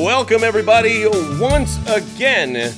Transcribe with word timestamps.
Welcome, 0.00 0.44
everybody, 0.44 1.06
once 1.38 1.76
again 1.86 2.72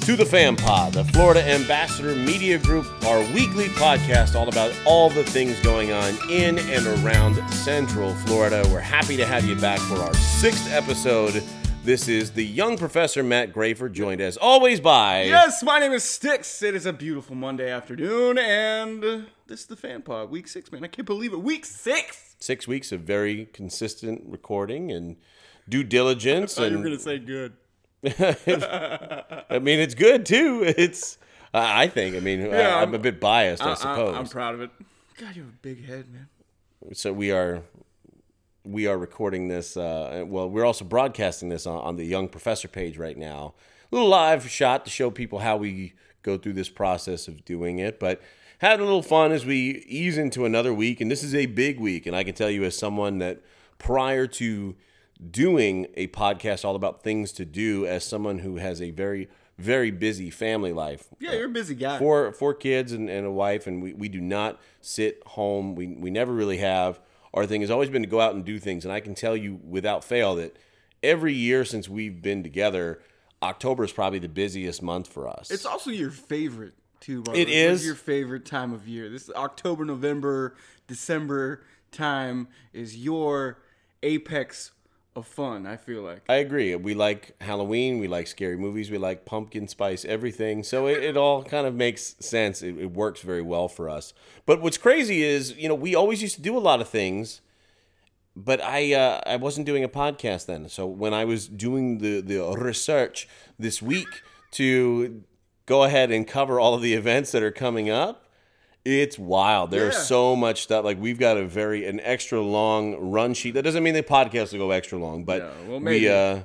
to 0.00 0.16
the 0.16 0.24
Fam 0.24 0.56
Pod, 0.56 0.94
the 0.94 1.04
Florida 1.04 1.44
Ambassador 1.46 2.16
Media 2.16 2.56
Group, 2.56 2.86
our 3.04 3.20
weekly 3.34 3.66
podcast 3.66 4.34
all 4.34 4.48
about 4.48 4.74
all 4.86 5.10
the 5.10 5.24
things 5.24 5.60
going 5.60 5.92
on 5.92 6.16
in 6.30 6.58
and 6.58 6.86
around 7.04 7.36
Central 7.50 8.14
Florida. 8.14 8.66
We're 8.72 8.80
happy 8.80 9.14
to 9.18 9.26
have 9.26 9.44
you 9.44 9.56
back 9.56 9.78
for 9.80 9.96
our 9.96 10.14
sixth 10.14 10.72
episode. 10.72 11.42
This 11.84 12.08
is 12.08 12.30
the 12.30 12.46
young 12.46 12.78
Professor 12.78 13.22
Matt 13.22 13.52
Graifer, 13.52 13.92
joined 13.92 14.22
as 14.22 14.38
always 14.38 14.80
by. 14.80 15.24
Yes, 15.24 15.62
my 15.62 15.78
name 15.78 15.92
is 15.92 16.02
STIX. 16.02 16.62
It 16.62 16.74
is 16.74 16.86
a 16.86 16.94
beautiful 16.94 17.36
Monday 17.36 17.70
afternoon, 17.70 18.38
and 18.38 19.02
this 19.48 19.60
is 19.60 19.66
the 19.66 19.76
Fam 19.76 20.00
Pod, 20.00 20.30
week 20.30 20.48
six, 20.48 20.72
man. 20.72 20.82
I 20.82 20.88
can't 20.88 21.04
believe 21.04 21.34
it. 21.34 21.42
Week 21.42 21.66
six! 21.66 22.36
Six 22.38 22.66
weeks 22.66 22.90
of 22.90 23.02
very 23.02 23.50
consistent 23.52 24.22
recording 24.24 24.90
and 24.90 25.16
due 25.68 25.84
diligence. 25.84 26.56
You 26.58 26.64
and 26.64 26.76
were 26.76 26.82
going 26.84 26.96
to 26.96 27.02
say 27.02 27.18
good. 27.18 27.52
I 29.50 29.58
mean, 29.60 29.80
it's 29.80 29.94
good 29.94 30.26
too. 30.26 30.62
It's, 30.76 31.18
I 31.52 31.84
I 31.84 31.88
think. 31.88 32.16
I 32.16 32.20
mean, 32.20 32.42
I, 32.42 32.46
Yeah, 32.58 32.74
I'm, 32.76 32.80
I'm- 32.88 32.94
a 32.94 32.98
bit 32.98 33.20
biased, 33.20 33.62
I, 33.62 33.72
I- 33.72 33.74
suppose. 33.74 34.16
I'm 34.16 34.26
proud 34.28 34.54
of 34.54 34.60
it. 34.60 34.70
God, 35.18 35.36
you 35.36 35.42
have 35.42 35.52
a 35.52 35.56
big 35.62 35.84
head, 35.86 36.06
man. 36.12 36.28
so 36.92 37.12
we 37.12 37.30
are, 37.30 37.62
we 38.64 38.86
are 38.88 38.98
recording 38.98 39.46
this. 39.48 39.76
Uh, 39.76 40.24
well, 40.26 40.50
we're 40.50 40.64
also 40.64 40.84
broadcasting 40.84 41.48
this 41.50 41.66
on, 41.66 41.78
on 41.78 41.96
the 41.96 42.04
Young 42.04 42.28
Professor 42.28 42.66
page 42.66 42.98
right 42.98 43.16
now. 43.16 43.54
A 43.92 43.94
little 43.94 44.08
live 44.10 44.50
shot 44.50 44.84
to 44.86 44.90
show 44.90 45.10
people 45.12 45.38
how 45.38 45.56
we 45.56 45.92
go 46.22 46.36
through 46.36 46.54
this 46.54 46.68
process 46.68 47.28
of 47.28 47.44
doing 47.44 47.78
it, 47.78 48.00
but 48.00 48.20
having 48.58 48.80
a 48.80 48.84
little 48.84 49.02
fun 49.02 49.30
as 49.30 49.46
we 49.46 49.84
ease 49.86 50.18
into 50.18 50.44
another 50.44 50.74
week. 50.74 51.00
And 51.00 51.08
this 51.10 51.22
is 51.22 51.32
a 51.34 51.46
big 51.46 51.78
week, 51.78 52.06
and 52.06 52.16
I 52.16 52.24
can 52.24 52.34
tell 52.34 52.50
you 52.50 52.64
as 52.64 52.76
someone 52.76 53.18
that 53.18 53.40
prior 53.78 54.26
to 54.26 54.74
doing 55.30 55.86
a 55.94 56.08
podcast 56.08 56.64
all 56.64 56.76
about 56.76 57.02
things 57.02 57.32
to 57.32 57.44
do, 57.44 57.86
as 57.86 58.04
someone 58.04 58.38
who 58.40 58.56
has 58.56 58.80
a 58.82 58.90
very 58.90 59.28
very 59.56 59.92
busy 59.92 60.30
family 60.30 60.72
life. 60.72 61.06
Yeah, 61.20 61.34
you're 61.34 61.46
a 61.46 61.48
busy 61.48 61.76
guy. 61.76 61.98
four 62.00 62.32
four 62.32 62.54
kids 62.54 62.90
and, 62.92 63.08
and 63.08 63.24
a 63.24 63.30
wife 63.30 63.68
and 63.68 63.80
we, 63.80 63.92
we 63.92 64.08
do 64.08 64.20
not 64.20 64.60
sit 64.80 65.22
home 65.26 65.76
we, 65.76 65.86
we 65.86 66.10
never 66.10 66.32
really 66.32 66.56
have 66.58 66.98
our 67.32 67.46
thing 67.46 67.60
has 67.60 67.70
always 67.70 67.88
been 67.88 68.02
to 68.02 68.08
go 68.08 68.20
out 68.20 68.34
and 68.34 68.44
do 68.44 68.58
things 68.58 68.84
and 68.84 68.92
i 68.92 68.98
can 68.98 69.14
tell 69.14 69.36
you 69.36 69.60
without 69.64 70.02
fail 70.02 70.34
that 70.34 70.58
every 71.04 71.32
year 71.32 71.64
since 71.64 71.88
we've 71.88 72.20
been 72.20 72.42
together 72.42 73.00
october 73.44 73.84
is 73.84 73.92
probably 73.92 74.18
the 74.18 74.28
busiest 74.28 74.82
month 74.82 75.06
for 75.06 75.28
us 75.28 75.52
It's 75.52 75.64
also 75.66 75.90
your 75.90 76.10
favorite, 76.10 76.74
too. 76.98 77.22
The 77.22 77.38
It 77.38 77.48
is. 77.48 77.86
your 77.86 77.94
favorite 77.94 78.44
time 78.46 78.72
of 78.72 78.88
year. 78.88 79.08
This 79.08 79.30
October, 79.36 79.84
November, 79.84 80.56
December 80.88 81.62
time 81.92 82.48
is 82.72 82.96
your 82.96 83.58
apex 84.02 84.72
of 85.16 85.26
fun, 85.26 85.66
I 85.66 85.76
feel 85.76 86.02
like. 86.02 86.22
I 86.28 86.36
agree. 86.36 86.74
We 86.76 86.94
like 86.94 87.34
Halloween. 87.40 87.98
We 87.98 88.08
like 88.08 88.26
scary 88.26 88.56
movies. 88.56 88.90
We 88.90 88.98
like 88.98 89.24
pumpkin 89.24 89.68
spice 89.68 90.04
everything. 90.04 90.62
So 90.62 90.86
it, 90.86 91.02
it 91.02 91.16
all 91.16 91.44
kind 91.44 91.66
of 91.66 91.74
makes 91.74 92.16
sense. 92.20 92.62
It, 92.62 92.76
it 92.78 92.92
works 92.92 93.20
very 93.20 93.42
well 93.42 93.68
for 93.68 93.88
us. 93.88 94.12
But 94.46 94.60
what's 94.60 94.78
crazy 94.78 95.22
is, 95.22 95.56
you 95.56 95.68
know, 95.68 95.74
we 95.74 95.94
always 95.94 96.22
used 96.22 96.36
to 96.36 96.42
do 96.42 96.56
a 96.56 96.60
lot 96.60 96.80
of 96.80 96.88
things, 96.88 97.40
but 98.34 98.60
I 98.60 98.92
uh, 98.94 99.20
I 99.26 99.36
wasn't 99.36 99.66
doing 99.66 99.84
a 99.84 99.88
podcast 99.88 100.46
then. 100.46 100.68
So 100.68 100.86
when 100.86 101.14
I 101.14 101.24
was 101.24 101.46
doing 101.46 101.98
the 101.98 102.20
the 102.20 102.40
research 102.58 103.28
this 103.58 103.80
week 103.80 104.22
to 104.52 105.22
go 105.66 105.84
ahead 105.84 106.10
and 106.10 106.26
cover 106.26 106.58
all 106.58 106.74
of 106.74 106.82
the 106.82 106.94
events 106.94 107.32
that 107.32 107.42
are 107.42 107.52
coming 107.52 107.88
up, 107.88 108.23
it's 108.84 109.18
wild. 109.18 109.70
There's 109.70 109.94
Yeah. 109.94 110.00
so 110.00 110.36
much 110.36 110.62
stuff. 110.62 110.84
Like 110.84 111.00
we've 111.00 111.18
got 111.18 111.36
a 111.36 111.44
very 111.46 111.86
an 111.86 112.00
extra 112.00 112.40
long 112.40 112.96
run 113.10 113.34
sheet. 113.34 113.52
That 113.54 113.62
doesn't 113.62 113.82
mean 113.82 113.94
the 113.94 114.02
podcast 114.02 114.52
will 114.52 114.58
go 114.60 114.70
extra 114.70 114.98
long, 114.98 115.24
but 115.24 115.54
well, 115.66 115.80
we 115.80 116.08
uh 116.08 116.40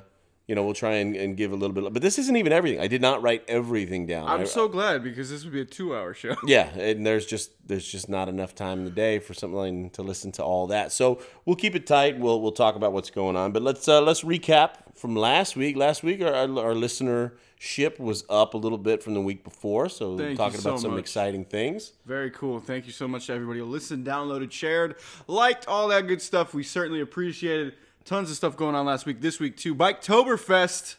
you 0.50 0.56
know 0.56 0.64
we'll 0.64 0.74
try 0.74 0.94
and, 0.94 1.14
and 1.14 1.36
give 1.36 1.52
a 1.52 1.54
little 1.54 1.72
bit. 1.72 1.92
But 1.92 2.02
this 2.02 2.18
isn't 2.18 2.36
even 2.36 2.52
everything. 2.52 2.80
I 2.80 2.88
did 2.88 3.00
not 3.00 3.22
write 3.22 3.44
everything 3.46 4.04
down. 4.04 4.26
I'm 4.26 4.40
I- 4.40 4.44
so 4.44 4.66
glad 4.66 5.04
because 5.04 5.30
this 5.30 5.44
would 5.44 5.52
be 5.52 5.60
a 5.60 5.64
two 5.64 5.94
hour 5.94 6.12
show. 6.12 6.34
yeah, 6.44 6.66
and 6.76 7.06
there's 7.06 7.24
just 7.24 7.52
there's 7.68 7.86
just 7.86 8.08
not 8.08 8.28
enough 8.28 8.56
time 8.56 8.80
in 8.80 8.84
the 8.84 8.90
day 8.90 9.20
for 9.20 9.32
something 9.32 9.90
to 9.90 10.02
listen 10.02 10.32
to 10.32 10.42
all 10.42 10.66
that. 10.66 10.90
So 10.90 11.22
we'll 11.44 11.54
keep 11.54 11.76
it 11.76 11.86
tight. 11.86 12.18
We'll 12.18 12.40
we'll 12.42 12.50
talk 12.50 12.74
about 12.74 12.92
what's 12.92 13.10
going 13.10 13.36
on. 13.36 13.52
But 13.52 13.62
let's 13.62 13.86
uh, 13.86 14.00
let's 14.00 14.22
recap 14.24 14.70
from 14.96 15.14
last 15.14 15.54
week. 15.54 15.76
Last 15.76 16.02
week 16.02 16.20
our, 16.20 16.34
our, 16.34 16.48
our 16.58 16.74
listenership 16.74 18.00
was 18.00 18.24
up 18.28 18.54
a 18.54 18.58
little 18.58 18.76
bit 18.76 19.04
from 19.04 19.14
the 19.14 19.20
week 19.20 19.44
before. 19.44 19.88
So 19.88 20.18
Thank 20.18 20.36
talking 20.36 20.58
about 20.58 20.80
some 20.80 20.90
much. 20.90 21.00
exciting 21.00 21.44
things. 21.44 21.92
Very 22.06 22.32
cool. 22.32 22.58
Thank 22.58 22.86
you 22.86 22.92
so 22.92 23.06
much 23.06 23.28
to 23.28 23.34
everybody 23.34 23.60
who 23.60 23.66
listened, 23.66 24.04
downloaded, 24.04 24.50
shared, 24.50 24.96
liked, 25.28 25.68
all 25.68 25.86
that 25.88 26.08
good 26.08 26.20
stuff. 26.20 26.54
We 26.54 26.64
certainly 26.64 27.00
appreciate 27.00 27.68
it. 27.68 27.74
Tons 28.04 28.30
of 28.30 28.36
stuff 28.36 28.56
going 28.56 28.74
on 28.74 28.86
last 28.86 29.06
week, 29.06 29.20
this 29.20 29.38
week 29.38 29.56
too. 29.56 29.74
Biketoberfest 29.74 30.96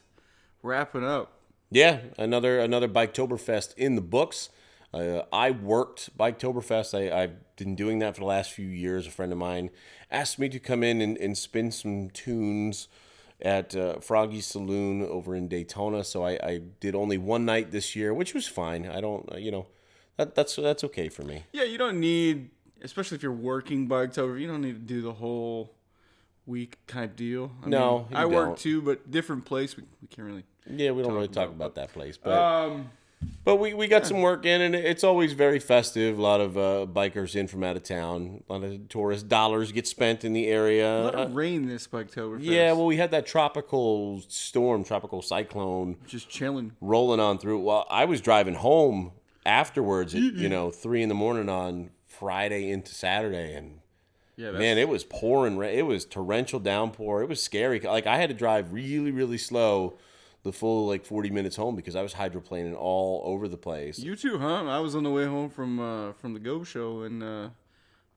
wrapping 0.64 1.04
up. 1.04 1.34
Yeah, 1.70 2.00
another 2.18 2.60
another 2.60 2.88
Biketoberfest 2.88 3.76
in 3.76 3.96
the 3.96 4.02
books. 4.02 4.50
Uh, 4.94 5.24
I 5.32 5.52
worked 5.52 6.18
Biketoberfest. 6.18 6.94
I, 6.94 7.24
I've 7.24 7.56
been 7.56 7.76
doing 7.76 8.00
that 8.00 8.16
for 8.16 8.22
the 8.22 8.28
last 8.28 8.52
few 8.52 8.68
years. 8.68 9.08
A 9.08 9.12
friend 9.12 9.32
of 9.32 9.38
mine 9.38 9.70
asked 10.10 10.38
me 10.38 10.50
to 10.50 10.60
come 10.60 10.84
in 10.84 11.02
and, 11.02 11.18
and 11.18 11.38
spin 11.38 11.72
some 11.72 12.10
tunes 12.10 12.88
at 13.42 13.76
uh, 13.76 14.00
Froggy's 14.00 14.46
Saloon 14.46 15.02
over 15.02 15.36
in 15.36 15.48
Daytona. 15.48 16.04
So 16.04 16.24
I, 16.24 16.32
I 16.44 16.62
did 16.80 16.94
only 16.94 17.18
one 17.18 17.46
night 17.46 17.72
this 17.72 17.96
year, 17.96 18.14
which 18.14 18.34
was 18.34 18.48
fine. 18.48 18.86
I 18.88 19.02
don't, 19.02 19.32
uh, 19.34 19.38
you 19.38 19.52
know, 19.52 19.68
that, 20.18 20.36
that's 20.36 20.58
that's 20.58 20.84
okay 20.84 21.10
for 21.10 21.24
me. 21.24 21.46
Yeah, 21.54 21.64
you 21.64 21.78
don't 21.78 22.00
need, 22.00 22.50
especially 22.84 23.16
if 23.16 23.24
you're 23.24 23.32
working 23.32 23.88
Biketober, 23.88 24.40
you 24.40 24.48
don't 24.48 24.62
need 24.62 24.74
to 24.76 24.94
do 24.94 25.02
the 25.02 25.14
whole 25.14 25.74
week 26.46 26.78
kind 26.88 27.06
of 27.06 27.16
deal. 27.16 27.52
I 27.64 27.70
No, 27.70 28.08
mean, 28.10 28.18
I 28.18 28.26
work 28.26 28.48
don't. 28.50 28.58
too, 28.58 28.82
but 28.82 29.10
different 29.12 29.46
place. 29.46 29.78
We, 29.78 29.84
we 30.02 30.08
can't 30.08 30.28
really. 30.28 30.44
Yeah, 30.70 30.92
we 30.92 31.02
don't 31.04 31.14
really 31.14 31.28
talk 31.28 31.50
about 31.50 31.76
that 31.76 31.92
place, 31.94 32.18
but 32.18 32.34
Um, 32.38 32.90
But 33.44 33.58
we, 33.58 33.76
we 33.76 33.88
got 33.88 34.08
some 34.08 34.22
work 34.22 34.46
in, 34.48 34.62
and 34.62 34.74
it's 34.74 35.04
always 35.04 35.34
very 35.34 35.60
festive. 35.60 36.18
A 36.18 36.22
lot 36.22 36.42
of 36.42 36.58
uh, 36.58 36.88
bikers 36.92 37.36
in 37.36 37.48
from 37.48 37.64
out 37.64 37.76
of 37.76 37.84
town. 37.84 38.44
A 38.50 38.54
lot 38.54 38.64
of 38.64 38.90
tourist 38.90 39.28
dollars 39.28 39.72
get 39.72 39.86
spent 39.86 40.24
in 40.24 40.34
the 40.34 40.48
area. 40.48 41.02
a 41.02 41.04
lot 41.04 41.16
Uh, 41.16 41.18
of 41.26 41.36
rain 41.36 41.68
this 41.68 41.86
Biketoberfest. 41.88 42.40
yeah, 42.42 42.72
well, 42.74 42.88
we 42.88 42.98
had 42.98 43.12
that 43.12 43.28
tropical 43.28 44.22
storm, 44.28 44.84
tropical 44.84 45.22
cyclone 45.22 45.98
just 46.08 46.30
chilling. 46.30 46.72
rolling 46.82 47.20
on 47.20 47.38
through. 47.38 47.60
Well, 47.60 47.86
I 47.92 48.06
was 48.06 48.22
driving 48.22 48.56
home 48.56 49.12
afterwards 49.46 50.16
at, 50.16 50.22
you 50.22 50.50
know, 50.50 50.72
three 50.72 51.04
in 51.04 51.10
the 51.10 51.16
morning 51.16 51.48
on 51.50 51.92
Friday 52.08 52.72
into 52.72 52.92
Saturday, 52.94 53.54
and 53.54 53.81
Yeah, 54.38 54.52
man, 54.52 54.78
it 54.78 54.88
was 54.90 55.04
pouring. 55.04 55.58
ra- 55.58 55.68
It 55.68 55.84
was 55.86 56.06
torrential 56.06 56.60
downpour. 56.60 57.22
It 57.22 57.30
was 57.30 57.42
scary. 57.42 57.80
Like, 57.80 58.08
I 58.08 58.18
had 58.18 58.30
to 58.30 58.36
drive 58.36 58.74
really, 58.74 59.12
really 59.12 59.38
slow 59.38 59.96
the 60.44 60.52
full, 60.52 60.88
like, 60.88 61.06
40 61.06 61.30
minutes 61.30 61.56
home 61.56 61.76
because 61.76 61.96
I 61.96 62.02
was 62.02 62.14
hydroplaning 62.16 62.76
all 62.76 63.22
over 63.26 63.48
the 63.48 63.58
place. 63.58 64.00
You 64.00 64.16
too, 64.16 64.40
huh? 64.40 64.66
I 64.66 64.80
was 64.80 64.96
on 64.96 65.04
the 65.04 65.12
way 65.12 65.26
home 65.26 65.50
from 65.50 65.80
uh, 65.80 66.14
from 66.14 66.34
the 66.34 66.40
Go 66.40 66.64
Show 66.64 67.04
and 67.04 67.22
uh, 67.22 67.50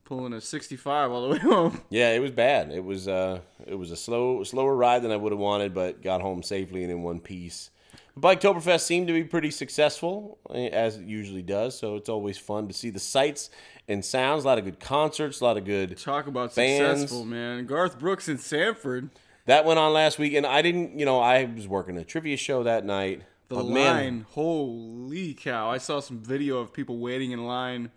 pulling 0.05 0.33
a 0.33 0.41
65 0.41 1.11
all 1.11 1.23
the 1.23 1.29
way 1.35 1.39
home. 1.39 1.81
Yeah, 1.91 2.13
it 2.13 2.21
was 2.21 2.31
bad. 2.31 2.71
It 2.71 2.85
was 2.85 3.09
uh, 3.09 3.41
it 3.67 3.75
was 3.75 3.91
a 3.91 3.97
slow, 3.97 4.43
slower 4.45 4.75
ride 4.75 5.03
than 5.03 5.11
I 5.11 5.17
would 5.17 5.33
have 5.33 5.39
wanted, 5.41 5.75
but 5.75 6.03
got 6.03 6.23
home 6.23 6.43
safely 6.43 6.83
and 6.83 6.93
in 6.93 7.03
one 7.03 7.21
piece. 7.21 7.71
The 8.17 8.21
Biketoberfest 8.21 8.83
seemed 8.83 9.09
to 9.09 9.13
be 9.13 9.25
pretty 9.25 9.51
successful, 9.51 10.39
eh, 10.55 10.69
as 10.69 10.99
it 10.99 11.05
usually 11.05 11.43
does. 11.43 11.77
So 11.77 11.97
it's 11.97 12.09
always 12.09 12.39
fun 12.39 12.69
to 12.69 12.75
see 12.75 12.91
the 12.91 13.01
sights 13.01 13.51
and 13.89 14.05
sounds. 14.05 14.45
A 14.45 14.47
lot 14.47 14.59
of 14.59 14.65
good 14.65 14.81
concerts, 14.81 15.41
a 15.41 15.45
lot 15.45 15.57
of 15.57 15.65
good. 15.65 15.97
Talk 15.99 16.27
about 16.27 16.55
Bands. 16.55 17.01
successful, 17.03 17.25
man. 17.25 17.67
Garth 17.67 17.99
Brooks 17.99 18.29
in 18.29 18.39
Sanford. 18.39 19.11
That 19.47 19.65
went 19.65 19.79
on 19.79 19.93
last 19.93 20.19
week, 20.19 20.35
and 20.35 20.47
I 20.47 20.63
didn't. 20.63 20.99
You 20.99 21.05
know, 21.05 21.21
I 21.21 21.45
was 21.45 21.69
working 21.69 21.97
a 21.99 22.05
trivia 22.05 22.37
show 22.37 22.63
that 22.63 22.85
night. 22.85 23.23
The 23.49 23.63
line, 23.63 23.75
man, 23.75 24.27
holy 24.31 25.35
cow! 25.35 25.71
I 25.71 25.77
saw 25.79 26.01
some 26.01 26.19
video 26.19 26.59
of 26.59 26.73
people 26.73 26.99
waiting 26.99 27.31
in 27.33 27.45
line 27.47 27.91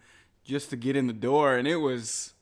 just 0.44 0.70
to 0.72 0.76
get 0.76 0.98
in 0.98 1.08
the 1.08 1.14
door, 1.14 1.56
and 1.56 1.66
it 1.68 1.78
was 1.78 2.34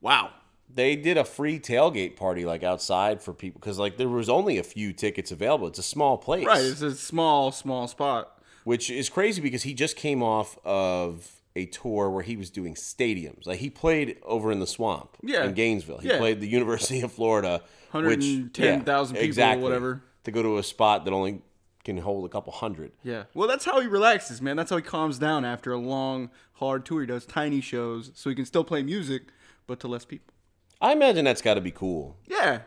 wow. 0.00 0.30
they 0.72 0.94
did 0.94 1.16
a 1.18 1.24
free 1.24 1.58
tailgate 1.58 2.14
party 2.16 2.44
like 2.44 2.62
outside 2.62 3.20
for 3.20 3.34
people 3.34 3.58
because 3.60 3.80
like 3.80 3.96
there 3.96 4.08
was 4.08 4.28
only 4.28 4.58
a 4.58 4.62
few 4.62 4.92
tickets 4.92 5.32
available. 5.32 5.66
It's 5.66 5.80
a 5.80 5.82
small 5.82 6.16
place, 6.16 6.46
Right, 6.46 6.62
it's 6.64 6.82
a 6.82 6.94
small, 6.94 7.50
small 7.50 7.88
spot. 7.88 8.40
which 8.62 8.90
is 8.90 9.08
crazy 9.08 9.42
because 9.42 9.64
he 9.64 9.74
just 9.74 9.96
came 9.96 10.22
off 10.22 10.56
of 10.64 11.41
a 11.54 11.66
tour 11.66 12.08
where 12.10 12.22
he 12.22 12.36
was 12.36 12.50
doing 12.50 12.74
stadiums. 12.74 13.46
Like 13.46 13.58
he 13.58 13.68
played 13.70 14.18
over 14.22 14.50
in 14.50 14.58
the 14.60 14.66
swamp 14.66 15.16
Yeah. 15.22 15.44
in 15.44 15.52
Gainesville. 15.54 15.98
He 15.98 16.08
Yeah. 16.08 16.18
played 16.18 16.40
the 16.40 16.48
University 16.48 17.00
of 17.02 17.12
Florida, 17.12 17.62
which 17.92 18.18
110,000 18.20 19.16
people 19.16 19.42
or 19.44 19.58
whatever. 19.58 20.02
To 20.24 20.30
go 20.30 20.42
to 20.42 20.58
a 20.58 20.62
spot 20.62 21.04
that 21.04 21.12
only 21.12 21.42
can 21.84 21.98
hold 21.98 22.24
a 22.24 22.28
couple 22.28 22.52
hundred. 22.52 22.92
Yeah. 23.02 23.24
Well, 23.34 23.48
that's 23.48 23.64
how 23.64 23.80
he 23.80 23.88
relaxes, 23.88 24.40
man. 24.40 24.56
That's 24.56 24.70
how 24.70 24.76
he 24.76 24.82
calms 24.82 25.18
down 25.18 25.44
after 25.44 25.72
a 25.72 25.78
long, 25.78 26.30
hard 26.54 26.86
tour. 26.86 27.00
He 27.00 27.06
does 27.08 27.26
tiny 27.26 27.60
shows 27.60 28.12
so 28.14 28.30
he 28.30 28.36
can 28.36 28.46
still 28.46 28.62
play 28.64 28.82
music, 28.84 29.22
but 29.66 29.80
to 29.80 29.88
less 29.88 30.04
people. 30.04 30.32
I 30.80 30.92
imagine 30.92 31.24
that's 31.24 31.42
got 31.42 31.54
to 31.54 31.60
be 31.60 31.70
cool 31.72 32.16
Yeah. 32.28 32.60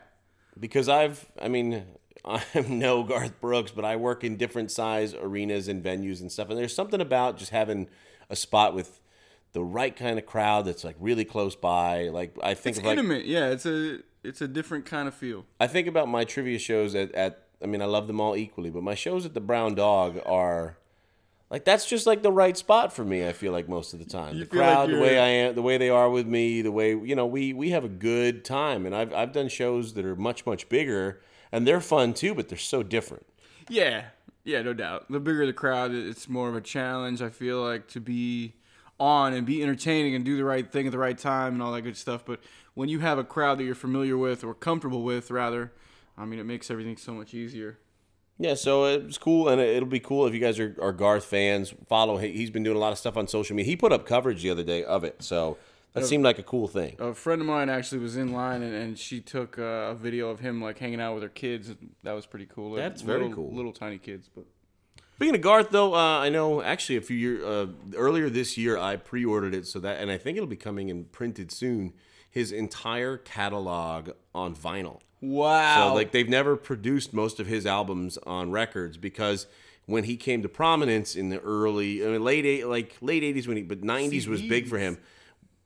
because 0.60 0.88
I've, 0.88 1.26
I 1.40 1.48
mean, 1.48 1.84
I'm 2.24 2.78
no 2.78 3.02
Garth 3.04 3.40
Brooks, 3.40 3.70
but 3.70 3.84
I 3.84 3.96
work 3.96 4.22
in 4.22 4.36
different 4.36 4.70
size 4.70 5.14
arenas 5.14 5.66
and 5.68 5.82
venues 5.82 6.20
and 6.20 6.30
stuff, 6.30 6.50
and 6.50 6.58
there's 6.58 6.74
something 6.74 7.00
about 7.00 7.38
just 7.38 7.50
having 7.52 7.88
a 8.30 8.36
spot 8.36 8.74
with 8.74 9.00
the 9.52 9.62
right 9.62 9.96
kind 9.96 10.18
of 10.18 10.26
crowd 10.26 10.66
that's 10.66 10.84
like 10.84 10.96
really 11.00 11.24
close 11.24 11.56
by. 11.56 12.08
Like 12.08 12.36
I 12.42 12.54
think 12.54 12.76
It's 12.76 12.78
of 12.80 12.84
like 12.84 12.98
intimate. 12.98 13.24
Yeah, 13.26 13.48
it's 13.48 13.66
a 13.66 14.00
it's 14.22 14.40
a 14.40 14.48
different 14.48 14.86
kind 14.86 15.08
of 15.08 15.14
feel. 15.14 15.46
I 15.60 15.66
think 15.66 15.86
about 15.86 16.08
my 16.08 16.24
trivia 16.24 16.58
shows 16.58 16.94
at, 16.94 17.12
at 17.12 17.44
I 17.62 17.66
mean, 17.66 17.80
I 17.80 17.86
love 17.86 18.06
them 18.06 18.20
all 18.20 18.36
equally, 18.36 18.70
but 18.70 18.82
my 18.82 18.94
shows 18.94 19.24
at 19.24 19.34
the 19.34 19.40
Brown 19.40 19.74
Dog 19.74 20.20
are 20.26 20.76
like 21.48 21.64
that's 21.64 21.86
just 21.86 22.06
like 22.06 22.22
the 22.22 22.32
right 22.32 22.56
spot 22.56 22.92
for 22.92 23.04
me. 23.04 23.26
I 23.26 23.32
feel 23.32 23.52
like 23.52 23.68
most 23.68 23.92
of 23.92 23.98
the 23.98 24.04
time, 24.04 24.34
You 24.34 24.44
the 24.44 24.50
feel 24.50 24.60
like 24.60 24.68
crowd, 24.68 24.90
the 24.90 25.00
way 25.00 25.18
I 25.18 25.28
am, 25.28 25.54
the 25.54 25.62
way 25.62 25.78
they 25.78 25.90
are 25.90 26.10
with 26.10 26.26
me, 26.26 26.60
the 26.60 26.72
way 26.72 26.90
you 26.90 27.14
know 27.14 27.26
we 27.26 27.52
we 27.52 27.70
have 27.70 27.84
a 27.84 27.88
good 27.88 28.44
time, 28.44 28.84
and 28.84 28.94
I've 28.94 29.14
I've 29.14 29.32
done 29.32 29.48
shows 29.48 29.94
that 29.94 30.04
are 30.04 30.16
much 30.16 30.44
much 30.44 30.68
bigger, 30.68 31.20
and 31.52 31.66
they're 31.66 31.80
fun 31.80 32.14
too, 32.14 32.34
but 32.34 32.48
they're 32.48 32.58
so 32.58 32.82
different. 32.82 33.26
Yeah, 33.68 34.06
yeah, 34.46 34.62
no 34.62 34.72
doubt. 34.72 35.10
The 35.10 35.20
bigger 35.20 35.44
the 35.44 35.52
crowd, 35.52 35.92
it's 35.92 36.28
more 36.28 36.48
of 36.48 36.54
a 36.56 36.60
challenge. 36.62 37.20
I 37.20 37.28
feel 37.28 37.62
like 37.62 37.88
to 37.88 38.00
be 38.00 38.54
on 38.98 39.34
and 39.34 39.44
be 39.46 39.62
entertaining 39.62 40.14
and 40.14 40.24
do 40.24 40.36
the 40.38 40.44
right 40.44 40.72
thing 40.72 40.86
at 40.86 40.92
the 40.92 40.98
right 40.98 41.18
time 41.18 41.52
and 41.52 41.62
all 41.62 41.72
that 41.72 41.82
good 41.82 41.96
stuff. 41.98 42.24
But 42.24 42.40
when 42.72 42.88
you 42.88 43.00
have 43.00 43.18
a 43.18 43.24
crowd 43.24 43.58
that 43.58 43.64
you're 43.64 43.74
familiar 43.74 44.16
with 44.16 44.42
or 44.42 44.54
comfortable 44.54 45.02
with, 45.02 45.30
rather, 45.30 45.72
I 46.16 46.24
mean, 46.24 46.38
it 46.38 46.44
makes 46.44 46.70
everything 46.70 46.96
so 46.96 47.12
much 47.12 47.34
easier. 47.34 47.78
Yeah, 48.38 48.54
so 48.54 48.84
it's 48.84 49.18
cool, 49.18 49.48
and 49.48 49.60
it- 49.60 49.76
it'll 49.76 49.88
be 49.88 50.00
cool 50.00 50.26
if 50.26 50.32
you 50.34 50.40
guys 50.40 50.58
are, 50.60 50.76
are 50.80 50.92
Garth 50.92 51.24
fans. 51.24 51.74
Follow. 51.88 52.18
He's 52.18 52.50
been 52.50 52.62
doing 52.62 52.76
a 52.76 52.80
lot 52.80 52.92
of 52.92 52.98
stuff 52.98 53.16
on 53.16 53.26
social 53.28 53.56
media. 53.56 53.70
He 53.70 53.76
put 53.76 53.92
up 53.92 54.06
coverage 54.06 54.42
the 54.42 54.50
other 54.50 54.62
day 54.62 54.84
of 54.84 55.04
it, 55.04 55.22
so 55.22 55.56
that 55.96 56.06
seemed 56.06 56.24
like 56.24 56.38
a 56.38 56.42
cool 56.42 56.68
thing. 56.68 56.96
A 56.98 57.12
friend 57.14 57.40
of 57.40 57.46
mine 57.46 57.68
actually 57.68 57.98
was 57.98 58.16
in 58.16 58.32
line 58.32 58.62
and, 58.62 58.74
and 58.74 58.98
she 58.98 59.20
took 59.20 59.58
uh, 59.58 59.62
a 59.62 59.94
video 59.94 60.30
of 60.30 60.40
him 60.40 60.62
like 60.62 60.78
hanging 60.78 61.00
out 61.00 61.14
with 61.14 61.22
her 61.22 61.28
kids. 61.28 61.74
That 62.04 62.12
was 62.12 62.26
pretty 62.26 62.46
cool. 62.46 62.72
They're 62.74 62.88
That's 62.88 63.02
very 63.02 63.22
little- 63.22 63.34
cool. 63.34 63.54
Little 63.54 63.72
tiny 63.72 63.98
kids, 63.98 64.28
but 64.34 64.44
Speaking 65.16 65.34
of 65.34 65.40
Garth, 65.40 65.70
though, 65.70 65.94
uh, 65.94 66.18
I 66.20 66.28
know 66.28 66.60
actually 66.62 66.96
a 66.96 67.00
few 67.00 67.16
years 67.16 67.42
uh, 67.42 67.68
earlier 67.96 68.28
this 68.28 68.58
year 68.58 68.76
I 68.76 68.96
pre-ordered 68.96 69.54
it, 69.54 69.66
so 69.66 69.80
that 69.80 69.98
and 69.98 70.10
I 70.10 70.18
think 70.18 70.36
it'll 70.36 70.46
be 70.46 70.56
coming 70.56 70.90
in 70.90 71.04
printed 71.06 71.50
soon. 71.50 71.94
His 72.30 72.52
entire 72.52 73.16
catalog 73.16 74.10
on 74.34 74.54
vinyl. 74.54 75.00
wow. 75.22 75.88
So 75.88 75.94
like 75.94 76.10
they've 76.12 76.28
never 76.28 76.54
produced 76.54 77.14
most 77.14 77.40
of 77.40 77.46
his 77.46 77.64
albums 77.64 78.18
on 78.26 78.50
records 78.50 78.98
because 78.98 79.46
when 79.86 80.04
he 80.04 80.18
came 80.18 80.42
to 80.42 80.48
prominence 80.50 81.16
in 81.16 81.30
the 81.30 81.38
early, 81.40 82.04
I 82.04 82.08
mean, 82.10 82.22
late 82.22 82.44
eight, 82.44 82.66
like 82.66 82.94
late 83.00 83.22
eighties 83.24 83.48
when 83.48 83.56
he, 83.56 83.62
but 83.62 83.82
nineties 83.82 84.28
was 84.28 84.42
big 84.42 84.68
for 84.68 84.76
him. 84.76 84.98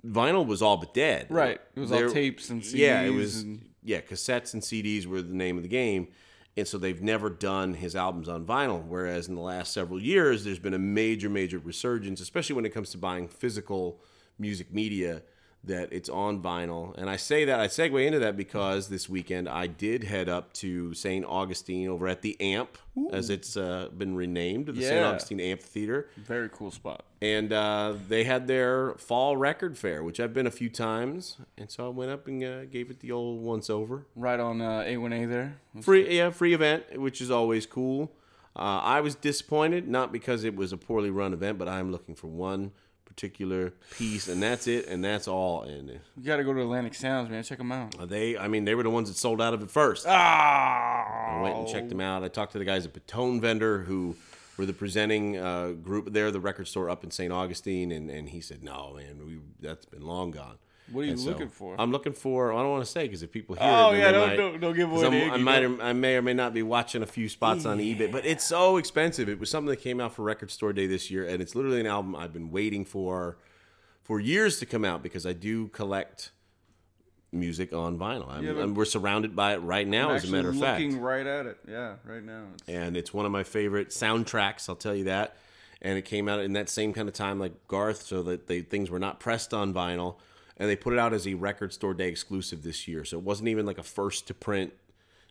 Vinyl 0.06 0.46
was 0.46 0.62
all 0.62 0.76
but 0.76 0.94
dead. 0.94 1.26
Right. 1.30 1.60
It 1.74 1.80
was 1.80 1.92
all 1.92 2.10
tapes 2.10 2.50
and 2.50 2.62
CDs. 2.62 2.74
Yeah, 2.78 3.02
it 3.02 3.10
was. 3.10 3.42
and- 3.42 3.66
Yeah, 3.82 4.00
cassettes 4.00 4.52
and 4.54 4.62
CDs 4.62 5.06
were 5.06 5.22
the 5.22 5.34
name 5.34 5.56
of 5.56 5.62
the 5.62 5.68
game, 5.68 6.08
and 6.56 6.66
so 6.68 6.76
they've 6.78 7.00
never 7.02 7.30
done 7.30 7.74
his 7.74 7.96
albums 7.96 8.28
on 8.28 8.44
vinyl. 8.44 8.84
Whereas 8.86 9.28
in 9.28 9.34
the 9.34 9.40
last 9.40 9.72
several 9.72 10.00
years, 10.00 10.44
there's 10.44 10.58
been 10.58 10.74
a 10.74 10.78
major, 10.78 11.28
major 11.30 11.58
resurgence, 11.58 12.20
especially 12.20 12.56
when 12.56 12.64
it 12.66 12.70
comes 12.74 12.90
to 12.90 12.98
buying 12.98 13.28
physical 13.28 14.00
music 14.38 14.72
media. 14.72 15.22
That 15.64 15.92
it's 15.92 16.08
on 16.08 16.40
vinyl, 16.42 16.96
and 16.96 17.10
I 17.10 17.16
say 17.16 17.44
that 17.44 17.60
I 17.60 17.66
segue 17.66 18.02
into 18.06 18.18
that 18.20 18.34
because 18.34 18.88
this 18.88 19.10
weekend 19.10 19.46
I 19.46 19.66
did 19.66 20.04
head 20.04 20.26
up 20.26 20.54
to 20.54 20.94
St. 20.94 21.22
Augustine 21.26 21.86
over 21.88 22.08
at 22.08 22.22
the 22.22 22.40
Amp, 22.40 22.78
as 23.12 23.28
it's 23.28 23.58
uh, 23.58 23.88
been 23.96 24.16
renamed, 24.16 24.68
the 24.68 24.80
St. 24.82 25.04
Augustine 25.04 25.38
Amphitheater 25.38 26.08
very 26.16 26.48
cool 26.50 26.70
spot. 26.70 27.04
and 27.20 27.52
uh, 27.52 27.92
they 28.08 28.24
had 28.24 28.46
their 28.46 28.94
fall 28.94 29.36
record 29.36 29.76
fair, 29.76 30.02
which 30.02 30.18
I've 30.18 30.32
been 30.32 30.46
a 30.46 30.50
few 30.50 30.70
times, 30.70 31.36
and 31.58 31.70
so 31.70 31.84
I 31.86 31.90
went 31.90 32.10
up 32.10 32.26
and 32.26 32.42
uh, 32.42 32.64
gave 32.64 32.90
it 32.90 33.00
the 33.00 33.12
old 33.12 33.42
once 33.42 33.68
over. 33.68 34.06
Right 34.16 34.40
on 34.40 34.62
uh, 34.62 34.80
A1A 34.86 35.28
there. 35.28 35.60
Free, 35.82 36.16
yeah, 36.16 36.30
free 36.30 36.54
event, 36.54 36.98
which 36.98 37.20
is 37.20 37.30
always 37.30 37.66
cool. 37.66 38.12
Uh, 38.56 38.80
I 38.82 39.02
was 39.02 39.14
disappointed, 39.14 39.88
not 39.88 40.10
because 40.10 40.42
it 40.42 40.56
was 40.56 40.72
a 40.72 40.78
poorly 40.78 41.10
run 41.10 41.34
event, 41.34 41.58
but 41.58 41.68
I'm 41.68 41.92
looking 41.92 42.14
for 42.14 42.28
one 42.28 42.72
particular 43.20 43.74
piece, 43.98 44.28
and 44.28 44.42
that's 44.42 44.66
it, 44.66 44.86
and 44.88 45.04
that's 45.04 45.28
all. 45.28 45.62
And 45.62 45.90
You 45.90 46.24
got 46.24 46.38
to 46.38 46.44
go 46.44 46.54
to 46.54 46.60
Atlantic 46.62 46.94
Sounds, 46.94 47.28
man. 47.28 47.42
Check 47.42 47.58
them 47.58 47.70
out. 47.70 48.08
they, 48.08 48.38
I 48.38 48.48
mean, 48.48 48.64
they 48.64 48.74
were 48.74 48.82
the 48.82 48.90
ones 48.90 49.10
that 49.10 49.16
sold 49.18 49.42
out 49.42 49.52
of 49.52 49.62
it 49.62 49.70
first. 49.70 50.06
Ah. 50.08 51.38
I 51.38 51.42
went 51.42 51.56
and 51.56 51.68
checked 51.68 51.90
them 51.90 52.00
out. 52.00 52.24
I 52.24 52.28
talked 52.28 52.52
to 52.52 52.58
the 52.58 52.64
guys 52.64 52.86
at 52.86 52.94
Patone 52.94 53.40
Vendor 53.40 53.80
who 53.80 54.16
were 54.56 54.64
the 54.64 54.72
presenting 54.72 55.36
uh, 55.36 55.72
group 55.72 56.12
there, 56.12 56.30
the 56.30 56.40
record 56.40 56.66
store 56.66 56.88
up 56.88 57.04
in 57.04 57.10
St. 57.10 57.30
Augustine, 57.32 57.92
and, 57.92 58.10
and 58.10 58.30
he 58.30 58.40
said, 58.40 58.62
"No, 58.62 58.94
man, 58.96 59.20
we 59.26 59.38
that's 59.60 59.84
been 59.84 60.06
long 60.06 60.30
gone." 60.30 60.56
What 60.92 61.02
are 61.02 61.04
you 61.04 61.10
And 61.12 61.20
so 61.20 61.30
looking 61.30 61.48
for? 61.48 61.76
I'm 61.78 61.92
looking 61.92 62.12
for. 62.12 62.52
I 62.52 62.56
don't 62.62 62.70
want 62.70 62.84
to 62.84 62.90
say 62.90 63.04
because 63.04 63.22
if 63.22 63.30
people 63.30 63.54
hear 63.56 63.64
Oh, 63.68 63.92
it, 63.92 63.98
yeah, 63.98 64.10
don't- 64.12 64.28
might- 64.28 64.36
don't- 64.36 64.60
don't 64.60 64.76
give 64.76 64.90
away 64.90 65.00
the 65.02 65.06
I'm- 65.26 65.30
I 65.32 65.36
might, 65.38 65.62
or, 65.62 65.82
I 65.82 65.92
may 65.92 66.16
or 66.16 66.22
may 66.22 66.34
not 66.34 66.52
be 66.54 66.62
watching 66.62 67.02
a 67.02 67.06
few 67.06 67.28
spots 67.28 67.64
on 67.64 67.78
eBay, 67.78 68.10
but 68.10 68.24
it's 68.26 68.44
so 68.44 68.76
expensive. 68.76 69.28
It 69.28 69.38
was 69.38 69.50
something 69.50 69.70
that 69.70 69.80
came 69.80 70.00
out 70.00 70.14
for 70.14 70.22
Record 70.22 70.50
Store 70.50 70.72
Day 70.72 70.86
this 70.86 71.10
year, 71.10 71.24
and 71.26 71.40
it's 71.40 71.54
literally 71.54 71.80
an 71.80 71.86
album 71.86 72.16
I've 72.16 72.32
been 72.32 72.50
waiting 72.50 72.84
for 72.84 73.38
for 74.02 74.18
years 74.18 74.58
to 74.58 74.66
come 74.66 74.84
out 74.84 75.02
because 75.02 75.24
I 75.24 75.32
do 75.32 75.68
collect 75.68 76.32
music 77.32 77.72
on 77.72 77.96
vinyl. 77.96 78.28
I'm, 78.28 78.44
Yeah, 78.44 78.60
and 78.62 78.76
we're 78.76 78.84
surrounded 78.84 79.36
by 79.36 79.54
it 79.54 79.58
right 79.58 79.86
now, 79.86 80.10
I'm 80.10 80.16
as 80.16 80.24
a 80.28 80.32
matter 80.32 80.48
of 80.48 80.58
fact 80.58 80.80
looking 80.82 81.00
right 81.00 81.24
at 81.26 81.46
it. 81.46 81.58
Yeah, 81.68 81.94
right 82.04 82.24
now. 82.24 82.46
It's- 82.54 82.68
and 82.68 82.96
it's 82.96 83.14
one 83.14 83.24
of 83.24 83.30
my 83.30 83.44
favorite 83.44 83.90
soundtracks. 83.90 84.68
I'll 84.68 84.74
tell 84.74 84.96
you 84.96 85.04
that. 85.04 85.36
And 85.82 85.96
it 85.96 86.02
came 86.04 86.28
out 86.28 86.40
in 86.40 86.52
that 86.54 86.68
same 86.68 86.92
kind 86.92 87.08
of 87.08 87.14
time 87.14 87.38
like 87.38 87.52
Garth, 87.68 88.02
so 88.02 88.22
that 88.24 88.48
they 88.48 88.60
things 88.62 88.90
were 88.90 88.98
not 88.98 89.20
pressed 89.20 89.54
on 89.54 89.72
vinyl, 89.72 90.16
and 90.60 90.68
they 90.68 90.76
put 90.76 90.92
it 90.92 90.98
out 90.98 91.14
as 91.14 91.26
a 91.26 91.34
record 91.34 91.72
store 91.72 91.94
day 91.94 92.08
exclusive 92.08 92.62
this 92.62 92.86
year. 92.86 93.02
So 93.02 93.16
it 93.16 93.24
wasn't 93.24 93.48
even 93.48 93.64
like 93.64 93.78
a 93.78 93.82
first 93.82 94.26
to 94.28 94.34
print 94.34 94.74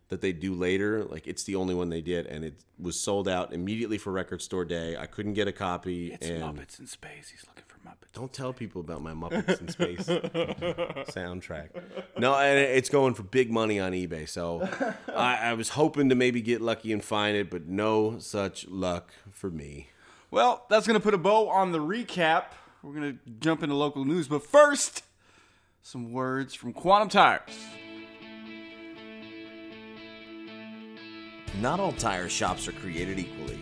that 0.10 0.22
they 0.22 0.34
do 0.34 0.56
later. 0.56 1.04
Like 1.06 1.28
it's 1.28 1.44
the 1.44 1.56
only 1.56 1.76
one 1.76 1.90
they 1.90 2.02
did, 2.02 2.26
and 2.26 2.44
it 2.44 2.56
was 2.80 3.00
sold 3.00 3.30
out 3.30 3.54
immediately 3.54 4.00
for 4.00 4.12
record 4.12 4.42
store 4.42 4.66
day. 4.66 4.98
I 4.98 5.06
couldn't 5.06 5.36
get 5.36 5.48
a 5.48 5.52
copy. 5.52 6.14
It's 6.14 6.28
and 6.28 6.42
Muppets 6.42 6.80
in 6.80 6.88
space. 6.88 7.30
He's 7.30 7.46
looking 7.46 7.64
for 7.68 7.78
Muppets. 7.88 8.12
don't 8.12 8.34
tell 8.34 8.54
people 8.54 8.82
about 8.82 9.04
my 9.04 9.14
Muppets 9.14 9.62
in 9.62 9.68
Space 9.68 10.08
soundtrack. 11.14 11.70
No, 12.18 12.34
and 12.34 12.58
it's 12.58 12.90
going 12.90 13.14
for 13.14 13.22
big 13.22 13.52
money 13.52 13.80
on 13.80 13.92
eBay. 13.92 14.28
So 14.28 14.68
I, 15.16 15.52
I 15.52 15.54
was 15.54 15.70
hoping 15.70 16.10
to 16.10 16.16
maybe 16.16 16.42
get 16.42 16.60
lucky 16.60 16.92
and 16.92 17.04
find 17.04 17.38
it, 17.38 17.52
but 17.52 17.68
no 17.68 18.18
such 18.18 18.68
luck 18.68 19.14
for 19.30 19.52
me. 19.52 19.90
Well, 20.32 20.66
that's 20.72 20.88
going 20.88 21.00
to 21.00 21.04
put 21.04 21.14
a 21.14 21.20
bow 21.20 21.50
on 21.50 21.72
the 21.72 21.80
recap. 21.80 22.46
We're 22.82 22.94
going 22.94 23.14
to 23.14 23.32
jump 23.40 23.62
into 23.62 23.76
local 23.76 24.06
news. 24.06 24.28
But 24.28 24.44
first, 24.44 25.04
some 25.82 26.12
words 26.12 26.54
from 26.54 26.74
Quantum 26.74 27.10
Tires. 27.10 27.42
Not 31.62 31.80
all 31.80 31.92
tire 31.94 32.30
shops 32.30 32.68
are 32.68 32.74
created 32.74 33.20
equally. 33.20 33.60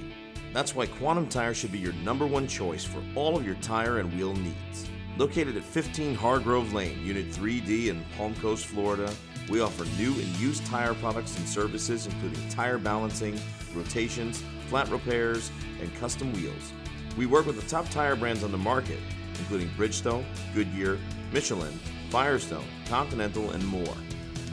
That's 0.54 0.76
why 0.76 0.88
Quantum 0.88 1.28
Tire 1.28 1.54
should 1.54 1.72
be 1.72 1.80
your 1.80 1.94
number 1.94 2.26
one 2.26 2.48
choice 2.48 2.84
for 2.84 3.02
all 3.16 3.38
of 3.38 3.46
your 3.46 3.56
tire 3.56 4.00
and 4.00 4.14
wheel 4.14 4.34
needs. 4.34 4.88
Located 5.18 5.58
at 5.58 5.64
15 5.64 6.16
Hargrove 6.16 6.74
Lane, 6.74 7.04
Unit 7.04 7.30
3D 7.32 7.88
in 7.88 8.04
Palm 8.16 8.36
Coast, 8.36 8.66
Florida, 8.66 9.12
we 9.50 9.62
offer 9.62 9.86
new 9.98 10.14
and 10.14 10.28
used 10.40 10.66
tire 10.66 10.94
products 10.96 11.38
and 11.38 11.48
services 11.48 12.06
including 12.06 12.50
tire 12.50 12.78
balancing, 12.78 13.40
rotations, 13.74 14.44
flat 14.68 14.90
repairs, 14.90 15.52
and 15.82 15.94
custom 15.96 16.32
wheels. 16.34 16.74
We 17.18 17.26
work 17.26 17.46
with 17.46 17.60
the 17.60 17.68
top 17.68 17.90
tire 17.90 18.16
brands 18.16 18.44
on 18.44 18.52
the 18.52 18.58
market, 18.58 19.00
including 19.40 19.70
Bridgestone, 19.70 20.26
Goodyear, 20.54 21.00
Michelin, 21.32 21.80
Firestone, 22.10 22.66
Continental, 22.88 23.52
and 23.52 23.66
more. 23.68 23.96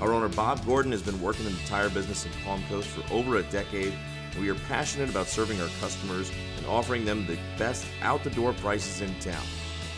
Our 0.01 0.13
owner 0.13 0.29
Bob 0.29 0.65
Gordon 0.67 0.91
has 0.91 1.03
been 1.03 1.21
working 1.23 1.47
in 1.47 1.53
the 1.53 1.63
tire 1.67 1.89
business 1.89 2.27
in 2.27 2.33
Palm 2.45 2.63
Coast 2.69 2.89
for 2.89 3.15
over 3.15 3.37
a 3.37 3.43
decade, 3.45 3.95
and 4.33 4.43
we 4.43 4.51
are 4.51 4.57
passionate 4.67 5.09
about 5.09 5.29
serving 5.29 5.61
our 5.61 5.69
customers 5.81 6.33
and 6.57 6.67
offering 6.67 7.05
them 7.05 7.27
the 7.27 7.39
best 7.57 7.87
out 8.03 8.25
the 8.25 8.31
door 8.31 8.53
prices 8.55 9.01
in 9.01 9.19
town. 9.21 9.45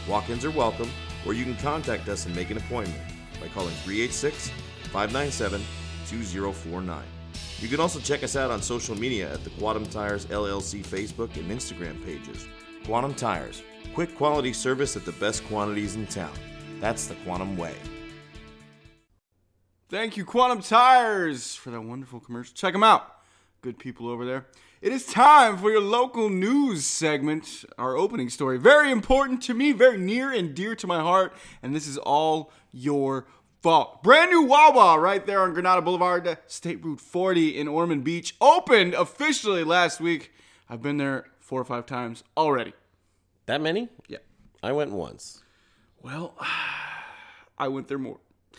Walk 0.07 0.29
ins 0.29 0.45
are 0.45 0.51
welcome, 0.51 0.91
or 1.25 1.33
you 1.33 1.45
can 1.45 1.57
contact 1.57 2.09
us 2.09 2.27
and 2.27 2.37
make 2.37 2.51
an 2.51 2.59
appointment 2.59 3.01
by 3.41 3.49
calling 3.49 3.75
386 3.85 4.51
597 4.93 5.63
2049. 6.07 7.05
You 7.59 7.69
can 7.69 7.81
also 7.81 7.99
check 8.01 8.23
us 8.23 8.37
out 8.37 8.51
on 8.51 8.61
social 8.61 8.95
media 8.95 9.33
at 9.33 9.43
the 9.45 9.51
Quantum 9.51 9.87
Tires 9.87 10.27
LLC 10.27 10.85
Facebook 10.85 11.35
and 11.37 11.51
Instagram 11.51 12.05
pages. 12.05 12.47
Quantum 12.85 13.15
Tires, 13.15 13.63
quick 13.95 14.15
quality 14.15 14.53
service 14.53 14.95
at 14.95 15.07
the 15.07 15.13
best 15.13 15.43
quantities 15.47 15.97
in 15.97 16.07
town. 16.07 16.35
That's 16.81 17.07
the 17.07 17.15
Quantum 17.17 17.57
Way. 17.57 17.75
Thank 19.89 20.17
you, 20.17 20.25
Quantum 20.25 20.61
Tires, 20.63 21.55
for 21.55 21.71
that 21.71 21.81
wonderful 21.81 22.21
commercial. 22.21 22.55
Check 22.55 22.73
them 22.73 22.83
out. 22.83 23.17
Good 23.63 23.79
people 23.79 24.09
over 24.09 24.25
there. 24.25 24.47
It 24.83 24.93
is 24.93 25.07
time 25.07 25.57
for 25.57 25.71
your 25.71 25.81
local 25.81 26.29
news 26.29 26.85
segment, 26.85 27.65
our 27.79 27.97
opening 27.97 28.29
story. 28.29 28.59
Very 28.59 28.91
important 28.91 29.43
to 29.45 29.55
me, 29.55 29.73
very 29.73 29.97
near 29.97 30.31
and 30.31 30.55
dear 30.55 30.75
to 30.77 30.87
my 30.87 31.01
heart, 31.01 31.33
and 31.63 31.75
this 31.75 31.87
is 31.87 31.97
all 31.99 32.53
your 32.73 33.27
fault. 33.63 34.03
Brand 34.03 34.31
new 34.31 34.43
Wawa 34.43 34.99
right 35.01 35.25
there 35.25 35.41
on 35.41 35.55
Granada 35.55 35.81
Boulevard, 35.81 36.37
State 36.47 36.85
Route 36.85 37.01
40 37.01 37.59
in 37.59 37.69
Ormond 37.69 38.05
Beach, 38.05 38.37
opened 38.41 38.93
officially 38.95 39.65
last 39.65 39.99
week. 40.01 40.31
I've 40.69 40.83
been 40.83 40.99
there 40.99 41.27
four 41.41 41.61
or 41.61 41.65
five 41.65 41.87
times 41.87 42.23
already. 42.37 42.75
That 43.47 43.61
many? 43.61 43.89
Yeah. 44.09 44.19
I 44.63 44.73
went 44.73 44.91
once. 44.91 45.43
Well, 46.07 46.35
I 47.59 47.67
went 47.69 47.89
there 47.89 47.99
more. 47.99 48.19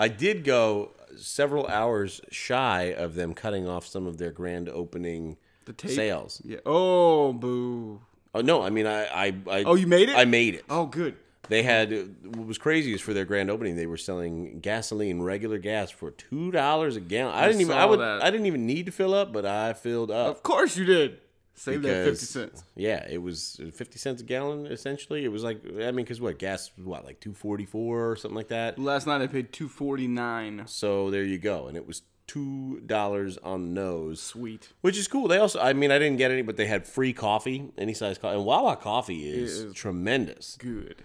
I 0.00 0.08
did 0.08 0.42
go 0.44 0.90
several 1.16 1.66
hours 1.68 2.20
shy 2.30 2.92
of 2.92 3.14
them 3.14 3.34
cutting 3.34 3.66
off 3.68 3.86
some 3.86 4.06
of 4.06 4.18
their 4.18 4.30
grand 4.32 4.68
opening 4.68 5.36
The 5.64 5.72
tape? 5.72 5.92
sales. 5.92 6.42
Yeah. 6.44 6.58
Oh, 6.66 7.32
boo. 7.32 8.00
Oh 8.34 8.40
no, 8.40 8.62
I 8.62 8.70
mean 8.70 8.86
I 8.86 9.04
I, 9.06 9.34
I 9.50 9.62
Oh, 9.64 9.74
you 9.74 9.86
made 9.86 10.08
it? 10.08 10.16
I 10.16 10.24
made 10.24 10.54
it. 10.56 10.64
Oh, 10.68 10.86
good. 10.86 11.16
They 11.48 11.62
had 11.62 11.90
what 12.36 12.46
was 12.46 12.58
crazy 12.58 12.92
is 12.94 13.00
for 13.00 13.14
their 13.14 13.24
grand 13.24 13.50
opening, 13.50 13.76
they 13.76 13.86
were 13.86 13.96
selling 13.96 14.60
gasoline, 14.60 15.22
regular 15.22 15.58
gas, 15.58 15.90
for 15.90 16.10
two 16.10 16.50
dollars 16.50 16.96
a 16.96 17.00
gallon. 17.00 17.34
I, 17.34 17.44
I 17.44 17.46
didn't 17.46 17.60
even. 17.62 17.76
I 17.76 17.84
would. 17.84 18.00
that. 18.00 18.22
I 18.22 18.30
didn't 18.30 18.46
even 18.46 18.66
need 18.66 18.86
to 18.86 18.92
fill 18.92 19.12
up, 19.14 19.32
but 19.32 19.44
I 19.46 19.72
filled 19.74 20.10
up. 20.10 20.28
Of 20.36 20.42
course 20.42 20.76
you 20.76 20.84
did. 20.84 21.18
Save 21.54 21.82
that 21.82 22.04
fifty 22.04 22.26
cents. 22.26 22.64
Yeah, 22.74 23.06
it 23.08 23.18
was 23.22 23.60
fifty 23.74 23.98
cents 23.98 24.22
a 24.22 24.24
gallon. 24.24 24.66
Essentially, 24.66 25.24
it 25.24 25.28
was 25.28 25.42
like 25.44 25.62
I 25.66 25.90
mean, 25.92 25.96
because 25.96 26.20
what 26.20 26.38
gas 26.38 26.70
was 26.76 26.86
what 26.86 27.04
like 27.04 27.20
two 27.20 27.34
forty 27.34 27.66
four 27.66 28.10
or 28.10 28.16
something 28.16 28.36
like 28.36 28.48
that. 28.48 28.78
Last 28.78 29.06
night 29.06 29.20
I 29.20 29.26
paid 29.26 29.52
two 29.52 29.68
forty 29.68 30.08
nine. 30.08 30.62
So 30.66 31.10
there 31.10 31.24
you 31.24 31.38
go, 31.38 31.68
and 31.68 31.76
it 31.76 31.86
was 31.86 32.02
two 32.26 32.80
dollars 32.86 33.36
on 33.38 33.62
the 33.74 33.80
nose, 33.80 34.22
Sweet. 34.22 34.72
which 34.80 34.96
is 34.96 35.06
cool. 35.08 35.28
They 35.28 35.36
also, 35.38 35.60
I 35.60 35.72
mean, 35.74 35.90
I 35.90 35.98
didn't 35.98 36.16
get 36.16 36.30
any, 36.30 36.40
but 36.42 36.56
they 36.56 36.66
had 36.66 36.86
free 36.86 37.12
coffee, 37.12 37.70
any 37.76 37.92
size 37.94 38.16
coffee, 38.16 38.36
and 38.36 38.46
Wawa 38.46 38.76
coffee 38.76 39.28
is, 39.28 39.60
is- 39.60 39.74
tremendous. 39.74 40.56
Good. 40.58 41.02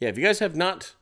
Yeah, 0.00 0.10
if 0.10 0.18
you 0.18 0.24
guys 0.24 0.40
have 0.40 0.54
not 0.54 0.94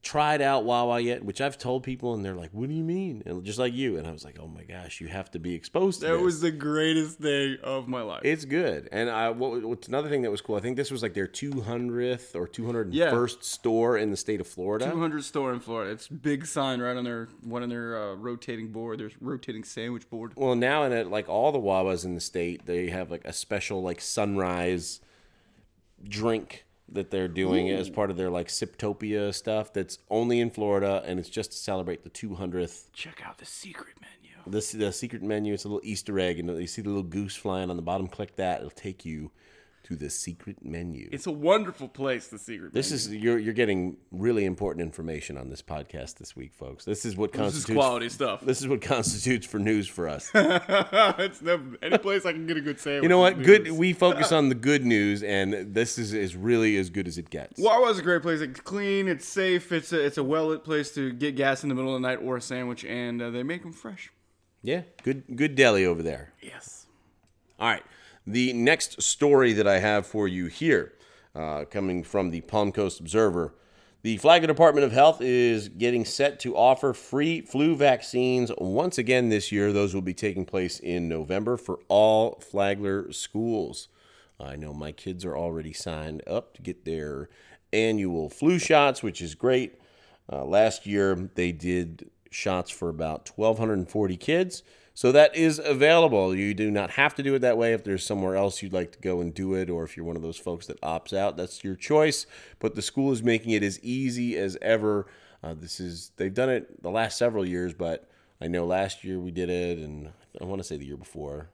tried 0.00 0.40
out 0.40 0.64
Wawa 0.64 1.00
yet, 1.00 1.24
which 1.24 1.40
I've 1.40 1.58
told 1.58 1.82
people, 1.82 2.14
and 2.14 2.24
they're 2.24 2.34
like, 2.36 2.50
"What 2.52 2.68
do 2.68 2.74
you 2.74 2.84
mean?" 2.84 3.22
And 3.26 3.44
just 3.44 3.58
like 3.58 3.74
you, 3.74 3.96
and 3.98 4.06
I 4.06 4.12
was 4.12 4.24
like, 4.24 4.38
"Oh 4.40 4.46
my 4.46 4.62
gosh, 4.62 5.00
you 5.00 5.08
have 5.08 5.30
to 5.32 5.38
be 5.40 5.54
exposed 5.54 6.00
to 6.00 6.06
That 6.06 6.12
this." 6.14 6.22
was 6.22 6.40
the 6.40 6.52
greatest 6.52 7.20
day 7.20 7.58
of 7.62 7.88
my 7.88 8.02
life. 8.02 8.20
It's 8.24 8.44
good, 8.44 8.88
and 8.92 9.10
I 9.10 9.30
what, 9.30 9.62
what's 9.64 9.88
another 9.88 10.08
thing 10.08 10.22
that 10.22 10.30
was 10.30 10.40
cool. 10.40 10.54
I 10.56 10.60
think 10.60 10.76
this 10.76 10.90
was 10.92 11.02
like 11.02 11.14
their 11.14 11.26
200th 11.26 12.36
or 12.36 12.46
201st 12.46 12.88
Yeah. 12.92 13.42
store 13.42 13.98
in 13.98 14.10
the 14.12 14.16
state 14.16 14.40
of 14.40 14.46
Florida. 14.46 14.88
200 14.88 15.24
store 15.24 15.52
in 15.52 15.58
Florida. 15.60 15.90
It's 15.90 16.06
big 16.06 16.46
sign 16.46 16.80
right 16.80 16.96
on 16.96 17.02
their 17.04 17.28
one 17.42 17.64
on 17.64 17.68
their 17.68 18.00
uh, 18.00 18.14
rotating 18.14 18.68
board. 18.68 19.00
There's 19.00 19.20
rotating 19.20 19.64
sandwich 19.64 20.08
board. 20.08 20.32
Well, 20.36 20.54
now 20.54 20.84
in 20.84 20.92
it, 20.92 21.08
like 21.08 21.28
all 21.28 21.50
the 21.50 21.58
Wawas 21.60 22.04
in 22.04 22.14
the 22.14 22.20
state, 22.20 22.66
they 22.66 22.88
have 22.90 23.10
like 23.10 23.24
a 23.24 23.32
special 23.32 23.82
like 23.82 24.00
sunrise 24.00 25.00
drink 26.04 26.64
that 26.92 27.10
they're 27.10 27.28
doing 27.28 27.70
as 27.70 27.90
part 27.90 28.10
of 28.10 28.16
their 28.16 28.30
like 28.30 28.48
Siptopia 28.48 29.34
stuff. 29.34 29.72
That's 29.72 29.98
only 30.10 30.40
in 30.40 30.50
Florida, 30.50 31.02
and 31.04 31.18
it's 31.18 31.28
just 31.28 31.52
to 31.52 31.58
celebrate 31.58 32.02
the 32.02 32.10
200th. 32.10 32.92
Check 32.92 33.22
out 33.24 33.38
the 33.38 33.46
secret 33.46 33.96
menu. 34.00 34.34
This 34.46 34.72
the 34.72 34.92
secret 34.92 35.22
menu. 35.22 35.54
It's 35.54 35.64
a 35.64 35.68
little 35.68 35.80
Easter 35.84 36.18
egg, 36.18 36.38
and 36.38 36.48
you 36.60 36.66
see 36.66 36.82
the 36.82 36.88
little 36.88 37.02
goose 37.02 37.36
flying 37.36 37.70
on 37.70 37.76
the 37.76 37.82
bottom. 37.82 38.06
Click 38.08 38.36
that; 38.36 38.58
it'll 38.58 38.70
take 38.70 39.04
you 39.04 39.30
to 39.88 39.96
the 39.96 40.10
secret 40.10 40.62
menu. 40.62 41.08
It's 41.10 41.26
a 41.26 41.32
wonderful 41.32 41.88
place. 41.88 42.28
The 42.28 42.38
secret. 42.38 42.74
This 42.74 42.92
is 42.92 43.08
you're 43.08 43.38
you're 43.38 43.54
getting 43.54 43.96
really 44.10 44.44
important 44.44 44.82
information 44.82 45.38
on 45.38 45.48
this 45.48 45.62
podcast 45.62 46.16
this 46.16 46.36
week, 46.36 46.52
folks. 46.52 46.84
This 46.84 47.06
is 47.06 47.16
what 47.16 47.32
this 47.32 47.40
is 47.40 47.64
constitutes 47.64 47.74
quality 47.74 48.08
stuff. 48.10 48.42
This 48.42 48.60
is 48.60 48.68
what 48.68 48.82
constitutes 48.82 49.46
for 49.46 49.58
news 49.58 49.88
for 49.88 50.06
us. 50.06 50.30
it's 50.34 51.40
never, 51.40 51.64
any 51.80 51.96
place 51.96 52.26
I 52.26 52.32
can 52.32 52.46
get 52.46 52.58
a 52.58 52.60
good 52.60 52.78
sandwich. 52.78 53.04
You 53.04 53.08
know 53.08 53.18
what? 53.18 53.42
Good. 53.42 53.70
We 53.72 53.94
focus 53.94 54.30
on 54.38 54.50
the 54.50 54.54
good 54.54 54.84
news, 54.84 55.22
and 55.22 55.74
this 55.74 55.96
is 55.96 56.12
is 56.12 56.36
really 56.36 56.76
as 56.76 56.90
good 56.90 57.08
as 57.08 57.16
it 57.16 57.30
gets. 57.30 57.58
Wawa's 57.58 57.98
a 57.98 58.02
great 58.02 58.20
place. 58.20 58.42
It's 58.42 58.60
clean. 58.60 59.08
It's 59.08 59.26
safe. 59.26 59.72
It's 59.72 59.94
a, 59.94 60.04
it's 60.04 60.18
a 60.18 60.24
well 60.24 60.48
lit 60.48 60.64
place 60.64 60.92
to 60.96 61.12
get 61.12 61.34
gas 61.34 61.62
in 61.62 61.70
the 61.70 61.74
middle 61.74 61.96
of 61.96 62.02
the 62.02 62.06
night 62.06 62.18
or 62.22 62.36
a 62.36 62.42
sandwich, 62.42 62.84
and 62.84 63.22
uh, 63.22 63.30
they 63.30 63.42
make 63.42 63.62
them 63.62 63.72
fresh. 63.72 64.12
Yeah, 64.60 64.82
good 65.02 65.24
good 65.34 65.54
deli 65.54 65.86
over 65.86 66.02
there. 66.02 66.34
Yes. 66.42 66.86
All 67.58 67.68
right. 67.68 67.82
The 68.30 68.52
next 68.52 69.00
story 69.00 69.54
that 69.54 69.66
I 69.66 69.78
have 69.78 70.06
for 70.06 70.28
you 70.28 70.48
here, 70.48 70.92
uh, 71.34 71.64
coming 71.64 72.04
from 72.04 72.28
the 72.28 72.42
Palm 72.42 72.72
Coast 72.72 73.00
Observer, 73.00 73.54
the 74.02 74.18
Flagler 74.18 74.46
Department 74.46 74.84
of 74.84 74.92
Health 74.92 75.22
is 75.22 75.70
getting 75.70 76.04
set 76.04 76.38
to 76.40 76.54
offer 76.54 76.92
free 76.92 77.40
flu 77.40 77.74
vaccines 77.74 78.52
once 78.58 78.98
again 78.98 79.30
this 79.30 79.50
year. 79.50 79.72
Those 79.72 79.94
will 79.94 80.02
be 80.02 80.12
taking 80.12 80.44
place 80.44 80.78
in 80.78 81.08
November 81.08 81.56
for 81.56 81.80
all 81.88 82.38
Flagler 82.40 83.10
schools. 83.12 83.88
I 84.38 84.56
know 84.56 84.74
my 84.74 84.92
kids 84.92 85.24
are 85.24 85.34
already 85.34 85.72
signed 85.72 86.20
up 86.26 86.52
to 86.56 86.60
get 86.60 86.84
their 86.84 87.30
annual 87.72 88.28
flu 88.28 88.58
shots, 88.58 89.02
which 89.02 89.22
is 89.22 89.34
great. 89.34 89.80
Uh, 90.30 90.44
last 90.44 90.84
year, 90.84 91.30
they 91.34 91.50
did 91.50 92.10
shots 92.30 92.70
for 92.70 92.90
about 92.90 93.30
1,240 93.36 94.18
kids. 94.18 94.62
So 94.98 95.12
that 95.12 95.36
is 95.36 95.60
available. 95.60 96.34
You 96.34 96.54
do 96.54 96.72
not 96.72 96.90
have 96.90 97.14
to 97.14 97.22
do 97.22 97.36
it 97.36 97.38
that 97.38 97.56
way. 97.56 97.72
If 97.72 97.84
there's 97.84 98.04
somewhere 98.04 98.34
else 98.34 98.64
you'd 98.64 98.72
like 98.72 98.90
to 98.90 98.98
go 98.98 99.20
and 99.20 99.32
do 99.32 99.54
it, 99.54 99.70
or 99.70 99.84
if 99.84 99.96
you're 99.96 100.04
one 100.04 100.16
of 100.16 100.22
those 100.22 100.38
folks 100.38 100.66
that 100.66 100.80
opts 100.80 101.16
out, 101.16 101.36
that's 101.36 101.62
your 101.62 101.76
choice. 101.76 102.26
But 102.58 102.74
the 102.74 102.82
school 102.82 103.12
is 103.12 103.22
making 103.22 103.52
it 103.52 103.62
as 103.62 103.78
easy 103.78 104.36
as 104.36 104.58
ever. 104.60 105.06
Uh, 105.40 105.54
this 105.54 105.78
is 105.78 106.10
they've 106.16 106.34
done 106.34 106.48
it 106.48 106.82
the 106.82 106.90
last 106.90 107.16
several 107.16 107.46
years, 107.46 107.74
but 107.74 108.10
I 108.40 108.48
know 108.48 108.66
last 108.66 109.04
year 109.04 109.20
we 109.20 109.30
did 109.30 109.48
it, 109.50 109.78
and 109.78 110.10
I 110.40 110.44
want 110.46 110.58
to 110.58 110.64
say 110.64 110.76
the 110.76 110.86
year 110.86 110.96
before. 110.96 111.50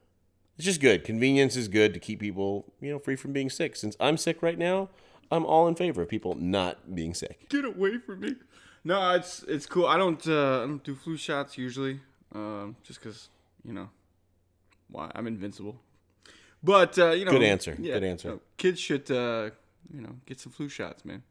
It's 0.57 0.65
just 0.65 0.81
good. 0.81 1.03
Convenience 1.03 1.55
is 1.55 1.67
good 1.67 1.93
to 1.93 1.99
keep 1.99 2.19
people, 2.19 2.73
you 2.81 2.91
know, 2.91 2.97
free 2.97 3.15
from 3.15 3.31
being 3.31 3.51
sick. 3.51 3.75
Since 3.75 3.95
I'm 3.99 4.17
sick 4.17 4.41
right 4.41 4.57
now, 4.57 4.89
I'm 5.29 5.45
all 5.45 5.67
in 5.67 5.75
favor 5.75 6.01
of 6.01 6.09
people 6.09 6.33
not 6.33 6.95
being 6.95 7.13
sick. 7.13 7.47
Get 7.49 7.63
away 7.63 7.99
from 7.99 8.21
me. 8.21 8.37
No, 8.83 9.11
it's 9.11 9.43
it's 9.43 9.67
cool. 9.67 9.85
I 9.85 9.97
don't 9.97 10.27
uh, 10.27 10.63
I 10.63 10.65
don't 10.65 10.83
do 10.83 10.95
flu 10.95 11.15
shots 11.15 11.59
usually, 11.59 11.99
um, 12.33 12.75
just 12.83 12.99
because 12.99 13.29
you 13.65 13.73
know 13.73 13.89
why 14.89 15.11
I'm 15.15 15.27
invincible. 15.27 15.81
But 16.63 16.97
uh, 16.97 17.11
you 17.11 17.25
know, 17.25 17.31
Good 17.31 17.43
answer. 17.43 17.75
Yeah, 17.79 17.95
Good 17.95 18.03
answer. 18.03 18.31
uh, 18.33 18.37
kids 18.57 18.79
should 18.79 19.09
uh, 19.11 19.49
you 19.93 20.01
know 20.01 20.15
get 20.25 20.39
some 20.39 20.51
flu 20.51 20.69
shots, 20.69 21.03
man. 21.05 21.23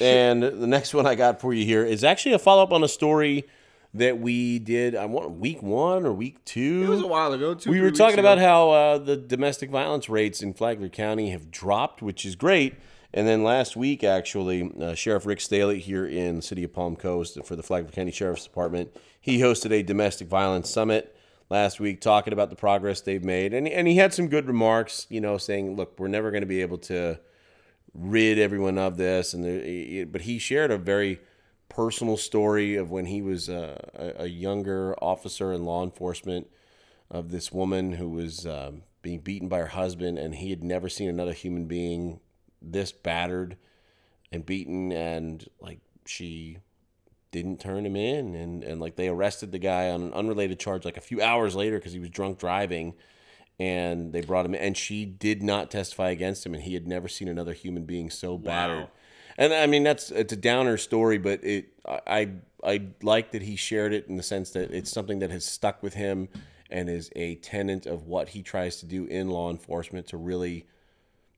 And 0.00 0.42
the 0.42 0.66
next 0.66 0.92
one 0.92 1.06
I 1.06 1.14
got 1.14 1.40
for 1.40 1.54
you 1.54 1.64
here 1.64 1.84
is 1.84 2.02
actually 2.02 2.32
a 2.32 2.38
follow 2.38 2.62
up 2.64 2.72
on 2.72 2.82
a 2.82 2.88
story 2.88 3.44
that 3.92 4.18
we 4.18 4.58
did. 4.58 4.96
I 4.96 5.06
want 5.06 5.38
week 5.38 5.62
one 5.62 6.04
or 6.04 6.12
week 6.12 6.44
two. 6.44 6.82
It 6.84 6.88
was 6.88 7.00
a 7.00 7.06
while 7.06 7.32
ago. 7.32 7.54
Two, 7.54 7.70
we 7.70 7.80
were 7.80 7.92
talking 7.92 8.18
ago. 8.18 8.32
about 8.32 8.38
how 8.38 8.70
uh, 8.70 8.98
the 8.98 9.16
domestic 9.16 9.70
violence 9.70 10.08
rates 10.08 10.42
in 10.42 10.52
Flagler 10.52 10.88
County 10.88 11.30
have 11.30 11.50
dropped, 11.52 12.02
which 12.02 12.26
is 12.26 12.34
great. 12.34 12.74
And 13.16 13.28
then 13.28 13.44
last 13.44 13.76
week, 13.76 14.02
actually, 14.02 14.72
uh, 14.80 14.96
Sheriff 14.96 15.24
Rick 15.24 15.38
Staly 15.38 15.78
here 15.78 16.04
in 16.04 16.36
the 16.36 16.42
city 16.42 16.64
of 16.64 16.72
Palm 16.72 16.96
Coast 16.96 17.38
for 17.44 17.54
the 17.54 17.62
Flagler 17.62 17.92
County 17.92 18.10
Sheriff's 18.10 18.42
Department, 18.42 18.94
he 19.20 19.38
hosted 19.38 19.70
a 19.70 19.84
domestic 19.84 20.26
violence 20.26 20.68
summit 20.68 21.14
last 21.48 21.78
week 21.78 22.00
talking 22.00 22.32
about 22.32 22.50
the 22.50 22.56
progress 22.56 23.00
they've 23.00 23.22
made. 23.22 23.54
And, 23.54 23.68
and 23.68 23.86
he 23.86 23.94
had 23.94 24.12
some 24.12 24.26
good 24.26 24.48
remarks, 24.48 25.06
you 25.10 25.20
know, 25.20 25.38
saying, 25.38 25.76
look, 25.76 25.96
we're 25.96 26.08
never 26.08 26.32
going 26.32 26.40
to 26.42 26.46
be 26.46 26.60
able 26.60 26.78
to 26.78 27.20
rid 27.94 28.40
everyone 28.40 28.78
of 28.78 28.96
this. 28.96 29.32
And 29.32 29.44
there, 29.44 30.06
But 30.06 30.22
he 30.22 30.40
shared 30.40 30.72
a 30.72 30.78
very 30.78 31.20
personal 31.68 32.16
story 32.16 32.74
of 32.74 32.90
when 32.90 33.06
he 33.06 33.22
was 33.22 33.48
uh, 33.48 33.78
a, 33.94 34.24
a 34.24 34.26
younger 34.26 34.96
officer 35.00 35.52
in 35.52 35.64
law 35.64 35.84
enforcement 35.84 36.48
of 37.12 37.30
this 37.30 37.52
woman 37.52 37.92
who 37.92 38.08
was 38.08 38.44
um, 38.44 38.82
being 39.02 39.20
beaten 39.20 39.48
by 39.48 39.58
her 39.58 39.66
husband, 39.68 40.18
and 40.18 40.34
he 40.34 40.50
had 40.50 40.64
never 40.64 40.88
seen 40.88 41.08
another 41.08 41.32
human 41.32 41.66
being 41.66 42.18
this 42.72 42.92
battered 42.92 43.56
and 44.32 44.44
beaten, 44.44 44.92
and 44.92 45.48
like 45.60 45.80
she 46.06 46.58
didn't 47.30 47.60
turn 47.60 47.84
him 47.84 47.96
in, 47.96 48.34
and 48.34 48.64
and 48.64 48.80
like 48.80 48.96
they 48.96 49.08
arrested 49.08 49.52
the 49.52 49.58
guy 49.58 49.90
on 49.90 50.02
an 50.02 50.12
unrelated 50.12 50.58
charge 50.58 50.84
like 50.84 50.96
a 50.96 51.02
few 51.02 51.20
hours 51.20 51.54
later 51.54 51.78
because 51.78 51.92
he 51.92 51.98
was 51.98 52.10
drunk 52.10 52.38
driving, 52.38 52.94
and 53.58 54.12
they 54.12 54.20
brought 54.20 54.46
him 54.46 54.54
in, 54.54 54.60
and 54.60 54.76
she 54.76 55.04
did 55.04 55.42
not 55.42 55.70
testify 55.70 56.10
against 56.10 56.44
him, 56.44 56.54
and 56.54 56.62
he 56.62 56.74
had 56.74 56.86
never 56.86 57.08
seen 57.08 57.28
another 57.28 57.52
human 57.52 57.84
being 57.84 58.10
so 58.10 58.38
battered. 58.38 58.88
And 59.36 59.52
I 59.52 59.66
mean 59.66 59.82
that's 59.82 60.10
it's 60.10 60.32
a 60.32 60.36
downer 60.36 60.76
story, 60.76 61.18
but 61.18 61.42
it 61.42 61.72
I 61.86 62.30
I, 62.62 62.82
like 63.02 63.32
that 63.32 63.42
he 63.42 63.56
shared 63.56 63.92
it 63.92 64.06
in 64.08 64.16
the 64.16 64.22
sense 64.22 64.50
that 64.50 64.70
it's 64.70 64.90
something 64.90 65.18
that 65.18 65.30
has 65.30 65.44
stuck 65.44 65.82
with 65.82 65.94
him 65.94 66.28
and 66.70 66.88
is 66.88 67.10
a 67.14 67.34
tenet 67.36 67.84
of 67.84 68.06
what 68.06 68.30
he 68.30 68.42
tries 68.42 68.78
to 68.78 68.86
do 68.86 69.04
in 69.04 69.28
law 69.28 69.50
enforcement 69.50 70.06
to 70.08 70.16
really 70.16 70.66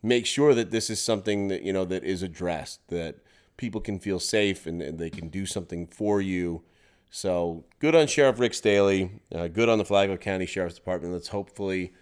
make 0.06 0.24
sure 0.24 0.54
that 0.54 0.70
this 0.70 0.88
is 0.88 1.02
something 1.02 1.48
that 1.48 1.62
you 1.62 1.72
know 1.72 1.84
that 1.84 2.04
is 2.04 2.22
addressed 2.22 2.80
that 2.88 3.16
people 3.56 3.80
can 3.80 3.98
feel 3.98 4.20
safe 4.20 4.66
and, 4.66 4.80
and 4.80 4.98
they 4.98 5.10
can 5.10 5.28
do 5.28 5.44
something 5.44 5.86
for 5.86 6.20
you 6.20 6.62
so 7.10 7.64
good 7.80 7.94
on 7.94 8.06
sheriff 8.06 8.38
rick 8.38 8.54
staly 8.54 9.10
uh, 9.34 9.48
good 9.48 9.68
on 9.68 9.78
the 9.78 9.84
flagler 9.84 10.16
county 10.16 10.46
sheriff's 10.46 10.76
department 10.76 11.12
let's 11.12 11.28
hopefully 11.28 11.92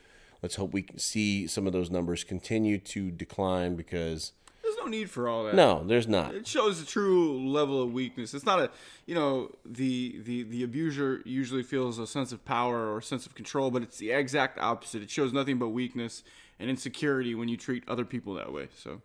let's 0.43 0.57
hope 0.57 0.73
we 0.75 0.83
can 0.83 0.99
see 0.99 1.47
some 1.47 1.67
of 1.67 1.73
those 1.73 1.91
numbers 1.91 2.25
continue 2.25 2.77
to 2.79 3.11
decline 3.11 3.75
because 3.75 4.33
There's 4.63 4.77
no 4.77 4.87
need 4.87 5.09
for 5.09 5.27
all 5.27 5.45
that. 5.45 5.55
no 5.55 5.83
there's 5.87 6.07
not 6.09 6.35
It 6.35 6.47
shows 6.47 6.81
the 6.81 6.87
true 6.87 7.49
level 7.49 7.83
of 7.83 7.91
weakness. 7.93 8.35
It's 8.35 8.45
not 8.45 8.59
a, 8.61 8.71
you 9.07 9.15
know, 9.15 9.51
the 9.65 10.21
the 10.25 10.43
the 10.43 10.63
abuser 10.63 11.23
usually 11.25 11.63
feels 11.63 11.99
a 11.99 12.07
sense 12.07 12.33
of 12.33 12.45
power 12.45 12.93
or 12.93 12.99
a 12.99 13.03
sense 13.03 13.25
of 13.25 13.35
control, 13.35 13.71
but 13.71 13.83
it's 13.83 13.97
the 13.99 14.11
exact 14.11 14.59
opposite. 14.59 15.03
It 15.03 15.11
shows 15.11 15.33
nothing 15.33 15.59
but 15.59 15.69
weakness 15.69 16.23
and 16.59 16.71
insecurity 16.71 17.35
when 17.35 17.49
you 17.49 17.57
treat 17.57 17.89
other 17.89 18.05
people 18.05 18.35
that 18.35 18.53
way. 18.53 18.69
So 18.77 19.01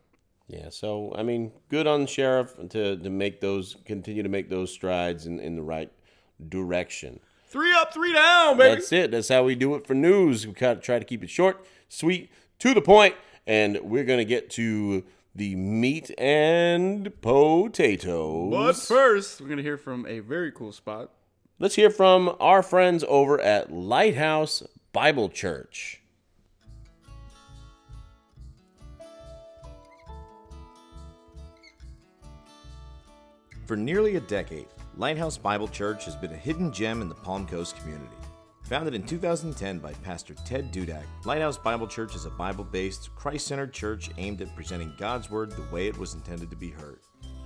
Yeah, 0.47 0.69
so 0.69 1.13
I 1.15 1.23
mean, 1.23 1.51
good 1.69 1.87
on 1.87 2.01
the 2.01 2.07
sheriff 2.07 2.55
to 2.69 2.97
to 2.97 3.09
make 3.09 3.41
those 3.41 3.77
continue 3.85 4.23
to 4.23 4.29
make 4.29 4.49
those 4.49 4.71
strides 4.71 5.25
in, 5.25 5.39
in 5.39 5.55
the 5.55 5.63
right 5.63 5.91
direction. 6.47 7.19
three 7.47 7.73
up, 7.73 7.93
three 7.93 8.13
down, 8.13 8.57
baby. 8.57 8.75
That's 8.75 8.91
it. 8.91 9.11
That's 9.11 9.29
how 9.29 9.43
we 9.43 9.55
do 9.55 9.75
it 9.75 9.85
for 9.87 9.93
news. 9.93 10.45
We 10.47 10.53
kind 10.53 10.77
of 10.77 10.83
try 10.83 10.99
to 10.99 11.05
keep 11.05 11.23
it 11.23 11.29
short, 11.29 11.65
sweet, 11.87 12.31
to 12.59 12.73
the 12.73 12.81
point, 12.81 13.15
and 13.47 13.79
we're 13.81 14.03
gonna 14.03 14.25
get 14.25 14.49
to 14.51 15.03
the 15.35 15.55
meat 15.55 16.11
and 16.17 17.21
potatoes. 17.21 18.51
but 18.51 18.75
first, 18.75 19.41
we're 19.41 19.47
gonna 19.47 19.61
hear 19.61 19.77
from 19.77 20.05
a 20.05 20.19
very 20.19 20.51
cool 20.51 20.71
spot. 20.71 21.11
Let's 21.59 21.75
hear 21.75 21.89
from 21.89 22.35
our 22.39 22.63
friends 22.63 23.03
over 23.07 23.39
at 23.41 23.71
Lighthouse 23.71 24.63
Bible 24.93 25.29
Church. 25.29 26.01
For 33.69 33.75
nearly 33.75 34.15
a 34.15 34.19
decade, 34.21 34.65
Lighthouse 34.97 35.37
Bible 35.37 35.67
Church 35.67 36.03
has 36.05 36.15
been 36.15 36.31
a 36.31 36.35
hidden 36.35 36.73
gem 36.73 37.03
in 37.03 37.07
the 37.07 37.13
Palm 37.13 37.45
Coast 37.45 37.77
community. 37.77 38.15
Founded 38.63 38.95
in 38.95 39.03
2010 39.03 39.77
by 39.77 39.93
Pastor 39.93 40.33
Ted 40.43 40.73
Dudak, 40.73 41.03
Lighthouse 41.23 41.59
Bible 41.59 41.85
Church 41.85 42.15
is 42.15 42.25
a 42.25 42.31
Bible 42.31 42.63
based, 42.63 43.13
Christ 43.15 43.45
centered 43.45 43.71
church 43.71 44.09
aimed 44.17 44.41
at 44.41 44.55
presenting 44.55 44.91
God's 44.97 45.29
Word 45.29 45.51
the 45.51 45.71
way 45.71 45.85
it 45.85 45.95
was 45.95 46.15
intended 46.15 46.49
to 46.49 46.55
be 46.55 46.71
heard, 46.71 47.01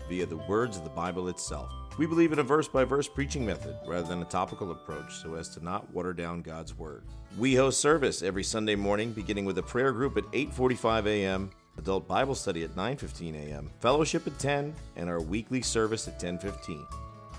via 0.07 0.25
the 0.25 0.37
words 0.47 0.77
of 0.77 0.85
the 0.85 0.89
Bible 0.91 1.27
itself. 1.27 1.69
We 1.97 2.05
believe 2.05 2.31
in 2.31 2.39
a 2.39 2.43
verse 2.43 2.69
by 2.69 2.85
verse 2.85 3.09
preaching 3.09 3.45
method 3.45 3.75
rather 3.85 4.07
than 4.07 4.21
a 4.21 4.25
topical 4.25 4.71
approach 4.71 5.21
so 5.21 5.35
as 5.35 5.49
to 5.49 5.61
not 5.61 5.93
water 5.93 6.13
down 6.13 6.41
God's 6.41 6.73
Word. 6.73 7.03
We 7.37 7.53
host 7.55 7.81
service 7.81 8.23
every 8.23 8.45
Sunday 8.45 8.75
morning 8.75 9.11
beginning 9.11 9.43
with 9.43 9.57
a 9.57 9.63
prayer 9.63 9.91
group 9.91 10.15
at 10.15 10.31
8:45 10.31 11.05
a.m., 11.05 11.51
adult 11.77 12.07
Bible 12.07 12.35
study 12.35 12.63
at 12.63 12.75
9:15 12.75 13.35
a.m., 13.35 13.69
fellowship 13.79 14.27
at 14.27 14.37
10, 14.39 14.73
and 14.95 15.09
our 15.09 15.21
weekly 15.21 15.61
service 15.61 16.07
at 16.07 16.19
10:15. 16.19 16.85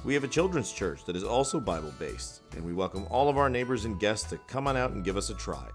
We 0.05 0.15
have 0.15 0.25
a 0.25 0.29
children's 0.29 0.73
church 0.73 1.05
that 1.07 1.17
is 1.17 1.25
also 1.25 1.59
Bible 1.61 1.93
based, 1.99 2.43
and 2.55 2.65
we 2.65 2.75
welcome 2.75 3.07
all 3.11 3.29
of 3.29 3.39
our 3.39 3.49
neighbors 3.49 3.85
and 3.85 3.99
guests 3.99 4.29
to 4.31 4.39
come 4.47 4.67
on 4.67 4.77
out 4.77 4.91
and 4.91 5.05
give 5.05 5.17
us 5.17 5.31
a 5.31 5.35
try. 5.35 5.67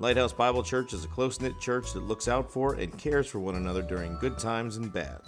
Lighthouse 0.00 0.32
Bible 0.32 0.62
Church 0.62 0.92
is 0.92 1.04
a 1.04 1.08
close 1.08 1.40
knit 1.40 1.58
church 1.60 1.92
that 1.92 2.06
looks 2.06 2.28
out 2.28 2.50
for 2.50 2.74
and 2.74 2.96
cares 2.98 3.26
for 3.26 3.40
one 3.40 3.56
another 3.56 3.82
during 3.82 4.16
good 4.18 4.38
times 4.38 4.76
and 4.76 4.92
bad. 4.92 5.20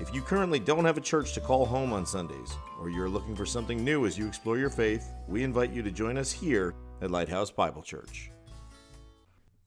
If 0.00 0.14
you 0.14 0.22
currently 0.22 0.58
don't 0.58 0.84
have 0.84 0.96
a 0.96 1.00
church 1.00 1.32
to 1.34 1.40
call 1.40 1.66
home 1.66 1.92
on 1.92 2.06
Sundays, 2.06 2.56
or 2.80 2.88
you're 2.88 3.08
looking 3.08 3.36
for 3.36 3.46
something 3.46 3.84
new 3.84 4.06
as 4.06 4.18
you 4.18 4.26
explore 4.26 4.58
your 4.58 4.70
faith, 4.70 5.04
we 5.28 5.44
invite 5.44 5.72
you 5.72 5.82
to 5.82 5.90
join 5.90 6.16
us 6.18 6.32
here 6.32 6.74
at 7.00 7.10
Lighthouse 7.10 7.50
Bible 7.50 7.82
Church. 7.82 8.30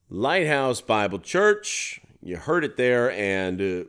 Lighthouse 0.10 0.82
Bible 0.82 1.20
Church. 1.20 2.02
You 2.26 2.38
heard 2.38 2.66
it 2.66 2.76
there, 2.76 3.12
and 3.12 3.62
uh, 3.62 3.88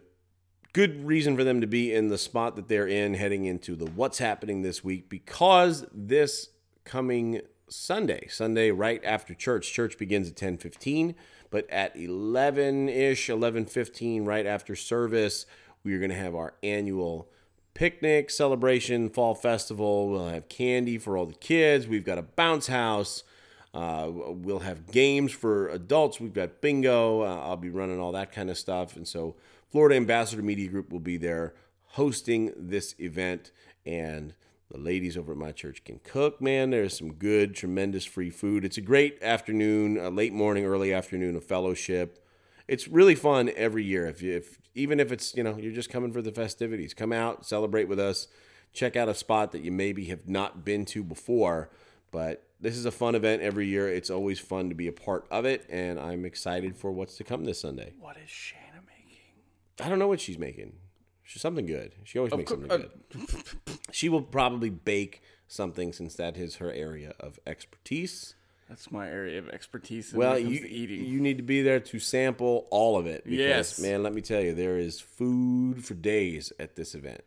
good 0.74 1.06
reason 1.06 1.38
for 1.38 1.42
them 1.42 1.62
to 1.62 1.66
be 1.66 1.94
in 1.94 2.08
the 2.08 2.18
spot 2.18 2.54
that 2.56 2.68
they're 2.68 2.86
in 2.86 3.14
heading 3.14 3.46
into 3.46 3.74
the 3.74 3.86
what's 3.86 4.18
happening 4.18 4.60
this 4.60 4.84
week 4.84 5.08
because 5.08 5.86
this 5.90 6.50
coming 6.84 7.40
Sunday, 7.70 8.26
Sunday 8.28 8.70
right 8.72 9.02
after 9.06 9.32
church, 9.32 9.72
church 9.72 9.96
begins 9.96 10.28
at 10.28 10.36
10:15, 10.36 11.14
but 11.48 11.66
at 11.70 11.96
11ish, 11.96 13.30
11:15 13.30 14.26
right 14.26 14.44
after 14.44 14.76
service, 14.76 15.46
we 15.82 15.94
are 15.94 15.98
going 15.98 16.10
to 16.10 16.16
have 16.16 16.34
our 16.34 16.56
annual 16.62 17.30
picnic 17.72 18.28
celebration, 18.28 19.08
fall 19.08 19.34
festival. 19.34 20.10
We'll 20.10 20.28
have 20.28 20.50
candy 20.50 20.98
for 20.98 21.16
all 21.16 21.24
the 21.24 21.32
kids. 21.32 21.88
We've 21.88 22.04
got 22.04 22.18
a 22.18 22.22
bounce 22.22 22.66
house. 22.66 23.24
Uh, 23.76 24.08
we'll 24.10 24.60
have 24.60 24.90
games 24.90 25.32
for 25.32 25.68
adults. 25.68 26.18
We've 26.18 26.32
got 26.32 26.62
bingo. 26.62 27.20
Uh, 27.20 27.40
I'll 27.42 27.58
be 27.58 27.68
running 27.68 28.00
all 28.00 28.12
that 28.12 28.32
kind 28.32 28.48
of 28.48 28.56
stuff. 28.56 28.96
And 28.96 29.06
so 29.06 29.36
Florida 29.68 29.96
Ambassador 29.96 30.40
Media 30.40 30.68
Group 30.68 30.90
will 30.90 30.98
be 30.98 31.18
there 31.18 31.52
hosting 31.88 32.52
this 32.56 32.94
event, 32.98 33.52
and 33.84 34.32
the 34.70 34.78
ladies 34.78 35.14
over 35.14 35.32
at 35.32 35.38
my 35.38 35.52
church 35.52 35.84
can 35.84 36.00
cook. 36.04 36.40
Man, 36.40 36.70
there's 36.70 36.96
some 36.96 37.12
good, 37.12 37.54
tremendous 37.54 38.06
free 38.06 38.30
food. 38.30 38.64
It's 38.64 38.78
a 38.78 38.82
great 38.82 39.22
afternoon, 39.22 39.98
a 39.98 40.08
late 40.08 40.32
morning, 40.32 40.64
early 40.64 40.94
afternoon 40.94 41.36
of 41.36 41.44
fellowship. 41.44 42.24
It's 42.66 42.88
really 42.88 43.14
fun 43.14 43.50
every 43.56 43.84
year. 43.84 44.06
If, 44.06 44.22
you, 44.22 44.36
if 44.36 44.58
even 44.74 45.00
if 45.00 45.12
it's 45.12 45.36
you 45.36 45.42
know 45.42 45.58
you're 45.58 45.72
just 45.72 45.90
coming 45.90 46.12
for 46.12 46.22
the 46.22 46.32
festivities, 46.32 46.94
come 46.94 47.12
out, 47.12 47.44
celebrate 47.44 47.88
with 47.88 48.00
us. 48.00 48.28
Check 48.72 48.96
out 48.96 49.10
a 49.10 49.14
spot 49.14 49.52
that 49.52 49.62
you 49.62 49.70
maybe 49.70 50.06
have 50.06 50.28
not 50.28 50.64
been 50.64 50.86
to 50.86 51.02
before, 51.02 51.70
but 52.10 52.42
this 52.60 52.76
is 52.76 52.86
a 52.86 52.90
fun 52.90 53.14
event 53.14 53.42
every 53.42 53.66
year. 53.66 53.88
It's 53.88 54.10
always 54.10 54.38
fun 54.38 54.68
to 54.70 54.74
be 54.74 54.86
a 54.86 54.92
part 54.92 55.26
of 55.30 55.44
it, 55.44 55.66
and 55.68 55.98
I'm 56.00 56.24
excited 56.24 56.76
for 56.76 56.90
what's 56.92 57.16
to 57.18 57.24
come 57.24 57.44
this 57.44 57.60
Sunday. 57.60 57.92
What 58.00 58.16
is 58.22 58.30
Shanna 58.30 58.80
making? 58.86 59.84
I 59.84 59.88
don't 59.88 59.98
know 59.98 60.08
what 60.08 60.20
she's 60.20 60.38
making. 60.38 60.72
She's 61.22 61.42
something 61.42 61.66
good. 61.66 61.92
She 62.04 62.18
always 62.18 62.34
makes 62.34 62.50
cour- 62.52 62.60
something 62.68 62.90
good. 63.10 63.24
Uh, 63.68 63.72
she 63.90 64.08
will 64.08 64.22
probably 64.22 64.70
bake 64.70 65.22
something 65.48 65.92
since 65.92 66.14
that 66.14 66.36
is 66.36 66.56
her 66.56 66.72
area 66.72 67.14
of 67.20 67.38
expertise. 67.46 68.34
That's 68.68 68.90
my 68.90 69.08
area 69.08 69.38
of 69.38 69.48
expertise. 69.50 70.12
Well, 70.12 70.36
you 70.38 70.64
eating. 70.66 71.04
you 71.04 71.20
need 71.20 71.36
to 71.36 71.42
be 71.44 71.62
there 71.62 71.78
to 71.78 71.98
sample 72.00 72.66
all 72.70 72.96
of 72.96 73.06
it. 73.06 73.22
Because, 73.24 73.38
Yes. 73.38 73.78
man. 73.80 74.02
Let 74.02 74.12
me 74.12 74.20
tell 74.22 74.40
you, 74.40 74.54
there 74.54 74.76
is 74.78 74.98
food 75.00 75.84
for 75.84 75.94
days 75.94 76.52
at 76.58 76.74
this 76.74 76.94
event, 76.94 77.22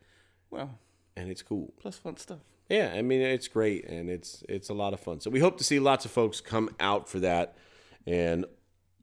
well, 0.50 0.80
and 1.16 1.30
it's 1.30 1.42
cool. 1.42 1.74
plus 1.80 1.98
fun 1.98 2.18
stuff. 2.18 2.40
Yeah, 2.70 2.94
I 2.96 3.02
mean 3.02 3.22
it's 3.22 3.48
great 3.48 3.86
and 3.88 4.10
it's 4.10 4.44
it's 4.48 4.70
a 4.70 4.74
lot 4.74 4.94
of 4.94 5.00
fun. 5.00 5.20
So 5.20 5.30
we 5.30 5.40
hope 5.40 5.58
to 5.58 5.64
see 5.64 5.80
lots 5.80 6.06
of 6.06 6.12
folks 6.12 6.40
come 6.40 6.70
out 6.80 7.10
for 7.10 7.20
that, 7.20 7.58
and 8.06 8.46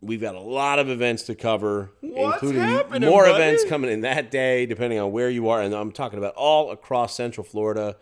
we've 0.00 0.20
got 0.20 0.35
a 0.37 0.40
lot 0.40 0.79
of 0.79 0.88
events 0.88 1.24
to 1.24 1.35
cover, 1.35 1.90
What's 2.00 2.42
including 2.42 2.62
happening, 2.62 3.11
more 3.11 3.24
buddy? 3.24 3.42
events 3.42 3.64
coming 3.68 3.90
in 3.90 4.02
that 4.02 4.31
day, 4.31 4.66
depending 4.66 4.98
on 5.00 5.11
where 5.11 5.29
you 5.31 5.48
are. 5.48 5.61
And 5.61 5.74
I'm 5.74 5.90
talking 5.90 6.18
about 6.18 6.35
all 6.35 6.70
across 6.70 7.16
Central 7.16 7.44
Florida. 7.44 7.96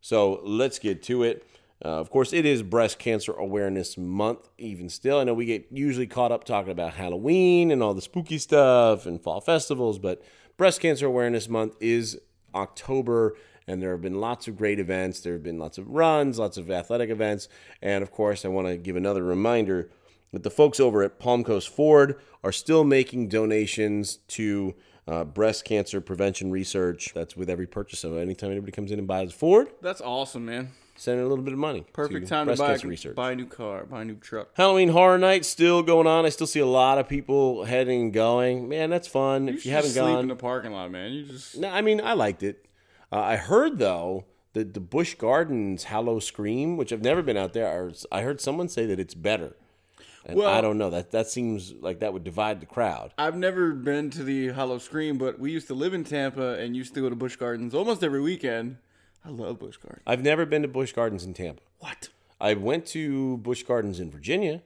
So 0.00 0.40
let's 0.44 0.78
get 0.78 1.02
to 1.04 1.24
it. 1.24 1.44
Uh, 1.84 1.88
of 1.88 2.10
course, 2.10 2.32
it 2.32 2.46
is 2.46 2.62
Breast 2.62 2.98
Cancer 2.98 3.32
Awareness 3.32 3.98
Month, 3.98 4.48
even 4.56 4.88
still. 4.88 5.18
I 5.18 5.24
know 5.24 5.34
we 5.34 5.46
get 5.46 5.66
usually 5.70 6.06
caught 6.06 6.32
up 6.32 6.44
talking 6.44 6.70
about 6.70 6.94
Halloween 6.94 7.70
and 7.70 7.82
all 7.82 7.92
the 7.92 8.00
spooky 8.02 8.38
stuff 8.38 9.04
and 9.04 9.20
fall 9.20 9.40
festivals, 9.40 9.98
but 9.98 10.22
Breast 10.56 10.80
Cancer 10.80 11.06
Awareness 11.06 11.48
Month 11.48 11.76
is 11.80 12.18
October, 12.54 13.36
and 13.68 13.82
there 13.82 13.90
have 13.92 14.02
been 14.02 14.20
lots 14.20 14.46
of 14.48 14.56
great 14.56 14.78
events. 14.78 15.20
There 15.20 15.32
have 15.34 15.42
been 15.42 15.58
lots 15.58 15.78
of 15.78 15.88
runs, 15.88 16.38
lots 16.38 16.56
of 16.56 16.70
athletic 16.70 17.10
events. 17.10 17.48
And 17.82 18.02
of 18.02 18.10
course, 18.10 18.44
I 18.44 18.48
want 18.48 18.68
to 18.68 18.76
give 18.76 18.96
another 18.96 19.22
reminder 19.24 19.90
that 20.32 20.42
the 20.42 20.50
folks 20.50 20.80
over 20.80 21.02
at 21.02 21.18
Palm 21.18 21.44
Coast 21.44 21.68
Ford 21.68 22.20
are 22.44 22.52
still 22.52 22.84
making 22.84 23.28
donations 23.28 24.16
to 24.28 24.74
uh, 25.08 25.24
breast 25.24 25.64
cancer 25.64 26.00
prevention 26.00 26.50
research. 26.50 27.12
That's 27.14 27.36
with 27.36 27.48
every 27.48 27.66
purchase. 27.66 28.00
So 28.00 28.14
anytime 28.16 28.50
anybody 28.50 28.72
comes 28.72 28.90
in 28.90 28.98
and 28.98 29.06
buys 29.08 29.30
a 29.30 29.34
Ford, 29.34 29.68
That's 29.80 30.00
awesome, 30.00 30.46
man. 30.46 30.72
send 30.96 31.20
a 31.20 31.26
little 31.26 31.44
bit 31.44 31.52
of 31.52 31.58
money. 31.60 31.86
Perfect 31.92 32.26
to 32.26 32.28
time 32.28 32.48
to 32.48 32.56
buy 32.56 32.68
cancer 32.70 32.88
research. 32.88 33.14
buy 33.14 33.32
a 33.32 33.36
new 33.36 33.46
car, 33.46 33.84
buy 33.84 34.02
a 34.02 34.04
new 34.04 34.16
truck. 34.16 34.48
Halloween 34.54 34.88
Horror 34.88 35.18
Night 35.18 35.44
still 35.44 35.82
going 35.84 36.08
on. 36.08 36.26
I 36.26 36.30
still 36.30 36.46
see 36.48 36.58
a 36.60 36.66
lot 36.66 36.98
of 36.98 37.08
people 37.08 37.64
heading 37.64 38.00
and 38.02 38.12
going. 38.12 38.68
Man, 38.68 38.90
that's 38.90 39.06
fun. 39.08 39.48
if 39.48 39.64
you 39.64 39.70
haven't 39.72 39.90
sleep 39.90 40.04
gone, 40.04 40.20
in 40.20 40.28
the 40.28 40.34
parking 40.36 40.72
lot, 40.72 40.90
man. 40.90 41.12
You 41.12 41.24
just 41.24 41.56
no, 41.56 41.68
I 41.68 41.82
mean 41.82 42.00
I 42.00 42.14
liked 42.14 42.42
it. 42.42 42.65
Uh, 43.12 43.20
I 43.20 43.36
heard 43.36 43.78
though 43.78 44.24
that 44.52 44.74
the 44.74 44.80
Busch 44.80 45.14
Gardens 45.14 45.84
Howl-O-Scream, 45.84 46.76
which 46.76 46.92
I've 46.92 47.02
never 47.02 47.22
been 47.22 47.36
out 47.36 47.52
there, 47.52 47.90
I 48.10 48.22
heard 48.22 48.40
someone 48.40 48.68
say 48.68 48.86
that 48.86 48.98
it's 48.98 49.14
better. 49.14 49.54
And 50.24 50.38
Well- 50.38 50.48
I 50.48 50.60
don't 50.60 50.78
know 50.78 50.90
that 50.90 51.10
that 51.12 51.28
seems 51.28 51.72
like 51.74 52.00
that 52.00 52.12
would 52.12 52.24
divide 52.24 52.60
the 52.60 52.66
crowd. 52.66 53.12
I've 53.18 53.36
never 53.36 53.72
been 53.72 54.10
to 54.10 54.24
the 54.24 54.48
Howl-O-Scream, 54.48 55.18
but 55.18 55.38
we 55.38 55.52
used 55.52 55.68
to 55.68 55.74
live 55.74 55.94
in 55.94 56.04
Tampa 56.04 56.54
and 56.58 56.74
used 56.76 56.94
to 56.94 57.00
go 57.00 57.08
to 57.08 57.14
Busch 57.14 57.36
Gardens 57.36 57.74
almost 57.74 58.02
every 58.02 58.20
weekend. 58.20 58.78
I 59.24 59.28
love 59.30 59.58
Busch 59.58 59.76
Gardens. 59.76 60.02
I've 60.06 60.22
never 60.22 60.46
been 60.46 60.62
to 60.62 60.68
Busch 60.68 60.92
Gardens 60.92 61.24
in 61.24 61.34
Tampa. 61.34 61.62
What? 61.78 62.08
I 62.40 62.54
went 62.54 62.86
to 62.86 63.36
Busch 63.38 63.62
Gardens 63.62 64.00
in 64.00 64.10
Virginia 64.10 64.62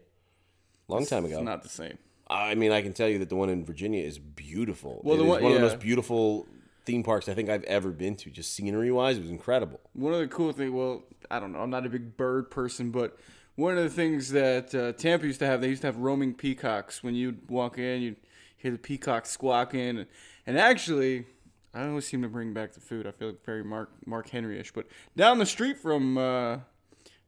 a 0.89 0.93
long 0.93 1.05
time 1.05 1.25
ago. 1.25 1.37
It's 1.39 1.45
not 1.45 1.63
the 1.63 1.69
same. 1.69 1.99
I 2.29 2.55
mean, 2.55 2.71
I 2.73 2.81
can 2.81 2.93
tell 2.93 3.09
you 3.09 3.19
that 3.19 3.29
the 3.29 3.37
one 3.37 3.49
in 3.51 3.65
Virginia 3.65 4.03
is 4.03 4.19
beautiful. 4.19 5.01
Well, 5.05 5.17
It 5.17 5.19
the 5.19 5.25
one- 5.25 5.43
one 5.43 5.53
of 5.53 5.59
the 5.61 5.67
most 5.67 5.81
beautiful 5.81 6.47
theme 6.85 7.03
parks 7.03 7.29
I 7.29 7.35
think 7.35 7.49
I've 7.49 7.65
ever 7.65 7.91
been 7.91 8.17
to. 8.17 8.31
Just 8.31 8.55
scenery 8.55 8.91
wise, 8.91 9.19
it 9.19 9.23
was 9.23 9.31
incredible. 9.31 9.81
One 9.93 10.13
of 10.13 10.21
the 10.21 10.29
cool 10.29 10.53
things, 10.53 10.73
well, 10.73 11.05
I 11.31 11.41
don't 11.41 11.53
know, 11.53 11.61
I'm 11.61 11.71
not 11.71 11.87
a 11.87 11.89
big 11.89 12.17
bird 12.17 12.51
person, 12.51 12.91
but 12.91 13.19
one 13.57 13.77
of 13.77 13.85
the 13.85 13.91
things 13.91 14.31
that 14.31 14.75
uh, 14.75 14.93
Tampa 14.93 15.27
used 15.27 15.41
to 15.41 15.47
have, 15.47 15.61
they 15.61 15.69
used 15.69 15.83
to 15.83 15.89
have 15.89 15.99
roaming 15.99 16.35
peacocks. 16.35 17.03
When 17.03 17.15
you'd 17.15 17.51
walk 17.51 17.79
in, 17.79 18.01
you'd 18.01 18.17
hear 18.57 18.71
the 18.71 18.79
peacocks 18.79 19.31
squawking. 19.31 19.99
And, 19.99 20.07
and 20.47 20.59
actually, 20.59 21.27
I 21.75 21.87
always 21.87 22.07
seem 22.07 22.23
to 22.23 22.29
bring 22.29 22.53
back 22.53 22.73
the 22.73 22.81
food. 22.81 23.07
I 23.07 23.11
feel 23.11 23.29
like 23.29 23.45
very 23.45 23.63
Mark 23.63 23.91
Mark 24.07 24.29
Henry-ish. 24.31 24.73
But 24.73 24.87
down 25.17 25.39
the 25.39 25.47
street 25.47 25.79
from 25.79 26.19
uh, 26.19 26.59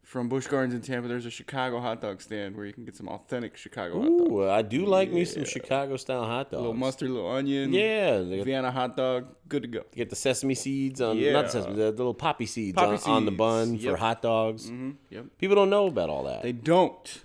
from 0.04 0.28
Busch 0.28 0.46
Gardens 0.46 0.74
in 0.74 0.80
Tampa, 0.82 1.08
there's 1.08 1.26
a 1.26 1.30
Chicago 1.30 1.80
hot 1.80 2.00
dog 2.00 2.20
stand 2.20 2.56
where 2.56 2.66
you 2.66 2.72
can 2.72 2.84
get 2.84 2.96
some 2.96 3.08
authentic 3.08 3.56
Chicago 3.56 4.00
hot 4.00 4.08
dogs. 4.18 4.30
Ooh, 4.30 4.48
I 4.48 4.62
do 4.62 4.84
like 4.84 5.10
me 5.10 5.24
some 5.24 5.44
Chicago 5.44 5.96
style 5.96 6.24
hot 6.24 6.50
dogs. 6.50 6.60
little 6.60 6.74
mustard, 6.74 7.10
little 7.10 7.30
onion. 7.30 7.72
Yeah, 7.72 8.20
Vienna 8.42 8.70
hot 8.70 8.96
dog, 8.96 9.28
good 9.48 9.62
to 9.62 9.68
go. 9.68 9.84
get 9.94 10.10
the 10.10 10.16
sesame 10.16 10.54
seeds 10.54 11.00
on 11.00 11.16
Yeah. 11.18 11.32
not 11.32 11.46
the 11.46 11.50
sesame, 11.52 11.76
the 11.76 11.90
little 11.92 12.14
poppy 12.14 12.46
seeds, 12.46 12.74
Poppy 12.74 13.02
on, 13.06 13.10
on 13.16 13.24
the 13.24 13.30
seeds, 13.30 13.38
bun 13.38 13.78
for 13.78 13.96
hot 13.96 14.22
dogs. 14.22 14.66
Mm-hmm. 14.66 14.90
Yep. 15.10 15.24
People 15.38 15.56
don't 15.56 15.70
know 15.70 15.86
about 15.86 16.10
all 16.10 16.24
that. 16.24 16.42
They 16.42 16.52
don't. 16.52 17.24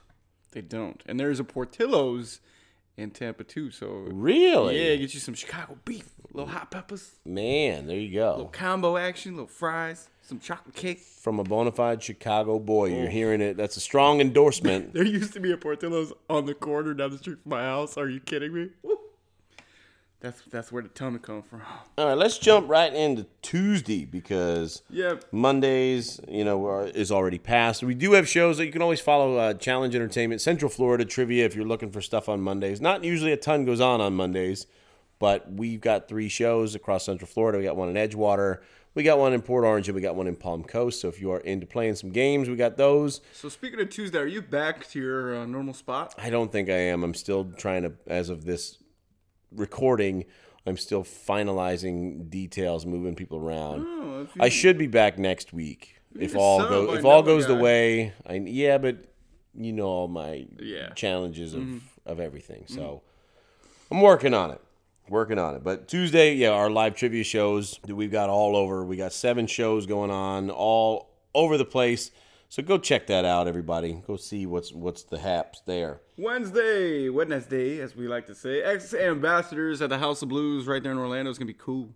They 0.51 0.61
don't. 0.61 1.03
And 1.05 1.19
there's 1.19 1.39
a 1.39 1.43
Portillo's 1.43 2.39
in 2.97 3.12
Tampa 3.12 3.43
too. 3.43 3.71
So 3.71 3.88
really? 4.10 4.77
yeah, 4.89 4.95
get 4.95 5.13
you 5.13 5.19
some 5.19 5.33
Chicago 5.36 5.77
beef, 5.86 6.10
little 6.33 6.49
hot 6.49 6.71
peppers, 6.71 7.12
Man, 7.25 7.88
there 7.88 7.97
you 7.97 8.13
go. 8.19 8.31
little 8.31 8.45
combo 8.47 8.97
action, 8.97 9.33
little 9.33 9.47
fries, 9.47 10.10
some 10.21 10.39
chocolate 10.39 10.75
cake. 10.75 10.99
From 10.99 11.39
a 11.39 11.43
bona 11.43 11.71
fide 11.71 12.01
Chicago 12.03 12.57
boy, 12.60 12.91
Oh. 12.91 12.97
you're 13.01 13.10
hearing 13.10 13.41
it. 13.41 13.55
That's 13.57 13.77
a 13.77 13.81
strong 13.81 14.19
endorsement. 14.21 14.93
There 14.97 15.03
used 15.05 15.33
to 15.33 15.39
be 15.39 15.51
a 15.51 15.57
Portillo's 15.57 16.12
on 16.29 16.45
the 16.45 16.53
corner 16.53 16.93
down 16.93 17.12
the 17.12 17.17
street 17.17 17.38
from 17.43 17.51
my 17.51 17.62
house. 17.63 17.97
Are 17.97 18.10
you 18.10 18.19
kidding 18.19 18.53
me? 18.53 18.69
That's 20.19 20.41
that's 20.49 20.71
where 20.71 20.82
the 20.82 20.89
tuna 20.89 21.19
come 21.19 21.43
from. 21.43 21.62
all 21.97 22.08
right, 22.08 22.17
let's 22.17 22.39
jump 22.39 22.67
right 22.69 22.91
into 22.91 23.27
Tuesday 23.43 24.03
because. 24.03 24.82
Mondays, 25.32 26.19
you 26.27 26.43
know, 26.43 26.65
are, 26.65 26.88
is 26.88 27.12
already 27.12 27.38
past. 27.38 27.84
We 27.84 27.93
do 27.93 28.13
have 28.13 28.27
shows 28.27 28.58
that 28.58 28.65
you 28.65 28.71
can 28.71 28.82
always 28.82 28.99
follow. 28.99 29.38
Uh, 29.38 29.53
Challenge 29.53 29.93
Entertainment, 29.93 30.41
Central 30.41 30.69
Florida 30.69 31.06
Trivia. 31.06 31.45
If 31.45 31.56
you're 31.56 31.65
looking 31.67 31.91
for 31.91 32.01
stuff 32.01 32.27
on 32.27 32.41
Mondays, 32.41 32.82
not 32.82 33.03
usually 33.03 33.32
a 33.32 33.38
ton 33.38 33.63
goes 33.63 33.80
on 33.80 34.01
on 34.01 34.15
Mondays, 34.15 34.65
but 35.19 35.51
we've 35.51 35.82
got 35.82 36.08
three 36.08 36.30
shows 36.30 36.73
across 36.73 37.06
Central 37.06 37.27
Florida. 37.27 37.60
We 37.60 37.63
got 37.65 37.75
one 37.75 37.95
in 37.95 37.95
Edgewater, 37.95 38.60
We 38.95 39.03
got 39.03 39.19
one 39.19 39.34
in 39.34 39.43
Port 39.43 39.63
Orange 39.63 39.88
and 39.88 39.95
we 39.95 40.01
got 40.01 40.15
one 40.15 40.25
in 40.25 40.36
Palm 40.36 40.63
Coast. 40.63 40.99
So 41.01 41.08
if 41.08 41.21
you 41.21 41.32
are 41.32 41.39
into 41.41 41.67
playing 41.67 41.93
some 41.95 42.10
games, 42.10 42.49
we 42.49 42.56
got 42.56 42.77
those. 42.77 43.21
So 43.34 43.49
speaking 43.49 43.80
of 43.80 43.91
Tuesday, 43.91 44.17
are 44.17 44.25
you 44.25 44.41
back 44.41 44.88
to 44.89 44.99
your 44.99 45.36
uh, 45.36 45.45
normal 45.45 45.75
spot? 45.75 46.15
I 46.17 46.32
don't 46.32 46.51
think 46.51 46.69
I 46.69 46.77
am. 46.77 47.03
I'm 47.03 47.13
still 47.13 47.51
trying 47.58 47.84
to, 47.84 47.93
as 48.08 48.30
of 48.30 48.45
this 48.45 48.80
recording, 49.51 50.25
I'm 50.65 50.77
still 50.77 51.03
finalizing 51.03 52.29
details, 52.29 52.86
moving 52.86 53.15
people 53.15 53.38
around. 53.38 53.86
Oh, 53.88 54.27
I 54.39 54.49
should 54.49 54.77
be 54.77 54.88
back 54.88 55.17
next 55.17 55.53
week 55.53 55.95
if 56.19 56.36
all 56.36 56.60
go 56.67 56.93
if 56.93 57.05
all 57.05 57.23
goes 57.23 57.47
the 57.47 57.55
way. 57.55 58.13
I 58.25 58.33
yeah, 58.36 58.77
but 58.77 58.97
you 59.55 59.71
know 59.73 59.86
all 59.88 60.07
my 60.07 60.45
Yeah. 60.60 60.86
Mm-hmm. 60.86 60.93
challenges 60.95 61.53
of 61.53 61.83
of 62.05 62.19
everything. 62.19 62.65
So 62.67 63.01
I'm 63.91 64.01
working 64.01 64.33
on 64.33 64.51
it. 64.51 64.62
Working 65.10 65.39
on 65.39 65.55
it. 65.55 65.63
But 65.63 65.88
Tuesday, 65.88 66.33
yeah, 66.33 66.49
our 66.49 66.69
live 66.69 66.95
trivia 66.95 67.23
shows 67.23 67.79
that 67.88 67.95
we've 67.95 68.12
got 68.12 68.29
all 68.29 68.57
over. 68.57 68.83
We 68.83 68.97
got 68.97 69.13
seven 69.13 69.47
shows 69.47 69.86
going 69.86 70.12
on 70.12 70.49
all 70.49 71.10
over 71.33 71.57
the 71.57 71.63
place. 71.65 72.12
So 72.49 72.63
go 72.63 72.77
check 72.77 73.07
that 73.07 73.25
out, 73.25 73.47
everybody. 73.47 74.01
Go 74.07 74.15
see 74.15 74.45
what's 74.45 74.71
what's 74.71 75.03
the 75.03 75.19
haps 75.19 75.62
there. 75.65 76.01
Wednesday, 76.17 77.10
Wednesday, 77.10 77.79
as 77.79 77.95
we 77.95 78.07
like 78.07 78.25
to 78.27 78.36
say, 78.36 78.62
X 78.62 78.93
Ambassadors 78.93 79.81
at 79.81 79.89
the 79.89 79.97
House 79.97 80.21
of 80.21 80.29
Blues 80.29 80.65
right 80.65 80.81
there 80.81 80.93
in 80.93 80.97
Orlando 80.97 81.29
is 81.29 81.38
gonna 81.38 81.47
be 81.47 81.53
cool. 81.53 81.89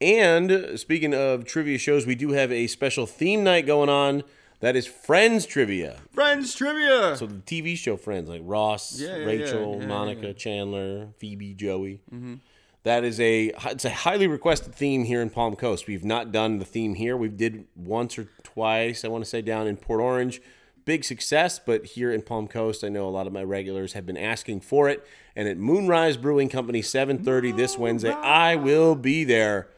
And 0.00 0.78
speaking 0.78 1.14
of 1.14 1.46
trivia 1.46 1.78
shows, 1.78 2.04
we 2.04 2.14
do 2.14 2.32
have 2.32 2.52
a 2.52 2.66
special 2.66 3.06
theme 3.06 3.42
night 3.42 3.66
going 3.66 3.88
on. 3.88 4.22
That 4.60 4.76
is 4.76 4.86
Friends 4.86 5.46
trivia. 5.46 5.98
Friends 6.12 6.54
trivia. 6.54 7.16
So 7.16 7.26
the 7.26 7.40
TV 7.40 7.76
show 7.76 7.96
Friends, 7.96 8.28
like 8.28 8.42
Ross, 8.44 9.00
Yeah, 9.00 9.16
yeah, 9.16 9.24
Rachel, 9.24 9.78
yeah, 9.80 9.86
Monica, 9.86 10.34
Chandler, 10.34 11.08
Phoebe, 11.18 11.54
Joey. 11.54 12.00
Mm-hmm. 12.12 12.34
That 12.82 13.02
is 13.02 13.18
a 13.18 13.52
it's 13.64 13.84
a 13.84 13.90
highly 13.90 14.28
requested 14.28 14.74
theme 14.74 15.04
here 15.04 15.20
in 15.20 15.30
Palm 15.30 15.56
Coast. 15.56 15.88
We've 15.88 16.04
not 16.04 16.30
done 16.30 16.58
the 16.58 16.64
theme 16.64 16.94
here. 16.94 17.16
We 17.16 17.28
did 17.28 17.64
once 17.74 18.16
or 18.18 18.28
twice. 18.56 19.04
I 19.04 19.08
want 19.08 19.22
to 19.22 19.28
say 19.28 19.42
down 19.42 19.66
in 19.66 19.76
Port 19.76 20.00
Orange, 20.00 20.40
big 20.86 21.04
success. 21.04 21.58
But 21.58 21.84
here 21.84 22.10
in 22.10 22.22
Palm 22.22 22.48
Coast, 22.48 22.82
I 22.82 22.88
know 22.88 23.06
a 23.06 23.10
lot 23.10 23.26
of 23.26 23.32
my 23.34 23.44
regulars 23.44 23.92
have 23.92 24.06
been 24.06 24.16
asking 24.16 24.60
for 24.60 24.88
it. 24.88 25.06
And 25.36 25.46
at 25.46 25.58
Moonrise 25.58 26.16
Brewing 26.16 26.48
Company, 26.48 26.80
seven 26.80 27.22
thirty 27.22 27.52
this 27.52 27.76
Wednesday, 27.76 28.12
I 28.12 28.56
will 28.56 28.94
be 28.94 29.24
there 29.24 29.68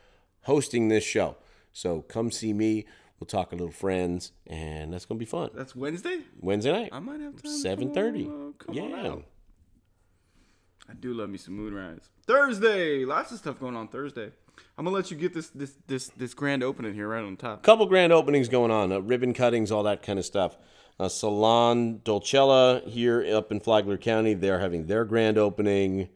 hosting 0.42 0.86
this 0.88 1.02
show. 1.02 1.36
So 1.72 2.02
come 2.02 2.30
see 2.30 2.52
me. 2.52 2.86
We'll 3.18 3.26
talk 3.26 3.50
a 3.50 3.56
little 3.56 3.72
friends, 3.72 4.30
and 4.46 4.92
that's 4.92 5.04
gonna 5.04 5.18
be 5.18 5.24
fun. 5.24 5.50
That's 5.52 5.74
Wednesday. 5.74 6.20
Wednesday 6.40 6.70
night. 6.70 6.90
I 6.92 7.00
might 7.00 7.20
have 7.20 7.42
time. 7.42 7.50
Seven 7.50 7.92
thirty. 7.92 8.26
Come 8.26 8.54
on, 8.68 8.76
on 8.76 9.04
Yeah. 9.04 9.16
I 10.88 10.94
do 10.94 11.12
love 11.12 11.28
me 11.28 11.36
some 11.36 11.54
Moonrise. 11.54 12.08
Thursday, 12.26 13.04
lots 13.04 13.32
of 13.32 13.38
stuff 13.38 13.58
going 13.58 13.74
on 13.74 13.88
Thursday. 13.88 14.30
I'm 14.76 14.84
gonna 14.84 14.96
let 14.96 15.10
you 15.10 15.16
get 15.16 15.34
this 15.34 15.48
this 15.50 15.74
this 15.86 16.08
this 16.16 16.34
grand 16.34 16.62
opening 16.62 16.94
here 16.94 17.08
right 17.08 17.24
on 17.24 17.36
top. 17.36 17.62
Couple 17.62 17.86
grand 17.86 18.12
openings 18.12 18.48
going 18.48 18.70
on. 18.70 18.92
Uh, 18.92 19.00
ribbon 19.00 19.34
cuttings, 19.34 19.70
all 19.70 19.82
that 19.84 20.02
kind 20.02 20.18
of 20.18 20.24
stuff. 20.24 20.56
Uh, 21.00 21.08
Salon 21.08 22.00
Dolcella 22.04 22.86
here 22.86 23.24
up 23.36 23.52
in 23.52 23.60
Flagler 23.60 23.96
County. 23.96 24.34
They're 24.34 24.60
having 24.60 24.86
their 24.86 25.04
grand 25.04 25.38
opening. 25.38 26.08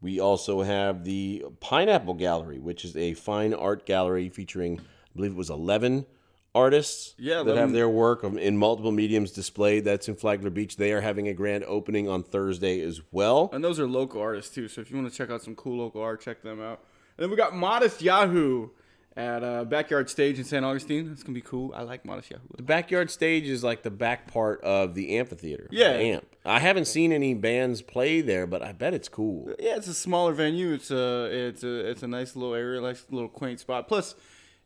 We 0.00 0.18
also 0.18 0.62
have 0.62 1.04
the 1.04 1.44
Pineapple 1.60 2.14
Gallery, 2.14 2.58
which 2.58 2.84
is 2.84 2.96
a 2.96 3.14
fine 3.14 3.52
art 3.52 3.84
gallery 3.86 4.28
featuring, 4.30 4.80
I 4.80 4.82
believe 5.14 5.32
it 5.32 5.36
was 5.36 5.50
11 5.50 6.06
artists 6.54 7.14
Yeah, 7.18 7.42
that 7.42 7.56
have 7.56 7.72
their 7.72 7.88
work 7.88 8.24
in 8.24 8.56
multiple 8.56 8.92
mediums 8.92 9.30
displayed. 9.30 9.84
That's 9.84 10.08
in 10.08 10.16
Flagler 10.16 10.50
Beach. 10.50 10.76
They 10.76 10.92
are 10.92 11.00
having 11.00 11.28
a 11.28 11.34
grand 11.34 11.64
opening 11.64 12.08
on 12.08 12.22
Thursday 12.22 12.80
as 12.80 13.00
well. 13.12 13.50
And 13.52 13.62
those 13.62 13.78
are 13.78 13.86
local 13.86 14.20
artists 14.20 14.54
too. 14.54 14.68
So 14.68 14.80
if 14.80 14.90
you 14.90 14.96
want 14.96 15.10
to 15.10 15.16
check 15.16 15.30
out 15.30 15.42
some 15.42 15.54
cool 15.54 15.78
local 15.78 16.02
art, 16.02 16.20
check 16.22 16.42
them 16.42 16.60
out. 16.60 16.82
And 17.20 17.26
then 17.26 17.30
we 17.30 17.36
got 17.36 17.52
Matisyahu 17.52 18.70
at 19.14 19.44
uh, 19.44 19.64
Backyard 19.64 20.08
Stage 20.08 20.38
in 20.38 20.44
St. 20.46 20.64
Augustine. 20.64 21.06
That's 21.06 21.22
gonna 21.22 21.34
be 21.34 21.42
cool. 21.42 21.70
I 21.76 21.82
like 21.82 22.04
Matisyahu. 22.04 22.40
The 22.56 22.62
backyard 22.62 23.10
stage 23.10 23.44
is 23.46 23.62
like 23.62 23.82
the 23.82 23.90
back 23.90 24.26
part 24.32 24.62
of 24.62 24.94
the 24.94 25.18
amphitheater. 25.18 25.68
Yeah. 25.70 25.98
the 25.98 26.02
amp. 26.02 26.26
I 26.46 26.60
haven't 26.60 26.86
seen 26.86 27.12
any 27.12 27.34
bands 27.34 27.82
play 27.82 28.22
there, 28.22 28.46
but 28.46 28.62
I 28.62 28.72
bet 28.72 28.94
it's 28.94 29.10
cool. 29.10 29.54
Yeah, 29.58 29.76
it's 29.76 29.86
a 29.86 29.92
smaller 29.92 30.32
venue. 30.32 30.72
It's 30.72 30.90
a 30.90 31.24
it's 31.48 31.62
a 31.62 31.90
it's 31.90 32.02
a 32.02 32.08
nice 32.08 32.34
little 32.34 32.54
area, 32.54 32.80
nice 32.80 33.04
little 33.10 33.28
quaint 33.28 33.60
spot. 33.60 33.86
Plus, 33.86 34.14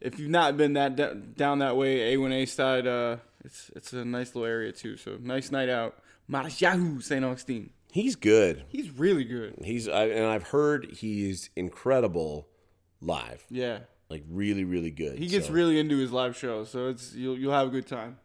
if 0.00 0.20
you've 0.20 0.30
not 0.30 0.56
been 0.56 0.74
that 0.74 0.94
da- 0.94 1.14
down 1.14 1.58
that 1.58 1.76
way, 1.76 2.14
A1A 2.14 2.46
side, 2.48 2.86
uh, 2.86 3.16
it's 3.44 3.72
it's 3.74 3.92
a 3.92 4.04
nice 4.04 4.36
little 4.36 4.48
area 4.48 4.70
too. 4.70 4.96
So 4.96 5.18
nice 5.20 5.50
night 5.50 5.68
out. 5.68 5.96
Matisyahu, 6.30 7.02
St. 7.02 7.24
Augustine. 7.24 7.70
He's 7.94 8.16
good. 8.16 8.64
He's 8.66 8.90
really 8.90 9.22
good. 9.22 9.54
He's 9.62 9.86
I, 9.88 10.06
and 10.06 10.26
I've 10.26 10.48
heard 10.48 10.86
he's 10.96 11.48
incredible 11.54 12.48
live. 13.00 13.44
Yeah, 13.50 13.78
Like 14.10 14.24
really, 14.28 14.64
really 14.64 14.90
good. 14.90 15.16
he 15.16 15.28
gets 15.28 15.46
So- 15.46 15.52
really 15.52 15.78
into 15.78 15.96
his 15.98 16.10
live 16.10 16.36
show, 16.36 16.64
so 16.64 16.88
it's 16.88 17.14
you'll 17.14 17.38
you'll 17.38 17.52
have 17.52 17.68
a 17.68 17.70
good 17.70 17.86
time. 17.86 18.18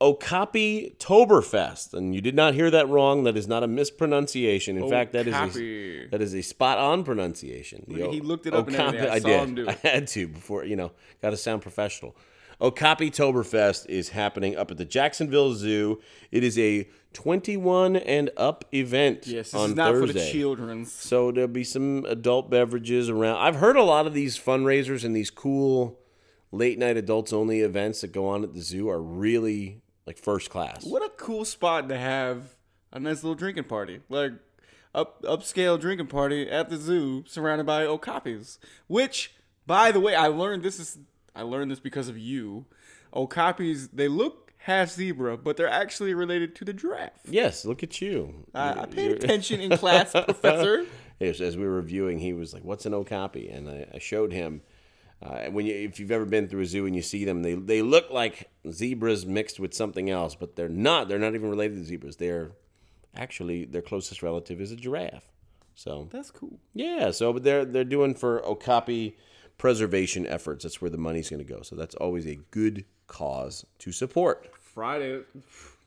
Okapitoberfest, 0.00 1.94
and 1.94 2.12
you 2.14 2.20
did 2.20 2.34
not 2.34 2.54
hear 2.54 2.70
that 2.70 2.88
wrong. 2.88 3.22
That 3.24 3.36
is 3.36 3.46
not 3.46 3.62
a 3.62 3.68
mispronunciation. 3.68 4.76
In 4.76 4.88
fact, 4.90 5.12
that 5.12 5.28
is 5.28 5.34
a, 5.56 6.06
that 6.08 6.20
is 6.20 6.34
a 6.34 6.42
spot 6.42 6.78
on 6.78 7.04
pronunciation. 7.04 7.84
The 7.86 8.08
He 8.10 8.20
looked 8.20 8.46
it 8.46 8.54
up 8.54 8.66
and. 8.66 8.76
I 8.76 9.14
I 9.14 9.18
saw 9.20 9.28
did. 9.28 9.40
him 9.40 9.54
do 9.54 9.68
I 9.70 9.72
had 9.74 10.08
to 10.08 10.26
before 10.26 10.64
you 10.64 10.74
know. 10.76 10.90
Got 11.20 11.30
to 11.30 11.36
sound 11.36 11.62
professional. 11.62 12.16
Okapitoberfest 12.60 13.86
is 13.86 14.10
happening 14.10 14.56
up 14.56 14.70
at 14.70 14.76
the 14.76 14.84
Jacksonville 14.84 15.54
Zoo. 15.54 16.00
It 16.30 16.44
is 16.44 16.58
a 16.58 16.88
21 17.14 17.96
and 17.96 18.30
up 18.36 18.64
event 18.72 19.26
Yes, 19.26 19.50
this 19.52 19.54
on 19.54 19.70
is 19.70 19.76
not 19.76 19.92
Thursday. 19.92 20.06
for 20.06 20.12
the 20.12 20.32
children's. 20.32 20.92
So 20.92 21.30
there'll 21.32 21.48
be 21.48 21.64
some 21.64 22.04
adult 22.08 22.50
beverages 22.50 23.08
around. 23.08 23.36
I've 23.38 23.56
heard 23.56 23.76
a 23.76 23.82
lot 23.82 24.06
of 24.06 24.14
these 24.14 24.38
fundraisers 24.38 25.04
and 25.04 25.14
these 25.14 25.30
cool 25.30 25.98
late 26.50 26.78
night 26.78 26.96
adults 26.96 27.32
only 27.32 27.60
events 27.60 28.00
that 28.02 28.12
go 28.12 28.26
on 28.28 28.42
at 28.44 28.54
the 28.54 28.60
zoo 28.60 28.88
are 28.88 29.00
really 29.02 29.80
like 30.06 30.18
first 30.18 30.50
class. 30.50 30.84
What 30.84 31.02
a 31.02 31.08
cool 31.10 31.44
spot 31.44 31.88
to 31.88 31.96
have 31.96 32.56
a 32.92 32.98
nice 33.00 33.22
little 33.22 33.34
drinking 33.34 33.64
party, 33.64 34.00
like 34.08 34.32
up 34.94 35.22
upscale 35.22 35.80
drinking 35.80 36.08
party 36.08 36.50
at 36.50 36.68
the 36.68 36.76
zoo, 36.76 37.24
surrounded 37.26 37.64
by 37.64 37.84
okapis. 37.84 38.58
Which, 38.88 39.32
by 39.66 39.90
the 39.92 40.00
way, 40.00 40.14
I 40.14 40.26
learned 40.26 40.62
this 40.62 40.78
is 40.78 40.98
I 41.34 41.42
learned 41.42 41.70
this 41.70 41.80
because 41.80 42.08
of 42.08 42.18
you. 42.18 42.66
Okapis 43.14 43.88
they 43.92 44.08
look 44.08 44.41
half 44.64 44.90
zebra, 44.90 45.36
but 45.36 45.56
they're 45.56 45.68
actually 45.68 46.14
related 46.14 46.54
to 46.56 46.64
the 46.64 46.72
giraffe. 46.72 47.12
Yes, 47.28 47.64
look 47.64 47.82
at 47.82 48.00
you. 48.00 48.46
I, 48.54 48.82
I 48.82 48.86
paid 48.86 49.12
attention 49.12 49.60
in 49.60 49.76
class, 49.78 50.12
Professor. 50.12 50.86
Yes, 51.20 51.40
as 51.40 51.56
we 51.56 51.64
were 51.64 51.76
reviewing, 51.76 52.18
he 52.18 52.32
was 52.32 52.52
like, 52.52 52.64
"What's 52.64 52.86
an 52.86 52.94
okapi?" 52.94 53.48
And 53.48 53.68
I, 53.68 53.86
I 53.94 53.98
showed 53.98 54.32
him. 54.32 54.62
Uh, 55.22 55.44
when 55.50 55.64
you, 55.66 55.72
if 55.72 56.00
you've 56.00 56.10
ever 56.10 56.24
been 56.24 56.48
through 56.48 56.62
a 56.62 56.66
zoo 56.66 56.84
and 56.84 56.96
you 56.96 57.02
see 57.02 57.24
them, 57.24 57.42
they 57.42 57.54
they 57.54 57.80
look 57.80 58.10
like 58.10 58.50
zebras 58.68 59.24
mixed 59.24 59.60
with 59.60 59.72
something 59.72 60.10
else, 60.10 60.34
but 60.34 60.56
they're 60.56 60.68
not. 60.68 61.08
They're 61.08 61.18
not 61.18 61.34
even 61.36 61.48
related 61.48 61.76
to 61.78 61.84
zebras. 61.84 62.16
They're 62.16 62.50
actually 63.14 63.64
their 63.64 63.82
closest 63.82 64.22
relative 64.22 64.60
is 64.60 64.72
a 64.72 64.76
giraffe. 64.76 65.28
So 65.74 66.08
That's 66.10 66.30
cool. 66.30 66.58
Yeah, 66.74 67.12
so 67.12 67.32
but 67.32 67.44
they're 67.44 67.64
they're 67.64 67.84
doing 67.84 68.14
for 68.14 68.44
Okapi 68.44 69.16
preservation 69.62 70.26
efforts. 70.26 70.64
That's 70.64 70.82
where 70.82 70.90
the 70.90 70.98
money's 70.98 71.30
going 71.30 71.38
to 71.38 71.48
go. 71.48 71.62
So 71.62 71.76
that's 71.76 71.94
always 71.94 72.26
a 72.26 72.34
good 72.50 72.84
cause 73.06 73.64
to 73.78 73.92
support. 73.92 74.50
Friday, 74.60 75.20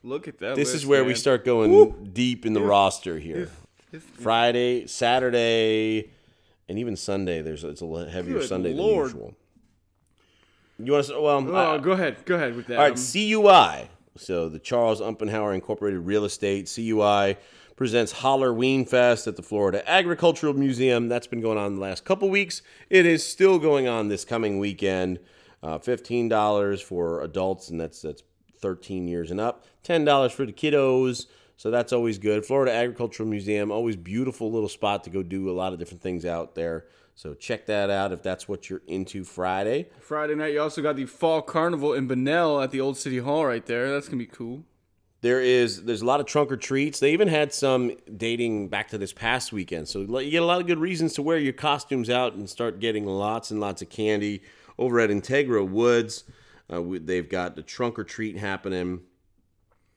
look 0.02 0.30
at 0.30 0.40
that. 0.40 0.56
This 0.56 0.70
list, 0.70 0.76
is 0.84 0.86
where 0.86 1.04
we 1.04 1.14
start 1.14 1.44
going 1.44 2.12
deep 2.14 2.46
in 2.46 2.54
the 2.54 2.62
roster 2.62 3.20
here. 3.20 3.50
Friday, 4.22 4.88
Saturday, 4.88 6.10
and 6.70 6.80
even 6.80 6.96
Sunday. 6.96 7.42
There's 7.42 7.66
it's 7.66 7.82
a 7.82 8.10
heavier 8.10 8.40
Good 8.40 8.48
Sunday 8.48 8.74
Lord. 8.74 9.10
than 9.10 9.18
usual. 9.18 9.34
You 10.80 10.92
want 10.94 11.06
to? 11.08 11.20
Well, 11.20 11.50
Oh, 11.50 11.76
I- 11.76 11.78
go 11.80 11.92
ahead, 11.92 12.24
go 12.24 12.36
ahead 12.36 12.56
with 12.56 12.68
that. 12.68 12.78
all 12.78 12.84
right, 12.84 12.94
Um, 12.94 12.98
CUI. 12.98 13.90
So 14.18 14.48
the 14.48 14.60
Charles 14.60 15.02
Umpenhauer 15.02 15.54
Incorporated 15.54 16.00
Real 16.06 16.24
Estate 16.24 16.72
CUI 16.74 17.36
presents 17.76 18.12
Halloween 18.14 18.86
Fest 18.86 19.28
at 19.28 19.36
the 19.36 19.42
Florida 19.42 19.88
Agricultural 19.90 20.54
Museum. 20.54 21.10
That's 21.10 21.28
been 21.28 21.42
going 21.42 21.58
on 21.58 21.76
the 21.76 21.82
last 21.82 22.06
couple 22.06 22.30
weeks. 22.30 22.62
It 22.90 23.06
is 23.06 23.26
still 23.26 23.60
going 23.60 23.88
on 23.88 24.08
this 24.08 24.26
coming 24.26 24.60
weekend. 24.60 25.20
Uh, 25.62 25.78
Fifteen 25.80 26.30
dollars 26.30 26.82
for 26.82 27.22
adults, 27.22 27.70
and 27.70 27.80
that's 27.80 28.02
that's 28.02 28.24
thirteen 28.60 29.08
years 29.08 29.32
and 29.32 29.40
up. 29.40 29.66
Ten 29.84 30.06
dollars 30.06 30.32
for 30.32 30.46
the 30.46 30.54
kiddos. 30.54 31.26
So 31.58 31.72
that's 31.72 31.94
always 31.94 32.18
good. 32.18 32.46
Florida 32.46 32.74
Agricultural 32.74 33.30
Museum, 33.30 33.72
always 33.72 33.96
beautiful 33.96 34.52
little 34.52 34.68
spot 34.68 35.06
to 35.06 35.10
go 35.10 35.24
do 35.24 35.50
a 35.50 35.54
lot 35.54 35.72
of 35.72 35.80
different 35.80 36.02
things 36.02 36.26
out 36.26 36.54
there. 36.54 36.86
So 37.16 37.34
check 37.34 37.66
that 37.68 37.90
out 37.90 38.12
if 38.12 38.22
that's 38.22 38.50
what 38.50 38.70
you're 38.70 38.82
into 38.88 39.24
Friday. 39.24 39.88
Friday 40.02 40.36
night, 40.36 40.52
you 40.52 40.62
also 40.62 40.82
got 40.82 40.98
the 40.98 41.06
Fall 41.06 41.42
Carnival 41.42 41.94
in 41.94 42.08
Bunnell 42.08 42.62
at 42.62 42.72
the 42.72 42.82
Old 42.82 42.98
City 42.98 43.20
Hall 43.20 43.46
right 43.46 43.66
there. 43.66 43.90
That's 43.90 44.08
gonna 44.08 44.18
be 44.18 44.26
cool. 44.26 44.66
There 45.21 45.41
is 45.41 45.84
there's 45.84 46.01
a 46.01 46.06
lot 46.06 46.19
of 46.19 46.25
trunk 46.28 46.51
or 46.51 46.58
treats. 46.58 46.99
They 46.99 47.12
even 47.13 47.28
had 47.28 47.51
some 47.54 47.91
dating 48.15 48.67
back 48.69 48.89
to 48.89 48.97
this 48.97 49.12
past 49.13 49.51
weekend. 49.51 49.88
So 49.88 50.01
you 50.01 50.32
get 50.32 50.43
a 50.43 50.45
lot 50.45 50.62
of 50.62 50.67
good 50.67 50.78
reasons 50.78 51.13
to 51.13 51.21
wear 51.23 51.38
your 51.38 51.54
costumes 51.54 52.10
out 52.10 52.34
and 52.36 52.49
start 52.49 52.80
getting 52.80 53.06
lots 53.06 53.49
and 53.49 53.60
lots 53.60 53.82
of 53.82 53.89
candy 53.89 54.43
over 54.78 54.99
at 54.99 55.10
Integra 55.10 55.67
Woods. 55.67 56.25
Uh, 56.71 56.82
we- 56.82 56.99
they've 56.99 57.28
got 57.30 57.56
the 57.56 57.63
trunk 57.63 57.97
or 57.97 58.04
treat 58.04 58.38
happening 58.38 59.01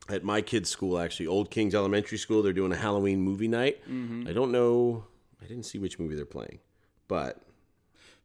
at 0.08 0.24
my 0.24 0.40
kids' 0.40 0.70
school. 0.70 0.98
Actually, 0.98 1.26
Old 1.26 1.50
Kings 1.50 1.74
Elementary 1.74 2.16
School. 2.18 2.42
They're 2.42 2.52
doing 2.54 2.72
a 2.72 2.76
Halloween 2.76 3.20
movie 3.20 3.48
night. 3.48 3.80
I 4.26 4.32
don't 4.32 4.52
know. 4.52 5.04
I 5.42 5.46
didn't 5.46 5.64
see 5.64 5.78
which 5.78 5.98
movie 5.98 6.14
they're 6.14 6.24
playing, 6.24 6.58
but 7.06 7.42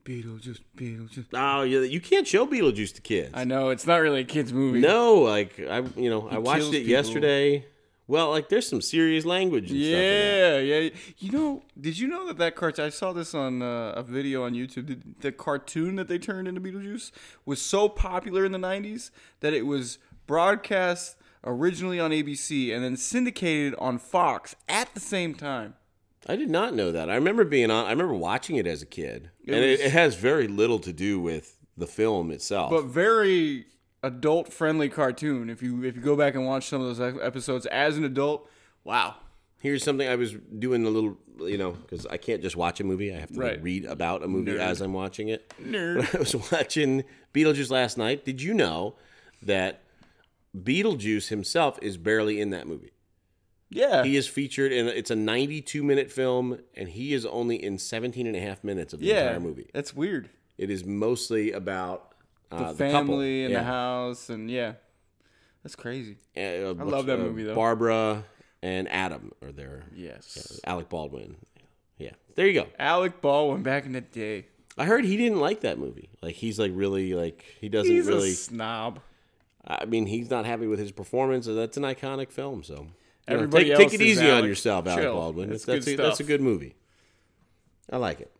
Beetlejuice, 0.06 0.60
Beetlejuice. 0.76 1.26
Oh, 1.34 1.64
you, 1.64 1.82
you 1.82 2.02
can't 2.02 2.28
show 2.28 2.46
Beetlejuice 2.46 2.94
to 2.96 3.02
kids. 3.02 3.32
I 3.34 3.44
know 3.46 3.70
it's 3.70 3.88
not 3.88 3.98
really 3.98 4.22
a 4.22 4.26
kids 4.26 4.52
movie. 4.52 4.80
No, 4.80 5.16
like 5.16 5.60
I, 5.60 5.80
you 5.96 6.10
know, 6.10 6.28
I 6.30 6.38
watched 6.40 6.68
it 6.68 6.72
people. 6.72 6.90
yesterday. 6.90 7.66
Well, 8.06 8.32
like 8.32 8.50
there's 8.50 8.68
some 8.68 8.82
serious 8.82 9.24
language. 9.24 9.72
And 9.72 9.80
stuff 9.80 9.88
in 9.88 9.92
that. 9.92 10.66
Yeah, 10.66 10.80
yeah. 10.80 10.90
You 11.20 11.32
know, 11.32 11.64
did 11.80 11.98
you 11.98 12.08
know 12.08 12.28
that 12.28 12.38
that 12.38 12.56
cartoon? 12.56 12.86
I 12.86 12.90
saw 12.90 13.14
this 13.14 13.34
on 13.34 13.62
uh, 13.62 13.94
a 13.96 14.04
video 14.04 14.44
on 14.44 14.54
YouTube. 14.54 14.88
The, 14.88 14.98
the 15.22 15.32
cartoon 15.32 15.96
that 15.96 16.10
they 16.10 16.20
turned 16.20 16.48
into 16.48 16.60
Beetlejuice 16.60 17.12
was 17.46 17.62
so 17.62 17.88
popular 17.88 18.44
in 18.44 18.52
the 18.52 18.58
'90s 18.58 19.12
that 19.40 19.54
it 19.54 19.66
was 19.66 20.00
broadcast 20.28 21.16
originally 21.46 22.00
on 22.00 22.12
ABC 22.12 22.74
and 22.74 22.84
then 22.84 22.98
syndicated 22.98 23.76
on 23.78 23.98
Fox 23.98 24.56
at 24.68 24.94
the 24.94 25.00
same 25.00 25.34
time. 25.34 25.76
I 26.28 26.36
did 26.36 26.50
not 26.50 26.74
know 26.74 26.92
that. 26.92 27.10
I 27.10 27.16
remember 27.16 27.44
being 27.44 27.70
on. 27.72 27.86
I 27.86 27.90
remember 27.92 28.14
watching 28.14 28.56
it 28.56 28.66
as 28.68 28.82
a 28.82 28.86
kid, 28.86 29.30
It 29.44 29.54
and 29.54 29.62
was- 29.64 29.80
it, 29.80 29.86
it 29.88 29.92
has 29.92 30.16
very 30.16 30.48
little 30.48 30.80
to 30.80 30.94
do 30.94 31.20
with 31.20 31.58
the 31.78 31.88
film 31.88 32.32
itself. 32.32 32.70
but 32.70 32.86
very 32.86 33.66
adult 34.04 34.52
friendly 34.54 34.90
cartoon. 34.90 35.50
If 35.50 35.62
you 35.64 35.84
if 35.84 35.96
you 35.96 36.02
go 36.02 36.16
back 36.16 36.36
and 36.36 36.46
watch 36.46 36.68
some 36.68 36.82
of 36.82 36.96
those 36.98 37.18
episodes 37.22 37.66
as 37.68 37.98
an 37.98 38.04
adult, 38.06 38.50
wow. 38.84 39.16
Here's 39.60 39.82
something 39.82 40.06
I 40.08 40.16
was 40.16 40.34
doing 40.60 40.86
a 40.86 40.90
little, 40.90 41.18
you 41.40 41.58
know, 41.58 41.72
because 41.72 42.06
I 42.08 42.18
can't 42.18 42.42
just 42.42 42.58
watch 42.58 42.82
a 42.82 42.84
movie. 42.84 43.14
I 43.16 43.20
have 43.20 43.32
to 43.32 43.40
like, 43.40 43.60
read 43.64 43.86
about 43.86 44.22
a 44.22 44.28
movie 44.28 44.52
Nerd. 44.52 44.60
as 44.60 44.82
I'm 44.82 44.92
watching 44.92 45.30
it. 45.30 45.52
Nerd. 45.62 46.14
I 46.16 46.20
was 46.20 46.36
watching 46.52 47.06
Beetlejuice 47.34 47.72
last 47.72 47.98
night. 47.98 48.26
Did 48.26 48.42
you 48.42 48.54
know 48.54 48.96
that 49.42 49.82
Beetlejuice 50.58 51.30
himself 51.30 51.80
is 51.82 51.98
barely 51.98 52.40
in 52.40 52.50
that 52.52 52.68
movie? 52.68 52.92
Yeah. 53.70 54.04
He 54.04 54.16
is 54.18 54.28
featured 54.28 54.72
in 54.72 54.88
it's 54.88 55.12
a 55.12 55.16
92 55.16 55.84
minute 55.84 56.12
film, 56.12 56.60
and 56.76 56.90
he 56.90 57.14
is 57.14 57.26
only 57.26 57.64
in 57.64 57.78
17 57.78 58.28
and 58.28 58.36
a 58.36 58.40
half 58.40 58.64
minutes 58.64 58.94
of 58.94 59.00
the 59.00 59.08
yeah. 59.08 59.22
entire 59.24 59.40
movie. 59.40 59.70
That's 59.74 59.96
weird. 59.96 60.30
It 60.58 60.70
is 60.70 60.86
mostly 60.86 61.52
about 61.52 62.14
The 62.52 62.58
uh, 62.58 62.74
family 62.74 62.92
couple. 62.92 63.20
and 63.22 63.52
yeah. 63.52 63.60
the 63.60 63.64
house 63.64 64.30
and 64.30 64.50
yeah. 64.52 64.74
That's 65.64 65.76
crazy. 65.76 66.18
Uh, 66.36 66.42
I 66.42 66.84
love 66.84 67.06
that 67.06 67.20
uh, 67.20 67.24
movie, 67.24 67.44
though. 67.44 67.56
Barbara 67.56 68.26
and 68.62 68.88
Adam 68.92 69.32
are 69.42 69.52
there. 69.52 69.84
Yes. 69.96 70.60
Alec 70.66 70.90
Baldwin. 70.90 71.38
Yeah, 71.98 72.12
there 72.36 72.48
you 72.48 72.54
go. 72.54 72.68
Alec 72.78 73.22
Baldwin 73.22 73.64
back 73.64 73.86
in 73.86 73.94
the 73.94 74.02
day. 74.02 74.48
I 74.78 74.86
heard 74.86 75.06
he 75.06 75.18
didn't 75.18 75.40
like 75.40 75.62
that 75.62 75.78
movie. 75.78 76.10
Like 76.22 76.36
he's 76.36 76.58
like 76.60 76.72
really 76.74 77.14
like 77.14 77.46
he 77.62 77.70
doesn't 77.70 77.92
He's 77.92 78.08
really. 78.08 78.32
a 78.32 78.34
snob. 78.34 79.00
I 79.66 79.86
mean, 79.86 80.08
he's 80.08 80.30
not 80.30 80.46
happy 80.46 80.68
with 80.68 80.80
his 80.80 80.92
performance. 80.92 81.48
and 81.48 81.58
That's 81.58 81.78
an 81.78 81.84
iconic 81.84 82.32
film. 82.32 82.64
So 82.64 82.88
you 83.28 83.34
know, 83.34 83.44
Everybody 83.44 83.70
take, 83.70 83.78
take 83.78 83.94
it 83.94 84.02
easy 84.02 84.30
on 84.30 84.46
yourself, 84.46 84.88
Alec 84.88 85.04
Chill. 85.04 85.16
Baldwin. 85.16 85.50
That's 85.50 85.66
That's, 85.66 85.86
that's, 85.86 85.98
good 85.98 86.00
a, 86.00 86.04
that's 86.04 86.20
a 86.20 86.24
good 86.24 86.42
movie. 86.42 86.76
I 87.92 87.98
like 87.98 88.22
it. 88.22 88.32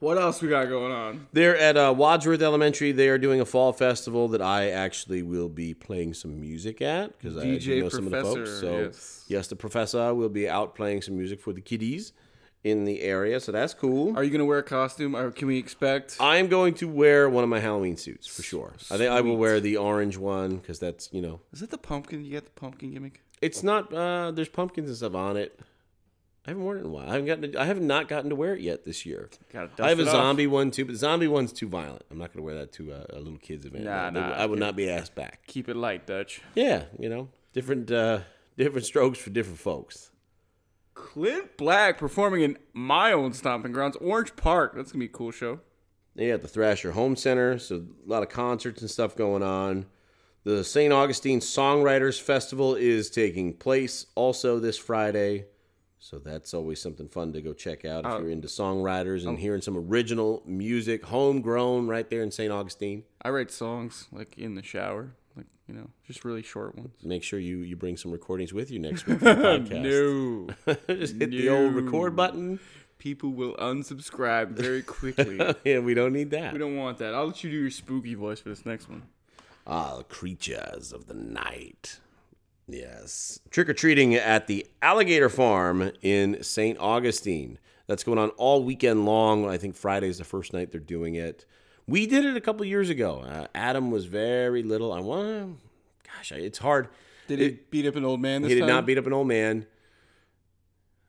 What 0.00 0.16
else 0.16 0.40
we 0.40 0.48
got 0.48 0.66
going 0.70 0.92
on? 0.92 1.26
They're 1.34 1.58
at 1.58 1.76
uh, 1.76 1.94
Wadsworth 1.94 2.40
Elementary. 2.40 2.90
They 2.90 3.10
are 3.10 3.18
doing 3.18 3.42
a 3.42 3.44
fall 3.44 3.74
festival 3.74 4.28
that 4.28 4.40
I 4.40 4.70
actually 4.70 5.22
will 5.22 5.50
be 5.50 5.74
playing 5.74 6.14
some 6.14 6.40
music 6.40 6.80
at 6.80 7.18
because 7.18 7.36
I 7.36 7.44
know 7.44 7.88
some 7.90 8.06
of 8.06 8.12
the 8.12 8.22
folks. 8.22 8.50
So 8.60 8.80
yes. 8.80 9.24
yes. 9.28 9.46
the 9.48 9.56
professor 9.56 10.14
will 10.14 10.30
be 10.30 10.48
out 10.48 10.74
playing 10.74 11.02
some 11.02 11.18
music 11.18 11.38
for 11.38 11.52
the 11.52 11.60
kiddies 11.60 12.14
in 12.64 12.86
the 12.86 13.02
area. 13.02 13.40
So 13.40 13.52
that's 13.52 13.74
cool. 13.74 14.16
Are 14.16 14.24
you 14.24 14.30
gonna 14.30 14.46
wear 14.46 14.58
a 14.58 14.62
costume, 14.62 15.14
or 15.14 15.30
can 15.32 15.48
we 15.48 15.58
expect? 15.58 16.16
I 16.18 16.36
am 16.36 16.48
going 16.48 16.74
to 16.74 16.88
wear 16.88 17.28
one 17.28 17.44
of 17.44 17.50
my 17.50 17.60
Halloween 17.60 17.98
suits 17.98 18.26
for 18.26 18.42
sure. 18.42 18.72
I 18.90 18.96
think 18.96 19.10
I 19.10 19.20
will 19.20 19.36
wear 19.36 19.60
the 19.60 19.76
orange 19.76 20.16
one 20.16 20.56
because 20.56 20.78
that's 20.78 21.10
you 21.12 21.20
know 21.20 21.40
Is 21.52 21.60
it 21.60 21.68
the 21.68 21.78
pumpkin? 21.78 22.24
You 22.24 22.32
got 22.32 22.46
the 22.46 22.52
pumpkin 22.52 22.92
gimmick? 22.92 23.22
It's 23.40 23.62
not. 23.62 23.92
Uh, 23.92 24.30
there's 24.30 24.48
pumpkins 24.48 24.88
and 24.88 24.96
stuff 24.96 25.14
on 25.14 25.36
it. 25.36 25.58
I 26.46 26.50
haven't 26.50 26.64
worn 26.64 26.78
it 26.78 26.80
in 26.80 26.86
a 26.86 26.90
while. 26.90 27.08
I 27.08 27.12
haven't 27.12 27.26
gotten. 27.26 27.52
To, 27.52 27.60
I 27.60 27.66
have 27.66 27.80
not 27.80 28.08
gotten 28.08 28.30
to 28.30 28.36
wear 28.36 28.54
it 28.54 28.60
yet 28.60 28.84
this 28.84 29.04
year. 29.04 29.28
I 29.54 29.88
have 29.88 30.00
a 30.00 30.04
off. 30.04 30.10
zombie 30.10 30.46
one 30.46 30.70
too, 30.70 30.84
but 30.84 30.92
the 30.92 30.98
zombie 30.98 31.28
one's 31.28 31.52
too 31.52 31.68
violent. 31.68 32.02
I'm 32.10 32.18
not 32.18 32.32
going 32.32 32.38
to 32.38 32.42
wear 32.42 32.54
that 32.54 32.72
to 32.74 32.92
a, 32.92 33.06
a 33.10 33.18
little 33.18 33.38
kids 33.38 33.66
event. 33.66 33.84
Nah, 33.84 34.10
nah, 34.10 34.32
I 34.32 34.46
would 34.46 34.58
not 34.58 34.74
be 34.74 34.90
asked 34.90 35.14
back. 35.14 35.46
Keep 35.46 35.68
it 35.68 35.76
light, 35.76 36.06
Dutch. 36.06 36.40
Yeah, 36.54 36.84
you 36.98 37.08
know, 37.08 37.28
different 37.52 37.90
uh, 37.90 38.20
different 38.56 38.86
strokes 38.86 39.18
for 39.18 39.30
different 39.30 39.58
folks. 39.58 40.10
Clint 40.94 41.56
Black 41.56 41.98
performing 41.98 42.42
in 42.42 42.58
my 42.72 43.12
own 43.12 43.32
stomping 43.32 43.72
grounds, 43.72 43.96
Orange 43.96 44.34
Park. 44.36 44.74
That's 44.74 44.92
gonna 44.92 45.00
be 45.00 45.06
a 45.06 45.08
cool 45.08 45.30
show. 45.30 45.60
They 46.16 46.28
got 46.28 46.42
the 46.42 46.48
Thrasher-Horne 46.48 47.16
Center, 47.16 47.58
so 47.58 47.76
a 47.76 48.08
lot 48.10 48.22
of 48.22 48.28
concerts 48.28 48.80
and 48.80 48.90
stuff 48.90 49.14
going 49.14 49.42
on. 49.42 49.86
The 50.42 50.64
St. 50.64 50.90
Augustine 50.90 51.40
Songwriters 51.40 52.18
Festival 52.18 52.74
is 52.74 53.10
taking 53.10 53.52
place 53.52 54.06
also 54.14 54.58
this 54.58 54.78
Friday. 54.78 55.44
So 55.98 56.18
that's 56.18 56.54
always 56.54 56.80
something 56.80 57.08
fun 57.08 57.34
to 57.34 57.42
go 57.42 57.52
check 57.52 57.84
out 57.84 58.06
if 58.06 58.12
uh, 58.12 58.18
you're 58.20 58.30
into 58.30 58.48
songwriters 58.48 59.26
and 59.26 59.36
oh. 59.36 59.36
hearing 59.36 59.60
some 59.60 59.76
original 59.76 60.42
music, 60.46 61.04
homegrown 61.04 61.88
right 61.88 62.08
there 62.08 62.22
in 62.22 62.30
St. 62.30 62.50
Augustine. 62.50 63.02
I 63.20 63.28
write 63.28 63.50
songs 63.50 64.08
like 64.10 64.38
in 64.38 64.54
the 64.54 64.62
shower, 64.62 65.12
like 65.36 65.44
you 65.68 65.74
know, 65.74 65.90
just 66.06 66.24
really 66.24 66.40
short 66.40 66.74
ones. 66.74 66.96
Make 67.04 67.22
sure 67.22 67.38
you, 67.38 67.58
you 67.58 67.76
bring 67.76 67.98
some 67.98 68.10
recordings 68.10 68.54
with 68.54 68.70
you 68.70 68.78
next 68.78 69.06
week 69.06 69.18
for 69.18 69.26
the 69.26 69.34
podcast. 69.42 70.56
No, 70.66 70.76
Just 70.96 71.16
hit 71.16 71.32
the 71.32 71.50
old 71.50 71.74
record 71.74 72.16
button. 72.16 72.60
people 72.96 73.28
will 73.28 73.54
unsubscribe 73.56 74.52
very 74.52 74.82
quickly. 74.82 75.38
yeah, 75.66 75.80
we 75.80 75.92
don't 75.92 76.14
need 76.14 76.30
that. 76.30 76.54
we 76.54 76.58
don't 76.58 76.76
want 76.76 76.96
that. 76.96 77.14
I'll 77.14 77.26
let 77.26 77.44
you 77.44 77.50
do 77.50 77.58
your 77.58 77.70
spooky 77.70 78.14
voice 78.14 78.40
for 78.40 78.48
this 78.48 78.64
next 78.64 78.88
one. 78.88 79.02
Ah, 79.72 80.02
creatures 80.08 80.92
of 80.92 81.06
the 81.06 81.14
night. 81.14 82.00
Yes. 82.66 83.38
Trick 83.50 83.68
or 83.68 83.72
treating 83.72 84.14
at 84.16 84.48
the 84.48 84.66
Alligator 84.82 85.28
Farm 85.28 85.92
in 86.02 86.42
St. 86.42 86.76
Augustine. 86.80 87.58
That's 87.86 88.02
going 88.02 88.18
on 88.18 88.30
all 88.30 88.64
weekend 88.64 89.04
long. 89.06 89.48
I 89.48 89.58
think 89.58 89.76
Friday 89.76 90.08
is 90.08 90.18
the 90.18 90.24
first 90.24 90.52
night 90.52 90.72
they're 90.72 90.80
doing 90.80 91.14
it. 91.14 91.44
We 91.86 92.06
did 92.06 92.24
it 92.24 92.36
a 92.36 92.40
couple 92.40 92.64
years 92.66 92.90
ago. 92.90 93.20
Uh, 93.20 93.46
Adam 93.54 93.90
was 93.92 94.06
very 94.06 94.62
little. 94.64 94.92
I 94.92 95.00
want 95.00 95.28
to, 95.28 95.56
gosh, 96.16 96.32
I- 96.32 96.36
it's 96.36 96.58
hard. 96.58 96.88
Did 97.28 97.38
he 97.38 97.58
beat 97.70 97.86
up 97.86 97.94
an 97.94 98.04
old 98.04 98.20
man 98.20 98.42
this 98.42 98.48
He 98.48 98.54
did 98.56 98.60
time? 98.62 98.68
not 98.70 98.86
beat 98.86 98.98
up 98.98 99.06
an 99.06 99.12
old 99.12 99.28
man. 99.28 99.66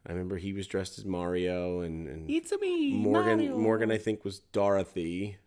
I 0.06 0.12
remember 0.12 0.38
he 0.38 0.54
was 0.54 0.65
dressed 0.67 0.97
as 1.00 1.06
Mario 1.06 1.82
and, 1.82 2.08
and 2.08 2.30
It's 2.30 2.52
a 2.52 2.58
me, 2.60 2.93
Morgan 2.93 3.38
Mario. 3.38 3.58
Morgan 3.58 3.91
I 3.91 3.97
think 3.97 4.24
was 4.24 4.39
Dorothy. 4.39 5.38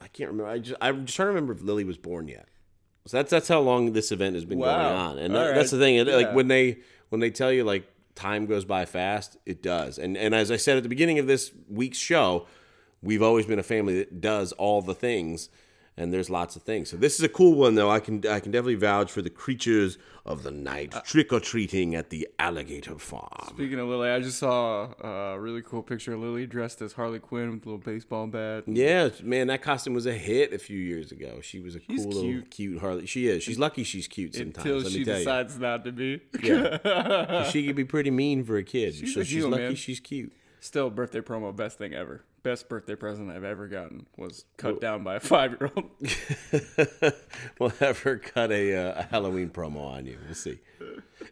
I 0.00 0.08
can't 0.08 0.30
remember. 0.30 0.50
I 0.50 0.58
just 0.58 0.76
I'm 0.80 1.06
just 1.06 1.16
trying 1.16 1.26
to 1.26 1.30
remember 1.30 1.52
if 1.52 1.62
Lily 1.62 1.84
was 1.84 1.98
born 1.98 2.28
yet. 2.28 2.46
So 3.06 3.16
that's 3.16 3.30
that's 3.30 3.48
how 3.48 3.60
long 3.60 3.92
this 3.92 4.12
event 4.12 4.34
has 4.34 4.44
been 4.44 4.58
going 4.58 4.70
on, 4.94 5.18
and 5.18 5.34
that, 5.34 5.54
that's 5.54 5.70
the 5.70 5.78
thing. 5.78 5.96
it- 5.96 6.06
Yeah. 6.06 6.16
Like 6.16 6.34
when 6.34 6.48
they 6.48 6.78
when 7.08 7.20
they 7.20 7.30
tell 7.30 7.50
you 7.52 7.64
like 7.64 7.84
time 8.14 8.46
goes 8.46 8.64
by 8.64 8.84
fast, 8.84 9.36
it 9.46 9.62
does. 9.62 9.98
And 9.98 10.16
and 10.16 10.34
as 10.34 10.50
I 10.50 10.56
said 10.56 10.76
at 10.76 10.82
the 10.82 10.88
beginning 10.88 11.18
of 11.18 11.26
this 11.26 11.52
week's 11.68 11.98
show, 11.98 12.46
we've 13.02 13.22
always 13.22 13.46
been 13.46 13.58
a 13.58 13.62
family 13.64 13.98
that 13.98 14.20
does 14.20 14.52
all 14.52 14.82
the 14.82 14.94
things, 14.94 15.48
and 16.00 16.12
there's 16.12 16.30
lots 16.30 16.56
of 16.56 16.62
things. 16.62 16.88
So 16.90 16.96
this 16.96 17.18
is 17.18 17.24
a 17.24 17.28
cool 17.28 17.54
one 17.54 17.74
though. 17.74 17.90
I 17.90 18.00
can 18.00 18.26
I 18.26 18.40
can 18.40 18.50
definitely 18.52 18.74
vouch 18.76 19.12
for 19.12 19.22
the 19.22 19.30
creatures 19.30 19.98
of 20.24 20.42
the 20.42 20.50
night 20.50 20.94
Uh, 20.94 21.00
trick 21.00 21.32
or 21.32 21.40
treating 21.40 21.94
at 21.94 22.10
the 22.10 22.28
Alligator 22.38 22.98
Farm. 22.98 23.48
Speaking 23.48 23.78
of 23.78 23.88
Lily, 23.88 24.10
I 24.10 24.20
just 24.20 24.38
saw 24.38 24.92
a 25.02 25.38
really 25.38 25.62
cool 25.62 25.82
picture 25.82 26.12
of 26.14 26.20
Lily 26.20 26.46
dressed 26.46 26.82
as 26.82 26.92
Harley 26.94 27.18
Quinn 27.18 27.50
with 27.52 27.64
a 27.66 27.68
little 27.70 27.78
baseball 27.78 28.26
bat. 28.26 28.64
Yeah, 28.66 29.10
man, 29.22 29.46
that 29.48 29.62
costume 29.62 29.94
was 29.94 30.06
a 30.06 30.12
hit 30.14 30.52
a 30.52 30.58
few 30.58 30.78
years 30.78 31.10
ago. 31.12 31.40
She 31.42 31.60
was 31.60 31.74
a 31.76 31.80
She's 31.80 32.04
cool 32.04 32.12
little 32.12 32.22
cute. 32.22 32.50
cute 32.50 32.80
Harley. 32.80 33.06
She 33.06 33.26
is. 33.28 33.42
She's 33.42 33.58
lucky 33.58 33.84
she's 33.84 34.08
cute 34.08 34.34
sometimes. 34.34 34.56
Until 34.66 34.78
let 34.78 34.92
she 34.92 34.98
me 35.00 35.04
tell 35.04 35.18
decides 35.18 35.58
not 35.58 35.84
to 35.84 35.92
be. 35.92 36.20
you. 36.42 36.78
Yeah. 36.84 37.44
she 37.50 37.64
can 37.66 37.74
be 37.76 37.84
pretty 37.84 38.10
mean 38.10 38.44
for 38.44 38.56
a 38.56 38.62
kid. 38.64 38.94
She's 38.94 39.14
so 39.14 39.20
a 39.20 39.24
she's 39.24 39.44
lucky 39.44 39.62
man. 39.62 39.74
she's 39.74 40.00
cute. 40.00 40.32
Still, 40.62 40.90
birthday 40.90 41.20
promo, 41.20 41.56
best 41.56 41.78
thing 41.78 41.94
ever. 41.94 42.22
Best 42.42 42.68
birthday 42.68 42.94
present 42.94 43.30
I've 43.30 43.44
ever 43.44 43.68
gotten 43.68 44.06
was 44.16 44.46
cut 44.56 44.80
down 44.80 45.04
by 45.04 45.16
a 45.16 45.20
five 45.20 45.56
year 45.60 45.70
old. 45.76 45.90
we'll 47.58 47.68
have 47.80 47.98
her 48.00 48.16
cut 48.16 48.50
a, 48.50 48.74
uh, 48.74 49.00
a 49.00 49.02
Halloween 49.02 49.50
promo 49.50 49.84
on 49.84 50.06
you. 50.06 50.16
We'll 50.24 50.34
see. 50.34 50.58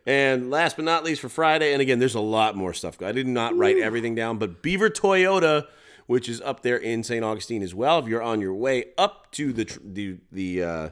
And 0.07 0.51
last 0.51 0.77
but 0.77 0.85
not 0.85 1.05
least 1.05 1.21
for 1.23 1.31
Friday, 1.31 1.73
and 1.73 1.81
again, 1.81 1.99
there's 1.99 2.15
a 2.15 2.21
lot 2.21 2.57
more 2.57 2.75
stuff. 2.75 3.01
I 3.01 3.13
did 3.13 3.27
not 3.27 3.57
write 3.57 3.79
everything 3.79 4.15
down, 4.15 4.37
but 4.39 4.63
Beaver 4.63 4.91
Toyota, 4.91 5.67
which 6.07 6.29
is 6.29 6.43
up 6.43 6.63
there 6.63 6.77
in 6.77 7.03
St. 7.03 7.25
Augustine 7.25 7.63
as 7.63 7.75
well. 7.75 7.99
If 7.99 8.07
you're 8.07 8.23
on 8.23 8.41
your 8.41 8.55
way 8.55 8.87
up 8.99 9.31
to 9.33 9.53
the 9.53 9.65
tr- 9.65 9.79
the 9.83 10.19
the 10.31 10.63
uh, 10.63 10.91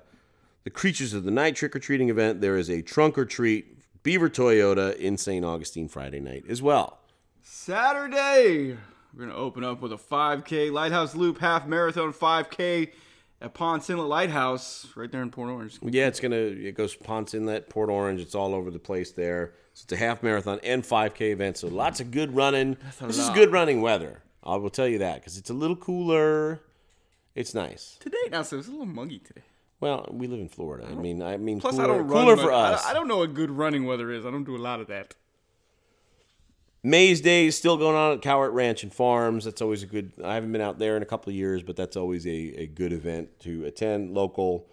the 0.65 0.71
Creatures 0.71 1.13
of 1.13 1.25
the 1.25 1.31
Night 1.31 1.57
trick 1.57 1.77
or 1.77 1.79
treating 1.79 2.09
event, 2.09 2.41
there 2.41 2.57
is 2.57 2.71
a 2.71 2.81
trunk 2.83 3.19
or 3.19 3.25
treat 3.25 3.77
Beaver 4.03 4.31
Toyota 4.31 4.97
in 4.97 5.19
St. 5.19 5.45
Augustine 5.45 5.89
Friday 5.89 6.21
night 6.21 6.45
as 6.49 6.63
well. 6.63 7.01
Saturday, 7.43 8.77
we're 9.17 9.27
gonna 9.27 9.39
open 9.39 9.65
up 9.65 9.81
with 9.81 9.93
a 9.93 9.97
5K 9.97 10.71
Lighthouse 10.71 11.15
Loop 11.15 11.39
half 11.39 11.67
marathon 11.67 12.13
5K 12.13 12.93
at 13.41 13.55
Ponce 13.55 13.89
Inlet 13.91 14.09
Lighthouse, 14.09 14.89
right 14.95 15.11
there 15.11 15.23
in 15.23 15.31
Port 15.31 15.51
Orange. 15.51 15.79
Yeah, 15.83 16.07
it's 16.07 16.21
gonna 16.21 16.37
it 16.37 16.75
goes 16.75 16.95
Ponce 16.95 17.35
Inlet, 17.35 17.71
Port 17.71 17.89
Orange. 17.89 18.21
It's 18.21 18.35
all 18.35 18.55
over 18.55 18.71
the 18.71 18.79
place 18.79 19.13
there. 19.13 19.55
So 19.75 19.85
it's 19.85 19.93
a 19.93 19.97
half 19.97 20.23
marathon 20.23 20.61
and 20.63 20.83
5K 20.83 21.33
event. 21.33 21.59
So 21.59 21.69
lots 21.69 22.01
of 22.01 22.11
good 22.11 22.35
running. 22.35 22.77
This 23.01 23.19
is 23.19 23.31
good 23.31 23.53
running 23.53 23.83
weather. 23.83 24.23
I 24.43 24.57
will 24.57 24.71
tell 24.71 24.87
you 24.87 24.99
that 24.99 25.17
because 25.17 25.37
it's 25.37 25.51
a 25.51 25.55
little 25.55 25.77
cooler. 25.77 26.61
It's 27.35 27.53
nice. 27.53 27.99
Today, 28.01 28.17
now 28.31 28.43
so 28.43 28.59
it's 28.59 28.69
a 28.69 28.71
little 28.71 28.87
muggy 28.87 29.19
today. 29.19 29.43
Well, 29.81 30.09
we 30.11 30.27
live 30.27 30.41
in 30.41 30.49
Florida. 30.49 30.87
I 30.89 30.93
oh. 30.93 30.97
mean, 30.97 31.23
I 31.23 31.37
mean, 31.37 31.61
Plus, 31.61 31.75
cooler, 31.75 31.85
I 31.85 31.87
don't 31.89 32.09
run 32.09 32.25
cooler 32.25 32.37
for 32.37 32.53
us. 32.53 32.87
I, 32.87 32.95
don't 32.95 33.09
know 33.09 33.19
what 33.19 33.35
good 33.35 33.51
running 33.51 33.85
weather 33.85 34.11
is. 34.11 34.25
I 34.25 34.31
don't 34.31 34.45
do 34.45 34.57
a 34.57 34.59
lot 34.59 34.81
of 34.81 34.87
that. 34.87 35.15
Maze 36.87 37.21
Day 37.21 37.47
is 37.47 37.57
still 37.57 37.77
going 37.77 37.97
on 37.97 38.13
at 38.13 38.23
Cowart 38.23 38.53
Ranch 38.53 38.85
and 38.85 38.95
Farms. 38.95 39.45
That's 39.45 39.61
always 39.61 39.83
a 39.83 39.87
good. 39.87 40.13
I 40.23 40.35
haven't 40.35 40.53
been 40.53 40.61
out 40.61 40.79
there 40.79 40.97
in 40.97 41.03
a 41.03 41.07
couple 41.07 41.31
of 41.31 41.35
years, 41.35 41.65
but 41.65 41.75
that's 41.75 41.97
always 41.97 42.25
a, 42.27 42.31
a 42.31 42.67
good 42.69 42.93
event 42.93 43.41
to 43.41 43.65
attend. 43.65 44.15
Local 44.15 44.69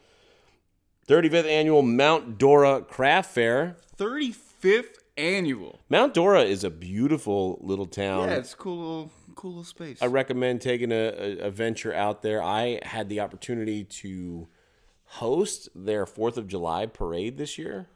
35th 1.08 1.46
annual 1.48 1.82
Mount 1.82 2.38
Dora 2.38 2.82
Craft 2.82 3.32
Fair. 3.32 3.78
35th 3.98 4.98
annual. 5.18 5.80
Mount 5.90 6.14
Dora 6.14 6.44
is 6.44 6.64
a 6.64 6.70
beautiful 6.70 7.58
little 7.62 7.88
town. 7.88 8.30
Yeah, 8.30 8.36
it's 8.36 8.54
a 8.54 8.58
cool 8.58 8.78
little, 8.78 9.12
cool 9.34 9.52
little 9.52 9.64
space. 9.64 10.00
I 10.00 10.06
recommend 10.06 10.62
taking 10.62 10.92
a, 10.92 10.96
a, 11.18 11.38
a 11.48 11.50
venture 11.50 11.96
out 11.96 12.22
there. 12.22 12.44
I 12.44 12.80
had 12.84 13.10
the 13.10 13.22
opportunity 13.22 13.84
to 13.86 14.48
host 15.06 15.68
their 15.74 16.06
Fourth 16.06 16.38
of 16.38 16.48
July 16.48 16.86
parade 16.86 17.40
this 17.40 17.58
year. 17.58 17.88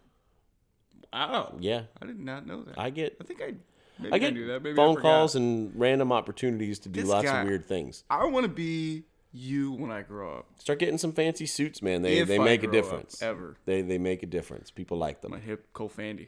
wow. 1.14 1.56
Yeah, 1.60 1.84
I 2.02 2.08
did 2.08 2.20
not 2.20 2.48
know 2.48 2.64
that. 2.64 2.80
I 2.80 2.90
get 2.90 3.16
I 3.22 3.24
think 3.24 3.44
I. 3.44 3.54
Maybe 4.00 4.14
I 4.14 4.18
get 4.18 4.34
do 4.34 4.48
that. 4.48 4.62
Maybe 4.64 4.74
I 4.74 4.76
phone 4.76 4.96
forgot. 4.96 5.10
calls 5.10 5.36
and 5.36 5.72
random 5.76 6.12
opportunities 6.12 6.80
to 6.80 6.90
do 6.90 7.02
This 7.02 7.10
lots 7.10 7.26
guy- 7.26 7.42
of 7.42 7.48
weird 7.48 7.66
things. 7.66 8.04
I 8.10 8.26
want 8.26 8.44
to 8.46 8.52
be 8.52 9.04
you 9.34 9.72
when 9.74 9.92
I 9.92 10.02
grow 10.02 10.38
up. 10.38 10.46
Start 10.60 10.80
getting 10.80 10.98
some 10.98 11.12
fancy 11.12 11.46
suits, 11.46 11.82
man. 11.82 12.02
They 12.02 12.18
If 12.20 12.28
they 12.28 12.40
I 12.40 12.44
make 12.44 12.64
a 12.64 12.68
grow 12.68 12.80
up, 12.80 12.84
difference. 12.86 13.22
ever. 13.22 13.58
They 13.66 13.82
they 13.82 13.98
make 13.98 14.24
a 14.24 14.26
difference. 14.28 14.72
People 14.72 14.98
like 14.98 15.22
them. 15.22 15.32
My 15.32 15.40
hip 15.40 15.68
Cole 15.74 15.90
Fandy. 15.96 16.28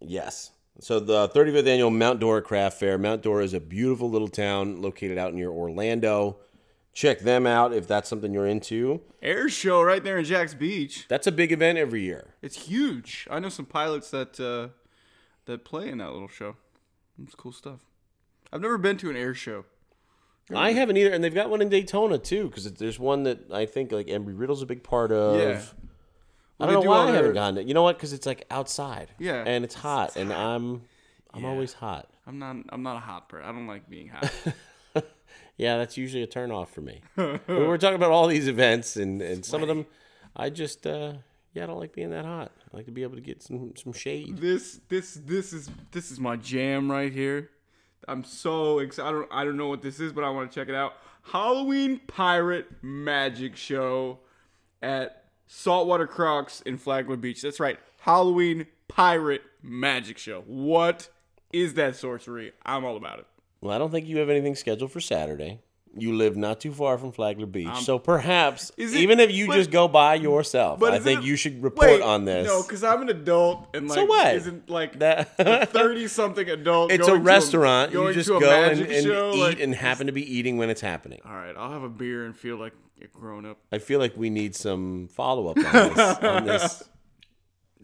Yes. 0.00 0.52
So 0.80 0.98
the 1.00 1.28
35th 1.28 1.66
annual 1.66 1.90
Mount 1.90 2.20
Dora 2.20 2.40
Craft 2.40 2.78
Fair. 2.80 2.96
Mount 2.96 3.22
Dora 3.22 3.44
is 3.44 3.52
a 3.54 3.60
beautiful 3.60 4.08
little 4.08 4.28
town 4.28 4.80
located 4.80 5.18
out 5.18 5.34
near 5.34 5.50
Orlando. 5.50 6.38
Check 6.92 7.20
them 7.20 7.46
out 7.46 7.72
if 7.72 7.86
that's 7.86 8.08
something 8.08 8.32
you're 8.32 8.46
into. 8.46 9.00
Air 9.22 9.48
show 9.48 9.82
right 9.82 10.02
there 10.02 10.18
in 10.18 10.24
Jax 10.24 10.54
Beach. 10.54 11.06
That's 11.08 11.26
a 11.26 11.32
big 11.32 11.52
event 11.52 11.78
every 11.78 12.02
year. 12.02 12.34
It's 12.42 12.66
huge. 12.66 13.28
I 13.30 13.38
know 13.40 13.48
some 13.48 13.66
pilots 13.66 14.10
that 14.10 14.40
uh, 14.40 14.74
that 15.44 15.64
play 15.64 15.88
in 15.90 15.98
that 15.98 16.12
little 16.12 16.28
show. 16.28 16.56
It's 17.22 17.34
cool 17.34 17.52
stuff. 17.52 17.80
I've 18.52 18.60
never 18.60 18.78
been 18.78 18.96
to 18.98 19.10
an 19.10 19.16
air 19.16 19.34
show. 19.34 19.64
I 20.54 20.72
haven't 20.72 20.96
either, 20.96 21.12
and 21.12 21.22
they've 21.22 21.34
got 21.34 21.48
one 21.48 21.62
in 21.62 21.68
Daytona 21.68 22.18
too, 22.18 22.48
because 22.48 22.72
there's 22.74 22.98
one 22.98 23.22
that 23.22 23.52
I 23.52 23.66
think 23.66 23.92
like 23.92 24.08
Embry 24.08 24.36
Riddle's 24.36 24.62
a 24.62 24.66
big 24.66 24.82
part 24.82 25.12
of. 25.12 25.36
Yeah. 25.36 25.62
I 26.58 26.66
don't 26.66 26.82
know 26.84 26.90
why 26.90 27.08
I 27.08 27.12
haven't 27.12 27.34
gone. 27.34 27.54
To, 27.54 27.62
you 27.62 27.72
know 27.72 27.82
what? 27.84 27.96
Because 27.96 28.12
it's 28.12 28.26
like 28.26 28.44
outside. 28.50 29.12
Yeah. 29.18 29.44
and 29.46 29.64
it's 29.64 29.74
hot, 29.76 30.16
and 30.16 30.32
I'm 30.32 30.82
I'm 31.32 31.42
Yeah. 31.42 31.48
always 31.48 31.72
hot. 31.74 32.08
I'm 32.26 32.38
not. 32.38 32.56
I'm 32.70 32.82
not 32.82 32.96
a 32.96 33.00
hot 33.00 33.28
person. 33.28 33.48
I 33.48 33.52
don't 33.52 33.66
like 33.66 33.88
being 33.88 34.08
hot. 34.08 34.32
Yeah, 35.56 35.76
that's 35.76 35.98
usually 35.98 36.22
a 36.22 36.26
turn 36.26 36.50
off 36.50 36.72
for 36.72 36.80
me. 36.80 37.02
We're 37.16 37.76
talking 37.76 37.96
about 37.96 38.12
all 38.12 38.26
these 38.28 38.48
events, 38.48 38.96
and, 38.96 39.20
and 39.20 39.44
some 39.44 39.60
of 39.60 39.68
them, 39.68 39.84
I 40.34 40.48
just 40.48 40.86
uh, 40.86 41.12
yeah, 41.52 41.64
I 41.64 41.66
don't 41.66 41.78
like 41.78 41.92
being 41.92 42.10
that 42.10 42.24
hot. 42.24 42.52
I 42.72 42.76
like 42.76 42.86
to 42.86 42.92
be 42.92 43.02
able 43.02 43.16
to 43.16 43.20
get 43.20 43.42
some 43.42 43.72
some 43.76 43.92
shade. 43.92 44.38
this 44.38 44.80
this 44.88 45.14
this 45.14 45.52
is 45.52 45.68
this 45.90 46.10
is 46.10 46.20
my 46.20 46.36
jam 46.36 46.90
right 46.90 47.12
here. 47.12 47.50
I'm 48.08 48.24
so 48.24 48.78
excited. 48.78 49.08
I 49.08 49.12
don't 49.12 49.28
I 49.32 49.44
don't 49.44 49.56
know 49.56 49.68
what 49.68 49.82
this 49.82 50.00
is, 50.00 50.12
but 50.12 50.24
I 50.24 50.30
want 50.30 50.50
to 50.50 50.54
check 50.54 50.68
it 50.68 50.74
out. 50.74 50.94
Halloween 51.22 52.00
Pirate 52.06 52.66
Magic 52.82 53.56
Show 53.56 54.20
at 54.82 55.24
Saltwater 55.46 56.06
Crocs 56.06 56.60
in 56.62 56.78
Flagler 56.78 57.16
Beach. 57.16 57.42
That's 57.42 57.60
right. 57.60 57.78
Halloween 58.00 58.66
Pirate 58.88 59.42
Magic 59.62 60.18
Show. 60.18 60.42
What 60.46 61.08
is 61.52 61.74
that 61.74 61.96
sorcery? 61.96 62.52
I'm 62.64 62.84
all 62.84 62.96
about 62.96 63.18
it. 63.18 63.26
Well, 63.60 63.74
I 63.74 63.78
don't 63.78 63.90
think 63.90 64.06
you 64.06 64.18
have 64.18 64.30
anything 64.30 64.54
scheduled 64.54 64.92
for 64.92 65.00
Saturday. 65.00 65.60
You 65.96 66.14
live 66.14 66.36
not 66.36 66.60
too 66.60 66.72
far 66.72 66.98
from 66.98 67.10
Flagler 67.10 67.46
Beach, 67.46 67.82
so 67.82 67.98
perhaps 67.98 68.70
it- 68.76 68.94
even 68.94 69.18
if 69.18 69.32
you 69.32 69.48
but- 69.48 69.56
just 69.56 69.72
go 69.72 69.88
by 69.88 70.14
yourself, 70.14 70.80
I 70.82 71.00
think 71.00 71.20
it- 71.22 71.26
you 71.26 71.34
should 71.34 71.62
report 71.64 71.88
wait, 71.90 72.00
on 72.02 72.24
this. 72.26 72.46
No, 72.46 72.62
because 72.62 72.84
I'm 72.84 73.02
an 73.02 73.08
adult 73.08 73.66
and 73.74 73.88
like 73.88 73.96
So 73.98 74.04
what? 74.04 74.34
isn't 74.36 74.70
like 74.70 75.00
That- 75.00 75.36
thirty 75.72 76.06
something 76.06 76.48
adult. 76.48 76.92
it's 76.92 77.08
a 77.08 77.16
restaurant. 77.16 77.92
going 77.92 78.08
you 78.08 78.14
just 78.14 78.28
to 78.28 78.36
a 78.36 78.40
go 78.40 78.50
and, 78.50 78.78
magic 78.80 78.96
and 78.96 79.04
show, 79.04 79.32
eat 79.34 79.40
like- 79.40 79.60
and 79.60 79.74
happen 79.74 80.06
to 80.06 80.12
be 80.12 80.22
eating 80.32 80.58
when 80.58 80.70
it's 80.70 80.80
happening. 80.80 81.20
All 81.24 81.32
right, 81.34 81.56
I'll 81.56 81.72
have 81.72 81.82
a 81.82 81.88
beer 81.88 82.24
and 82.24 82.36
feel 82.36 82.56
like 82.56 82.72
a 83.02 83.08
grown 83.08 83.44
up. 83.44 83.58
I 83.72 83.78
feel 83.78 83.98
like 83.98 84.16
we 84.16 84.30
need 84.30 84.54
some 84.54 85.08
follow 85.08 85.48
up 85.48 85.56
on 85.56 85.64
this, 85.94 86.18
on 86.22 86.44
this 86.46 86.82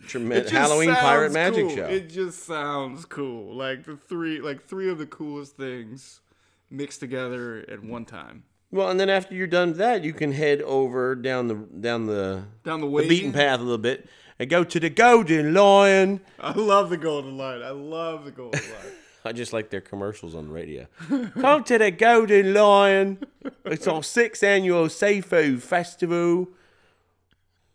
tremendous 0.07 0.51
Halloween 0.53 0.95
pirate 0.95 1.33
sounds 1.33 1.57
magic 1.57 1.71
show. 1.77 1.87
It 1.87 2.09
just 2.09 2.45
sounds 2.45 3.05
cool. 3.05 3.55
Like 3.57 3.85
the 3.85 3.97
three, 3.97 4.40
like 4.40 4.64
three 4.66 4.88
of 4.90 4.99
the 4.99 5.07
coolest 5.07 5.57
things 5.57 6.21
mixed 6.70 7.00
together 7.00 7.64
at 7.68 7.83
one 7.83 8.05
time. 8.05 8.44
well, 8.70 8.88
and 8.90 8.98
then 8.98 9.09
after 9.11 9.35
you're 9.35 9.46
done 9.46 9.68
with 9.68 9.79
that, 9.79 10.02
you 10.05 10.12
can 10.12 10.33
head 10.33 10.61
over 10.62 11.14
down 11.14 11.48
the 11.48 11.55
down 11.55 12.07
the 12.07 12.44
Down 12.64 12.81
the 12.81 12.88
the 12.88 13.09
beaten 13.09 13.33
path 13.33 13.61
a 13.61 13.62
little 13.62 13.79
bit 13.79 14.09
and 14.38 14.50
go 14.50 14.64
to 14.64 14.81
the 14.81 14.90
Golden 14.90 15.55
Lion. 15.55 16.20
I 16.40 16.52
love 16.52 16.90
the 16.90 16.96
golden 16.98 17.37
Lion. 17.38 17.62
I 17.62 17.70
love 17.70 18.24
the 18.24 18.31
golden 18.33 18.61
Lion. 18.70 18.92
I 19.24 19.33
just 19.33 19.52
like 19.52 19.70
their 19.70 19.81
commercials 19.81 20.35
on 20.37 20.46
the 20.46 20.52
radio. 20.52 20.87
Come 21.40 21.64
to 21.64 21.79
the 21.79 21.90
Golden 21.90 22.55
Lion. 22.55 23.18
It's 23.64 23.87
our 23.88 24.02
sixth 24.02 24.42
annual 24.44 24.88
seafood 24.88 25.62
festival. 25.62 26.48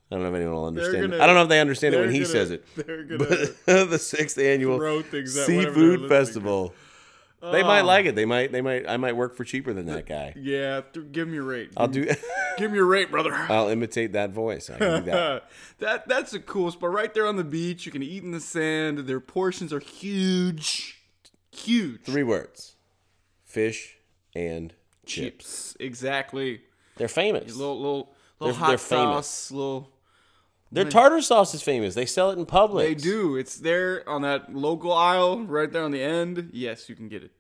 I 0.09 0.15
don't 0.15 0.23
know 0.23 0.29
if 0.29 0.35
anyone 0.35 0.53
will 0.53 0.65
understand. 0.65 1.11
gonna- 1.11 1.23
I 1.23 1.25
don't 1.25 1.35
know 1.35 1.43
if 1.43 1.49
they 1.49 1.59
understand 1.61 1.95
it 1.95 1.99
when 2.01 2.11
he 2.11 2.19
gonna- 2.19 2.29
says 2.31 2.51
it. 2.51 2.65
They're 2.75 3.03
gonna. 3.65 3.85
the 3.85 3.97
sixth 3.99 4.37
annual 4.37 4.77
Throw 4.77 5.01
things 5.01 5.37
at 5.37 5.47
whatever 5.47 5.61
they're 5.73 5.73
seafood 5.97 6.09
festival. 6.09 6.73
They 7.41 7.63
might 7.63 7.81
Oh. 7.81 7.85
like 7.85 8.05
it. 8.05 8.15
They 8.15 8.25
might. 8.25 8.51
They 8.51 8.61
might. 8.61 8.87
I 8.87 8.97
might 8.97 9.15
work 9.15 9.35
for 9.35 9.43
cheaper 9.43 9.73
than 9.73 9.87
that 9.87 10.05
guy. 10.05 10.33
yeah, 10.37 10.81
th- 10.93 11.11
give 11.11 11.27
me 11.27 11.33
your 11.35 11.43
rate. 11.43 11.71
I'll 11.75 11.87
do. 11.87 12.05
give 12.57 12.69
me 12.71 12.77
your 12.77 12.85
rate, 12.85 13.09
brother. 13.09 13.33
I'll 13.49 13.67
imitate 13.69 14.13
that 14.13 14.29
voice. 14.31 14.69
I 14.69 14.77
can 14.77 15.03
do 15.05 15.11
that. 15.11 15.49
that 15.79 16.07
that's 16.07 16.31
the 16.31 16.39
coolest 16.39 16.79
But 16.79 16.89
Right 16.89 17.11
there 17.13 17.25
on 17.25 17.37
the 17.37 17.43
beach, 17.43 17.85
you 17.85 17.91
can 17.91 18.03
eat 18.03 18.21
in 18.23 18.31
the 18.31 18.39
sand. 18.39 18.99
Their 18.99 19.19
portions 19.19 19.73
are 19.73 19.79
huge, 19.79 21.01
huge. 21.51 22.01
Three 22.03 22.23
words: 22.23 22.75
fish 23.43 23.97
and 24.35 24.73
chips. 25.05 25.73
chips, 25.73 25.77
exactly. 25.79 26.61
They're 26.97 27.07
famous. 27.07 27.55
Little 27.55 27.77
little 27.79 28.13
little 28.39 28.53
They're- 28.53 28.59
hot 28.59 28.67
they're 28.69 28.77
famous. 28.77 29.27
sauce, 29.27 29.51
little. 29.51 29.89
Their 30.71 30.85
tartar 30.85 31.21
sauce 31.21 31.53
is 31.53 31.61
famous. 31.61 31.95
They 31.95 32.05
sell 32.05 32.31
it 32.31 32.39
in 32.39 32.45
public. 32.45 32.87
They 32.87 32.95
do. 32.95 33.35
It's 33.35 33.57
there 33.57 34.07
on 34.07 34.21
that 34.21 34.55
local 34.55 34.93
aisle, 34.93 35.43
right 35.45 35.71
there 35.71 35.83
on 35.83 35.91
the 35.91 36.01
end. 36.01 36.49
Yes, 36.53 36.87
you 36.87 36.95
can 36.95 37.09
get 37.09 37.23
it. 37.23 37.31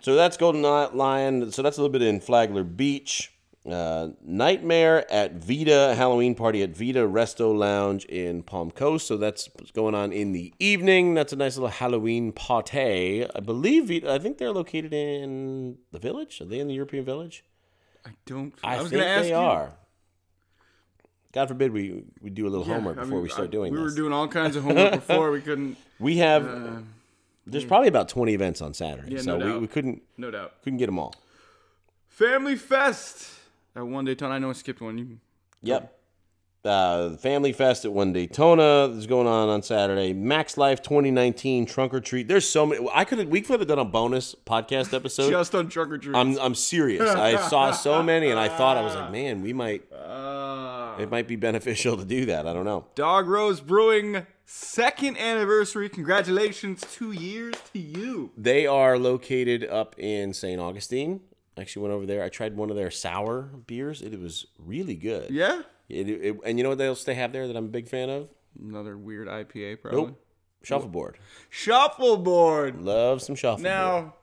So 0.00 0.14
that's 0.14 0.38
Golden 0.38 0.62
Lion. 0.62 1.52
So 1.52 1.62
that's 1.62 1.76
a 1.76 1.80
little 1.82 1.92
bit 1.92 2.02
in 2.02 2.20
Flagler 2.20 2.64
Beach. 2.64 3.32
Uh, 3.68 4.08
Nightmare 4.24 5.04
at 5.12 5.34
Vita 5.34 5.94
Halloween 5.94 6.34
party 6.34 6.62
at 6.62 6.70
Vita 6.70 7.00
Resto 7.00 7.54
Lounge 7.54 8.06
in 8.06 8.42
Palm 8.42 8.70
Coast. 8.70 9.06
So 9.06 9.18
that's 9.18 9.50
what's 9.56 9.70
going 9.70 9.94
on 9.94 10.12
in 10.12 10.32
the 10.32 10.54
evening. 10.58 11.12
That's 11.12 11.34
a 11.34 11.36
nice 11.36 11.56
little 11.56 11.68
Halloween 11.68 12.32
party. 12.32 13.26
I 13.26 13.40
believe 13.40 13.88
Vita, 13.88 14.10
I 14.10 14.18
think 14.18 14.38
they're 14.38 14.52
located 14.52 14.94
in 14.94 15.76
the 15.92 15.98
Village. 15.98 16.40
Are 16.40 16.46
they 16.46 16.60
in 16.60 16.68
the 16.68 16.74
European 16.74 17.04
Village? 17.04 17.44
I 18.06 18.12
don't. 18.24 18.54
I, 18.64 18.76
I, 18.76 18.80
was 18.80 18.90
think 18.90 19.02
gonna 19.02 19.12
ask 19.12 19.22
they 19.24 19.28
you. 19.30 19.36
are. 19.36 19.74
God 21.32 21.48
forbid 21.48 21.72
we 21.72 22.02
we 22.20 22.30
do 22.30 22.46
a 22.46 22.50
little 22.50 22.66
Yeah, 22.66 22.74
homework 22.74 22.98
I 22.98 23.02
before 23.02 23.14
mean, 23.18 23.22
we 23.22 23.28
start 23.28 23.48
I- 23.48 23.50
doing 23.50 23.72
We 23.72 23.78
this. 23.78 23.90
were 23.90 23.96
doing 23.96 24.12
all 24.12 24.26
kinds 24.28 24.56
of 24.56 24.64
homework 24.64 24.92
before. 24.92 25.30
We 25.30 25.40
couldn't. 25.48 25.76
we 25.98 26.16
have. 26.18 26.82
there's 27.46 27.64
probably 27.64 27.88
about 27.88 28.08
20 28.08 28.32
events 28.34 28.60
on 28.60 28.74
Saturday, 28.74 29.14
Yeah, 29.14 29.20
so 29.22 29.38
no 29.38 29.54
we, 29.54 29.58
we 29.60 29.66
couldn't 29.66 30.02
No 30.16 30.30
doubt. 30.30 30.54
couldn't 30.62 30.78
get 30.78 30.86
them 30.86 30.98
all. 30.98 31.14
Family 32.08 32.56
Fest 32.56 33.28
at 33.74 33.86
one 33.86 34.04
Daytona. 34.04 34.34
I 34.34 34.38
know 34.38 34.50
I 34.50 34.54
skipped 34.54 34.80
one. 34.80 34.98
You, 34.98 35.18
Yep. 35.62 35.96
Uh, 36.62 37.16
Family 37.16 37.52
Fest 37.54 37.86
at 37.86 37.92
One 37.94 38.12
Daytona 38.12 38.84
is 38.94 39.06
going 39.06 39.26
on 39.26 39.48
on 39.48 39.62
Saturday. 39.62 40.12
Max 40.12 40.58
Life 40.58 40.82
2019 40.82 41.64
Trunk 41.64 41.94
or 41.94 42.00
Treat. 42.00 42.28
There's 42.28 42.46
so 42.46 42.66
many. 42.66 42.86
I 42.92 43.06
could 43.06 43.30
we 43.30 43.40
could 43.40 43.60
have 43.60 43.66
done 43.68 43.78
a 43.78 43.84
bonus 43.86 44.34
podcast 44.44 44.92
episode. 44.92 45.30
just 45.30 45.54
on 45.54 45.70
trunk 45.70 45.90
or 45.92 45.96
treat. 45.96 46.14
I'm 46.14 46.38
I'm 46.38 46.54
serious. 46.54 47.08
I 47.10 47.36
saw 47.48 47.70
so 47.70 48.02
many, 48.02 48.28
and 48.30 48.38
I 48.38 48.48
thought 48.50 48.76
I 48.76 48.82
was 48.82 48.94
like, 48.94 49.10
man, 49.20 49.40
we 49.40 49.54
might. 49.54 49.90
Uh, 49.90 49.96
It 51.02 51.10
might 51.10 51.26
be 51.28 51.36
beneficial 51.36 51.96
to 51.96 52.04
do 52.04 52.26
that. 52.26 52.46
I 52.46 52.52
don't 52.52 52.64
know. 52.64 52.86
Dog 52.94 53.28
Rose 53.28 53.60
Brewing 53.60 54.26
second 54.44 55.16
anniversary. 55.18 55.88
Congratulations, 55.88 56.82
two 56.92 57.12
years 57.12 57.54
to 57.72 57.78
you. 57.78 58.30
They 58.36 58.66
are 58.66 58.98
located 58.98 59.64
up 59.64 59.94
in 59.98 60.32
St. 60.34 60.60
Augustine. 60.60 61.20
I 61.56 61.62
actually 61.62 61.82
went 61.82 61.94
over 61.94 62.06
there. 62.06 62.22
I 62.22 62.28
tried 62.28 62.56
one 62.56 62.70
of 62.70 62.76
their 62.76 62.90
sour 62.90 63.50
beers. 63.66 64.02
It, 64.02 64.18
was 64.20 64.46
really 64.58 64.94
good. 64.94 65.30
Yeah. 65.30 65.62
It, 65.88 66.08
it- 66.08 66.36
and 66.44 66.58
you 66.58 66.62
know 66.64 66.70
what 66.70 66.80
else 66.80 67.04
they 67.04 67.14
have 67.14 67.32
there 67.32 67.46
that 67.46 67.56
I'm 67.56 67.66
a 67.66 67.68
big 67.68 67.88
fan 67.88 68.08
of? 68.10 68.28
Another 68.60 68.96
weird 68.96 69.28
IPA, 69.28 69.80
probably. 69.82 70.02
Nope. 70.02 70.24
Shuffleboard. 70.62 71.16
Shuffleboard. 71.48 72.82
Love 72.82 73.22
some 73.22 73.34
shuffleboard. 73.34 73.62
Now, 73.62 74.14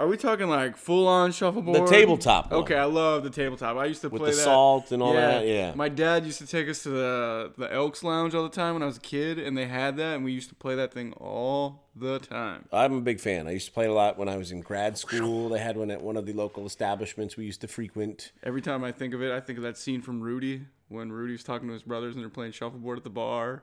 are 0.00 0.08
we 0.08 0.16
talking 0.16 0.48
like 0.48 0.76
full 0.76 1.06
on 1.06 1.30
shuffleboard? 1.32 1.86
The 1.86 1.90
tabletop 1.90 2.50
one. 2.50 2.62
Okay, 2.62 2.74
I 2.74 2.84
love 2.84 3.22
the 3.22 3.30
tabletop. 3.30 3.76
I 3.76 3.84
used 3.86 4.00
to 4.00 4.08
with 4.08 4.20
play 4.22 4.30
the 4.30 4.36
that. 4.36 4.42
salt 4.42 4.90
and 4.92 5.02
all 5.02 5.12
that. 5.12 5.46
Yeah. 5.46 5.74
My 5.74 5.88
dad 5.88 6.24
used 6.24 6.38
to 6.38 6.46
take 6.46 6.68
us 6.68 6.82
to 6.84 6.88
the 6.90 7.52
the 7.58 7.72
Elks 7.72 8.02
Lounge 8.02 8.34
all 8.34 8.42
the 8.42 8.48
time 8.48 8.74
when 8.74 8.82
I 8.82 8.86
was 8.86 8.96
a 8.96 9.00
kid, 9.00 9.38
and 9.38 9.56
they 9.56 9.66
had 9.66 9.96
that, 9.98 10.16
and 10.16 10.24
we 10.24 10.32
used 10.32 10.48
to 10.48 10.54
play 10.54 10.74
that 10.74 10.92
thing 10.92 11.12
all 11.14 11.84
the 11.94 12.18
time. 12.18 12.64
I'm 12.72 12.94
a 12.94 13.00
big 13.00 13.20
fan. 13.20 13.46
I 13.46 13.50
used 13.52 13.66
to 13.66 13.72
play 13.72 13.84
it 13.84 13.90
a 13.90 13.94
lot 13.94 14.18
when 14.18 14.28
I 14.28 14.36
was 14.36 14.50
in 14.52 14.60
grad 14.62 14.96
school. 14.98 15.48
They 15.50 15.58
had 15.58 15.76
one 15.76 15.90
at 15.90 16.00
one 16.02 16.16
of 16.16 16.24
the 16.26 16.32
local 16.32 16.66
establishments 16.66 17.36
we 17.36 17.44
used 17.44 17.60
to 17.60 17.68
frequent. 17.68 18.32
Every 18.42 18.62
time 18.62 18.82
I 18.84 18.92
think 18.92 19.12
of 19.14 19.22
it, 19.22 19.32
I 19.32 19.40
think 19.40 19.58
of 19.58 19.62
that 19.64 19.76
scene 19.76 20.00
from 20.02 20.20
Rudy 20.20 20.62
when 20.88 21.12
Rudy's 21.12 21.44
talking 21.44 21.68
to 21.68 21.74
his 21.74 21.82
brothers 21.82 22.14
and 22.14 22.22
they're 22.22 22.30
playing 22.30 22.52
shuffleboard 22.52 22.98
at 22.98 23.04
the 23.04 23.10
bar, 23.10 23.62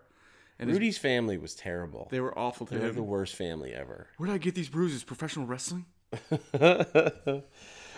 And 0.59 0.69
his- 0.69 0.75
Rudy's 0.77 0.97
family 0.97 1.37
was 1.37 1.55
terrible. 1.55 2.07
they 2.11 2.19
were 2.21 2.37
awful 2.37 2.65
to 2.67 2.77
They're 2.77 2.89
him. 2.89 2.95
the 2.95 3.03
worst 3.03 3.35
family 3.35 3.73
ever. 3.73 4.07
Where 4.17 4.27
did 4.27 4.33
I 4.33 4.37
get 4.37 4.55
these 4.55 4.69
bruises? 4.69 5.03
Professional 5.03 5.45
wrestling? 5.45 5.85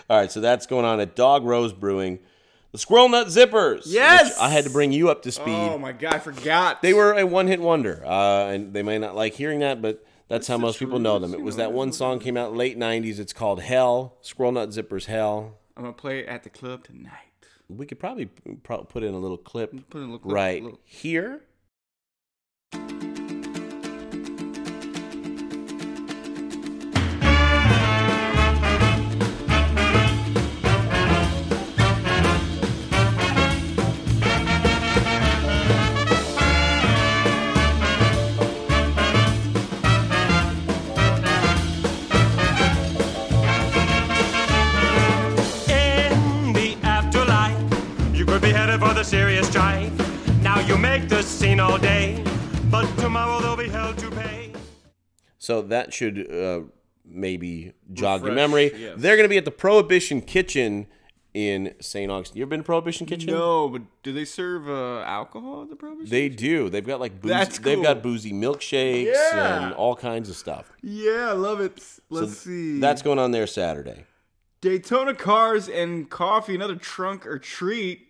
All 0.10 0.18
right, 0.18 0.32
so 0.32 0.42
that's 0.42 0.66
going 0.66 0.86
on 0.86 1.00
at 1.00 1.16
Dog 1.16 1.44
Rose 1.46 1.74
Brewing. 1.74 2.20
The 2.72 2.78
Squirrel 2.78 3.10
Nut 3.10 3.28
Zippers. 3.28 3.84
Yes! 3.86 4.38
I 4.40 4.50
had 4.50 4.64
to 4.66 4.70
bring 4.70 4.92
you 4.92 5.10
up 5.10 5.24
to 5.24 5.32
speed. 5.32 5.54
Oh 5.56 5.78
my 5.78 5.92
god, 5.92 6.14
I 6.14 6.20
forgot. 6.20 6.82
They 6.82 6.94
were 6.94 7.14
a 7.14 7.26
one 7.26 7.48
hit 7.48 7.60
wonder, 7.60 8.04
uh, 8.06 8.48
and 8.48 8.74
they 8.74 8.84
may 8.84 8.98
not 9.00 9.16
like 9.16 9.34
hearing 9.34 9.60
that, 9.60 9.82
but 9.82 10.06
that's 10.28 10.48
how 10.48 10.58
most 10.58 10.78
people 10.80 11.00
know 11.00 11.18
them. 11.20 11.34
It 11.34 11.42
was 11.42 11.56
that 11.56 11.72
one 11.74 11.92
song 11.92 12.20
came 12.20 12.38
out 12.38 12.56
late 12.56 12.78
'90s. 12.78 13.20
It's 13.20 13.34
called 13.34 13.62
Hell. 13.62 14.18
Squirrel 14.22 14.52
Nut 14.52 14.70
Zippers 14.70 15.06
Hell. 15.06 15.58
I'm 15.76 15.84
gonna 15.84 15.94
play 15.94 16.20
it 16.20 16.28
at 16.28 16.44
the 16.44 16.50
club 16.50 16.84
tonight. 16.84 17.12
We 17.70 17.86
could 17.86 18.00
probably 18.00 18.26
pro- 18.64 18.84
put 18.84 19.04
in 19.04 19.14
a 19.14 19.20
little 19.20 19.38
clip 19.38 19.72
Put 19.90 20.00
in 20.00 20.04
a 20.04 20.12
little 20.12 20.20
clip, 20.20 20.34
right 20.34 20.64
little- 20.64 20.80
here. 20.86 21.42
Could 48.80 48.88
for 48.88 48.94
the 48.94 49.04
serious 49.04 49.48
strife. 49.48 49.92
Now 50.42 50.60
you 50.62 50.78
make 50.78 51.10
the 51.10 51.22
scene 51.22 51.60
all 51.60 51.78
day, 51.78 52.24
but 52.70 52.86
tomorrow 52.98 53.40
they'll 53.42 53.58
be 53.58 53.68
held 53.70 53.98
to 54.00 54.10
pay. 54.12 54.54
So 55.38 55.62
that 55.64 55.94
should 55.94 56.32
uh, 56.32 56.62
maybe 57.06 57.74
jog 57.94 58.24
your 58.24 58.34
memory. 58.34 58.72
yes. 58.76 58.96
They're 58.98 59.16
going 59.16 59.26
to 59.26 59.30
be 59.30 59.38
at 59.38 59.46
the 59.46 59.52
Prohibition 59.52 60.22
Kitchen 60.22 60.88
in 61.34 61.76
St. 61.80 62.12
Augustine. 62.12 62.38
You 62.38 62.44
ever 62.44 62.50
been 62.50 62.60
to 62.62 62.66
Prohibition 62.66 63.06
Kitchen? 63.06 63.28
No, 63.28 63.70
but 63.70 63.82
do 64.04 64.12
they 64.12 64.26
serve 64.26 64.68
uh, 64.70 65.02
alcohol 65.02 65.64
at 65.64 65.70
the 65.70 65.76
prohibition? 65.76 66.10
They 66.10 66.28
do. 66.30 66.70
They've 66.70 66.86
got 66.86 67.00
like 67.00 67.22
boozy, 67.22 67.34
That's 67.34 67.60
they've 67.60 67.82
got 67.82 68.02
boozy 68.04 68.34
milkshakes 68.34 69.14
Yeah. 69.14 69.66
and 69.66 69.74
all 69.76 69.96
kinds 69.96 70.30
of 70.30 70.36
stuff. 70.36 70.72
yeah, 70.82 71.30
I 71.30 71.34
love 71.34 71.60
it. 71.62 71.74
Let's 72.10 72.32
So 72.32 72.50
see. 72.50 72.80
That's 72.80 73.02
going 73.02 73.20
on 73.20 73.32
there 73.32 73.48
Saturday. 73.48 74.06
Daytona 74.62 75.14
cars 75.14 75.70
and 75.70 76.10
coffee, 76.10 76.56
another 76.56 76.76
trunk 76.76 77.26
or 77.26 77.40
treat 77.40 78.08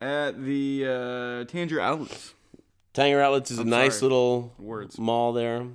at 0.00 0.42
the 0.44 0.84
uh, 0.86 0.88
Tanger 1.44 1.80
Outlets. 1.80 2.34
Tanger 2.94 3.20
Outlets 3.22 3.50
is 3.50 3.58
a 3.58 3.64
nice 3.64 3.98
sorry. 3.98 4.02
little 4.02 4.54
Words. 4.58 4.98
mall 4.98 5.32
there. 5.32 5.66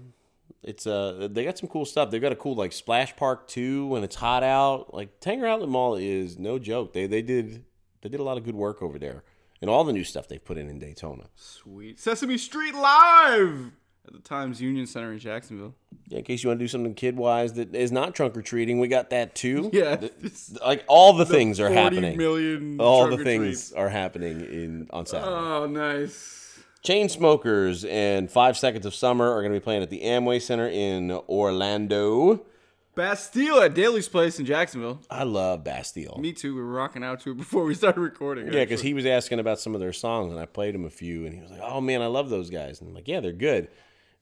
It's 0.63 0.87
uh 0.87 1.27
they 1.31 1.43
got 1.45 1.57
some 1.59 1.69
cool 1.69 1.85
stuff. 1.85 2.09
They've 2.09 2.21
got 2.21 2.31
a 2.31 2.35
cool 2.35 2.55
like 2.55 2.73
splash 2.73 3.15
park 3.15 3.47
too 3.47 3.85
when 3.87 4.03
it's 4.03 4.15
hot 4.15 4.41
out. 4.41 4.93
Like 4.93 5.19
Tanger 5.19 5.47
Outlet 5.47 5.69
Mall 5.69 5.95
is 5.95 6.39
no 6.39 6.57
joke. 6.57 6.91
They 6.93 7.05
they 7.05 7.21
did 7.21 7.63
they 8.01 8.09
did 8.09 8.19
a 8.19 8.23
lot 8.23 8.37
of 8.37 8.43
good 8.43 8.55
work 8.55 8.81
over 8.81 8.97
there. 8.97 9.23
And 9.61 9.69
all 9.69 9.83
the 9.83 9.93
new 9.93 10.03
stuff 10.03 10.27
they've 10.27 10.43
put 10.43 10.57
in 10.57 10.67
in 10.69 10.79
Daytona. 10.79 11.25
Sweet. 11.35 11.99
Sesame 11.99 12.37
Street 12.37 12.73
Live 12.75 13.71
at 14.07 14.13
the 14.13 14.19
Times 14.19 14.61
Union 14.61 14.85
Center 14.85 15.11
in 15.13 15.19
Jacksonville. 15.19 15.73
Yeah, 16.07 16.19
in 16.19 16.23
case 16.23 16.43
you 16.43 16.49
want 16.49 16.59
to 16.59 16.63
do 16.63 16.67
something 16.67 16.93
kid 16.93 17.17
wise 17.17 17.53
that 17.53 17.73
is 17.73 17.91
not 17.91 18.13
trunk 18.13 18.37
or 18.37 18.41
treating, 18.41 18.79
we 18.79 18.87
got 18.87 19.09
that 19.09 19.33
too. 19.35 19.69
Yeah. 19.73 19.95
The- 19.95 20.59
like 20.65 20.83
all 20.87 21.13
the, 21.13 21.25
things 21.25 21.59
are 21.59 21.67
40 21.67 21.75
happening. 21.81 22.17
million 22.17 22.79
all 22.79 23.07
the 23.07 23.23
things 23.23 23.71
are 23.73 23.89
happening 23.89 24.41
in 24.41 24.87
on 24.91 25.05
Saturday. 25.05 25.31
Oh, 25.31 25.65
nice. 25.65 26.59
Chainsmokers 26.83 27.89
and 27.89 28.29
Five 28.29 28.57
Seconds 28.57 28.85
of 28.85 28.93
Summer 28.93 29.31
are 29.31 29.41
going 29.41 29.51
to 29.53 29.59
be 29.59 29.63
playing 29.63 29.81
at 29.81 29.89
the 29.89 30.01
Amway 30.01 30.41
Center 30.41 30.67
in 30.67 31.11
Orlando. 31.27 32.45
Bastille 32.93 33.59
at 33.61 33.73
Daly's 33.73 34.07
Place 34.07 34.39
in 34.39 34.45
Jacksonville. 34.45 35.01
I 35.09 35.23
love 35.23 35.63
Bastille. 35.65 36.17
Me 36.17 36.31
too. 36.31 36.55
We 36.55 36.61
were 36.61 36.71
rocking 36.71 37.03
out 37.03 37.19
to 37.21 37.31
it 37.31 37.37
before 37.37 37.65
we 37.65 37.73
started 37.75 37.99
recording. 37.99 38.45
Yeah, 38.45 38.63
because 38.63 38.81
he 38.81 38.93
was 38.93 39.05
asking 39.05 39.39
about 39.39 39.59
some 39.59 39.73
of 39.75 39.81
their 39.81 39.91
songs, 39.91 40.31
and 40.31 40.39
I 40.39 40.45
played 40.45 40.73
him 40.75 40.85
a 40.85 40.89
few, 40.89 41.25
and 41.25 41.33
he 41.35 41.41
was 41.41 41.51
like, 41.51 41.59
"Oh 41.61 41.81
man, 41.81 42.01
I 42.01 42.05
love 42.07 42.29
those 42.29 42.49
guys." 42.49 42.79
And 42.79 42.89
I'm 42.89 42.95
like, 42.95 43.07
"Yeah, 43.07 43.19
they're 43.19 43.33
good." 43.33 43.67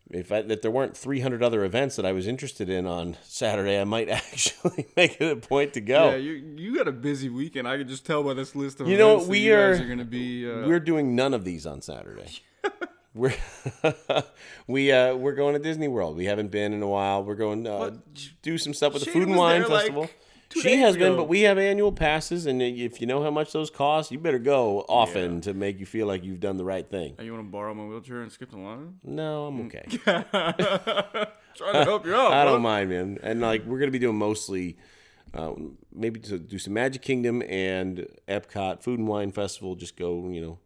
If 0.09 0.31
I, 0.31 0.41
that 0.43 0.61
there 0.61 0.69
weren't 0.69 0.95
300 0.95 1.41
other 1.41 1.63
events 1.63 1.95
that 1.95 2.05
I 2.05 2.11
was 2.11 2.27
interested 2.27 2.69
in 2.69 2.85
on 2.85 3.17
Saturday, 3.23 3.79
I 3.79 3.83
might 3.83 4.09
actually 4.09 4.87
make 4.95 5.19
it 5.19 5.31
a 5.31 5.35
point 5.35 5.73
to 5.73 5.81
go. 5.81 6.09
Yeah, 6.11 6.15
you 6.17 6.31
you 6.55 6.75
got 6.75 6.87
a 6.87 6.91
busy 6.91 7.29
weekend. 7.29 7.67
I 7.67 7.77
could 7.77 7.87
just 7.87 8.05
tell 8.05 8.23
by 8.23 8.33
this 8.33 8.55
list 8.55 8.81
of 8.81 8.87
You 8.87 8.97
know 8.97 9.23
we 9.23 9.39
you 9.39 9.55
are, 9.55 9.71
are 9.71 9.77
going 9.77 9.97
to 9.99 10.05
be. 10.05 10.49
Uh, 10.49 10.67
We're 10.67 10.79
doing 10.79 11.15
none 11.15 11.33
of 11.33 11.45
these 11.45 11.65
on 11.65 11.81
Saturday. 11.81 12.29
we're 13.13 13.33
we 14.67 14.91
uh 14.91 15.15
we're 15.15 15.35
going 15.35 15.53
to 15.53 15.59
Disney 15.59 15.87
World. 15.87 16.17
We 16.17 16.25
haven't 16.25 16.51
been 16.51 16.73
in 16.73 16.81
a 16.81 16.87
while. 16.87 17.23
We're 17.23 17.35
going 17.35 17.67
uh, 17.67 17.91
do 18.41 18.57
some 18.57 18.73
stuff 18.73 18.93
with 18.93 19.05
the 19.05 19.11
Food 19.11 19.27
and 19.27 19.37
Wine 19.37 19.61
there, 19.61 19.69
like, 19.69 19.81
Festival. 19.81 20.07
two 20.07 20.13
she 20.61 20.77
has 20.77 20.97
been, 20.97 21.15
but 21.15 21.27
we 21.27 21.41
have 21.41 21.57
annual 21.57 21.91
passes, 21.91 22.45
and 22.45 22.61
if 22.61 23.01
you 23.01 23.07
know 23.07 23.23
how 23.23 23.31
much 23.31 23.51
those 23.51 23.69
cost, 23.69 24.11
you 24.11 24.19
better 24.19 24.39
go 24.39 24.85
often 24.87 25.41
to 25.41 25.53
make 25.53 25.79
you 25.79 25.85
feel 25.85 26.07
like 26.07 26.23
you've 26.23 26.39
done 26.39 26.57
the 26.57 26.65
right 26.65 26.89
thing. 26.89 27.15
Hey, 27.17 27.25
you 27.25 27.33
want 27.33 27.45
to 27.45 27.51
borrow 27.51 27.73
my 27.73 27.85
wheelchair 27.85 28.21
and 28.21 28.31
skip 28.31 28.51
the 28.51 28.57
line? 28.57 28.95
No, 29.03 29.47
I'm 29.47 29.61
okay. 29.67 29.85
Trying 31.55 31.73
to 31.73 31.83
help 31.83 32.05
you 32.05 32.15
out. 32.15 32.33
I 32.33 32.45
don't 32.45 32.61
mind, 32.61 32.89
man. 32.89 33.19
And 33.21 33.41
like 33.41 33.65
we're 33.65 33.79
gonna 33.79 33.91
be 33.91 33.99
doing 33.99 34.17
mostly, 34.17 34.77
uh, 35.33 35.53
maybe 35.93 36.19
to 36.21 36.39
do 36.39 36.57
some 36.57 36.73
Magic 36.73 37.01
Kingdom 37.01 37.41
and 37.47 38.07
Epcot 38.27 38.83
Food 38.83 38.99
and 38.99 39.07
Wine 39.07 39.31
Festival. 39.31 39.75
Just 39.75 39.95
go, 39.97 40.29
you 40.29 40.41
know, 40.41 40.59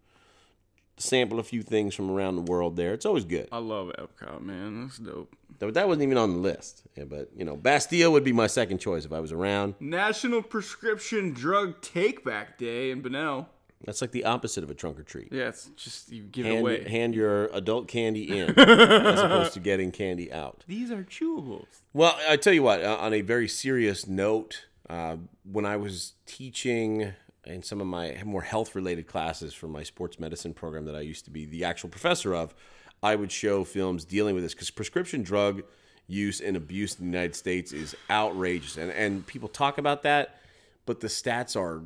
sample 0.98 1.40
a 1.40 1.44
few 1.44 1.64
things 1.64 1.96
from 1.96 2.10
around 2.10 2.36
the 2.36 2.42
world. 2.42 2.76
There, 2.76 2.94
it's 2.94 3.06
always 3.06 3.26
good. 3.26 3.48
I 3.52 3.60
love 3.60 3.92
Epcot, 3.98 4.42
man. 4.42 4.84
That's 4.84 4.98
dope. 4.98 5.36
But 5.60 5.74
that 5.74 5.88
wasn't 5.88 6.04
even 6.04 6.18
on 6.18 6.34
the 6.34 6.40
list. 6.40 6.84
Yeah, 6.96 7.06
but 7.06 7.30
you 7.36 7.46
know, 7.46 7.56
Bastille 7.56 8.12
would 8.12 8.24
be 8.24 8.34
my 8.34 8.48
second 8.48 8.78
choice 8.80 9.06
if 9.06 9.12
I 9.12 9.20
was 9.20 9.32
around. 9.32 9.76
National 9.80 10.42
Prescription 10.42 11.34
Drug 11.34 11.82
Take 11.82 12.24
Back 12.24 12.58
Day 12.58 12.92
in 12.92 13.02
Bunnell. 13.02 13.50
That's 13.86 14.02
like 14.02 14.12
the 14.12 14.26
opposite 14.26 14.64
of 14.64 14.72
a 14.72 14.74
trunk 14.74 15.00
or 15.00 15.04
treat. 15.04 15.32
Yeah, 15.32 15.50
it's 15.50 15.66
just 15.76 16.12
you 16.12 16.24
give 16.24 16.48
it 16.48 16.60
away. 16.60 16.90
hand 16.90 17.14
your 17.14 17.46
adult 17.48 17.88
candy 17.88 18.40
in 18.40 18.50
as 18.60 19.20
opposed 19.20 19.54
to 19.54 19.60
getting 19.60 19.92
candy 19.92 20.34
out. 20.34 20.64
These 20.68 20.92
are 20.92 21.04
chewables. 21.04 21.68
Well, 21.94 22.18
I 22.28 22.38
tell 22.38 22.54
you 22.54 22.64
what, 22.64 22.84
uh, 22.84 22.98
on 23.00 23.14
a 23.14 23.22
very 23.22 23.48
serious 23.48 24.08
note, 24.08 24.66
uh, 24.90 25.18
when 25.44 25.66
I 25.66 25.78
was 25.78 26.14
teaching 26.26 27.14
in 27.48 27.64
some 27.64 27.82
of 27.82 27.88
my 27.88 28.22
more 28.26 28.42
health 28.42 28.76
related 28.76 29.08
classes 29.08 29.54
for 29.54 29.68
my 29.68 29.84
sports 29.84 30.20
medicine 30.20 30.54
program 30.54 30.86
that 30.86 30.96
I 30.96 31.02
used 31.02 31.26
to 31.26 31.32
be 31.32 31.46
the 31.46 31.64
actual 31.64 31.90
professor 31.90 32.34
of, 32.36 32.54
I 33.02 33.16
would 33.16 33.32
show 33.32 33.64
films 33.64 34.06
dealing 34.06 34.36
with 34.36 34.44
this 34.44 34.54
because 34.54 34.70
prescription 34.72 35.24
drug 35.24 35.64
use 36.08 36.40
and 36.42 36.56
abuse 36.58 36.98
in 36.98 37.06
the 37.06 37.12
United 37.12 37.36
States 37.36 37.72
is 37.74 37.96
outrageous. 38.10 38.78
And, 38.78 38.92
and 38.92 39.26
people 39.28 39.50
talk 39.50 39.78
about 39.78 40.04
that, 40.04 40.40
but 40.86 41.00
the 41.00 41.08
stats 41.08 41.56
are 41.60 41.84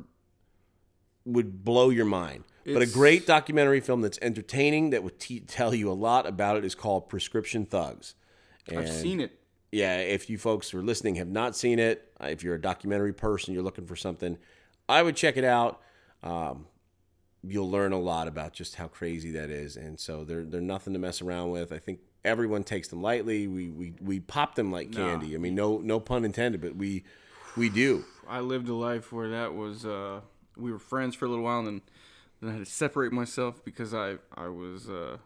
would 1.24 1.64
blow 1.64 1.90
your 1.90 2.04
mind. 2.04 2.44
but 2.64 2.82
a 2.82 2.86
great 2.86 3.26
documentary 3.26 3.80
film 3.80 4.00
that's 4.00 4.18
entertaining 4.22 4.90
that 4.90 5.02
would 5.04 5.20
te- 5.20 5.40
tell 5.40 5.74
you 5.74 5.90
a 5.90 5.94
lot 5.94 6.26
about 6.26 6.56
it 6.56 6.64
is 6.64 6.74
called 6.74 7.08
Prescription 7.08 7.64
Thugs. 7.64 8.14
I've 8.68 8.88
seen 8.88 9.20
it. 9.20 9.38
yeah, 9.70 9.98
if 9.98 10.28
you 10.30 10.38
folks 10.38 10.70
who 10.70 10.78
are 10.78 10.82
listening 10.82 11.16
have 11.16 11.28
not 11.28 11.56
seen 11.56 11.78
it, 11.78 12.12
if 12.20 12.42
you're 12.42 12.54
a 12.54 12.60
documentary 12.60 13.12
person, 13.12 13.54
you're 13.54 13.62
looking 13.62 13.86
for 13.86 13.96
something, 13.96 14.36
I 14.88 15.02
would 15.02 15.16
check 15.16 15.36
it 15.36 15.44
out. 15.44 15.80
Um, 16.22 16.66
you'll 17.42 17.70
learn 17.70 17.92
a 17.92 17.98
lot 17.98 18.28
about 18.28 18.52
just 18.52 18.76
how 18.76 18.86
crazy 18.88 19.30
that 19.32 19.50
is, 19.50 19.76
and 19.76 19.98
so 19.98 20.24
they're 20.24 20.44
they're 20.44 20.60
nothing 20.60 20.92
to 20.92 20.98
mess 20.98 21.20
around 21.22 21.50
with. 21.50 21.72
I 21.72 21.78
think 21.78 22.00
everyone 22.24 22.62
takes 22.64 22.88
them 22.88 23.02
lightly. 23.02 23.46
We 23.46 23.70
we, 23.70 23.94
we 24.00 24.20
pop 24.20 24.54
them 24.54 24.70
like 24.70 24.92
candy. 24.92 25.34
I 25.34 25.38
mean, 25.38 25.54
no 25.54 25.78
no 25.78 25.98
pun 26.00 26.24
intended, 26.24 26.60
but 26.60 26.76
we 26.76 27.04
we 27.56 27.68
do. 27.68 28.04
I 28.28 28.40
lived 28.40 28.68
a 28.68 28.74
life 28.74 29.12
where 29.12 29.28
that 29.30 29.54
was. 29.54 29.84
Uh, 29.84 30.20
we 30.56 30.70
were 30.70 30.78
friends 30.78 31.14
for 31.16 31.24
a 31.24 31.28
little 31.28 31.44
while, 31.44 31.58
and 31.60 31.66
then, 31.66 31.80
then 32.40 32.50
I 32.50 32.52
had 32.54 32.64
to 32.64 32.70
separate 32.70 33.12
myself 33.12 33.64
because 33.64 33.92
I 33.94 34.16
I 34.36 34.48
was 34.48 34.88
uh, 34.88 35.16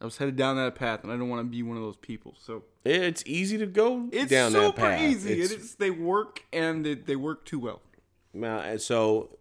I 0.00 0.04
was 0.04 0.16
headed 0.16 0.36
down 0.36 0.56
that 0.56 0.74
path, 0.74 1.04
and 1.04 1.12
I 1.12 1.16
don't 1.16 1.28
want 1.28 1.40
to 1.46 1.50
be 1.50 1.62
one 1.62 1.76
of 1.76 1.82
those 1.82 1.96
people. 1.96 2.34
So 2.40 2.64
It's 2.84 3.22
easy 3.26 3.58
to 3.58 3.66
go 3.66 4.08
it's 4.10 4.30
down 4.30 4.52
super 4.52 4.80
that 4.80 4.98
path. 4.98 5.00
easy. 5.02 5.32
It's- 5.34 5.50
It 5.52 5.60
is. 5.60 5.74
They 5.76 5.90
work, 5.90 6.42
and 6.52 6.84
they, 6.84 6.94
they 6.94 7.16
work 7.16 7.44
too 7.44 7.58
well. 7.60 7.80
So 8.78 9.38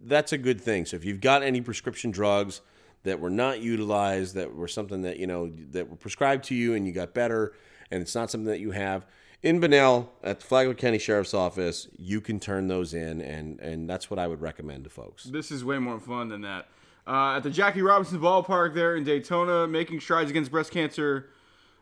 that's 0.00 0.32
a 0.32 0.38
good 0.38 0.60
thing. 0.60 0.86
So 0.86 0.96
if 0.96 1.04
you've 1.04 1.20
got 1.20 1.42
any 1.42 1.60
prescription 1.60 2.10
drugs 2.10 2.60
that 3.04 3.20
were 3.20 3.30
not 3.30 3.60
utilized, 3.60 4.34
that 4.34 4.54
were 4.54 4.68
something 4.68 5.02
that 5.02 5.18
you 5.18 5.26
know 5.26 5.50
that 5.70 5.88
were 5.90 5.96
prescribed 5.96 6.44
to 6.44 6.54
you 6.54 6.74
and 6.74 6.86
you 6.86 6.92
got 6.92 7.14
better, 7.14 7.54
and 7.90 8.00
it's 8.00 8.14
not 8.14 8.30
something 8.30 8.50
that 8.50 8.60
you 8.60 8.70
have 8.70 9.06
in 9.42 9.58
Bunnell 9.58 10.12
at 10.22 10.40
the 10.40 10.46
Flagler 10.46 10.74
County 10.74 10.98
Sheriff's 10.98 11.34
Office, 11.34 11.88
you 11.98 12.20
can 12.20 12.38
turn 12.38 12.68
those 12.68 12.94
in, 12.94 13.20
and 13.20 13.58
and 13.60 13.88
that's 13.88 14.10
what 14.10 14.18
I 14.18 14.26
would 14.26 14.40
recommend 14.40 14.84
to 14.84 14.90
folks. 14.90 15.24
This 15.24 15.50
is 15.50 15.64
way 15.64 15.78
more 15.78 16.00
fun 16.00 16.28
than 16.28 16.42
that. 16.42 16.68
Uh, 17.06 17.36
at 17.36 17.42
the 17.42 17.50
Jackie 17.50 17.82
Robinson 17.82 18.20
Ballpark 18.20 18.74
there 18.74 18.94
in 18.96 19.02
Daytona, 19.02 19.66
making 19.66 20.00
strides 20.00 20.30
against 20.30 20.50
breast 20.50 20.70
cancer. 20.70 21.30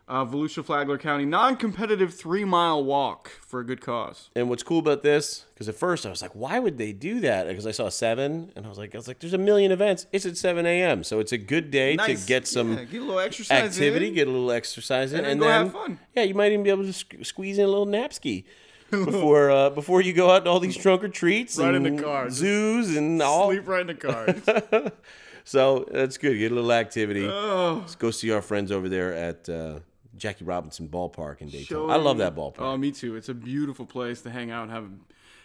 Uh, 0.07 0.25
Volusia 0.25 0.63
Flagler 0.65 0.97
County 0.97 1.23
non-competitive 1.25 2.13
three-mile 2.13 2.83
walk 2.83 3.29
for 3.29 3.59
a 3.61 3.65
good 3.65 3.79
cause. 3.81 4.29
And 4.35 4.49
what's 4.49 4.63
cool 4.63 4.79
about 4.79 5.03
this? 5.03 5.45
Because 5.53 5.69
at 5.69 5.75
first 5.75 6.05
I 6.05 6.09
was 6.09 6.21
like, 6.21 6.35
why 6.35 6.59
would 6.59 6.77
they 6.77 6.91
do 6.91 7.19
that? 7.21 7.47
Because 7.47 7.65
I 7.65 7.71
saw 7.71 7.87
seven, 7.89 8.51
and 8.55 8.65
I 8.65 8.69
was 8.69 8.77
like, 8.77 8.93
I 8.93 8.97
was 8.97 9.07
like, 9.07 9.19
there's 9.19 9.33
a 9.33 9.37
million 9.37 9.71
events. 9.71 10.07
It's 10.11 10.25
at 10.25 10.35
seven 10.37 10.65
a.m., 10.65 11.03
so 11.03 11.19
it's 11.19 11.31
a 11.31 11.37
good 11.37 11.71
day 11.71 11.95
Nice. 11.95 12.21
to 12.21 12.27
get 12.27 12.47
some 12.47 12.73
Yeah, 12.73 12.83
get 12.85 13.01
a 13.01 13.05
little 13.05 13.19
exercise 13.19 13.63
activity, 13.77 14.07
in. 14.09 14.13
get 14.15 14.27
a 14.27 14.31
little 14.31 14.51
exercise 14.51 15.13
in, 15.13 15.19
And 15.19 15.25
then 15.25 15.31
and 15.33 15.41
then 15.43 15.49
have 15.65 15.71
fun. 15.73 15.99
yeah, 16.15 16.23
you 16.23 16.33
might 16.33 16.51
even 16.51 16.63
be 16.63 16.69
able 16.71 16.83
to 16.83 16.89
sque- 16.89 17.25
squeeze 17.25 17.57
in 17.57 17.63
a 17.65 17.67
little 17.69 17.85
napski 17.87 18.43
before 18.91 19.49
uh, 19.49 19.69
before 19.69 20.01
you 20.01 20.11
go 20.11 20.29
out 20.31 20.43
to 20.43 20.49
all 20.49 20.59
these 20.59 20.75
trunk 20.75 21.01
or 21.03 21.07
treats 21.07 21.57
Right 21.57 21.73
in 21.73 21.83
the 21.95 22.01
car. 22.03 22.29
zoos 22.29 22.97
and 22.97 23.21
all. 23.21 23.47
Sleep 23.49 23.65
right 23.67 23.81
in 23.81 23.87
the 23.87 23.93
car. 23.95 24.91
So 25.43 25.87
that's 25.91 26.17
good. 26.19 26.37
Get 26.37 26.51
a 26.51 26.55
little 26.55 26.71
activity. 26.71 27.27
oh, 27.27 27.77
Let's 27.81 27.95
go 27.95 28.11
see 28.11 28.29
our 28.31 28.43
friends 28.43 28.71
over 28.71 28.87
there 28.87 29.11
at 29.13 29.49
uh, 29.49 29.79
Jackie 30.21 30.45
Robinson 30.45 30.87
Ballpark 30.87 31.41
in 31.41 31.49
Daytona. 31.49 31.91
I 31.91 31.95
love 31.97 32.19
that 32.19 32.35
ballpark. 32.35 32.59
Oh, 32.59 32.77
me 32.77 32.91
too. 32.91 33.15
It's 33.15 33.27
a 33.27 33.33
beautiful 33.33 33.87
place 33.87 34.21
to 34.21 34.29
hang 34.29 34.51
out 34.51 34.63
and 34.63 34.71
have 34.71 34.89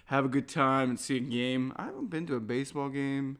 have 0.07 0.24
a 0.27 0.29
good 0.29 0.49
time 0.49 0.91
and 0.91 1.01
see 1.01 1.16
a 1.16 1.20
game. 1.20 1.72
I 1.77 1.87
haven't 1.87 2.11
been 2.11 2.27
to 2.27 2.37
a 2.37 2.41
baseball 2.41 2.91
game 2.91 3.39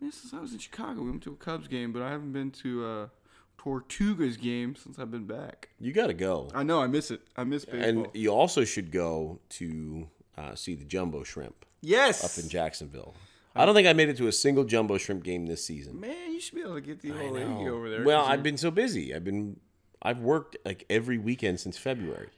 man, 0.00 0.10
since 0.10 0.34
I 0.34 0.40
was 0.40 0.52
in 0.52 0.58
Chicago. 0.58 1.02
We 1.02 1.10
went 1.10 1.22
to 1.22 1.30
a 1.30 1.36
Cubs 1.36 1.68
game, 1.68 1.92
but 1.92 2.02
I 2.02 2.10
haven't 2.10 2.32
been 2.32 2.50
to 2.50 2.86
a 2.86 3.10
Tortugas 3.56 4.38
game 4.40 4.74
since 4.74 4.98
I've 4.98 5.12
been 5.12 5.26
back. 5.26 5.68
you 5.78 5.92
got 5.92 6.08
to 6.08 6.14
go. 6.14 6.50
I 6.52 6.64
know 6.64 6.82
I 6.82 6.88
miss 6.88 7.12
it. 7.12 7.20
I 7.36 7.44
miss 7.44 7.64
baseball. 7.64 7.88
And 7.88 8.08
you 8.14 8.30
also 8.30 8.64
should 8.64 8.90
go 8.90 9.38
to 9.50 10.08
uh, 10.36 10.56
see 10.56 10.74
the 10.74 10.84
Jumbo 10.84 11.22
Shrimp 11.22 11.64
yes, 11.82 12.24
up 12.24 12.42
in 12.42 12.50
Jacksonville. 12.50 13.14
I 13.54 13.64
don't 13.64 13.74
think 13.74 13.88
I 13.88 13.92
made 13.92 14.08
it 14.08 14.16
to 14.18 14.28
a 14.28 14.32
single 14.32 14.64
Jumbo 14.64 14.98
Shrimp 14.98 15.24
game 15.24 15.46
this 15.46 15.64
season. 15.64 16.00
man, 16.00 16.32
you 16.32 16.40
should 16.40 16.54
be 16.54 16.60
able 16.60 16.74
to 16.74 16.80
get 16.80 17.00
the 17.00 17.10
whole 17.10 17.32
lady 17.32 17.68
over 17.68 17.90
there. 17.90 18.04
Well, 18.04 18.24
I've 18.24 18.42
been 18.42 18.56
so 18.56 18.70
busy. 18.70 19.14
I've 19.14 19.24
been 19.24 19.58
I've 20.02 20.18
worked 20.18 20.56
like 20.64 20.84
every 20.88 21.18
weekend 21.18 21.60
since 21.60 21.76
February. 21.78 22.28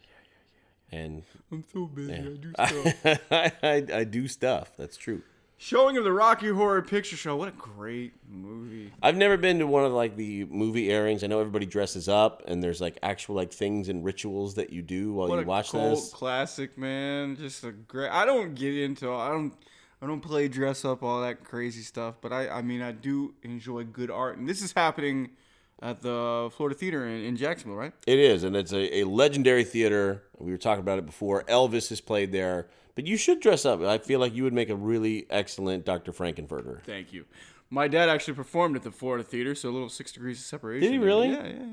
And 0.93 1.23
I'm 1.53 1.65
so 1.73 1.87
busy. 1.87 2.15
I 2.15 2.19
do 2.19 2.53
stuff. 2.53 3.07
I, 3.31 3.53
I, 3.63 3.87
I 3.99 4.05
do 4.05 4.27
stuff. 4.27 4.73
That's 4.77 4.97
true. 4.97 5.23
Showing 5.63 5.99
of 5.99 6.05
the 6.05 6.13
Rocky 6.13 6.49
Horror 6.49 6.81
Picture 6.81 7.17
Show. 7.17 7.37
What 7.37 7.49
a 7.49 7.53
great 7.53 8.15
movie. 8.29 8.91
I've 9.03 9.17
never 9.17 9.37
been 9.37 9.59
to 9.59 9.67
one 9.67 9.85
of 9.85 9.93
like 9.93 10.17
the 10.17 10.47
movie 10.47 10.91
airings. 10.91 11.23
I 11.23 11.27
know 11.27 11.39
everybody 11.39 11.67
dresses 11.67 12.09
up 12.09 12.43
and 12.49 12.63
there's 12.63 12.81
like 12.81 12.99
actual 13.03 13.35
like 13.37 13.53
things 13.53 13.91
and 13.91 14.03
rituals 14.03 14.55
that 14.55 14.73
you 14.73 14.81
do 14.81 15.13
while 15.13 15.29
What 15.29 15.37
you 15.37 15.43
a 15.43 15.45
watch 15.45 15.71
cult 15.71 15.97
this. 15.97 16.13
classic, 16.13 16.79
man. 16.79 17.37
Just 17.37 17.63
a 17.63 17.73
great. 17.73 18.09
I 18.11 18.25
don't 18.25 18.55
get 18.55 18.77
into. 18.77 19.13
I 19.13 19.29
don't. 19.29 19.53
I 20.03 20.07
don't 20.07 20.23
play 20.23 20.49
dress 20.49 20.87
up 20.87 21.03
all 21.03 21.21
that 21.21 21.45
crazy 21.45 21.83
stuff, 21.83 22.15
but 22.23 22.33
I. 22.33 22.49
I 22.49 22.63
mean, 22.63 22.81
I 22.81 22.93
do 22.93 23.35
enjoy 23.43 23.85
good 23.85 24.11
art, 24.11 24.39
and 24.39 24.49
this 24.49 24.63
is 24.63 24.73
happening 24.73 25.29
at 25.83 26.03
the 26.03 26.51
Florida 26.57 26.79
Theater 26.79 27.07
in, 27.07 27.25
in 27.25 27.37
Jacksonville, 27.37 27.77
right? 27.77 27.93
It 28.07 28.19
is, 28.19 28.45
and 28.45 28.55
it's 28.57 28.73
a, 28.73 28.99
a 28.99 29.05
legendary 29.05 29.65
theater. 29.65 30.23
We 30.39 30.51
were 30.51 30.59
talking 30.59 30.81
about 30.81 30.99
it 30.99 31.07
before. 31.07 31.45
Elvis 31.45 31.89
has 31.89 32.01
played 32.01 32.33
there, 32.33 32.69
but 32.95 33.07
you 33.07 33.17
should 33.17 33.41
dress 33.41 33.65
up. 33.65 33.81
I 33.83 33.99
feel 33.99 34.21
like 34.21 34.35
you 34.35 34.45
would 34.45 34.53
make 34.53 34.69
a 34.69 34.77
really 34.77 35.27
excellent 35.31 35.85
Dr. 35.85 36.13
Frank-N-Furter. 36.13 36.83
Thank 36.83 37.13
you. 37.13 37.25
My 37.71 37.87
dad 37.89 38.09
actually 38.09 38.35
performed 38.35 38.77
at 38.77 38.83
the 38.83 38.91
Florida 38.91 39.23
Theater, 39.23 39.55
so 39.55 39.69
a 39.69 39.73
little 39.73 39.89
six 39.89 40.13
degrees 40.13 40.39
of 40.39 40.45
separation. 40.45 40.91
Did 40.91 40.93
he 40.93 40.99
really? 40.99 41.31
Yeah, 41.31 41.47
yeah, 41.47 41.65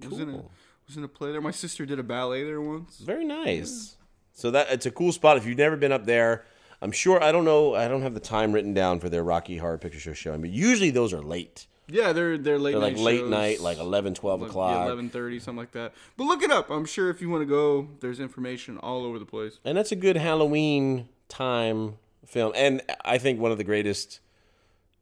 yeah. 0.00 0.08
Was 0.08 0.20
in 0.20 0.28
a 0.28 0.42
was 0.86 0.96
in 0.96 1.02
a 1.02 1.08
play 1.08 1.32
there. 1.32 1.40
My 1.40 1.50
sister 1.50 1.86
did 1.86 1.98
a 1.98 2.02
ballet 2.02 2.44
there 2.44 2.60
once. 2.60 2.98
Very 2.98 3.24
nice. 3.24 3.96
So 4.32 4.50
that 4.50 4.70
it's 4.70 4.84
a 4.84 4.90
cool 4.90 5.12
spot. 5.12 5.38
If 5.38 5.46
you've 5.46 5.56
never 5.56 5.76
been 5.76 5.92
up 5.92 6.04
there, 6.04 6.44
I'm 6.82 6.92
sure. 6.92 7.22
I 7.22 7.32
don't 7.32 7.46
know. 7.46 7.74
I 7.74 7.88
don't 7.88 8.02
have 8.02 8.12
the 8.12 8.20
time 8.20 8.52
written 8.52 8.74
down 8.74 9.00
for 9.00 9.08
their 9.08 9.24
Rocky 9.24 9.56
Horror 9.56 9.78
Picture 9.78 9.98
Show 9.98 10.12
show. 10.12 10.34
I 10.34 10.36
mean, 10.36 10.52
usually 10.52 10.90
those 10.90 11.14
are 11.14 11.22
late. 11.22 11.66
Yeah, 11.88 12.12
they're 12.12 12.36
they're 12.36 12.58
late 12.58 12.72
They're 12.72 12.80
like 12.80 12.94
night 12.96 13.02
late 13.02 13.18
shows. 13.20 13.30
night, 13.30 13.60
like 13.60 13.78
11, 13.78 14.14
12 14.14 14.40
Like, 14.40 14.50
o'clock. 14.50 14.72
Yeah, 14.74 14.84
eleven 14.86 15.08
thirty, 15.08 15.38
something 15.38 15.58
like 15.58 15.72
that. 15.72 15.92
But 16.16 16.24
look 16.24 16.42
it 16.42 16.50
up. 16.50 16.68
I'm 16.70 16.84
sure 16.84 17.10
if 17.10 17.20
you 17.20 17.30
want 17.30 17.42
to 17.42 17.46
go, 17.46 17.88
there's 18.00 18.18
information 18.20 18.76
all 18.78 19.04
over 19.04 19.18
the 19.18 19.24
place. 19.26 19.58
And 19.64 19.78
that's 19.78 19.92
a 19.92 19.96
good 19.96 20.16
Halloween 20.16 21.08
time 21.28 21.98
film. 22.26 22.52
And 22.56 22.82
I 23.04 23.18
think 23.18 23.38
one 23.40 23.52
of 23.52 23.58
the 23.58 23.64
greatest 23.64 24.18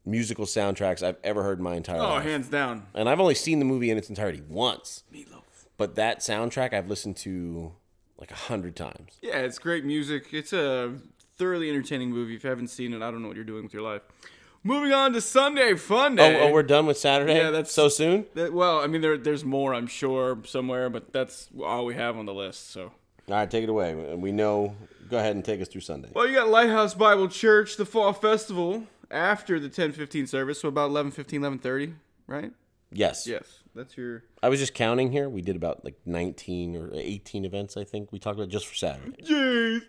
musical 0.04 0.44
soundtracks 0.44 1.02
I've 1.02 1.16
ever 1.24 1.42
heard 1.42 1.58
in 1.58 1.64
my 1.64 1.74
entire 1.76 1.98
life. 1.98 2.06
Oh, 2.06 2.14
life. 2.16 2.24
hands 2.24 2.48
down. 2.48 2.86
And 2.94 3.08
I've 3.08 3.20
only 3.20 3.34
seen 3.34 3.58
the 3.58 3.64
movie 3.64 3.90
in 3.90 3.96
its 3.96 4.10
entirety 4.10 4.42
once. 4.46 5.04
Meatloaf. 5.12 5.40
But 5.78 5.94
that 5.94 6.18
soundtrack 6.20 6.74
I've 6.74 6.88
listened 6.88 7.16
to 7.18 7.72
like 8.18 8.30
a 8.30 8.34
hundred 8.34 8.76
times. 8.76 9.12
Yeah, 9.22 9.38
it's 9.38 9.58
great 9.58 9.84
music. 9.86 10.26
It's 10.32 10.52
a 10.52 10.94
thoroughly 11.38 11.70
entertaining 11.70 12.10
movie. 12.10 12.34
If 12.36 12.44
you 12.44 12.50
haven't 12.50 12.68
seen 12.68 12.92
it, 12.92 13.02
I 13.02 13.10
don't 13.10 13.22
know 13.22 13.28
what 13.28 13.36
you're 13.36 13.44
doing 13.44 13.62
with 13.64 13.72
your 13.72 13.82
life. 13.82 14.02
Moving 14.66 14.92
on 14.94 15.12
to 15.12 15.20
Sunday 15.20 15.74
Fun 15.74 16.18
Oh, 16.18 16.24
oh 16.24 16.30
Day. 16.30 16.40
oh, 16.48 16.52
we're 16.52 16.62
done 16.62 16.86
with 16.86 16.96
Saturday? 16.96 17.34
Yeah, 17.34 17.50
that's- 17.50 17.70
so 17.72 17.88
soon? 17.90 18.26
That- 18.34 18.52
well, 18.54 18.80
I 18.80 18.86
mean, 18.86 19.02
there, 19.02 19.18
there's 19.18 19.44
more, 19.44 19.74
I'm 19.74 19.86
sure, 19.86 20.38
somewhere, 20.46 20.88
but 20.88 21.12
that's 21.12 21.48
all 21.62 21.84
we 21.84 21.94
have 21.94 22.16
on 22.16 22.24
the 22.24 22.32
list. 22.32 22.70
So, 22.70 22.84
All 23.28 23.36
right, 23.36 23.50
take 23.50 23.62
it 23.62 23.68
away. 23.68 23.94
We 23.94 24.32
know. 24.32 24.74
Go 25.10 25.18
ahead 25.18 25.34
and 25.36 25.44
take 25.44 25.60
us 25.60 25.68
through 25.68 25.82
Sunday. 25.82 26.08
well, 26.14 26.26
you 26.26 26.34
got 26.34 26.48
Lighthouse 26.48 26.94
Bible 26.94 27.28
Church, 27.28 27.76
the 27.76 27.84
fall 27.84 28.12
festival 28.14 28.84
after 29.10 29.60
the 29.60 29.68
10:15 29.68 30.26
service, 30.26 30.60
so 30.60 30.68
about 30.68 30.90
11:15, 30.90 31.42
11:30, 31.42 31.94
right? 32.26 32.52
Yes. 32.90 33.26
Yes, 33.26 33.60
that's 33.74 33.96
your. 33.98 34.24
I 34.42 34.48
was 34.48 34.60
just 34.60 34.72
counting 34.72 35.12
here. 35.12 35.28
We 35.28 35.42
did 35.42 35.56
about 35.56 35.84
like 35.84 35.96
19 36.06 36.74
or 36.76 36.90
18 36.94 37.44
events, 37.44 37.76
I 37.76 37.84
think. 37.84 38.12
We 38.12 38.18
talked 38.18 38.38
about 38.38 38.48
just 38.48 38.66
for 38.66 38.74
Saturday. 38.74 39.22
Jeez, 39.22 39.82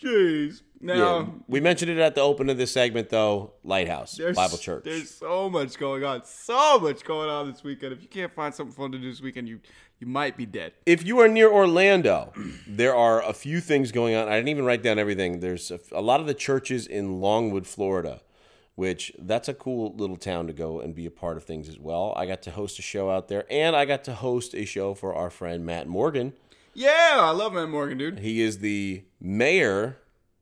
jeez. 0.00 0.62
Now. 0.80 0.94
Yeah. 0.94 1.26
We 1.46 1.60
mentioned 1.60 1.90
it 1.90 1.98
at 1.98 2.14
the 2.14 2.20
open 2.20 2.50
of 2.50 2.58
this 2.58 2.72
segment, 2.72 3.08
though. 3.08 3.52
Lighthouse 3.62 4.18
Bible 4.18 4.58
Church. 4.58 4.84
There's 4.84 5.10
so 5.10 5.48
much 5.48 5.78
going 5.78 6.02
on. 6.02 6.24
So 6.24 6.80
much 6.80 7.04
going 7.04 7.30
on 7.30 7.50
this 7.50 7.62
weekend. 7.62 7.92
If 7.92 8.02
you 8.02 8.08
can't 8.08 8.34
find 8.34 8.52
something 8.52 8.74
fun 8.74 8.90
to 8.92 8.98
do 8.98 9.08
this 9.08 9.20
weekend, 9.20 9.48
you 9.48 9.60
you 10.00 10.08
might 10.08 10.36
be 10.36 10.46
dead. 10.46 10.72
If 10.84 11.06
you 11.06 11.20
are 11.20 11.28
near 11.28 11.48
Orlando, 11.48 12.32
there 12.66 12.94
are 12.94 13.22
a 13.22 13.32
few 13.32 13.60
things 13.60 13.92
going 13.92 14.16
on. 14.16 14.26
I 14.26 14.34
didn't 14.34 14.48
even 14.48 14.64
write 14.64 14.82
down 14.82 14.98
everything. 14.98 15.38
There's 15.38 15.70
a, 15.70 15.78
a 15.92 16.02
lot 16.02 16.20
of 16.20 16.26
the 16.26 16.34
churches 16.34 16.88
in 16.88 17.20
Longwood, 17.20 17.68
Florida, 17.68 18.20
which 18.74 19.12
that's 19.16 19.48
a 19.48 19.54
cool 19.54 19.94
little 19.94 20.16
town 20.16 20.48
to 20.48 20.52
go 20.52 20.80
and 20.80 20.92
be 20.92 21.06
a 21.06 21.10
part 21.12 21.36
of 21.36 21.44
things 21.44 21.68
as 21.68 21.78
well. 21.78 22.12
I 22.16 22.26
got 22.26 22.42
to 22.42 22.50
host 22.50 22.80
a 22.80 22.82
show 22.82 23.08
out 23.08 23.28
there, 23.28 23.44
and 23.48 23.76
I 23.76 23.84
got 23.84 24.02
to 24.04 24.14
host 24.14 24.54
a 24.54 24.64
show 24.64 24.94
for 24.94 25.14
our 25.14 25.30
friend 25.30 25.64
Matt 25.64 25.86
Morgan. 25.86 26.32
Yeah, 26.74 27.16
I 27.18 27.30
love 27.30 27.52
Matt 27.52 27.68
Morgan, 27.68 27.98
dude. 27.98 28.18
He 28.20 28.40
is 28.40 28.58
the 28.58 29.04
mayor 29.20 29.98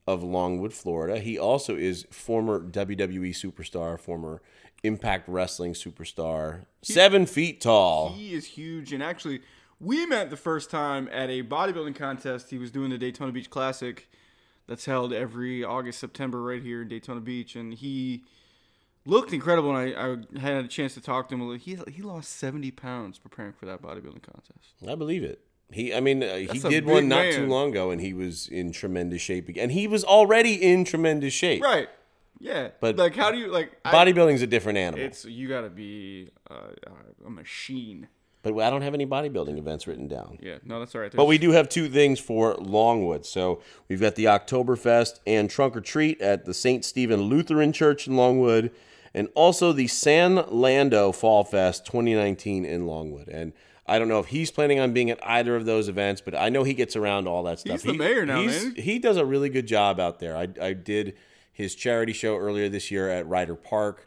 of 0.07 0.23
Longwood, 0.23 0.73
Florida. 0.73 1.19
He 1.19 1.39
also 1.39 1.77
is 1.77 2.07
former 2.11 2.61
WWE 2.61 3.31
superstar, 3.31 3.99
former 3.99 4.41
Impact 4.83 5.29
Wrestling 5.29 5.75
superstar, 5.75 6.67
seven 6.83 7.27
feet 7.27 7.61
tall. 7.61 8.13
He 8.13 8.35
is 8.35 8.47
huge, 8.47 8.93
and 8.93 9.03
actually, 9.03 9.43
we 9.79 10.07
met 10.07 10.31
the 10.31 10.37
first 10.37 10.71
time 10.71 11.09
at 11.13 11.31
a 11.31 11.43
bodybuilding 11.43 11.97
contest. 11.97 12.51
He 12.51 12.59
was 12.59 12.71
doing 12.71 12.91
the 12.91 12.99
Daytona 12.99 13.33
Beach 13.33 13.51
Classic, 13.51 14.09
that's 14.71 14.85
held 14.85 15.13
every 15.13 15.65
August, 15.65 15.99
September, 15.99 16.41
right 16.41 16.63
here 16.63 16.83
in 16.83 16.89
Daytona 16.89 17.21
Beach, 17.21 17.57
and 17.57 17.75
he 17.75 18.23
looked 19.05 19.33
incredible. 19.33 19.75
And 19.75 19.99
I, 19.99 20.13
I 20.37 20.41
had 20.41 20.65
a 20.65 20.69
chance 20.69 20.95
to 20.95 21.01
talk 21.01 21.29
to 21.29 21.35
him. 21.35 21.59
He 21.59 21.77
he 21.89 22.03
lost 22.03 22.31
seventy 22.31 22.71
pounds 22.71 23.19
preparing 23.19 23.53
for 23.53 23.67
that 23.67 23.83
bodybuilding 23.83 24.23
contest. 24.23 24.75
I 24.89 24.95
believe 24.95 25.25
it. 25.25 25.41
He, 25.73 25.95
I 25.95 26.01
mean, 26.01 26.23
uh, 26.23 26.37
he 26.37 26.47
That's 26.47 26.65
a 26.65 26.69
did 26.71 26.85
big 26.85 26.93
one 26.95 27.09
not 27.09 27.25
man. 27.25 27.33
too 27.35 27.47
long 27.47 27.71
ago, 27.71 27.91
and 27.91 28.01
he 28.01 28.13
was 28.13 28.49
in 28.49 28.73
tremendous 28.73 29.23
shape 29.23 29.49
again. 29.49 29.65
And 29.65 29.73
he 29.73 29.87
was 29.87 30.03
already 30.05 30.55
in 30.55 30.85
tremendous 30.85 31.33
shape. 31.33 31.63
Right. 31.63 31.89
Yeah. 32.41 32.69
But 32.81 32.97
like, 32.97 33.15
how 33.15 33.31
do 33.31 33.39
you 33.39 33.49
like? 33.49 33.73
I- 33.85 33.93
Bodybuilding's 33.93 34.43
a 34.43 34.47
different 34.47 34.79
animal. 34.79 35.05
It's 35.05 35.25
you 35.25 35.49
got 35.49 35.61
to 35.63 35.71
be 35.71 36.31
uh, 36.51 36.55
a 37.27 37.31
machine. 37.31 38.09
but 38.43 38.59
I 38.59 38.71
don't 38.71 38.83
have 38.83 38.95
any 38.95 39.07
bodybuilding 39.07 39.59
events 39.59 39.87
written 39.87 40.09
down. 40.09 40.39
Yeah. 40.41 40.57
No, 40.65 40.81
that's 40.81 40.95
all 40.95 41.03
right. 41.03 41.13
But 41.15 41.27
we 41.27 41.37
do 41.39 41.51
have 41.53 41.69
two 41.69 41.89
things 41.89 42.19
for 42.19 42.55
Longwood. 42.57 43.27
So 43.27 43.61
we've 43.89 44.01
got 44.01 44.15
the 44.15 44.25
Oktoberfest 44.25 45.21
and 45.27 45.51
Trunk 45.51 45.77
or 45.77 45.81
Treat 45.81 46.21
at 46.23 46.47
the 46.47 46.55
St. 46.55 46.85
Stephen 46.85 47.23
Lutheran 47.23 47.73
Church 47.73 48.07
in 48.07 48.17
Longwood, 48.17 48.71
and 49.15 49.29
also 49.35 49.73
the 49.73 49.87
San 49.87 50.37
Lando 50.49 51.13
Fall 51.13 51.45
Fest 51.45 51.85
2019 51.87 52.65
in 52.65 52.87
Longwood. 52.87 53.29
And 53.29 53.53
I 53.91 53.99
don't 53.99 54.09
know 54.09 54.21
if 54.21 54.27
he's 54.27 54.51
planning 54.51 54.79
on 54.81 54.93
being 54.93 55.11
at 55.11 55.19
either 55.27 55.57
of 55.57 55.67
those 55.67 55.89
events, 55.89 56.21
but 56.21 56.35
I 56.35 56.49
know 56.49 56.63
he 56.63 56.75
gets 56.75 56.97
around 56.97 57.27
all 57.29 57.43
that 57.45 57.59
stuff. 57.61 57.73
He's 57.73 57.83
the 57.83 57.93
He- 57.93 57.99
mayor 57.99 58.25
now, 58.25 58.43
man. 58.43 58.75
He 58.77 58.99
does 58.99 59.17
a 59.17 59.25
really 59.25 59.49
good 59.49 59.67
job 59.67 59.99
out 60.01 60.19
there. 60.21 60.37
I, 60.37 60.49
I 60.63 60.73
did 60.73 61.17
his 61.53 61.75
charity 61.75 62.13
show 62.13 62.37
earlier 62.37 62.69
this 62.69 62.91
year 62.91 63.09
at 63.11 63.27
Reiter 63.27 63.55
Park. 63.57 64.07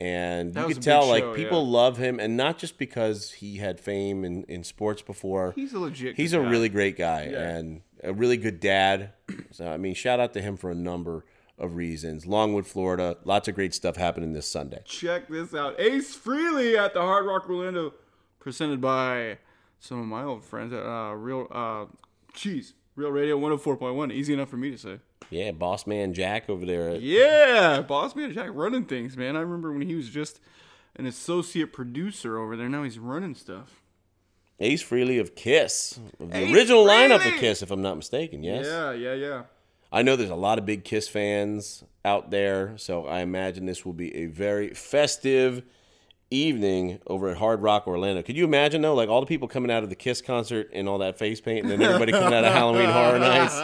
And 0.00 0.54
That 0.54 0.68
you 0.68 0.74
could 0.74 0.82
tell, 0.82 1.06
like, 1.06 1.34
people 1.36 1.64
yeah. 1.64 1.70
love 1.72 1.96
him, 1.98 2.18
and 2.18 2.36
not 2.36 2.58
just 2.58 2.78
because 2.78 3.30
he 3.32 3.58
had 3.58 3.78
fame 3.78 4.24
in, 4.24 4.42
in 4.44 4.64
sports 4.64 5.02
before. 5.02 5.52
He's 5.54 5.72
a 5.72 5.78
legit. 5.78 6.16
He's 6.16 6.32
a 6.32 6.38
guy. 6.38 6.48
really 6.50 6.68
great 6.68 6.96
guy 6.98 7.28
Yeah. 7.30 7.48
and 7.48 7.80
a 8.02 8.12
really 8.12 8.36
good 8.36 8.58
dad. 8.60 9.12
So 9.52 9.66
I 9.68 9.76
mean, 9.76 9.94
shout 9.94 10.18
out 10.20 10.32
to 10.34 10.42
him 10.42 10.56
for 10.56 10.70
a 10.70 10.74
number 10.74 11.24
of 11.58 11.76
reasons. 11.76 12.26
Longwood, 12.26 12.66
Florida, 12.66 13.16
lots 13.24 13.46
of 13.48 13.54
great 13.54 13.72
stuff 13.72 13.96
happening 13.96 14.32
this 14.32 14.50
Sunday. 14.50 14.80
Check 14.84 15.28
this 15.28 15.54
out. 15.54 15.78
Ace 15.80 16.14
Frehley 16.16 16.76
at 16.76 16.92
the 16.92 17.00
Hard 17.00 17.24
Rock 17.26 17.48
Orlando, 17.48 17.94
presented 18.44 18.78
by 18.78 19.38
some 19.80 19.98
of 19.98 20.04
my 20.04 20.22
old 20.22 20.44
friends 20.44 20.70
at 20.74 20.84
uh, 20.84 21.14
Real 21.14 21.48
uh, 21.50 21.86
Cheese, 22.34 22.74
Real 22.94 23.10
Radio 23.10 23.38
104.1. 23.40 24.12
Easy 24.12 24.34
enough 24.34 24.50
for 24.50 24.58
me 24.58 24.70
to 24.70 24.76
say. 24.76 24.98
Yeah, 25.30 25.50
boss 25.52 25.86
man 25.86 26.12
Jack 26.12 26.50
over 26.50 26.66
there. 26.66 26.90
At, 26.90 27.00
Yeah, 27.00 27.80
Boss 27.80 28.14
Man 28.14 28.30
Jack 28.32 28.50
running 28.52 28.84
things, 28.84 29.16
man. 29.16 29.34
I 29.34 29.40
remember 29.40 29.72
when 29.72 29.80
he 29.80 29.94
was 29.94 30.10
just 30.10 30.40
an 30.94 31.06
associate 31.06 31.72
producer 31.72 32.38
over 32.38 32.54
there. 32.54 32.68
Now 32.68 32.82
he's 32.82 32.98
running 32.98 33.34
stuff. 33.34 33.80
Ace 34.60 34.84
Frehley 34.84 35.18
of 35.18 35.34
Kiss, 35.34 35.98
the 36.20 36.36
Ace 36.36 36.54
original 36.54 36.84
lineup 36.84 37.26
of 37.26 37.40
Kiss, 37.40 37.62
if 37.62 37.70
I'm 37.70 37.82
not 37.82 37.96
mistaken. 37.96 38.42
Yes. 38.42 38.66
Yeah, 38.66 38.92
yeah, 38.92 39.14
yeah. 39.14 39.42
I 39.90 40.02
know 40.02 40.16
there's 40.16 40.28
a 40.28 40.36
lot 40.36 40.58
of 40.58 40.66
big 40.66 40.84
Kiss 40.84 41.08
fans 41.08 41.82
out 42.04 42.30
there, 42.30 42.76
so 42.76 43.06
I 43.06 43.20
imagine 43.20 43.64
this 43.64 43.86
will 43.86 43.94
be 43.94 44.14
a 44.14 44.26
very 44.26 44.74
festive 44.74 45.62
evening 46.34 47.00
over 47.06 47.28
at 47.28 47.36
Hard 47.36 47.62
Rock 47.62 47.86
Orlando. 47.86 48.22
Could 48.22 48.36
you 48.36 48.44
imagine 48.44 48.82
though, 48.82 48.94
like 48.94 49.08
all 49.08 49.20
the 49.20 49.26
people 49.26 49.48
coming 49.48 49.70
out 49.70 49.82
of 49.82 49.88
the 49.88 49.94
Kiss 49.94 50.20
concert 50.20 50.70
and 50.72 50.88
all 50.88 50.98
that 50.98 51.18
face 51.18 51.40
paint, 51.40 51.62
and 51.62 51.70
then 51.70 51.82
everybody 51.82 52.12
coming 52.12 52.34
out 52.34 52.44
of 52.44 52.52
Halloween 52.54 52.88
Horror 52.90 53.18
Nights? 53.18 53.54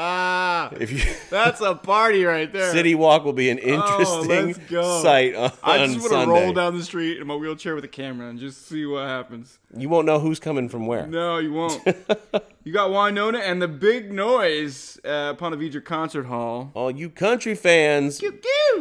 If 0.78 0.92
you 0.92 1.00
that's 1.30 1.60
a 1.60 1.74
party 1.74 2.24
right 2.24 2.52
there. 2.52 2.72
City 2.72 2.94
Walk 2.94 3.24
will 3.24 3.32
be 3.32 3.50
an 3.50 3.58
oh, 3.62 3.68
interesting 3.68 4.64
Oh, 4.76 5.02
sight 5.02 5.34
on, 5.34 5.52
I 5.62 5.86
just 5.86 6.00
want 6.00 6.12
to 6.12 6.30
roll 6.30 6.52
down 6.52 6.76
the 6.76 6.84
street 6.84 7.18
in 7.18 7.26
my 7.26 7.34
wheelchair 7.34 7.74
with 7.74 7.84
a 7.84 7.88
camera 7.88 8.28
and 8.28 8.38
just 8.38 8.66
see 8.66 8.86
what 8.86 9.06
happens. 9.06 9.58
You 9.76 9.88
won't 9.88 10.06
know 10.06 10.18
who's 10.18 10.40
coming 10.40 10.68
from 10.68 10.86
where. 10.86 11.06
No, 11.06 11.38
you 11.38 11.52
won't. 11.52 11.84
you 12.64 12.72
got 12.72 12.90
Wynonna 12.90 13.40
and 13.40 13.60
the 13.60 13.68
big 13.68 14.12
noise 14.12 14.98
at 15.04 15.38
Ponte 15.38 15.54
Vedra 15.58 15.84
Concert 15.84 16.24
Hall. 16.24 16.70
All 16.74 16.90
you 16.90 17.10
country 17.10 17.54
fans, 17.54 18.20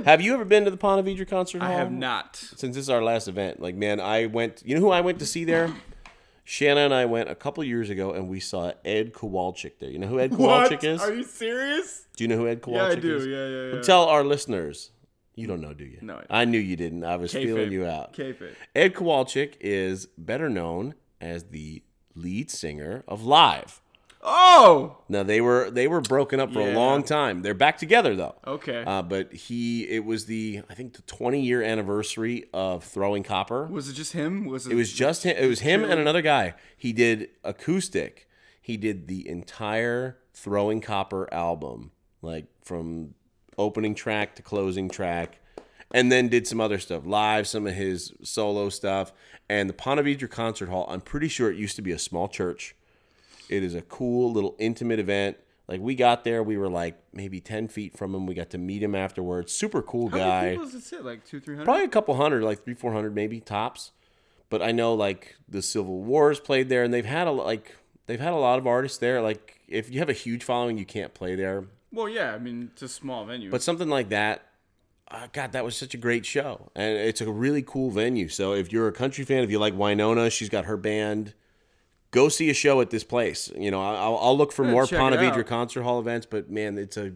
have 0.05 0.21
you 0.21 0.33
ever 0.33 0.45
been 0.45 0.65
to 0.65 0.71
the 0.71 0.77
Ponte 0.77 1.05
Vedra 1.05 1.27
concert 1.27 1.61
hall? 1.61 1.71
I 1.71 1.73
have 1.73 1.91
not. 1.91 2.35
since 2.35 2.75
this 2.75 2.83
is 2.83 2.89
our 2.89 3.03
last 3.03 3.27
event, 3.27 3.59
like 3.59 3.75
man, 3.75 3.99
I 3.99 4.25
went. 4.25 4.63
You 4.65 4.75
know 4.75 4.81
who 4.81 4.91
I 4.91 5.01
went 5.01 5.19
to 5.19 5.25
see 5.25 5.45
there? 5.45 5.73
Shanna 6.49 6.81
and 6.81 6.95
I 6.95 7.05
went 7.05 7.29
a 7.29 7.35
couple 7.35 7.63
years 7.63 7.91
ago, 7.91 8.11
and 8.11 8.27
we 8.27 8.39
saw 8.39 8.71
Ed 8.83 9.13
Kowalczyk 9.13 9.73
there. 9.77 9.91
You 9.91 9.99
know 9.99 10.07
who 10.07 10.19
Ed 10.19 10.31
Kowalczyk 10.31 10.83
is? 10.83 10.99
Are 10.99 11.13
you 11.13 11.23
serious? 11.23 12.07
do 12.15 12.23
you 12.23 12.27
know 12.27 12.37
who 12.37 12.47
Ed 12.47 12.63
Kowalczyk 12.63 13.03
is? 13.03 13.03
Yeah, 13.03 13.11
I 13.11 13.17
is? 13.17 13.23
do. 13.23 13.29
Yeah, 13.29 13.47
yeah, 13.47 13.75
yeah. 13.75 13.81
Tell 13.83 14.05
our 14.05 14.23
listeners. 14.23 14.89
You 15.35 15.45
don't 15.45 15.61
know, 15.61 15.75
do 15.75 15.83
you? 15.83 15.99
No, 16.01 16.15
I 16.15 16.17
don't. 16.17 16.27
I 16.31 16.45
knew 16.45 16.57
you 16.57 16.75
didn't. 16.75 17.03
I 17.03 17.17
was 17.17 17.33
feeling 17.33 17.71
you 17.71 17.85
out. 17.85 18.13
Kayfabe. 18.13 18.55
Ed 18.75 18.95
Kowalczyk 18.95 19.57
is 19.59 20.07
better 20.17 20.49
known 20.49 20.95
as 21.21 21.43
the 21.43 21.83
lead 22.15 22.49
singer 22.49 23.03
of 23.07 23.23
Live. 23.23 23.79
Oh, 24.21 24.97
Now 25.07 25.23
they 25.23 25.39
were 25.39 25.71
they 25.71 25.87
were 25.87 26.01
broken 26.01 26.39
up 26.41 26.51
for 26.51 26.59
a 26.59 26.73
long 26.73 27.03
time. 27.03 27.41
They're 27.41 27.53
back 27.53 27.77
together 27.77 28.15
though. 28.15 28.35
okay. 28.45 28.83
Uh, 28.85 29.01
but 29.01 29.31
he, 29.33 29.87
it 29.87 30.03
was 30.03 30.25
the 30.25 30.61
I 30.69 30.73
think 30.73 30.93
the 30.93 31.01
20 31.03 31.39
year 31.41 31.63
anniversary 31.63 32.45
of 32.53 32.83
Throwing 32.83 33.23
Copper. 33.23 33.67
was 33.67 33.87
it 33.87 33.93
just 33.93 34.11
him? 34.13 34.45
Was 34.45 34.67
it? 34.67 34.73
It 34.73 34.75
was 34.75 34.91
just 34.91 35.23
him. 35.23 35.37
It 35.37 35.47
was 35.47 35.61
him 35.61 35.83
and 35.85 35.99
another 35.99 36.21
guy. 36.21 36.55
He 36.75 36.91
did 36.91 37.29
acoustic. 37.45 38.27
He 38.61 38.75
did 38.77 39.07
the 39.07 39.27
entire 39.27 40.17
Throwing 40.33 40.81
Copper 40.81 41.33
album, 41.33 41.91
like 42.21 42.45
from 42.61 43.15
opening 43.57 43.95
track 43.95 44.35
to 44.35 44.41
closing 44.41 44.89
track, 44.89 45.39
and 45.91 46.11
then 46.11 46.27
did 46.27 46.45
some 46.45 46.59
other 46.61 46.77
stuff 46.79 47.05
live, 47.05 47.47
some 47.47 47.65
of 47.65 47.73
his 47.73 48.13
solo 48.21 48.67
stuff. 48.69 49.11
And 49.49 49.69
the 49.69 49.73
Ponte 49.73 50.01
Vedra 50.05 50.29
Concert 50.29 50.69
Hall. 50.69 50.85
I'm 50.89 51.01
pretty 51.01 51.29
sure 51.29 51.49
it 51.49 51.57
used 51.57 51.75
to 51.77 51.81
be 51.81 51.91
a 51.91 51.99
small 51.99 52.27
church. 52.27 52.75
It 53.49 53.63
is 53.63 53.75
a 53.75 53.81
cool 53.81 54.31
little 54.31 54.55
intimate 54.59 54.99
event. 54.99 55.37
Like 55.67 55.81
we 55.81 55.95
got 55.95 56.23
there, 56.23 56.41
we 56.41 56.57
were 56.57 56.69
like 56.69 56.97
maybe 57.13 57.39
ten 57.39 57.67
feet 57.67 57.97
from 57.97 58.15
him. 58.15 58.25
We 58.25 58.33
got 58.33 58.49
to 58.51 58.57
meet 58.57 58.81
him 58.81 58.95
afterwards. 58.95 59.51
Super 59.51 59.81
cool 59.81 60.09
How 60.09 60.17
guy. 60.17 60.41
many 60.41 60.51
people 60.51 60.65
does 60.65 60.75
it 60.75 60.83
sit? 60.83 61.05
Like 61.05 61.25
two, 61.25 61.39
three 61.39 61.55
hundred? 61.55 61.65
Probably 61.65 61.83
a 61.83 61.89
couple 61.89 62.15
hundred, 62.15 62.43
like 62.43 62.63
three, 62.63 62.73
four 62.73 62.93
hundred, 62.93 63.13
maybe 63.13 63.39
tops. 63.39 63.91
But 64.49 64.63
I 64.63 64.71
know 64.71 64.93
like 64.95 65.35
the 65.47 65.61
Civil 65.61 66.01
Wars 66.01 66.39
played 66.39 66.69
there, 66.69 66.83
and 66.83 66.93
they've 66.93 67.05
had 67.05 67.27
a 67.27 67.31
like 67.31 67.75
they've 68.07 68.19
had 68.19 68.33
a 68.33 68.37
lot 68.37 68.57
of 68.57 68.65
artists 68.65 68.97
there. 68.97 69.21
Like 69.21 69.59
if 69.67 69.91
you 69.91 69.99
have 69.99 70.09
a 70.09 70.13
huge 70.13 70.43
following, 70.43 70.77
you 70.77 70.85
can't 70.85 71.13
play 71.13 71.35
there. 71.35 71.65
Well, 71.91 72.09
yeah. 72.09 72.33
I 72.33 72.39
mean, 72.39 72.69
it's 72.73 72.81
a 72.81 72.87
small 72.87 73.25
venue. 73.25 73.51
But 73.51 73.61
something 73.61 73.89
like 73.89 74.09
that, 74.09 74.43
uh, 75.09 75.27
God, 75.33 75.51
that 75.51 75.63
was 75.63 75.75
such 75.75 75.93
a 75.93 75.97
great 75.97 76.25
show, 76.25 76.71
and 76.75 76.97
it's 76.97 77.21
a 77.21 77.31
really 77.31 77.61
cool 77.61 77.91
venue. 77.91 78.27
So 78.27 78.53
if 78.53 78.71
you're 78.71 78.87
a 78.87 78.91
country 78.91 79.23
fan, 79.23 79.43
if 79.43 79.51
you 79.51 79.59
like 79.59 79.75
Wynonna, 79.75 80.31
she's 80.31 80.49
got 80.49 80.65
her 80.65 80.77
band. 80.77 81.35
Go 82.11 82.27
see 82.29 82.49
a 82.49 82.53
show 82.53 82.81
at 82.81 82.89
this 82.89 83.03
place. 83.03 83.51
You 83.55 83.69
know, 83.71 83.81
I'll, 83.81 84.17
I'll 84.17 84.37
look 84.37 84.51
for 84.51 84.65
more 84.65 84.87
check 84.87 84.99
Ponte 84.99 85.13
it 85.13 85.19
out. 85.19 85.33
Vedra 85.35 85.45
concert 85.45 85.83
hall 85.83 85.99
events. 85.99 86.25
But 86.25 86.49
man, 86.49 86.77
it's 86.77 86.97
a 86.97 87.13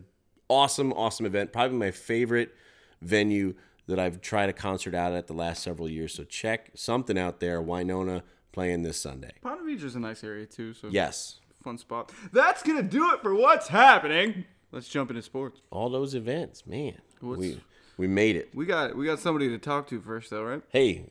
awesome, 0.49 0.93
awesome 0.93 1.25
event. 1.25 1.51
Probably 1.51 1.77
my 1.77 1.91
favorite 1.91 2.53
venue 3.01 3.55
that 3.87 3.99
I've 3.99 4.21
tried 4.21 4.49
a 4.49 4.53
concert 4.53 4.93
out 4.95 5.13
at 5.13 5.27
the 5.27 5.33
last 5.33 5.63
several 5.63 5.89
years. 5.89 6.13
So 6.13 6.23
check 6.23 6.69
something 6.75 7.17
out 7.17 7.39
there. 7.39 7.61
Wynonna 7.61 8.21
playing 8.51 8.83
this 8.83 8.99
Sunday. 9.01 9.31
Ponte 9.41 9.61
Vedra's 9.65 9.95
a 9.95 9.99
nice 9.99 10.23
area 10.23 10.45
too. 10.45 10.73
So 10.73 10.87
Yes, 10.91 11.39
fun 11.63 11.77
spot. 11.77 12.11
That's 12.31 12.61
gonna 12.63 12.83
do 12.83 13.13
it 13.13 13.21
for 13.21 13.33
what's 13.33 13.67
happening. 13.69 14.45
Let's 14.71 14.87
jump 14.89 15.09
into 15.11 15.21
sports. 15.21 15.61
all 15.71 15.89
those 15.89 16.15
events, 16.15 16.65
man. 16.65 16.97
What's- 17.19 17.39
We 17.39 17.61
we 17.97 18.07
made 18.07 18.35
it. 18.35 18.49
We 18.53 18.65
got 18.65 18.95
we 18.95 19.05
got 19.05 19.19
somebody 19.19 19.49
to 19.49 19.57
talk 19.57 19.87
to 19.87 19.99
first, 20.01 20.29
though, 20.29 20.43
right? 20.43 20.61
Hey, 20.69 21.05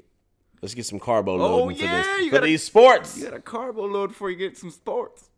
let's 0.62 0.74
get 0.74 0.86
some 0.86 1.00
carbo 1.00 1.32
Oh, 1.34 1.36
loading 1.58 1.76
for 1.76 1.84
yeah, 1.84 1.96
this 2.02 2.18
you 2.20 2.24
for 2.30 2.36
gotta- 2.36 2.46
these 2.46 2.62
sports. 2.62 3.18
You 3.18 3.24
got 3.24 3.34
a 3.34 3.40
carbo 3.40 3.84
load 3.86 4.08
before 4.08 4.30
you 4.30 4.36
get 4.36 4.56
some 4.56 4.70
sports. 4.70 5.28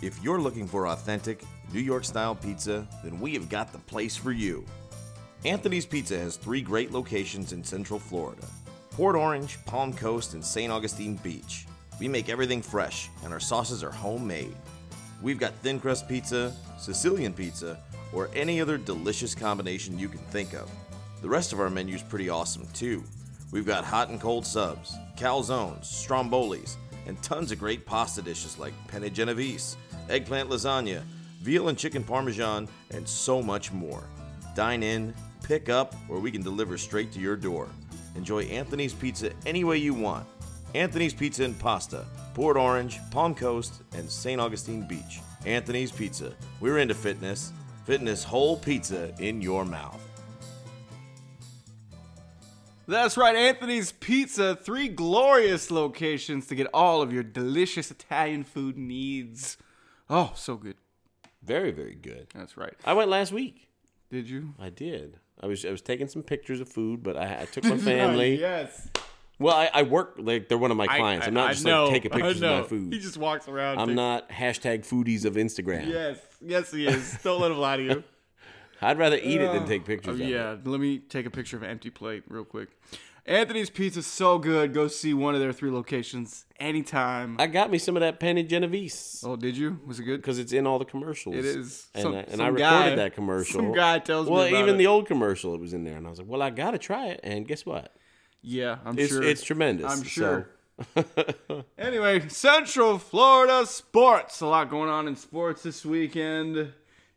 If 0.00 0.20
you're 0.22 0.40
looking 0.40 0.66
for 0.66 0.88
authentic, 0.88 1.44
New 1.72 1.80
York 1.80 2.04
style 2.04 2.34
pizza, 2.34 2.86
then 3.04 3.20
we 3.20 3.34
have 3.34 3.48
got 3.48 3.72
the 3.72 3.78
place 3.78 4.16
for 4.16 4.32
you. 4.32 4.64
Anthony's 5.44 5.86
Pizza 5.86 6.18
has 6.18 6.36
three 6.36 6.60
great 6.60 6.92
locations 6.92 7.52
in 7.52 7.64
Central 7.64 7.98
Florida 7.98 8.46
Port 8.90 9.16
Orange, 9.16 9.58
Palm 9.64 9.92
Coast, 9.92 10.34
and 10.34 10.44
St. 10.44 10.70
Augustine 10.70 11.16
Beach. 11.16 11.66
We 11.98 12.08
make 12.08 12.28
everything 12.28 12.60
fresh, 12.62 13.08
and 13.24 13.32
our 13.32 13.40
sauces 13.40 13.82
are 13.82 13.90
homemade. 13.90 14.54
We've 15.22 15.38
got 15.38 15.54
thin 15.56 15.80
crust 15.80 16.08
pizza, 16.08 16.52
Sicilian 16.78 17.32
pizza, 17.32 17.78
or 18.12 18.28
any 18.34 18.60
other 18.60 18.76
delicious 18.76 19.34
combination 19.34 19.98
you 19.98 20.08
can 20.08 20.18
think 20.30 20.52
of. 20.52 20.68
The 21.22 21.28
rest 21.28 21.52
of 21.52 21.60
our 21.60 21.70
menu's 21.70 22.02
pretty 22.02 22.28
awesome 22.28 22.66
too. 22.74 23.04
We've 23.52 23.64
got 23.64 23.84
hot 23.84 24.08
and 24.08 24.20
cold 24.20 24.44
subs, 24.44 24.96
calzones, 25.16 25.84
strombolis, 25.84 26.74
and 27.06 27.22
tons 27.22 27.52
of 27.52 27.60
great 27.60 27.86
pasta 27.86 28.22
dishes 28.22 28.58
like 28.58 28.74
penne 28.88 29.08
genovese, 29.14 29.76
eggplant 30.10 30.50
lasagna, 30.50 31.02
veal 31.40 31.68
and 31.68 31.78
chicken 31.78 32.02
parmesan, 32.02 32.68
and 32.90 33.08
so 33.08 33.40
much 33.40 33.70
more. 33.70 34.02
Dine 34.56 34.82
in, 34.82 35.14
pick 35.44 35.68
up, 35.68 35.94
or 36.08 36.18
we 36.18 36.32
can 36.32 36.42
deliver 36.42 36.76
straight 36.76 37.12
to 37.12 37.20
your 37.20 37.36
door. 37.36 37.68
Enjoy 38.16 38.42
Anthony's 38.42 38.92
Pizza 38.92 39.30
any 39.46 39.62
way 39.62 39.76
you 39.76 39.94
want. 39.94 40.26
Anthony's 40.74 41.14
Pizza 41.14 41.44
and 41.44 41.56
Pasta, 41.56 42.04
Port 42.34 42.56
Orange, 42.56 42.98
Palm 43.12 43.32
Coast, 43.32 43.82
and 43.94 44.10
St. 44.10 44.40
Augustine 44.40 44.88
Beach. 44.88 45.20
Anthony's 45.46 45.92
Pizza. 45.92 46.32
We're 46.60 46.78
into 46.78 46.94
fitness. 46.94 47.52
Fitness 47.84 48.24
whole 48.24 48.56
pizza 48.56 49.14
in 49.20 49.40
your 49.40 49.64
mouth. 49.64 50.00
That's 52.92 53.16
right, 53.16 53.34
Anthony's 53.34 53.90
Pizza. 53.90 54.54
Three 54.54 54.86
glorious 54.86 55.70
locations 55.70 56.46
to 56.48 56.54
get 56.54 56.66
all 56.74 57.00
of 57.00 57.10
your 57.10 57.22
delicious 57.22 57.90
Italian 57.90 58.44
food 58.44 58.76
needs. 58.76 59.56
Oh, 60.10 60.32
so 60.36 60.56
good. 60.56 60.76
Very 61.42 61.70
very 61.70 61.94
good. 61.94 62.26
That's 62.34 62.58
right. 62.58 62.74
I 62.84 62.92
went 62.92 63.08
last 63.08 63.32
week. 63.32 63.70
Did 64.10 64.28
you? 64.28 64.52
I 64.60 64.68
did. 64.68 65.18
I 65.40 65.46
was 65.46 65.64
I 65.64 65.70
was 65.70 65.80
taking 65.80 66.06
some 66.06 66.22
pictures 66.22 66.60
of 66.60 66.68
food, 66.68 67.02
but 67.02 67.16
I, 67.16 67.40
I 67.40 67.44
took 67.46 67.64
my 67.72 67.78
family. 67.78 68.38
yes. 68.38 68.88
Well, 69.38 69.56
I, 69.56 69.70
I 69.72 69.82
work 69.84 70.16
like 70.18 70.48
they're 70.48 70.58
one 70.58 70.70
of 70.70 70.76
my 70.76 70.86
clients. 70.86 71.24
I, 71.24 71.28
am 71.28 71.34
not 71.34 71.52
just 71.52 71.64
know, 71.64 71.84
like 71.84 71.94
taking 71.94 72.10
pictures 72.10 72.42
of 72.42 72.62
my 72.62 72.68
food. 72.68 72.92
He 72.92 72.98
just 73.00 73.16
walks 73.16 73.48
around. 73.48 73.78
I'm 73.78 73.94
not 73.94 74.28
hashtag 74.28 74.86
foodies 74.86 75.24
of 75.24 75.36
Instagram. 75.36 75.88
Yes, 75.88 76.18
yes, 76.42 76.70
he 76.70 76.86
is. 76.86 77.18
Don't 77.24 77.40
let 77.40 77.50
him 77.50 77.56
lie 77.56 77.78
to 77.78 77.82
you. 77.82 78.04
I'd 78.82 78.98
rather 78.98 79.16
eat 79.22 79.40
it 79.40 79.52
than 79.52 79.66
take 79.66 79.84
pictures. 79.84 80.20
Oh, 80.20 80.22
of 80.24 80.28
yeah, 80.28 80.56
let 80.64 80.80
me 80.80 80.98
take 80.98 81.26
a 81.26 81.30
picture 81.30 81.56
of 81.56 81.62
an 81.62 81.70
empty 81.70 81.90
plate 81.90 82.24
real 82.28 82.44
quick. 82.44 82.68
Anthony's 83.24 83.70
Pizza's 83.70 84.06
so 84.08 84.36
good. 84.38 84.74
Go 84.74 84.88
see 84.88 85.14
one 85.14 85.34
of 85.36 85.40
their 85.40 85.52
three 85.52 85.70
locations 85.70 86.44
anytime. 86.58 87.36
I 87.38 87.46
got 87.46 87.70
me 87.70 87.78
some 87.78 87.96
of 87.96 88.00
that 88.00 88.18
penne 88.18 88.48
genovese 88.48 89.22
oh, 89.24 89.36
did 89.36 89.56
you? 89.56 89.78
Was 89.86 90.00
it 90.00 90.04
good? 90.04 90.20
because 90.20 90.40
it's 90.40 90.52
in 90.52 90.66
all 90.66 90.80
the 90.80 90.84
commercials. 90.84 91.36
It 91.36 91.44
is. 91.44 91.86
and 91.94 92.02
Some- 92.02 92.14
I, 92.14 92.18
and 92.22 92.30
some 92.32 92.40
I 92.40 92.48
recorded 92.48 92.58
guy- 92.90 92.94
that 92.96 93.14
commercial. 93.14 93.60
some 93.60 93.72
guy 93.72 94.00
tells 94.00 94.26
me 94.26 94.32
well, 94.34 94.42
about 94.46 94.58
even 94.60 94.74
it. 94.74 94.78
the 94.78 94.88
old 94.88 95.06
commercial, 95.06 95.54
it 95.54 95.60
was 95.60 95.72
in 95.72 95.84
there, 95.84 95.96
and 95.96 96.06
I 96.06 96.10
was 96.10 96.18
like, 96.18 96.28
"Well, 96.28 96.42
I 96.42 96.50
gotta 96.50 96.78
try 96.78 97.06
it." 97.10 97.20
And 97.22 97.46
guess 97.46 97.64
what? 97.64 97.94
Yeah, 98.42 98.78
I'm 98.84 98.98
It's 98.98 99.12
sure. 99.12 99.22
it's 99.22 99.44
tremendous. 99.44 99.90
I'm 99.92 99.98
So- 99.98 100.04
sure. 100.04 100.48
Anyway, 101.78 102.28
Central 102.28 102.98
Florida 102.98 103.64
sports. 103.66 104.40
A 104.40 104.46
lot 104.46 104.70
going 104.70 104.88
on 104.90 105.06
in 105.06 105.14
sports 105.16 105.62
this 105.62 105.84
weekend. 105.84 106.72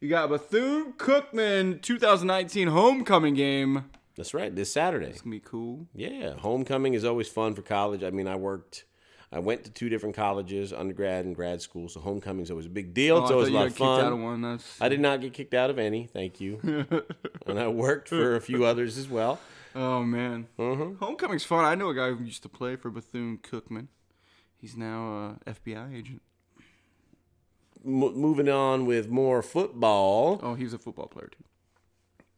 You 0.05 0.09
got 0.09 0.29
Bethune 0.29 0.93
Cookman 0.93 1.81
2019 1.81 2.67
homecoming 2.67 3.33
game. 3.33 3.85
that's 4.15 4.35
right. 4.35 4.55
This 4.55 4.71
Saturday. 4.71 5.07
It's 5.07 5.21
gonna 5.21 5.35
be 5.35 5.39
cool. 5.39 5.87
Yeah, 5.95 6.35
homecoming 6.37 6.93
is 6.93 7.03
always 7.03 7.27
fun 7.27 7.55
for 7.55 7.63
college. 7.63 8.03
I 8.03 8.11
mean, 8.11 8.27
I 8.27 8.35
worked, 8.35 8.85
I 9.31 9.39
went 9.39 9.63
to 9.63 9.71
two 9.71 9.89
different 9.89 10.15
colleges, 10.15 10.71
undergrad 10.71 11.25
and 11.25 11.35
grad 11.35 11.63
school, 11.63 11.89
so 11.89 12.01
homecoming's 12.01 12.51
always 12.51 12.67
a 12.67 12.69
big 12.69 12.93
deal. 12.93 13.17
Oh, 13.17 13.21
it's 13.23 13.31
I 13.31 13.33
always 13.33 13.49
a 13.49 13.51
lot 13.53 13.65
of 13.65 13.71
kicked 13.73 13.81
out 13.81 14.13
of 14.13 14.19
fun. 14.19 14.59
I 14.79 14.89
did 14.89 14.99
not 14.99 15.21
get 15.21 15.33
kicked 15.33 15.55
out 15.55 15.71
of 15.71 15.79
any, 15.79 16.05
thank 16.05 16.39
you. 16.39 16.59
and 17.47 17.59
I 17.59 17.67
worked 17.69 18.09
for 18.09 18.35
a 18.35 18.41
few 18.41 18.63
others 18.63 18.99
as 18.99 19.09
well. 19.09 19.39
oh 19.73 20.03
man. 20.03 20.45
Mm-hmm. 20.59 21.03
Homecoming's 21.03 21.45
fun. 21.45 21.65
I 21.65 21.73
know 21.73 21.89
a 21.89 21.95
guy 21.95 22.11
who 22.11 22.23
used 22.23 22.43
to 22.43 22.49
play 22.49 22.75
for 22.75 22.91
Bethune 22.91 23.39
Cookman. 23.39 23.87
He's 24.55 24.77
now 24.77 25.37
a 25.47 25.49
FBI 25.49 25.97
agent. 25.97 26.21
M- 27.85 27.91
moving 28.15 28.49
on 28.49 28.85
with 28.85 29.09
more 29.09 29.41
football. 29.41 30.39
Oh, 30.41 30.55
he 30.55 30.63
was 30.63 30.73
a 30.73 30.77
football 30.79 31.07
player 31.07 31.27
too. 31.31 31.43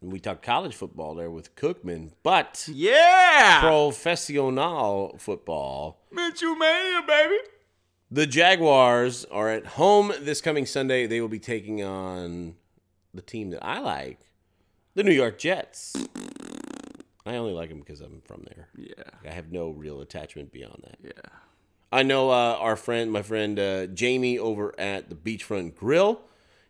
And 0.01 0.11
we 0.11 0.19
talked 0.19 0.43
college 0.43 0.75
football 0.75 1.15
there 1.15 1.31
with 1.31 1.55
Cookman, 1.55 2.11
but 2.21 2.67
Yeah. 2.71 3.61
professional 3.61 5.15
football. 5.17 6.01
Minshew 6.13 6.57
Mania, 6.57 7.01
baby. 7.07 7.37
The 8.11 8.27
Jaguars 8.27 9.25
are 9.25 9.49
at 9.49 9.65
home 9.65 10.13
this 10.21 10.39
coming 10.39 10.65
Sunday. 10.65 11.07
They 11.07 11.19
will 11.19 11.27
be 11.27 11.39
taking 11.39 11.83
on 11.83 12.55
the 13.13 13.21
team 13.21 13.49
that 13.49 13.65
I 13.65 13.79
like, 13.79 14.19
the 14.93 15.03
New 15.03 15.11
York 15.13 15.39
Jets. 15.39 15.95
I 17.25 17.35
only 17.35 17.51
like 17.53 17.69
them 17.69 17.79
because 17.79 17.99
I'm 17.99 18.21
from 18.25 18.45
there. 18.47 18.69
Yeah. 18.77 19.29
I 19.29 19.33
have 19.33 19.51
no 19.51 19.71
real 19.71 19.99
attachment 19.99 20.51
beyond 20.53 20.83
that. 20.83 20.97
Yeah. 21.03 21.29
I 21.91 22.03
know 22.03 22.29
uh, 22.29 22.57
our 22.59 22.75
friend, 22.75 23.11
my 23.11 23.21
friend 23.21 23.57
uh, 23.59 23.87
Jamie 23.87 24.37
over 24.37 24.73
at 24.79 25.09
the 25.09 25.15
Beachfront 25.15 25.75
Grill. 25.75 26.21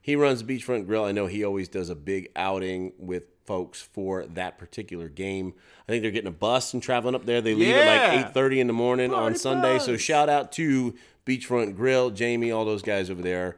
He 0.02 0.16
runs 0.16 0.44
the 0.44 0.58
Beachfront 0.58 0.86
Grill. 0.86 1.04
I 1.04 1.12
know 1.12 1.26
he 1.28 1.44
always 1.44 1.68
does 1.68 1.90
a 1.90 1.96
big 1.96 2.30
outing 2.36 2.94
with 2.98 3.24
folks 3.46 3.82
for 3.82 4.26
that 4.26 4.58
particular 4.58 5.10
game. 5.10 5.54
I 5.88 5.92
think 5.92 6.02
they're 6.02 6.12
getting 6.12 6.28
a 6.28 6.32
bus 6.32 6.74
and 6.74 6.84
traveling 6.84 7.16
up 7.16 7.26
there. 7.26 7.42
They 7.42 7.56
leave 7.56 7.76
at 7.76 8.12
like 8.14 8.26
eight 8.28 8.34
thirty 8.34 8.60
in 8.60 8.68
the 8.68 8.74
morning 8.74 9.14
on 9.14 9.20
Party 9.22 9.38
Sunday. 9.38 9.80
So 9.80 9.98
shout 9.98 10.30
out 10.30 10.52
to 10.54 10.94
Beachfront 11.26 11.76
Grill, 11.76 12.10
Jamie, 12.12 12.52
all 12.52 12.66
those 12.66 12.82
guys 12.82 13.10
over 13.10 13.22
there. 13.22 13.58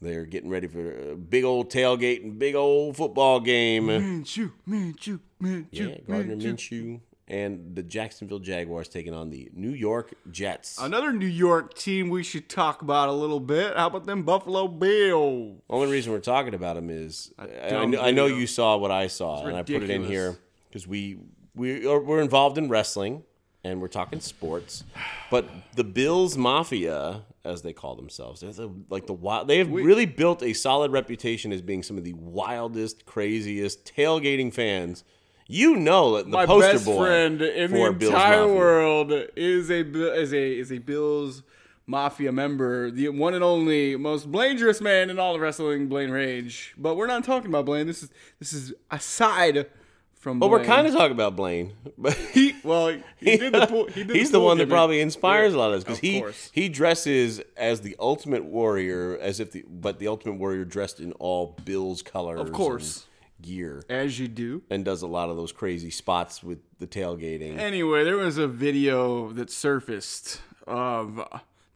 They're 0.00 0.26
getting 0.26 0.50
ready 0.50 0.68
for 0.68 1.12
a 1.12 1.16
big 1.16 1.42
old 1.42 1.70
tailgate 1.70 2.22
and 2.22 2.38
big 2.38 2.54
old 2.54 2.96
football 2.96 3.40
game. 3.40 3.86
Minshew, 3.88 4.52
Minshew, 4.68 5.18
Minshew, 5.42 5.66
Yeah, 5.72 5.96
Gardner 6.06 6.36
Minshew. 6.36 6.52
Minshew 6.54 7.00
and 7.28 7.76
the 7.76 7.82
Jacksonville 7.82 8.38
Jaguars 8.38 8.88
taking 8.88 9.14
on 9.14 9.30
the 9.30 9.50
New 9.52 9.70
York 9.70 10.14
Jets. 10.30 10.78
Another 10.80 11.12
New 11.12 11.26
York 11.26 11.74
team 11.74 12.08
we 12.08 12.22
should 12.22 12.48
talk 12.48 12.82
about 12.82 13.08
a 13.10 13.12
little 13.12 13.38
bit. 13.38 13.76
How 13.76 13.86
about 13.88 14.06
them 14.06 14.22
Buffalo 14.22 14.66
Bills? 14.66 15.60
Only 15.68 15.90
reason 15.90 16.12
we're 16.12 16.20
talking 16.20 16.54
about 16.54 16.74
them 16.74 16.88
is 16.88 17.32
I, 17.38 17.86
know, 17.86 18.00
I 18.00 18.10
know 18.10 18.26
you 18.26 18.46
saw 18.46 18.76
what 18.78 18.90
I 18.90 19.06
saw, 19.06 19.46
and 19.46 19.56
I 19.56 19.62
put 19.62 19.82
it 19.82 19.90
in 19.90 20.04
here 20.04 20.38
because 20.68 20.86
we 20.86 21.18
we 21.54 21.86
are 21.86 22.00
we're 22.00 22.22
involved 22.22 22.56
in 22.56 22.68
wrestling 22.68 23.22
and 23.64 23.80
we're 23.80 23.88
talking 23.88 24.20
sports, 24.20 24.84
but 25.30 25.46
the 25.74 25.84
Bills 25.84 26.36
Mafia, 26.36 27.22
as 27.44 27.62
they 27.62 27.72
call 27.72 27.96
themselves, 27.96 28.40
they're 28.40 28.52
the, 28.52 28.70
like 28.88 29.06
the 29.06 29.12
wild. 29.12 29.48
They 29.48 29.58
have 29.58 29.70
really 29.70 30.06
built 30.06 30.42
a 30.42 30.52
solid 30.52 30.92
reputation 30.92 31.52
as 31.52 31.60
being 31.60 31.82
some 31.82 31.98
of 31.98 32.04
the 32.04 32.14
wildest, 32.14 33.04
craziest 33.04 33.84
tailgating 33.84 34.54
fans. 34.54 35.04
You 35.48 35.76
know 35.76 36.16
that 36.16 36.26
the 36.26 36.30
My 36.30 36.44
poster 36.46 36.72
best 36.72 36.84
boy 36.84 37.06
friend 37.06 37.40
in 37.40 37.72
the 37.72 37.86
entire 37.86 38.46
world 38.46 39.10
is 39.34 39.70
a 39.70 39.80
is 40.14 40.32
a 40.34 40.58
is 40.58 40.70
a 40.70 40.78
Bills 40.78 41.42
Mafia 41.86 42.30
member, 42.32 42.90
the 42.90 43.08
one 43.08 43.32
and 43.32 43.42
only 43.42 43.96
most 43.96 44.30
dangerous 44.30 44.82
man 44.82 45.08
in 45.08 45.18
all 45.18 45.34
of 45.34 45.40
wrestling, 45.40 45.88
Blaine 45.88 46.10
Rage. 46.10 46.74
But 46.76 46.96
we're 46.96 47.06
not 47.06 47.24
talking 47.24 47.48
about 47.48 47.64
Blaine. 47.64 47.86
This 47.86 48.02
is 48.02 48.10
this 48.38 48.52
is 48.52 48.74
aside 48.90 49.70
from. 50.16 50.38
But 50.38 50.50
we're 50.50 50.64
kind 50.64 50.86
of 50.86 50.92
talking 50.92 51.12
about 51.12 51.34
Blaine, 51.34 51.72
but 51.96 52.12
he 52.32 52.54
well 52.62 52.94
he 53.16 53.38
did 53.38 53.54
the 53.54 53.66
pool, 53.66 53.86
he 53.86 54.04
did 54.04 54.14
he's 54.16 54.30
the 54.30 54.36
pool 54.38 54.48
one 54.48 54.58
that 54.58 54.68
probably 54.68 55.00
inspires 55.00 55.54
Yeah, 55.54 55.58
a 55.58 55.60
lot 55.60 55.70
of 55.70 55.78
us 55.78 55.84
because 55.84 55.98
he 55.98 56.20
course. 56.20 56.50
he 56.52 56.68
dresses 56.68 57.40
as 57.56 57.80
the 57.80 57.96
Ultimate 57.98 58.44
Warrior, 58.44 59.16
as 59.18 59.40
if 59.40 59.52
the 59.52 59.64
but 59.66 59.98
the 59.98 60.08
Ultimate 60.08 60.34
Warrior 60.34 60.66
dressed 60.66 61.00
in 61.00 61.12
all 61.12 61.56
Bill's 61.64 62.02
colors, 62.02 62.38
Of 62.38 62.52
course. 62.52 63.06
Gear, 63.40 63.82
as 63.88 64.18
you 64.18 64.28
do. 64.28 64.62
and 64.70 64.84
does 64.84 65.02
a 65.02 65.06
lot 65.06 65.30
of 65.30 65.36
those 65.36 65.52
crazy 65.52 65.90
spots 65.90 66.42
with 66.42 66.58
the 66.78 66.86
tailgating. 66.86 67.58
Anyway, 67.58 68.04
there 68.04 68.16
was 68.16 68.38
a 68.38 68.48
video 68.48 69.32
that 69.32 69.50
surfaced 69.50 70.40
of 70.66 71.22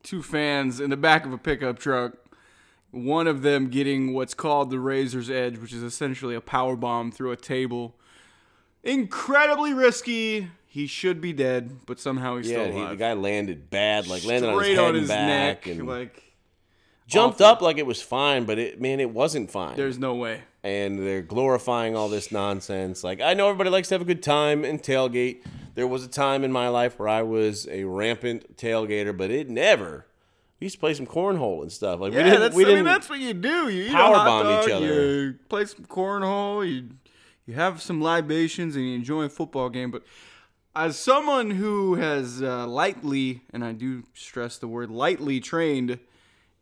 two 0.03 0.23
fans 0.23 0.81
in 0.81 0.91
the 0.91 0.97
back 0.97 1.25
of 1.25 1.33
a 1.33 1.39
pickup 1.39 1.79
truck. 1.79 2.15
One 2.91 3.27
of 3.27 3.43
them 3.43 3.69
getting 3.69 4.13
what's 4.13 4.35
called 4.35 4.71
the 4.71 4.79
razor's 4.79 5.31
edge, 5.31 5.57
which 5.59 5.73
is 5.73 5.83
essentially 5.83 6.35
a 6.35 6.41
power 6.43 6.77
bomb 6.77 7.11
through 7.11 7.33
a 7.33 7.37
table. 7.37 7.95
Incredibly 8.83 9.73
risky. 9.73 10.49
He 10.67 10.87
should 10.87 11.21
be 11.21 11.33
dead, 11.33 11.87
but 11.87 12.01
somehow 12.01 12.39
he's 12.39 12.51
yeah, 12.51 12.65
still 12.65 12.73
he, 12.73 12.79
alive. 12.79 12.91
the 12.91 12.97
guy 12.97 13.13
landed 13.13 13.71
bad, 13.71 14.07
like 14.07 14.25
landed 14.25 14.49
on 14.49 14.55
his 14.55 14.63
Straight 14.65 14.77
head 14.77 14.85
on 14.85 14.89
and 14.91 14.99
his 15.01 15.09
back, 15.09 15.67
neck, 15.67 15.67
and 15.67 15.87
like 15.87 16.23
jumped 17.07 17.41
awful. 17.43 17.47
up 17.47 17.63
like 17.63 17.77
it 17.79 17.87
was 17.87 18.01
fine, 18.01 18.45
but 18.45 18.59
it 18.59 18.81
man, 18.81 18.99
it 18.99 19.11
wasn't 19.11 19.51
fine. 19.51 19.77
there's 19.77 19.99
no 19.99 20.15
way. 20.15 20.41
And 20.65 20.99
they're 20.99 21.23
glorifying 21.23 21.97
all 21.97 22.09
this 22.09 22.31
nonsense. 22.33 23.03
Like 23.03 23.21
I 23.21 23.35
know 23.35 23.49
everybody 23.49 23.71
likes 23.71 23.89
to 23.89 23.95
have 23.95 24.03
a 24.03 24.07
good 24.07 24.23
time 24.23 24.65
and 24.65 24.83
tailgate. 24.83 25.43
There 25.75 25.87
was 25.87 26.05
a 26.05 26.09
time 26.09 26.45
in 26.45 26.53
my 26.53 26.69
life 26.69 26.99
where 26.99 27.09
I 27.09 27.23
was 27.23 27.67
a 27.69 27.85
rampant 27.85 28.57
tailgater, 28.57 29.17
but 29.17 29.31
it 29.31 29.49
never. 29.49 30.07
We 30.61 30.67
used 30.67 30.77
to 30.77 30.81
play 30.81 30.95
some 30.95 31.07
cornhole 31.07 31.63
and 31.63 31.73
stuff. 31.73 31.99
Like 31.99 32.13
we 32.13 32.19
Yeah, 32.19 32.25
didn't. 32.25 32.41
that's, 32.41 32.55
we 32.55 32.65
I 32.65 32.67
mean, 32.67 32.77
didn't. 32.77 32.87
that's 32.87 33.09
what 33.11 33.19
you 33.19 33.35
do. 33.35 33.69
You 33.69 33.91
power 33.91 34.15
bomb 34.15 34.47
each 34.63 34.71
other. 34.71 34.87
You 34.87 35.35
play 35.49 35.65
some 35.65 35.85
cornhole. 35.87 36.69
You 36.69 36.91
you 37.47 37.55
have 37.55 37.83
some 37.83 38.01
libations 38.01 38.77
and 38.77 38.87
you 38.87 38.95
enjoy 38.95 39.23
a 39.25 39.29
football 39.29 39.69
game. 39.71 39.91
But 39.91 40.05
as 40.77 40.97
someone 40.97 41.51
who 41.51 41.97
has 41.97 42.41
uh, 42.41 42.67
lightly, 42.69 43.43
and 43.53 43.65
I 43.65 43.73
do 43.73 44.05
stress 44.15 44.59
the 44.59 44.69
word 44.69 44.91
lightly, 44.91 45.41
trained 45.41 45.99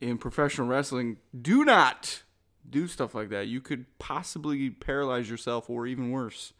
in 0.01 0.17
professional 0.17 0.67
wrestling, 0.67 1.19
do 1.39 1.65
not 1.65 2.23
do 2.71 2.87
stuff 2.87 3.14
like 3.14 3.29
that. 3.31 3.47
You 3.47 3.61
could 3.61 3.87
possibly 3.99 4.71
paralyze 4.71 5.29
yourself, 5.31 5.68
or 5.71 5.87
even 5.87 6.11
worse. 6.11 6.53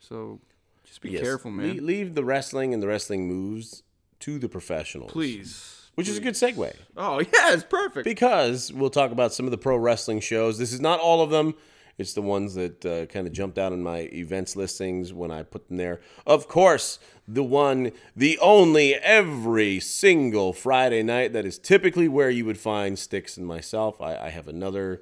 So 0.00 0.40
just 0.84 1.00
be 1.00 1.10
Yes. 1.10 1.22
careful, 1.22 1.50
man. 1.50 1.76
Le- 1.76 1.80
Leave 1.82 2.14
the 2.14 2.24
wrestling 2.24 2.72
and 2.74 2.82
the 2.82 2.86
wrestling 2.86 3.26
moves 3.28 3.82
to 4.20 4.38
the 4.38 4.48
professionals, 4.48 5.10
Please. 5.12 5.72
Which 5.94 6.08
is 6.08 6.18
a 6.18 6.20
good 6.20 6.34
segue. 6.34 6.74
Oh 6.96 7.18
yeah, 7.32 7.52
it's 7.54 7.64
perfect. 7.64 8.04
because 8.04 8.72
we'll 8.72 8.90
talk 8.90 9.10
about 9.12 9.32
some 9.32 9.46
of 9.46 9.50
the 9.50 9.58
pro 9.58 9.76
wrestling 9.76 10.20
shows. 10.20 10.58
This 10.58 10.72
is 10.72 10.80
not 10.80 11.00
all 11.00 11.22
of 11.22 11.30
them. 11.30 11.54
It's 11.98 12.12
the 12.12 12.20
ones 12.20 12.54
that 12.56 12.84
uh, 12.84 13.06
kind 13.06 13.26
of 13.26 13.32
jumped 13.32 13.56
out 13.56 13.72
in 13.72 13.82
my 13.82 14.00
events 14.12 14.54
listings 14.54 15.14
when 15.14 15.30
I 15.30 15.42
put 15.42 15.68
them 15.68 15.78
there. 15.78 16.02
Of 16.26 16.46
course, 16.46 16.98
the 17.26 17.42
one, 17.42 17.92
the 18.14 18.38
only, 18.40 18.94
every 18.96 19.80
single 19.80 20.52
Friday 20.52 21.02
night 21.02 21.32
that 21.32 21.46
is 21.46 21.58
typically 21.58 22.06
where 22.06 22.28
you 22.28 22.44
would 22.44 22.58
find 22.58 22.98
STIX 22.98 23.38
and 23.38 23.46
myself. 23.46 23.98
I, 24.02 24.14
I 24.26 24.28
have 24.28 24.46
another 24.46 25.00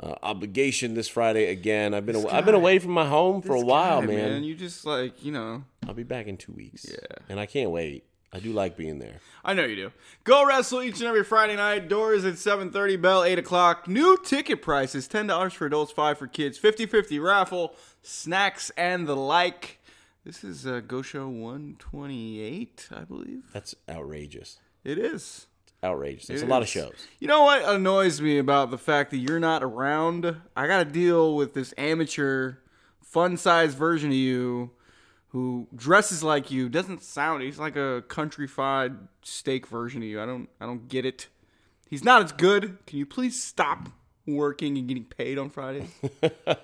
uh, 0.00 0.14
obligation 0.22 0.94
this 0.94 1.08
Friday 1.08 1.50
again. 1.50 1.94
I've 1.94 2.06
been 2.06 2.16
aw- 2.16 2.28
I've 2.30 2.44
been 2.44 2.54
away 2.54 2.78
from 2.78 2.92
my 2.92 3.06
home 3.06 3.42
for 3.42 3.54
a 3.54 3.60
while, 3.60 4.00
guy, 4.00 4.08
man. 4.08 4.44
You 4.44 4.54
just 4.54 4.84
like 4.84 5.24
you 5.24 5.32
know. 5.32 5.64
I'll 5.86 5.94
be 5.94 6.02
back 6.02 6.26
in 6.26 6.36
two 6.36 6.52
weeks. 6.52 6.86
Yeah. 6.88 7.16
and 7.28 7.38
I 7.40 7.46
can't 7.46 7.70
wait. 7.70 8.04
I 8.32 8.40
do 8.40 8.52
like 8.52 8.76
being 8.76 8.98
there. 8.98 9.20
I 9.44 9.54
know 9.54 9.64
you 9.64 9.76
do. 9.76 9.92
Go 10.24 10.44
wrestle 10.44 10.82
each 10.82 10.98
and 10.98 11.04
every 11.08 11.24
Friday 11.24 11.56
night. 11.56 11.88
Doors 11.88 12.24
at 12.26 12.34
7.30, 12.34 13.00
bell 13.00 13.24
8 13.24 13.38
o'clock. 13.38 13.88
New 13.88 14.18
ticket 14.22 14.60
prices, 14.60 15.08
$10 15.08 15.52
for 15.52 15.64
adults, 15.66 15.92
5 15.92 16.18
for 16.18 16.26
kids. 16.26 16.58
50-50 16.58 17.22
raffle, 17.22 17.74
snacks, 18.02 18.70
and 18.76 19.06
the 19.06 19.16
like. 19.16 19.80
This 20.24 20.42
is 20.44 20.66
uh, 20.66 20.80
Go 20.86 21.00
Show 21.00 21.28
128, 21.28 22.88
I 22.94 23.04
believe. 23.04 23.44
That's 23.52 23.74
outrageous. 23.88 24.58
It 24.84 24.98
is. 24.98 25.46
Outrageous. 25.84 26.26
There's 26.26 26.42
It 26.42 26.46
a 26.46 26.48
lot 26.48 26.62
of 26.62 26.68
shows. 26.68 26.94
You 27.18 27.28
know 27.28 27.42
what 27.42 27.62
annoys 27.68 28.20
me 28.20 28.38
about 28.38 28.70
the 28.70 28.78
fact 28.78 29.10
that 29.10 29.18
you're 29.18 29.40
not 29.40 29.62
around? 29.62 30.36
I 30.56 30.66
got 30.66 30.78
to 30.78 30.84
deal 30.90 31.36
with 31.36 31.54
this 31.54 31.74
amateur, 31.76 32.54
fun-sized 33.02 33.76
version 33.76 34.10
of 34.10 34.16
you 34.16 34.70
who 35.28 35.68
dresses 35.74 36.22
like 36.22 36.50
you, 36.50 36.68
doesn't 36.68 37.02
sound. 37.02 37.42
He's 37.42 37.58
like 37.58 37.76
a 37.76 38.02
countrified 38.08 38.96
steak 39.22 39.66
version 39.66 40.02
of 40.02 40.08
you. 40.08 40.20
I 40.20 40.26
don't. 40.26 40.48
I 40.60 40.66
don't 40.66 40.88
get 40.88 41.04
it. 41.04 41.28
He's 41.88 42.02
not 42.02 42.22
as 42.22 42.32
good. 42.32 42.78
Can 42.86 42.98
you 42.98 43.06
please 43.06 43.40
stop 43.40 43.90
working 44.26 44.76
and 44.78 44.88
getting 44.88 45.04
paid 45.04 45.38
on 45.38 45.50
Fridays? 45.50 45.90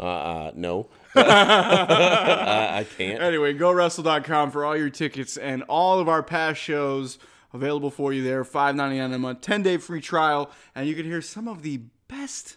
Uh, 0.00 0.04
uh 0.04 0.50
no. 0.54 0.88
I, 1.16 2.78
I 2.78 2.86
can't. 2.96 3.20
Anyway, 3.20 3.52
go 3.52 3.72
GoWrestle.com 3.72 4.52
for 4.52 4.64
all 4.64 4.76
your 4.76 4.90
tickets 4.90 5.36
and 5.36 5.64
all 5.64 5.98
of 5.98 6.08
our 6.08 6.22
past 6.22 6.60
shows 6.60 7.18
available 7.52 7.90
for 7.90 8.12
you 8.12 8.22
there. 8.22 8.44
Five 8.44 8.74
ninety 8.76 8.98
nine 8.98 9.12
a 9.12 9.18
month, 9.18 9.40
ten 9.40 9.62
day 9.62 9.76
free 9.76 10.00
trial, 10.00 10.50
and 10.74 10.88
you 10.88 10.94
can 10.94 11.04
hear 11.04 11.22
some 11.22 11.48
of 11.48 11.62
the 11.62 11.80
best 12.08 12.56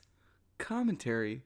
commentary 0.58 1.44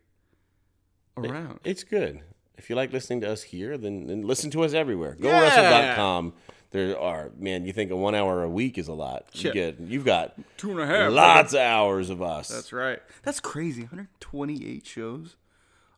around. 1.18 1.60
It's 1.64 1.84
good. 1.84 2.22
If 2.58 2.70
you 2.70 2.76
like 2.76 2.94
listening 2.94 3.22
to 3.22 3.30
us 3.32 3.44
here, 3.44 3.78
then, 3.78 4.08
then 4.08 4.22
listen 4.22 4.50
to 4.52 4.64
us 4.64 4.74
everywhere. 4.74 5.18
Yeah. 5.20 5.50
GoWrestle.com. 5.50 6.34
There 6.72 7.00
are 7.00 7.32
man. 7.38 7.66
You 7.66 7.72
think 7.74 7.92
a 7.92 7.96
one 7.96 8.16
hour 8.16 8.44
a 8.44 8.50
week 8.50 8.78
is 8.78 8.88
a 8.88 8.94
lot? 8.94 9.26
You 9.34 9.42
Shit. 9.42 9.54
get. 9.54 9.80
You've 9.80 10.06
got 10.06 10.36
Two 10.58 10.72
and 10.72 10.82
a 10.82 10.86
half. 10.88 11.12
lots 11.12 11.54
of 11.54 11.60
hours 11.60 12.10
of 12.10 12.22
us. 12.22 12.50
That's 12.50 12.74
right. 12.74 13.00
That's 13.24 13.40
crazy. 13.40 13.82
128 13.84 14.86
shows. 14.86 15.36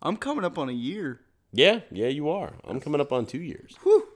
I'm 0.01 0.17
coming 0.17 0.45
up 0.45 0.57
on 0.59 0.69
a 0.69 0.73
year. 0.73 1.21
Yeah, 1.51 1.79
yeah, 1.91 2.07
you 2.09 2.29
are. 2.29 2.53
I'm 2.67 2.79
coming 2.79 3.01
up 3.01 3.11
on 3.11 3.25
two 3.25 3.39
years. 3.41 3.75
Whew. 3.81 4.07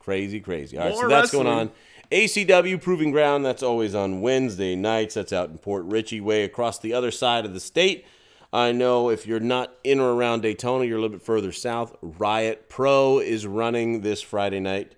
Crazy, 0.00 0.40
crazy. 0.40 0.76
All 0.76 0.84
right, 0.84 0.92
More 0.92 1.02
so 1.04 1.08
that's 1.08 1.30
going 1.30 1.46
on. 1.46 1.70
ACW 2.12 2.78
Proving 2.78 3.10
Ground, 3.10 3.42
that's 3.42 3.62
always 3.62 3.94
on 3.94 4.20
Wednesday 4.20 4.76
nights. 4.76 5.14
That's 5.14 5.32
out 5.32 5.48
in 5.48 5.56
Port 5.56 5.86
Richey, 5.86 6.20
way 6.20 6.44
across 6.44 6.78
the 6.78 6.92
other 6.92 7.10
side 7.10 7.46
of 7.46 7.54
the 7.54 7.60
state. 7.60 8.04
I 8.52 8.70
know 8.70 9.08
if 9.08 9.26
you're 9.26 9.40
not 9.40 9.72
in 9.82 9.98
or 9.98 10.12
around 10.12 10.42
Daytona, 10.42 10.84
you're 10.84 10.98
a 10.98 11.00
little 11.00 11.16
bit 11.16 11.24
further 11.24 11.52
south. 11.52 11.96
Riot 12.02 12.68
Pro 12.68 13.18
is 13.18 13.46
running 13.46 14.02
this 14.02 14.20
Friday 14.20 14.60
night. 14.60 14.94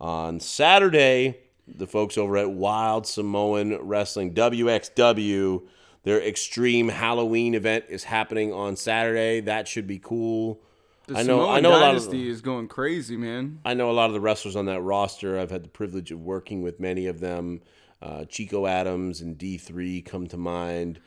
On 0.00 0.40
Saturday, 0.40 1.38
the 1.68 1.86
folks 1.86 2.18
over 2.18 2.36
at 2.36 2.50
Wild 2.50 3.06
Samoan 3.06 3.78
Wrestling, 3.80 4.34
WXW, 4.34 5.62
Their 6.02 6.20
extreme 6.20 6.88
Halloween 6.88 7.54
event 7.54 7.84
is 7.88 8.04
happening 8.04 8.52
on 8.52 8.74
Saturday. 8.74 9.40
That 9.40 9.68
should 9.68 9.86
be 9.86 10.00
cool. 10.00 10.60
The 11.06 11.14
I 11.18 11.22
know. 11.22 11.38
Samoan 11.40 11.50
I 11.56 11.60
know 11.60 11.70
a 11.70 11.78
lot 11.78 11.94
of. 11.94 12.02
Dynasty 12.02 12.28
is 12.28 12.40
going 12.40 12.68
crazy, 12.68 13.16
man. 13.16 13.60
I 13.64 13.74
know 13.74 13.90
a 13.90 13.92
lot 13.92 14.06
of 14.06 14.12
the 14.12 14.20
wrestlers 14.20 14.56
on 14.56 14.66
that 14.66 14.80
roster. 14.82 15.38
I've 15.38 15.50
had 15.50 15.62
the 15.64 15.68
privilege 15.68 16.10
of 16.10 16.20
working 16.20 16.62
with 16.62 16.80
many 16.80 17.06
of 17.06 17.20
them. 17.20 17.60
Uh, 18.02 18.24
Chico 18.26 18.66
Adams 18.66 19.20
and 19.20 19.38
D3 19.38 20.04
come 20.04 20.26
to 20.26 20.36
mind. 20.36 21.00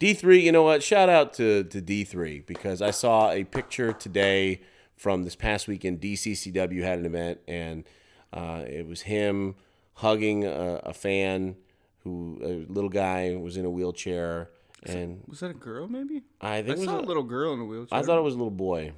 D3, 0.00 0.42
you 0.42 0.52
know 0.52 0.62
what? 0.62 0.82
Shout 0.82 1.08
out 1.08 1.32
to, 1.34 1.64
to 1.64 1.80
D3 1.82 2.46
because 2.46 2.80
I 2.82 2.90
saw 2.90 3.30
a 3.30 3.44
picture 3.44 3.92
today 3.92 4.62
from 4.96 5.24
this 5.24 5.36
past 5.36 5.68
weekend. 5.68 6.00
DCCW 6.00 6.82
had 6.82 6.98
an 6.98 7.06
event, 7.06 7.40
and 7.46 7.84
uh, 8.32 8.62
it 8.66 8.86
was 8.86 9.02
him 9.02 9.56
hugging 9.94 10.44
a, 10.44 10.80
a 10.84 10.92
fan 10.94 11.56
who, 12.04 12.38
a 12.42 12.72
little 12.72 12.90
guy, 12.90 13.36
was 13.36 13.56
in 13.56 13.64
a 13.64 13.70
wheelchair. 13.70 14.50
And 14.84 15.22
Was 15.26 15.40
that 15.40 15.50
a 15.50 15.54
girl? 15.54 15.88
Maybe 15.88 16.22
I 16.40 16.58
I 16.58 16.62
think 16.62 16.76
it 16.76 16.78
was 16.78 16.86
saw 16.88 16.98
a 16.98 17.02
a- 17.02 17.06
little 17.06 17.24
girl 17.24 17.52
in 17.54 17.60
a 17.60 17.64
wheelchair. 17.64 17.98
I 17.98 18.02
thought 18.02 18.18
it 18.18 18.22
was 18.22 18.34
a 18.34 18.38
little 18.38 18.50
boy. 18.52 18.92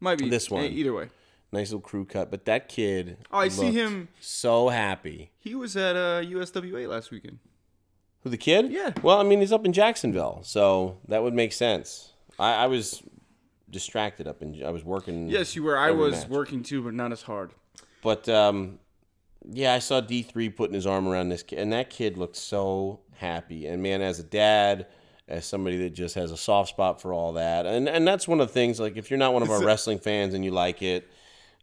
Might 0.00 0.18
be 0.18 0.28
this 0.28 0.50
one. 0.50 0.64
Either 0.64 0.92
way, 0.92 1.08
Nice 1.52 1.68
little 1.70 1.80
crew 1.80 2.04
cut. 2.04 2.30
But 2.30 2.46
that 2.46 2.68
kid. 2.68 3.16
Oh, 3.32 3.38
I 3.38 3.48
see 3.48 3.70
him- 3.70 4.08
So 4.20 4.68
happy. 4.70 5.30
he 5.38 5.54
was 5.54 5.76
at 5.76 5.94
uh, 5.94 6.20
USWA 6.22 6.88
last 6.88 7.10
weekend. 7.12 7.38
Who 8.22 8.30
the 8.30 8.36
kid? 8.38 8.72
Yeah. 8.72 8.92
Well, 9.02 9.20
I 9.20 9.22
mean, 9.22 9.40
he's 9.40 9.52
up 9.52 9.64
in 9.64 9.72
Jacksonville, 9.72 10.40
so 10.42 10.98
that 11.08 11.22
would 11.22 11.34
make 11.34 11.52
sense. 11.52 12.12
I, 12.38 12.54
I 12.64 12.66
was 12.66 13.02
distracted 13.70 14.26
up 14.26 14.40
in. 14.42 14.64
I 14.64 14.70
was 14.70 14.82
working. 14.84 15.28
Yes, 15.28 15.54
you 15.54 15.62
were. 15.62 15.76
I 15.76 15.90
was 15.90 16.22
match. 16.22 16.28
working 16.28 16.62
too, 16.62 16.82
but 16.82 16.94
not 16.94 17.12
as 17.12 17.22
hard. 17.22 17.52
But 18.02 18.28
um, 18.28 18.78
yeah, 19.48 19.74
I 19.74 19.78
saw 19.78 20.00
D 20.00 20.22
three 20.22 20.48
putting 20.48 20.74
his 20.74 20.86
arm 20.86 21.06
around 21.06 21.28
this 21.28 21.42
kid, 21.42 21.58
and 21.58 21.72
that 21.72 21.90
kid 21.90 22.16
looked 22.16 22.36
so 22.36 23.00
happy. 23.16 23.66
And 23.66 23.82
man, 23.82 24.00
as 24.00 24.18
a 24.18 24.24
dad, 24.24 24.86
as 25.28 25.46
somebody 25.46 25.78
that 25.78 25.90
just 25.90 26.14
has 26.16 26.30
a 26.30 26.36
soft 26.36 26.68
spot 26.70 27.00
for 27.00 27.12
all 27.12 27.34
that, 27.34 27.66
and 27.66 27.88
and 27.88 28.06
that's 28.06 28.28
one 28.28 28.40
of 28.40 28.48
the 28.48 28.52
things. 28.54 28.78
Like, 28.78 28.96
if 28.96 29.10
you're 29.10 29.18
not 29.18 29.32
one 29.32 29.42
of 29.42 29.50
our 29.50 29.64
wrestling 29.64 29.98
fans 29.98 30.34
and 30.34 30.44
you 30.44 30.50
like 30.50 30.82
it, 30.82 31.08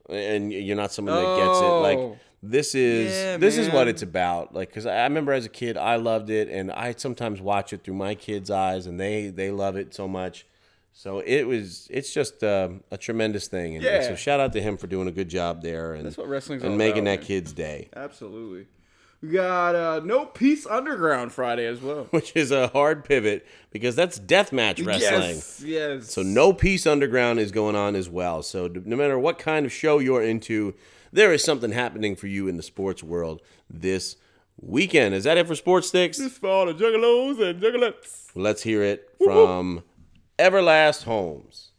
and 0.10 0.52
you're 0.52 0.76
not 0.76 0.92
someone 0.92 1.16
that 1.16 1.38
gets 1.38 1.60
it, 1.60 1.64
like 1.82 1.98
Oh. 1.98 2.18
this 2.42 2.74
is 2.74 3.12
Yeah, 3.14 3.38
this 3.38 3.58
is 3.58 3.70
what 3.70 3.88
it's 3.88 4.02
about. 4.02 4.54
Like, 4.54 4.70
because 4.70 4.86
I 4.86 5.04
remember 5.04 5.32
as 5.32 5.46
a 5.46 5.50
kid, 5.50 5.78
I 5.78 5.98
loved 5.98 6.30
it, 6.30 6.50
and 6.50 6.72
I 6.72 6.94
sometimes 6.98 7.40
watch 7.42 7.72
it 7.74 7.84
through 7.84 7.94
my 7.96 8.16
kids' 8.16 8.50
eyes, 8.50 8.88
and 8.88 9.00
they 9.00 9.28
they 9.28 9.52
love 9.52 9.76
it 9.76 9.94
so 9.94 10.08
much. 10.08 10.46
So 10.94 11.20
it 11.20 11.44
was, 11.44 11.88
it's 11.90 12.14
just 12.14 12.44
um, 12.44 12.84
a 12.92 12.98
tremendous 12.98 13.48
thing, 13.48 13.76
and, 19.22 19.32
and 19.32 19.36
so 19.36 19.38
Yeah. 19.38 19.52
shout 19.52 19.76
out 19.76 19.76
to 19.76 19.76
him 19.76 19.76
for 19.76 19.76
doing 19.76 19.76
a 19.76 19.76
good 19.76 19.76
job 19.76 19.76
there, 19.76 19.76
and 19.76 19.76
That's 19.76 19.76
what 19.76 19.76
wrestling's 19.76 19.76
and 19.76 19.76
all 19.76 19.76
making 19.76 19.76
about, 19.76 19.76
that 19.76 19.76
man. 19.76 19.76
kid's 19.76 19.76
day, 19.76 19.76
Absolutely. 19.76 19.76
We 19.76 19.76
got 19.76 19.76
uh, 19.76 20.00
No 20.06 20.26
Peace 20.26 20.66
Underground 20.66 21.32
Friday 21.32 21.66
as 21.66 21.82
well. 21.82 22.04
which 22.12 22.36
is 22.36 22.52
a 22.52 22.68
hard 22.70 23.06
pivot 23.06 23.46
because 23.72 23.96
that's 23.96 24.20
deathmatch 24.20 24.86
wrestling. 24.86 25.36
Yes, 25.36 25.64
yes. 25.66 26.14
So 26.14 26.24
no 26.24 26.54
peace 26.54 26.88
underground 26.88 27.40
is 27.40 27.52
going 27.52 27.76
on 27.76 27.96
as 27.96 28.10
well. 28.10 28.42
So 28.44 28.68
no 28.68 28.96
matter 28.96 29.20
what 29.20 29.38
kind 29.40 29.66
of 29.66 29.72
show 29.72 30.00
you're 30.00 30.24
into, 30.24 30.74
there 31.12 31.32
is 31.34 31.44
something 31.44 31.72
happening 31.72 32.16
for 32.16 32.28
you 32.28 32.48
in 32.48 32.58
the 32.58 32.64
sports 32.64 33.04
world 33.04 33.42
this 33.70 34.16
weekend. 34.60 35.14
Is 35.16 35.24
that 35.26 35.38
it 35.38 35.48
for 35.48 35.56
Sports 35.56 35.88
STIX? 35.90 36.18
This 36.18 36.38
for 36.38 36.50
all 36.50 36.66
the 36.68 36.74
juggalos 36.74 37.42
and 37.42 37.62
juggalettes. 37.62 38.30
Let's 38.36 38.64
hear 38.64 38.82
it 38.84 39.10
from 39.24 39.84
Everlast 40.40 41.04
Homes. 41.04 41.71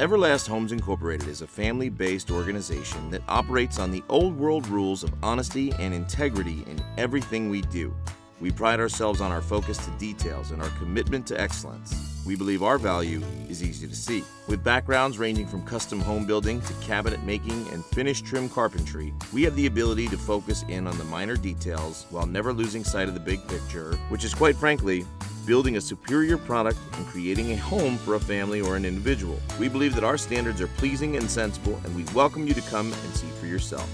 Everlast 0.00 0.48
Homes 0.48 0.72
Incorporated 0.72 1.28
is 1.28 1.42
a 1.42 1.46
family 1.46 1.90
based 1.90 2.30
organization 2.30 3.10
that 3.10 3.20
operates 3.28 3.78
on 3.78 3.90
the 3.90 4.02
old 4.08 4.34
world 4.34 4.66
rules 4.66 5.04
of 5.04 5.12
honesty 5.22 5.74
and 5.78 5.92
integrity 5.92 6.64
in 6.66 6.82
everything 6.96 7.50
we 7.50 7.60
do. 7.60 7.94
We 8.40 8.50
pride 8.50 8.80
ourselves 8.80 9.20
on 9.20 9.30
our 9.30 9.42
focus 9.42 9.76
to 9.76 9.90
details 9.98 10.52
and 10.52 10.62
our 10.62 10.70
commitment 10.78 11.26
to 11.26 11.38
excellence. 11.38 11.94
We 12.24 12.34
believe 12.34 12.62
our 12.62 12.78
value 12.78 13.22
is 13.50 13.62
easy 13.62 13.86
to 13.86 13.94
see. 13.94 14.24
With 14.48 14.64
backgrounds 14.64 15.18
ranging 15.18 15.46
from 15.46 15.66
custom 15.66 16.00
home 16.00 16.26
building 16.26 16.62
to 16.62 16.72
cabinet 16.80 17.22
making 17.24 17.68
and 17.68 17.84
finished 17.84 18.24
trim 18.24 18.48
carpentry, 18.48 19.12
we 19.34 19.42
have 19.42 19.54
the 19.54 19.66
ability 19.66 20.08
to 20.08 20.16
focus 20.16 20.64
in 20.70 20.86
on 20.86 20.96
the 20.96 21.04
minor 21.04 21.36
details 21.36 22.06
while 22.08 22.24
never 22.24 22.54
losing 22.54 22.84
sight 22.84 23.08
of 23.08 23.12
the 23.12 23.20
big 23.20 23.46
picture, 23.48 23.96
which 24.08 24.24
is 24.24 24.32
quite 24.32 24.56
frankly 24.56 25.04
building 25.50 25.78
a 25.78 25.80
superior 25.80 26.38
product 26.38 26.78
and 26.96 27.04
creating 27.08 27.50
a 27.50 27.56
home 27.56 27.98
for 27.98 28.14
a 28.14 28.20
family 28.20 28.60
or 28.60 28.76
an 28.76 28.84
individual. 28.84 29.36
We 29.58 29.68
believe 29.68 29.96
that 29.96 30.04
our 30.04 30.16
standards 30.16 30.60
are 30.60 30.68
pleasing 30.68 31.16
and 31.16 31.28
sensible, 31.28 31.76
and 31.82 31.92
we 31.96 32.04
welcome 32.14 32.46
you 32.46 32.54
to 32.54 32.60
come 32.70 32.92
and 32.92 33.12
see 33.16 33.26
for 33.40 33.46
yourself. 33.46 33.90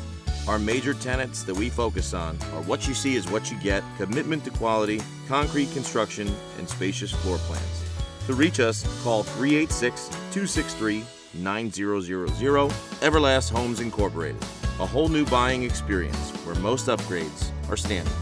Our 0.46 0.58
major 0.58 0.92
tenets 0.92 1.44
that 1.44 1.56
we 1.56 1.70
focus 1.70 2.12
on 2.12 2.36
are 2.52 2.62
what 2.64 2.86
you 2.86 2.92
see 2.92 3.16
is 3.16 3.30
what 3.30 3.50
you 3.50 3.58
get, 3.60 3.82
commitment 3.96 4.44
to 4.44 4.50
quality, 4.50 5.00
concrete 5.28 5.72
construction, 5.72 6.28
and 6.58 6.68
spacious 6.68 7.10
floor 7.10 7.38
plans. 7.48 7.84
To 8.26 8.34
reach 8.34 8.60
us, 8.60 8.84
call 9.02 9.22
386 9.22 10.08
263 10.08 11.06
9000 11.32 12.26
Everlast 13.00 13.50
Homes 13.50 13.80
Incorporated. 13.80 14.42
A 14.78 14.84
whole 14.86 15.08
new 15.08 15.24
buying 15.24 15.62
experience 15.62 16.32
where 16.44 16.54
most 16.56 16.88
upgrades 16.88 17.50
are 17.70 17.78
standard. 17.78 18.12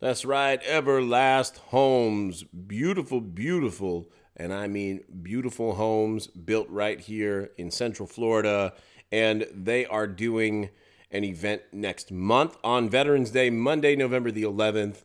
That's 0.00 0.24
right, 0.24 0.62
Everlast 0.62 1.58
Homes. 1.58 2.44
Beautiful, 2.44 3.20
beautiful, 3.20 4.10
and 4.34 4.50
I 4.50 4.66
mean 4.66 5.04
beautiful 5.22 5.74
homes 5.74 6.26
built 6.26 6.70
right 6.70 6.98
here 6.98 7.50
in 7.58 7.70
Central 7.70 8.08
Florida. 8.08 8.72
And 9.12 9.46
they 9.52 9.84
are 9.84 10.06
doing 10.06 10.70
an 11.10 11.24
event 11.24 11.60
next 11.70 12.10
month 12.10 12.56
on 12.64 12.88
Veterans 12.88 13.30
Day, 13.30 13.50
Monday, 13.50 13.94
November 13.94 14.30
the 14.30 14.44
11th. 14.44 15.02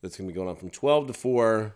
That's 0.00 0.16
going 0.16 0.28
to 0.28 0.32
be 0.32 0.36
going 0.36 0.48
on 0.48 0.54
from 0.54 0.70
12 0.70 1.08
to 1.08 1.12
4. 1.12 1.74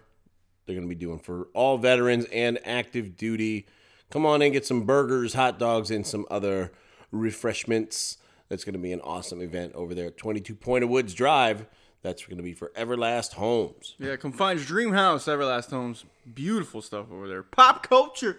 They're 0.66 0.76
going 0.76 0.88
to 0.88 0.94
be 0.94 0.94
doing 0.94 1.18
for 1.18 1.48
all 1.52 1.76
veterans 1.76 2.26
and 2.26 2.60
active 2.64 3.16
duty. 3.16 3.66
Come 4.10 4.24
on 4.24 4.42
in, 4.42 4.52
get 4.52 4.64
some 4.64 4.86
burgers, 4.86 5.34
hot 5.34 5.58
dogs, 5.58 5.90
and 5.90 6.06
some 6.06 6.24
other 6.30 6.70
refreshments. 7.10 8.18
That's 8.48 8.62
going 8.62 8.74
to 8.74 8.78
be 8.78 8.92
an 8.92 9.00
awesome 9.00 9.40
event 9.40 9.72
over 9.74 9.92
there 9.92 10.06
at 10.06 10.16
22 10.16 10.54
Point 10.54 10.84
of 10.84 10.90
Woods 10.90 11.14
Drive. 11.14 11.66
That's 12.02 12.24
going 12.24 12.38
to 12.38 12.42
be 12.42 12.54
for 12.54 12.68
Everlast 12.70 13.34
Homes. 13.34 13.94
Yeah, 13.98 14.16
come 14.16 14.32
find 14.32 14.58
your 14.58 14.66
dream 14.66 14.92
house, 14.92 15.26
Everlast 15.26 15.70
Homes. 15.70 16.04
Beautiful 16.32 16.80
stuff 16.80 17.06
over 17.12 17.28
there. 17.28 17.42
Pop 17.42 17.86
culture. 17.86 18.38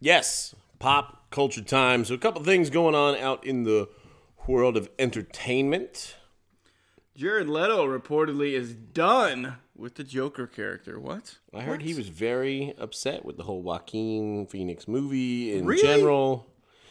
Yes, 0.00 0.54
pop 0.78 1.30
culture 1.30 1.62
time. 1.62 2.04
So, 2.04 2.14
a 2.14 2.18
couple 2.18 2.42
things 2.44 2.70
going 2.70 2.94
on 2.94 3.16
out 3.16 3.44
in 3.44 3.64
the 3.64 3.88
world 4.46 4.76
of 4.76 4.88
entertainment. 4.98 6.16
Jared 7.16 7.48
Leto 7.48 7.86
reportedly 7.86 8.52
is 8.52 8.74
done 8.74 9.56
with 9.76 9.96
the 9.96 10.04
Joker 10.04 10.46
character. 10.46 10.98
What? 10.98 11.38
I 11.52 11.62
heard 11.62 11.82
he 11.82 11.94
was 11.94 12.08
very 12.08 12.74
upset 12.78 13.24
with 13.24 13.36
the 13.36 13.42
whole 13.42 13.60
Joaquin 13.62 14.46
Phoenix 14.46 14.86
movie 14.88 15.52
in 15.54 15.66
Really? 15.66 15.82
general. 15.82 16.46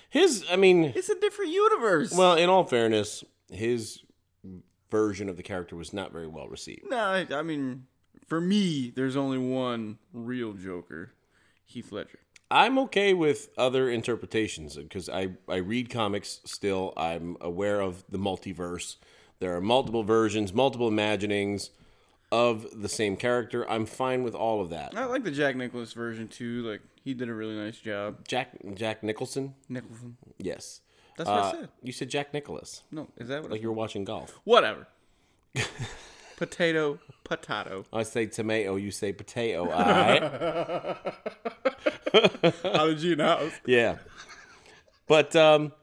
His, 0.10 0.46
I 0.52 0.56
mean, 0.56 0.92
It's 0.96 1.10
a 1.10 1.20
different 1.20 1.52
universe. 1.52 2.12
well, 2.16 2.36
in 2.36 2.50
all 2.50 2.64
fairness, 2.64 3.24
his 3.52 4.02
version 4.92 5.30
of 5.30 5.38
the 5.38 5.44
character 5.44 5.76
was 5.76 5.94
not 5.94 6.12
very 6.12 6.28
well 6.28 6.48
received. 6.48 6.90
no, 6.90 6.98
I, 6.98 7.28
I 7.32 7.42
mean, 7.42 7.86
for 8.28 8.40
me, 8.42 8.92
there's 8.96 9.16
only 9.16 9.38
one 9.38 9.98
real 10.14 10.54
Joker, 10.54 11.12
Heath 11.66 11.92
Ledger. 11.92 12.20
I'm 12.52 12.80
okay 12.80 13.14
with 13.14 13.50
other 13.58 13.90
interpretations 13.90 14.76
because 14.76 15.08
I, 15.08 15.30
I 15.48 15.58
read 15.58 15.90
comics 15.92 16.42
still. 16.46 16.94
I'm 16.98 17.38
aware 17.42 17.80
of 17.80 18.04
the 18.10 18.18
multiverse. 18.18 18.96
There 19.40 19.56
are 19.56 19.62
multiple 19.62 20.04
versions, 20.04 20.52
multiple 20.54 20.88
imaginings 20.88 21.70
of 22.32 22.66
the 22.82 22.90
same 22.90 23.16
character. 23.16 23.70
I'm 23.70 23.86
fine 23.86 24.24
with 24.24 24.34
all 24.36 24.62
of 24.62 24.70
that. 24.70 24.98
I 24.98 25.06
like 25.06 25.24
the 25.24 25.32
Jack 25.32 25.56
Nicholas 25.56 25.94
version 25.94 26.28
too. 26.28 26.64
Like 26.64 26.82
he 27.04 27.14
did 27.14 27.30
a 27.30 27.34
really 27.34 27.56
nice 27.56 27.78
job. 27.78 28.28
Jack 28.28 28.50
Jack 28.74 29.04
Nicholson? 29.04 29.54
Nicholson. 29.68 30.18
Yes. 30.40 30.82
That's 31.20 31.30
what 31.30 31.40
I 31.40 31.48
Uh, 31.48 31.52
said. 31.52 31.70
You 31.84 31.92
said 31.92 32.10
Jack 32.10 32.34
Nicholas, 32.34 32.84
No, 32.92 33.10
is 33.18 33.28
that 33.28 33.42
what? 33.42 33.52
like 33.52 33.62
you 33.62 33.68
were 33.68 33.74
watching 33.74 34.06
golf. 34.06 34.40
Whatever. 34.46 34.88
Potato, 36.38 36.98
potato. 37.26 37.84
I 37.92 38.04
say 38.04 38.26
tomato, 38.26 38.78
you 38.78 38.92
say 38.92 39.12
potato. 39.12 39.70
All 39.70 39.84
right. 39.84 40.24
How 42.64 42.88
did 42.88 43.02
you 43.02 43.18
know? 43.18 43.52
Yeah. 43.66 43.98
But 45.06 45.36
um, 45.36 45.74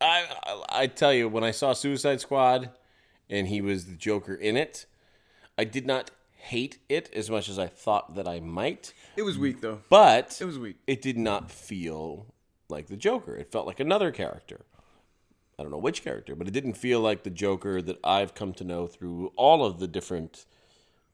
I, 0.00 0.24
I 0.44 0.64
I 0.82 0.86
tell 0.88 1.14
you, 1.14 1.28
when 1.28 1.44
I 1.44 1.52
saw 1.52 1.72
Suicide 1.72 2.20
Squad, 2.20 2.70
and 3.30 3.46
he 3.46 3.60
was 3.60 3.86
the 3.86 3.94
Joker 3.94 4.34
in 4.34 4.56
it, 4.56 4.86
I 5.56 5.62
did 5.62 5.86
not 5.86 6.10
hate 6.34 6.78
it 6.88 7.08
as 7.14 7.30
much 7.30 7.48
as 7.48 7.56
I 7.56 7.68
thought 7.68 8.16
that 8.16 8.26
I 8.26 8.40
might. 8.40 8.92
It 9.16 9.22
was 9.22 9.38
weak 9.38 9.60
though. 9.60 9.82
But 9.88 10.36
It 10.40 10.46
was 10.46 10.58
weak. 10.58 10.78
It 10.88 11.00
did 11.00 11.16
not 11.16 11.48
feel 11.52 12.26
like 12.68 12.88
the 12.88 12.96
Joker. 12.96 13.36
It 13.36 13.52
felt 13.52 13.68
like 13.68 13.78
another 13.78 14.10
character. 14.10 14.62
I 15.58 15.62
don't 15.62 15.70
know 15.72 15.78
which 15.78 16.02
character, 16.02 16.34
but 16.34 16.48
it 16.48 16.52
didn't 16.52 16.74
feel 16.74 17.00
like 17.00 17.22
the 17.22 17.30
Joker 17.30 17.80
that 17.82 17.98
I've 18.02 18.34
come 18.34 18.52
to 18.54 18.64
know 18.64 18.86
through 18.86 19.32
all 19.36 19.64
of 19.64 19.78
the 19.78 19.86
different 19.86 20.46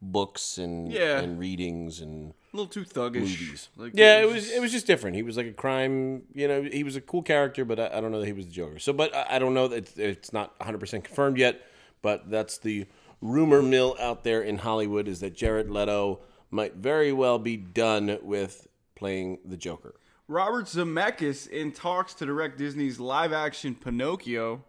books 0.01 0.59
and 0.59 0.93
Yeah. 0.93 1.19
and 1.19 1.39
readings 1.39 2.01
and 2.01 2.33
A 2.53 2.57
little 2.57 2.71
too 2.71 2.85
thuggish. 2.85 3.15
Movies. 3.21 3.69
Like, 3.77 3.93
yeah, 3.95 4.21
it 4.21 4.29
was 4.29 4.51
it 4.51 4.61
was 4.61 4.71
just 4.73 4.87
different. 4.87 5.17
He 5.17 5.23
was 5.23 5.37
like 5.37 5.47
a 5.47 5.53
crime, 5.53 6.23
you 6.35 6.47
know. 6.47 6.63
He 6.63 6.85
was 6.85 6.95
a 6.97 7.01
cool 7.01 7.23
character, 7.23 7.65
but 7.65 7.81
I, 7.81 7.99
I 7.99 8.01
don't 8.01 8.13
know 8.13 8.21
that 8.21 8.27
he 8.27 8.33
was 8.33 8.47
the 8.47 8.53
Joker. 8.53 8.79
So, 8.79 8.93
but 8.93 9.15
I, 9.15 9.27
I 9.37 9.39
don't 9.39 9.55
know 9.55 9.69
that 9.69 9.77
it's, 9.77 9.97
it's 9.99 10.33
not 10.33 10.55
100 10.61 10.79
percent 10.79 11.05
confirmed 11.05 11.37
yet. 11.39 11.61
But 12.01 12.31
that's 12.31 12.59
the 12.59 12.87
rumor 13.21 13.61
mill 13.61 13.97
out 13.99 14.23
there 14.23 14.41
in 14.41 14.59
Hollywood 14.59 15.09
is 15.09 15.19
that 15.19 15.35
Jared 15.35 15.69
Leto 15.69 16.21
might 16.53 16.77
very 16.77 17.13
well 17.13 17.41
be 17.41 17.57
done 17.57 18.19
with 18.23 18.69
playing 18.95 19.39
the 19.45 19.57
Joker. 19.57 19.95
Robert 20.29 20.67
Zemeckis 20.67 21.49
in 21.49 21.73
talks 21.73 22.13
to 22.15 22.27
direct 22.27 22.59
Disney's 22.59 23.01
live-action 23.01 23.77
Pinocchio. 23.77 24.63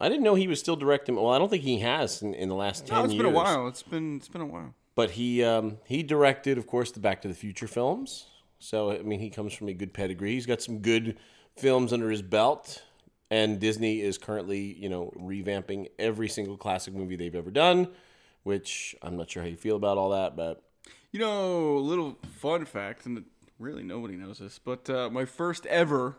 I 0.00 0.08
didn't 0.08 0.24
know 0.24 0.34
he 0.34 0.48
was 0.48 0.58
still 0.58 0.76
directing. 0.76 1.14
Well, 1.14 1.28
I 1.28 1.38
don't 1.38 1.50
think 1.50 1.62
he 1.62 1.78
has 1.80 2.22
in, 2.22 2.34
in 2.34 2.48
the 2.48 2.54
last 2.54 2.86
ten 2.86 2.98
No, 2.98 3.04
it's 3.04 3.12
years. 3.12 3.22
been 3.22 3.32
a 3.32 3.34
while. 3.36 3.68
It's 3.68 3.82
been 3.82 4.16
it's 4.16 4.28
been 4.28 4.40
a 4.40 4.46
while. 4.46 4.74
But 4.94 5.12
he 5.12 5.44
um, 5.44 5.78
he 5.86 6.02
directed, 6.02 6.58
of 6.58 6.66
course, 6.66 6.90
the 6.90 7.00
Back 7.00 7.22
to 7.22 7.28
the 7.28 7.34
Future 7.34 7.68
films. 7.68 8.26
So 8.58 8.90
I 8.90 9.02
mean, 9.02 9.20
he 9.20 9.30
comes 9.30 9.52
from 9.52 9.68
a 9.68 9.74
good 9.74 9.92
pedigree. 9.92 10.32
He's 10.32 10.46
got 10.46 10.62
some 10.62 10.78
good 10.78 11.18
films 11.56 11.92
under 11.92 12.10
his 12.10 12.22
belt. 12.22 12.82
And 13.30 13.58
Disney 13.58 14.00
is 14.00 14.18
currently, 14.18 14.60
you 14.74 14.88
know, 14.88 15.12
revamping 15.18 15.88
every 15.98 16.28
single 16.28 16.56
classic 16.56 16.94
movie 16.94 17.16
they've 17.16 17.34
ever 17.34 17.50
done. 17.50 17.88
Which 18.42 18.94
I'm 19.02 19.16
not 19.16 19.30
sure 19.30 19.42
how 19.42 19.48
you 19.48 19.56
feel 19.56 19.76
about 19.76 19.96
all 19.96 20.10
that, 20.10 20.36
but 20.36 20.62
You 21.12 21.20
know, 21.20 21.76
a 21.76 21.78
little 21.78 22.18
fun 22.38 22.64
fact, 22.64 23.06
and 23.06 23.24
really 23.58 23.82
nobody 23.82 24.16
knows 24.16 24.38
this, 24.38 24.58
but 24.58 24.88
uh, 24.90 25.10
my 25.10 25.24
first 25.24 25.66
ever 25.66 26.16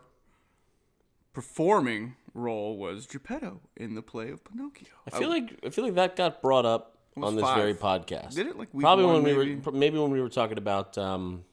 performing 1.32 2.16
role 2.34 2.76
was 2.76 3.06
Geppetto 3.06 3.60
in 3.76 3.94
the 3.94 4.02
play 4.02 4.30
of 4.30 4.42
Pinocchio. 4.44 4.88
I 5.06 5.18
feel 5.18 5.28
like 5.28 5.58
I 5.64 5.70
feel 5.70 5.84
like 5.84 5.94
that 5.94 6.16
got 6.16 6.40
brought 6.42 6.64
up 6.66 6.98
on 7.16 7.34
this 7.34 7.44
five. 7.44 7.56
very 7.56 7.74
podcast. 7.74 8.34
Did 8.34 8.46
it? 8.46 8.58
Like 8.58 8.68
probably 8.78 9.04
one, 9.04 9.22
when 9.22 9.24
we 9.24 9.56
were 9.56 9.72
maybe 9.72 9.98
when 9.98 10.10
we 10.10 10.20
were 10.20 10.28
talking 10.28 10.58
about 10.58 10.96
um, 10.98 11.44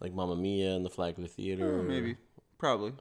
like 0.00 0.12
Mamma 0.12 0.36
Mia 0.36 0.72
and 0.72 0.84
the 0.84 0.90
Flagler 0.90 1.26
Theater. 1.26 1.80
Oh, 1.80 1.82
maybe, 1.82 2.16
probably, 2.58 2.92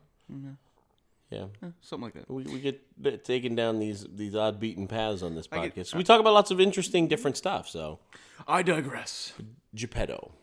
yeah. 1.30 1.46
something 1.82 2.04
like 2.04 2.14
that. 2.14 2.30
We, 2.30 2.44
we 2.44 2.60
get 2.60 3.24
taken 3.24 3.56
down 3.56 3.80
these 3.80 4.06
these 4.14 4.36
odd 4.36 4.60
beaten 4.60 4.88
paths 4.88 5.24
on 5.24 5.36
this 5.36 5.48
podcast. 5.48 5.76
get- 5.76 5.94
we 5.96 6.04
talk 6.04 6.20
about 6.20 6.34
lots 6.34 6.52
of 6.52 6.60
interesting, 6.60 7.08
different 7.08 7.38
stuff. 7.38 7.70
So 7.70 8.00
I 8.48 8.62
digress. 8.62 9.34
Geppetto. 9.74 10.34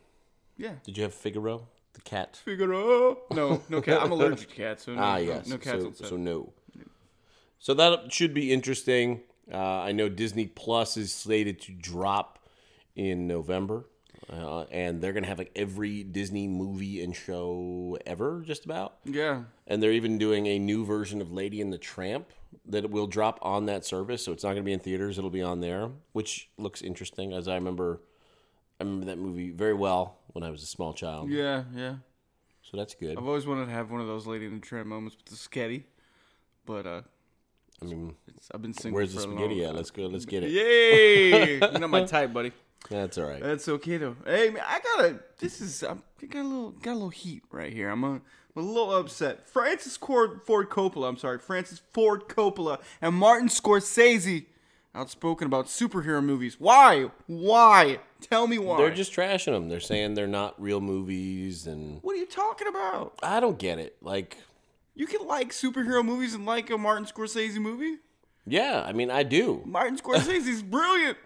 Yeah. 0.60 0.72
Did 0.84 0.96
you 0.96 1.02
have 1.04 1.14
Figaro, 1.14 1.66
the 1.94 2.00
cat? 2.02 2.38
Figaro. 2.44 3.18
No, 3.32 3.62
no 3.68 3.80
cat. 3.80 4.02
I'm 4.02 4.12
allergic 4.12 4.50
to 4.50 4.54
cats, 4.54 4.84
so 4.84 4.94
no, 4.94 5.00
Ah, 5.00 5.14
no- 5.16 5.20
yes. 5.22 5.46
no, 5.46 5.56
cats 5.58 5.84
so, 5.98 6.04
so 6.04 6.16
no. 6.16 6.52
So 7.58 7.74
that 7.74 8.12
should 8.12 8.32
be 8.34 8.52
interesting. 8.52 9.20
Uh, 9.52 9.56
I 9.58 9.92
know 9.92 10.08
Disney 10.08 10.46
Plus 10.46 10.96
is 10.96 11.12
slated 11.12 11.60
to 11.62 11.72
drop 11.72 12.38
in 12.96 13.26
November, 13.26 13.84
uh, 14.32 14.62
and 14.70 15.00
they're 15.00 15.12
gonna 15.12 15.26
have 15.26 15.38
like 15.38 15.50
every 15.56 16.02
Disney 16.02 16.46
movie 16.48 17.02
and 17.02 17.14
show 17.14 17.98
ever, 18.06 18.42
just 18.46 18.64
about. 18.64 18.96
yeah. 19.04 19.42
And 19.66 19.82
they're 19.82 19.92
even 19.92 20.18
doing 20.18 20.46
a 20.46 20.58
new 20.58 20.84
version 20.84 21.20
of 21.20 21.32
Lady 21.32 21.60
and 21.60 21.72
the 21.72 21.78
Tramp 21.78 22.28
that 22.66 22.90
will 22.90 23.06
drop 23.06 23.38
on 23.42 23.66
that 23.66 23.84
service. 23.84 24.24
So 24.24 24.32
it's 24.32 24.42
not 24.42 24.50
going 24.50 24.62
to 24.62 24.66
be 24.66 24.72
in 24.72 24.80
theaters; 24.80 25.16
it'll 25.18 25.30
be 25.30 25.42
on 25.42 25.60
there, 25.60 25.90
which 26.12 26.48
looks 26.58 26.82
interesting. 26.82 27.32
As 27.32 27.46
I 27.48 27.54
remember, 27.54 28.00
I 28.80 28.84
remember 28.84 29.06
that 29.06 29.18
movie 29.18 29.50
very 29.50 29.74
well 29.74 30.18
when 30.28 30.42
I 30.42 30.50
was 30.50 30.62
a 30.62 30.66
small 30.66 30.94
child. 30.94 31.30
Yeah, 31.30 31.64
yeah. 31.74 31.96
So 32.62 32.76
that's 32.76 32.94
good. 32.94 33.18
I've 33.18 33.26
always 33.26 33.46
wanted 33.46 33.66
to 33.66 33.72
have 33.72 33.90
one 33.90 34.00
of 34.00 34.06
those 34.06 34.26
Lady 34.26 34.46
in 34.46 34.54
the 34.54 34.60
Tramp 34.60 34.86
moments 34.86 35.16
with 35.16 35.26
the 35.26 35.36
sketty, 35.36 35.84
but 36.64 36.86
uh, 36.86 37.02
I 37.82 37.84
mean, 37.84 38.14
it's, 38.28 38.48
I've 38.54 38.62
been 38.62 38.72
single 38.72 38.96
where's 38.96 39.14
the 39.14 39.20
spaghetti 39.20 39.64
at? 39.64 39.74
Let's 39.74 39.90
go. 39.90 40.06
Let's 40.06 40.24
get 40.24 40.44
it. 40.44 40.50
Yay! 40.50 41.58
You're 41.58 41.78
not 41.78 41.90
my 41.90 42.04
type, 42.04 42.32
buddy. 42.32 42.52
That's 42.88 43.18
all 43.18 43.26
right. 43.26 43.42
That's 43.42 43.68
okay 43.68 43.98
though. 43.98 44.16
Hey 44.24 44.50
man, 44.50 44.62
I 44.66 44.80
gotta. 44.80 45.20
This 45.38 45.60
is 45.60 45.82
I'm 45.82 46.02
I 46.22 46.26
got 46.26 46.42
a 46.42 46.48
little 46.48 46.70
got 46.70 46.92
a 46.92 46.94
little 46.94 47.08
heat 47.10 47.42
right 47.50 47.72
here. 47.72 47.90
I'm 47.90 48.04
a, 48.04 48.12
I'm 48.12 48.22
a 48.56 48.60
little 48.60 48.94
upset. 48.96 49.46
Francis 49.48 49.96
Ford, 49.96 50.40
Ford 50.46 50.70
Coppola. 50.70 51.08
I'm 51.08 51.16
sorry, 51.16 51.38
Francis 51.38 51.82
Ford 51.92 52.28
Coppola 52.28 52.80
and 53.02 53.14
Martin 53.14 53.48
Scorsese 53.48 54.46
outspoken 54.94 55.46
about 55.46 55.66
superhero 55.66 56.22
movies. 56.22 56.56
Why? 56.58 57.10
Why? 57.26 58.00
Tell 58.20 58.46
me 58.46 58.58
why. 58.58 58.76
They're 58.78 58.90
just 58.94 59.12
trashing 59.12 59.52
them. 59.52 59.68
They're 59.68 59.80
saying 59.80 60.14
they're 60.14 60.26
not 60.26 60.60
real 60.60 60.80
movies, 60.80 61.66
and 61.66 62.02
What 62.02 62.14
are 62.16 62.18
you 62.18 62.26
talking 62.26 62.66
about? 62.68 63.18
I 63.22 63.40
don't 63.40 63.58
get 63.58 63.78
it. 63.78 63.96
Like, 64.02 64.38
You 64.94 65.06
can 65.06 65.26
like 65.26 65.50
superhero 65.50 66.04
movies 66.04 66.34
and 66.34 66.44
like 66.44 66.70
a 66.70 66.78
Martin 66.78 67.04
Scorsese 67.06 67.56
movie. 67.58 67.98
yeah, 68.46 68.82
I 68.86 68.92
mean, 68.92 69.10
I 69.10 69.22
do. 69.22 69.62
Martin 69.64 69.96
Scorsese's 70.02 70.62
brilliant. 70.62 71.16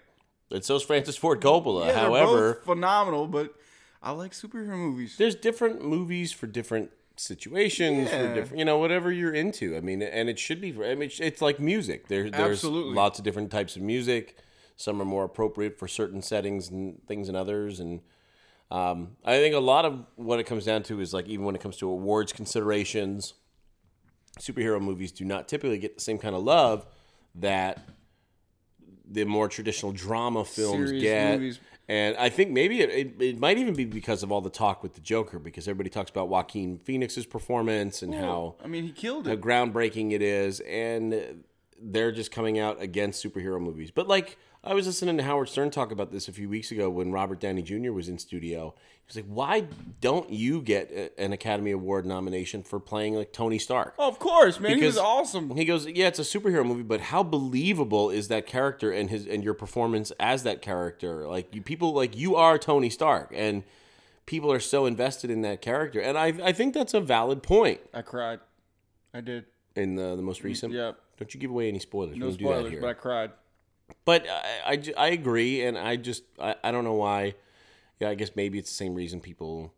It's 0.50 0.66
so's 0.66 0.82
Francis 0.84 1.16
Ford 1.16 1.40
Coppola. 1.40 1.86
Yeah, 1.86 1.94
However, 2.00 2.60
phenomenal, 2.64 3.26
but 3.26 3.54
I 4.02 4.10
like 4.12 4.32
superhero 4.32 4.76
movies. 4.76 5.16
there's 5.16 5.34
different 5.34 5.82
movies 5.82 6.32
for 6.32 6.46
different 6.46 6.90
situations 7.16 8.10
for 8.10 8.34
different 8.34 8.58
you 8.58 8.64
know 8.64 8.78
whatever 8.78 9.12
you're 9.12 9.32
into 9.32 9.76
i 9.76 9.80
mean 9.80 10.02
and 10.02 10.28
it 10.28 10.38
should 10.38 10.60
be 10.60 10.72
for 10.72 10.84
i 10.84 10.94
mean 10.94 11.02
it's- 11.04 11.20
it's 11.20 11.40
like 11.40 11.60
music 11.60 12.08
there, 12.08 12.28
there's 12.28 12.56
Absolutely. 12.64 12.94
lots 12.94 13.18
of 13.18 13.24
different 13.24 13.50
types 13.50 13.76
of 13.76 13.82
music 13.82 14.36
some 14.76 15.00
are 15.00 15.04
more 15.04 15.24
appropriate 15.24 15.78
for 15.78 15.86
certain 15.86 16.20
settings 16.20 16.68
and 16.70 17.00
things 17.06 17.28
and 17.28 17.36
others 17.36 17.78
and 17.78 18.00
um, 18.72 19.16
i 19.24 19.36
think 19.36 19.54
a 19.54 19.60
lot 19.60 19.84
of 19.84 20.04
what 20.16 20.40
it 20.40 20.44
comes 20.44 20.64
down 20.64 20.82
to 20.82 21.00
is 21.00 21.14
like 21.14 21.28
even 21.28 21.44
when 21.44 21.54
it 21.54 21.60
comes 21.60 21.76
to 21.76 21.88
awards 21.88 22.32
considerations 22.32 23.34
superhero 24.40 24.80
movies 24.80 25.12
do 25.12 25.24
not 25.24 25.46
typically 25.46 25.78
get 25.78 25.94
the 25.94 26.00
same 26.02 26.18
kind 26.18 26.34
of 26.34 26.42
love 26.42 26.84
that 27.36 27.86
the 29.08 29.24
more 29.24 29.48
traditional 29.48 29.92
drama 29.92 30.44
films 30.44 30.88
Serious 30.88 31.02
get. 31.02 31.32
movies. 31.38 31.60
And 31.86 32.16
I 32.16 32.30
think 32.30 32.50
maybe 32.50 32.80
it, 32.80 32.90
it, 32.90 33.22
it 33.22 33.38
might 33.38 33.58
even 33.58 33.74
be 33.74 33.84
because 33.84 34.22
of 34.22 34.32
all 34.32 34.40
the 34.40 34.50
talk 34.50 34.82
with 34.82 34.94
the 34.94 35.00
Joker, 35.00 35.38
because 35.38 35.68
everybody 35.68 35.90
talks 35.90 36.10
about 36.10 36.28
Joaquin 36.28 36.78
Phoenix's 36.78 37.26
performance 37.26 38.02
and 38.02 38.14
how, 38.14 38.54
I 38.64 38.68
mean, 38.68 38.84
he 38.84 38.92
killed 38.92 39.26
it, 39.26 39.30
how 39.30 39.36
groundbreaking 39.36 40.12
it 40.12 40.22
is, 40.22 40.60
and 40.60 41.44
they're 41.78 42.12
just 42.12 42.30
coming 42.30 42.58
out 42.58 42.80
against 42.80 43.22
superhero 43.22 43.60
movies. 43.60 43.90
But 43.90 44.08
like 44.08 44.38
I 44.66 44.72
was 44.74 44.86
listening 44.86 45.16
to 45.18 45.22
Howard 45.22 45.48
Stern 45.50 45.70
talk 45.70 45.92
about 45.92 46.10
this 46.10 46.26
a 46.28 46.32
few 46.32 46.48
weeks 46.48 46.70
ago 46.70 46.88
when 46.88 47.12
Robert 47.12 47.38
Downey 47.38 47.62
Jr. 47.62 47.92
was 47.92 48.08
in 48.08 48.18
studio. 48.18 48.74
He 48.76 49.02
was 49.08 49.16
like, 49.16 49.26
"Why 49.26 49.66
don't 50.00 50.30
you 50.30 50.62
get 50.62 50.90
a- 50.90 51.20
an 51.20 51.32
Academy 51.34 51.70
Award 51.72 52.06
nomination 52.06 52.62
for 52.62 52.80
playing 52.80 53.14
like 53.14 53.32
Tony 53.32 53.58
Stark?" 53.58 53.94
Oh, 53.98 54.08
of 54.08 54.18
course, 54.18 54.58
man. 54.58 54.78
he 54.78 54.84
was 54.86 54.96
awesome. 54.96 55.54
He 55.56 55.66
goes, 55.66 55.86
"Yeah, 55.86 56.08
it's 56.08 56.18
a 56.18 56.22
superhero 56.22 56.64
movie, 56.64 56.82
but 56.82 57.00
how 57.02 57.22
believable 57.22 58.08
is 58.08 58.28
that 58.28 58.46
character 58.46 58.90
and 58.90 59.10
his 59.10 59.26
and 59.26 59.44
your 59.44 59.52
performance 59.54 60.10
as 60.18 60.42
that 60.44 60.62
character? 60.62 61.26
Like 61.28 61.54
you 61.54 61.60
people 61.60 61.92
like 61.92 62.16
you 62.16 62.34
are 62.36 62.56
Tony 62.58 62.88
Stark 62.88 63.30
and 63.34 63.64
people 64.24 64.50
are 64.50 64.60
so 64.60 64.86
invested 64.86 65.30
in 65.30 65.42
that 65.42 65.60
character. 65.60 66.00
And 66.00 66.16
I 66.16 66.28
I 66.42 66.52
think 66.52 66.72
that's 66.72 66.94
a 66.94 67.00
valid 67.00 67.42
point 67.42 67.80
I 67.92 68.00
cried. 68.00 68.40
I 69.12 69.20
did. 69.20 69.44
in 69.76 69.96
the 69.96 70.16
the 70.16 70.22
most 70.22 70.42
recent. 70.42 70.72
yeah. 70.72 70.92
Don't 71.18 71.32
you 71.34 71.38
give 71.38 71.50
away 71.50 71.68
any 71.68 71.78
spoilers. 71.78 72.16
No 72.16 72.26
we 72.26 72.32
don't 72.32 72.38
do 72.38 72.44
that 72.48 72.60
spoilers, 72.60 72.80
but 72.80 72.88
I 72.88 72.94
cried. 72.94 73.30
But 74.04 74.26
I, 74.28 74.72
I, 74.72 74.82
I 74.96 75.08
agree, 75.08 75.62
and 75.62 75.78
I 75.78 75.96
just 75.96 76.24
I, 76.40 76.56
I 76.62 76.70
don't 76.72 76.84
know 76.84 76.94
why. 76.94 77.34
Yeah, 78.00 78.10
I 78.10 78.14
guess 78.14 78.30
maybe 78.34 78.58
it's 78.58 78.70
the 78.70 78.76
same 78.76 78.94
reason 78.94 79.20
people 79.20 79.72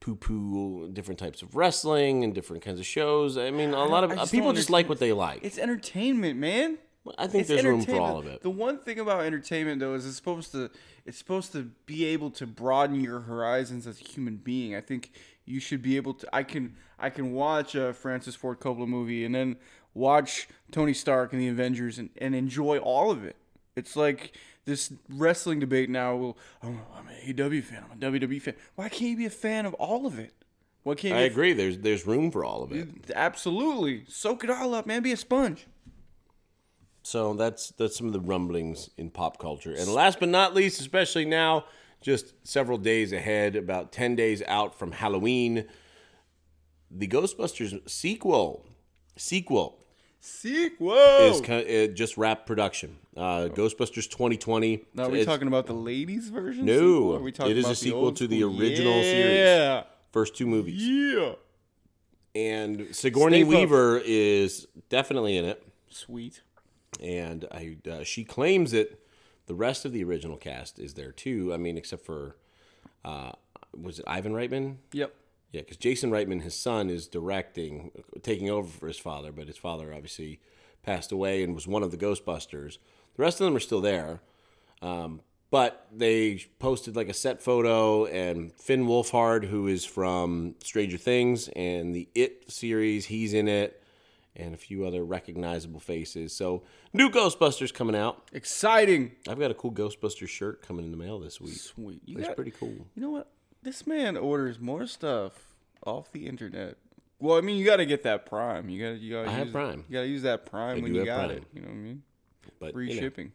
poo 0.00 0.16
poo 0.16 0.88
different 0.92 1.18
types 1.18 1.42
of 1.42 1.54
wrestling 1.54 2.24
and 2.24 2.34
different 2.34 2.64
kinds 2.64 2.80
of 2.80 2.86
shows. 2.86 3.36
I 3.36 3.50
mean, 3.50 3.74
a 3.74 3.84
lot 3.84 4.04
of 4.04 4.10
uh, 4.12 4.16
just 4.16 4.32
people 4.32 4.52
just 4.52 4.70
like 4.70 4.88
what 4.88 4.98
they 4.98 5.12
like. 5.12 5.40
It's 5.42 5.58
entertainment, 5.58 6.38
man. 6.38 6.78
I 7.16 7.26
think 7.26 7.42
It's 7.42 7.48
there's 7.48 7.64
room 7.64 7.82
for 7.82 7.98
all 7.98 8.18
of 8.18 8.26
it. 8.26 8.42
The 8.42 8.50
one 8.50 8.78
thing 8.78 8.98
about 8.98 9.24
entertainment, 9.24 9.80
though, 9.80 9.94
is 9.94 10.06
it's 10.06 10.16
supposed 10.16 10.52
to 10.52 10.70
it's 11.06 11.16
supposed 11.18 11.52
to 11.52 11.70
be 11.86 12.04
able 12.06 12.30
to 12.32 12.46
broaden 12.46 13.00
your 13.00 13.20
horizons 13.20 13.86
as 13.86 14.00
a 14.00 14.04
human 14.04 14.36
being. 14.36 14.74
I 14.74 14.80
think 14.80 15.12
you 15.46 15.60
should 15.60 15.80
be 15.80 15.96
able 15.96 16.14
to. 16.14 16.28
I 16.34 16.42
can 16.42 16.76
I 16.98 17.08
can 17.08 17.32
watch 17.32 17.74
a 17.74 17.94
Francis 17.94 18.34
Ford 18.34 18.60
Coppola 18.60 18.86
movie 18.86 19.24
and 19.24 19.34
then 19.34 19.56
watch 19.94 20.48
Tony 20.70 20.94
Stark 20.94 21.32
and 21.32 21.40
the 21.40 21.48
Avengers 21.48 21.98
and, 21.98 22.10
and 22.18 22.34
enjoy 22.34 22.78
all 22.78 23.10
of 23.10 23.24
it. 23.24 23.36
It's 23.76 23.96
like 23.96 24.36
this 24.64 24.92
wrestling 25.08 25.60
debate 25.60 25.90
now. 25.90 26.16
Well, 26.16 26.38
oh, 26.62 26.68
I'm, 26.68 26.80
I'm 26.96 27.08
an 27.08 27.14
AEW 27.26 27.62
fan. 27.62 27.84
I'm 27.84 27.98
a 27.98 28.10
WWE 28.10 28.42
fan. 28.42 28.54
Why 28.74 28.88
can't 28.88 29.10
you 29.10 29.16
be 29.16 29.26
a 29.26 29.30
fan 29.30 29.66
of 29.66 29.74
all 29.74 30.06
of 30.06 30.18
it? 30.18 30.34
Why 30.82 30.94
can't 30.94 31.14
I 31.14 31.20
agree. 31.20 31.52
There's 31.52 31.78
there's 31.78 32.06
room 32.06 32.30
for 32.30 32.44
all 32.44 32.62
of 32.62 32.72
it. 32.72 32.88
Absolutely, 33.14 34.04
soak 34.08 34.44
it 34.44 34.50
all 34.50 34.74
up, 34.74 34.86
man. 34.86 35.02
Be 35.02 35.12
a 35.12 35.16
sponge. 35.16 35.66
So 37.02 37.34
that's 37.34 37.70
that's 37.72 37.96
some 37.96 38.06
of 38.06 38.12
the 38.12 38.20
rumblings 38.20 38.90
in 38.96 39.10
pop 39.10 39.38
culture. 39.38 39.74
And 39.74 39.92
last 39.92 40.20
but 40.20 40.30
not 40.30 40.54
least, 40.54 40.80
especially 40.80 41.26
now, 41.26 41.66
just 42.00 42.32
several 42.44 42.78
days 42.78 43.12
ahead, 43.12 43.56
about 43.56 43.92
ten 43.92 44.16
days 44.16 44.42
out 44.46 44.78
from 44.78 44.92
Halloween, 44.92 45.66
the 46.90 47.06
Ghostbusters 47.06 47.88
sequel 47.88 48.64
sequel 49.16 49.79
Sequel. 50.20 50.92
is 51.32 51.40
kind 51.40 51.66
it 51.66 51.94
just 51.94 52.16
wrapped 52.16 52.46
production. 52.46 52.96
Uh, 53.16 53.48
Ghostbusters 53.52 54.08
2020. 54.10 54.84
Now, 54.94 55.04
are 55.04 55.08
we 55.10 55.20
It's- 55.20 55.26
talking 55.26 55.48
about 55.48 55.66
the 55.66 55.72
ladies 55.74 56.28
version? 56.28 56.64
No, 56.66 57.14
are 57.14 57.20
we 57.20 57.32
talking 57.32 57.52
it 57.52 57.58
is 57.58 57.64
a 57.66 57.70
the 57.70 57.74
sequel 57.74 58.04
old 58.06 58.16
to 58.16 58.26
the 58.28 58.42
original 58.42 59.02
series. 59.02 59.36
Yeah, 59.38 59.84
first 60.12 60.36
two 60.36 60.46
movies. 60.46 60.86
yeah. 60.86 61.32
And 62.34 62.94
Sigourney 62.94 63.40
Stay. 63.42 63.44
Weaver 63.44 64.00
is 64.04 64.66
definitely 64.88 65.36
in 65.36 65.44
it. 65.44 65.62
Sweet. 65.90 66.42
and 67.00 67.46
I 67.50 67.78
uh, 67.90 68.04
she 68.04 68.24
claims 68.24 68.70
that 68.72 68.96
The 69.46 69.54
rest 69.54 69.84
of 69.84 69.92
the 69.92 70.04
original 70.04 70.36
cast 70.36 70.78
is 70.78 70.94
there 70.94 71.10
too. 71.10 71.52
I 71.52 71.56
mean, 71.56 71.76
except 71.76 72.04
for 72.04 72.36
uh, 73.04 73.32
was 73.76 73.98
it 73.98 74.04
Ivan 74.06 74.32
Reitman? 74.32 74.76
Yep. 74.92 75.12
Yeah, 75.52 75.62
because 75.62 75.76
Jason 75.78 76.10
Reitman, 76.10 76.42
his 76.42 76.54
son, 76.54 76.88
is 76.90 77.08
directing, 77.08 77.90
taking 78.22 78.48
over 78.50 78.68
for 78.68 78.86
his 78.86 78.98
father, 78.98 79.32
but 79.32 79.48
his 79.48 79.56
father 79.56 79.92
obviously 79.92 80.40
passed 80.82 81.10
away 81.12 81.42
and 81.42 81.54
was 81.54 81.66
one 81.66 81.82
of 81.82 81.90
the 81.90 81.96
Ghostbusters. 81.96 82.78
The 83.16 83.22
rest 83.22 83.40
of 83.40 83.46
them 83.46 83.56
are 83.56 83.60
still 83.60 83.80
there, 83.80 84.20
um, 84.80 85.20
but 85.50 85.88
they 85.92 86.44
posted 86.60 86.94
like 86.94 87.08
a 87.08 87.12
set 87.14 87.42
photo, 87.42 88.06
and 88.06 88.52
Finn 88.52 88.86
Wolfhard, 88.86 89.44
who 89.44 89.66
is 89.66 89.84
from 89.84 90.54
Stranger 90.62 90.96
Things 90.96 91.48
and 91.56 91.94
the 91.94 92.08
It 92.14 92.50
series, 92.50 93.06
he's 93.06 93.34
in 93.34 93.48
it, 93.48 93.82
and 94.36 94.54
a 94.54 94.56
few 94.56 94.86
other 94.86 95.04
recognizable 95.04 95.80
faces. 95.80 96.32
So, 96.32 96.62
new 96.92 97.10
Ghostbusters 97.10 97.74
coming 97.74 97.96
out. 97.96 98.22
Exciting. 98.32 99.10
I've 99.28 99.40
got 99.40 99.50
a 99.50 99.54
cool 99.54 99.72
Ghostbusters 99.72 100.28
shirt 100.28 100.62
coming 100.62 100.84
in 100.84 100.92
the 100.92 100.96
mail 100.96 101.18
this 101.18 101.40
week. 101.40 101.54
Sweet. 101.58 102.02
You 102.06 102.14
That's 102.18 102.28
got- 102.28 102.36
pretty 102.36 102.52
cool. 102.52 102.86
You 102.94 103.02
know 103.02 103.10
what? 103.10 103.28
This 103.62 103.86
man 103.86 104.16
orders 104.16 104.58
more 104.58 104.86
stuff 104.86 105.54
off 105.84 106.10
the 106.12 106.26
internet. 106.26 106.76
Well, 107.18 107.36
I 107.36 107.42
mean, 107.42 107.58
you 107.58 107.66
got 107.66 107.76
to 107.76 107.86
get 107.86 108.02
that 108.04 108.24
Prime. 108.24 108.70
You 108.70 108.82
got 108.82 108.90
to. 108.92 108.98
You 108.98 109.12
got. 109.12 109.28
I 109.28 109.32
have 109.32 109.52
Prime. 109.52 109.84
You 109.88 109.94
got 109.94 110.02
to 110.02 110.08
use 110.08 110.22
that 110.22 110.46
Prime 110.46 110.78
I 110.78 110.80
when 110.80 110.94
you 110.94 111.04
got 111.04 111.26
Prime. 111.26 111.30
it. 111.38 111.44
You 111.52 111.60
know 111.60 111.68
what 111.68 111.74
I 111.74 111.78
mean? 111.78 112.02
But 112.58 112.72
Free 112.72 112.88
you 112.88 112.94
know. 112.94 113.00
shipping. 113.00 113.32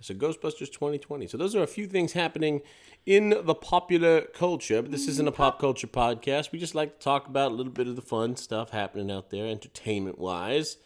So 0.00 0.14
Ghostbusters 0.14 0.70
2020. 0.70 1.26
So 1.26 1.36
those 1.38 1.54
are 1.54 1.62
a 1.62 1.66
few 1.66 1.86
things 1.86 2.12
happening 2.12 2.60
in 3.06 3.30
the 3.30 3.54
popular 3.54 4.20
culture. 4.22 4.82
But 4.82 4.90
this 4.90 5.08
isn't 5.08 5.26
a 5.26 5.32
pop 5.32 5.58
culture 5.58 5.86
podcast. 5.86 6.52
We 6.52 6.58
just 6.58 6.74
like 6.74 6.98
to 6.98 7.04
talk 7.04 7.26
about 7.26 7.52
a 7.52 7.54
little 7.54 7.72
bit 7.72 7.86
of 7.88 7.96
the 7.96 8.02
fun 8.02 8.36
stuff 8.36 8.70
happening 8.70 9.10
out 9.10 9.30
there, 9.30 9.46
entertainment 9.46 10.18
wise, 10.18 10.76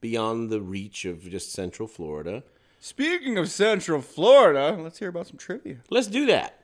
beyond 0.00 0.50
the 0.50 0.60
reach 0.60 1.04
of 1.04 1.22
just 1.22 1.52
Central 1.52 1.88
Florida. 1.88 2.42
Speaking 2.78 3.36
of 3.36 3.50
Central 3.50 4.00
Florida, 4.00 4.76
let's 4.80 4.98
hear 4.98 5.08
about 5.08 5.26
some 5.26 5.36
trivia. 5.36 5.78
Let's 5.90 6.06
do 6.06 6.26
that. 6.26 6.59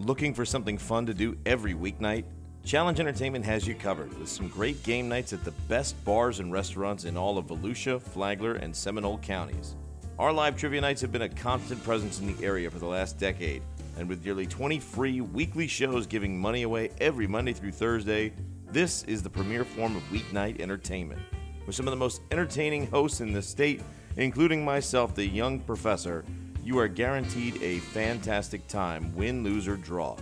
Looking 0.00 0.32
for 0.32 0.44
something 0.44 0.78
fun 0.78 1.06
to 1.06 1.14
do 1.14 1.36
every 1.44 1.74
weeknight? 1.74 2.22
Challenge 2.64 3.00
Entertainment 3.00 3.44
has 3.44 3.66
you 3.66 3.74
covered 3.74 4.16
with 4.16 4.28
some 4.28 4.46
great 4.46 4.80
game 4.84 5.08
nights 5.08 5.32
at 5.32 5.42
the 5.44 5.50
best 5.66 6.02
bars 6.04 6.38
and 6.38 6.52
restaurants 6.52 7.04
in 7.04 7.16
all 7.16 7.36
of 7.36 7.46
Volusia, 7.46 8.00
Flagler, 8.00 8.54
and 8.54 8.74
Seminole 8.74 9.18
counties. 9.18 9.74
Our 10.16 10.32
live 10.32 10.56
trivia 10.56 10.80
nights 10.80 11.00
have 11.00 11.10
been 11.10 11.22
a 11.22 11.28
constant 11.28 11.82
presence 11.82 12.20
in 12.20 12.32
the 12.32 12.44
area 12.44 12.70
for 12.70 12.78
the 12.78 12.86
last 12.86 13.18
decade, 13.18 13.60
and 13.98 14.08
with 14.08 14.24
nearly 14.24 14.46
20 14.46 14.78
free 14.78 15.20
weekly 15.20 15.66
shows 15.66 16.06
giving 16.06 16.38
money 16.38 16.62
away 16.62 16.90
every 17.00 17.26
Monday 17.26 17.52
through 17.52 17.72
Thursday, 17.72 18.32
this 18.70 19.02
is 19.02 19.20
the 19.20 19.30
premier 19.30 19.64
form 19.64 19.96
of 19.96 20.02
weeknight 20.12 20.60
entertainment. 20.60 21.20
With 21.66 21.74
some 21.74 21.88
of 21.88 21.90
the 21.90 21.96
most 21.96 22.22
entertaining 22.30 22.86
hosts 22.86 23.20
in 23.20 23.32
the 23.32 23.42
state, 23.42 23.82
including 24.16 24.64
myself, 24.64 25.16
the 25.16 25.26
young 25.26 25.58
professor, 25.58 26.24
you 26.64 26.78
are 26.78 26.88
guaranteed 26.88 27.62
a 27.62 27.78
fantastic 27.78 28.66
time, 28.68 29.14
win, 29.14 29.42
lose, 29.42 29.68
or 29.68 29.76
draw. 29.76 30.16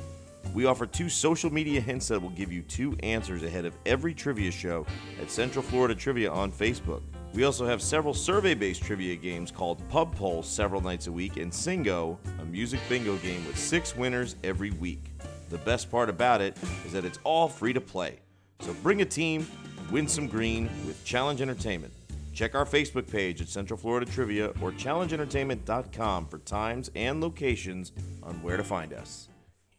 We 0.54 0.64
offer 0.64 0.86
two 0.86 1.08
social 1.08 1.52
media 1.52 1.80
hints 1.80 2.08
that 2.08 2.20
will 2.20 2.30
give 2.30 2.52
you 2.52 2.62
two 2.62 2.96
answers 3.00 3.42
ahead 3.42 3.64
of 3.64 3.74
every 3.84 4.14
trivia 4.14 4.50
show 4.50 4.86
at 5.20 5.30
Central 5.30 5.62
Florida 5.62 5.94
Trivia 5.94 6.30
on 6.30 6.50
Facebook. 6.52 7.02
We 7.34 7.44
also 7.44 7.66
have 7.66 7.82
several 7.82 8.14
survey 8.14 8.54
based 8.54 8.82
trivia 8.82 9.16
games 9.16 9.50
called 9.50 9.86
Pub 9.90 10.14
Poll 10.16 10.42
several 10.42 10.80
nights 10.80 11.06
a 11.06 11.12
week 11.12 11.36
and 11.36 11.52
Singo, 11.52 12.16
a 12.40 12.44
music 12.46 12.80
bingo 12.88 13.16
game 13.16 13.46
with 13.46 13.58
six 13.58 13.94
winners 13.94 14.36
every 14.44 14.70
week. 14.70 15.10
The 15.50 15.58
best 15.58 15.90
part 15.90 16.08
about 16.08 16.40
it 16.40 16.56
is 16.86 16.92
that 16.92 17.04
it's 17.04 17.18
all 17.24 17.48
free 17.48 17.72
to 17.72 17.80
play. 17.80 18.20
So 18.60 18.72
bring 18.82 19.02
a 19.02 19.04
team, 19.04 19.46
win 19.90 20.08
some 20.08 20.26
green 20.26 20.70
with 20.86 21.04
Challenge 21.04 21.42
Entertainment. 21.42 21.92
Check 22.36 22.54
our 22.54 22.66
Facebook 22.66 23.10
page 23.10 23.40
at 23.40 23.48
Central 23.48 23.78
Florida 23.78 24.04
Trivia 24.04 24.48
or 24.60 24.70
challengeentertainment.com 24.70 26.26
for 26.26 26.36
times 26.40 26.90
and 26.94 27.18
locations 27.18 27.92
on 28.22 28.42
where 28.42 28.58
to 28.58 28.62
find 28.62 28.92
us. 28.92 29.30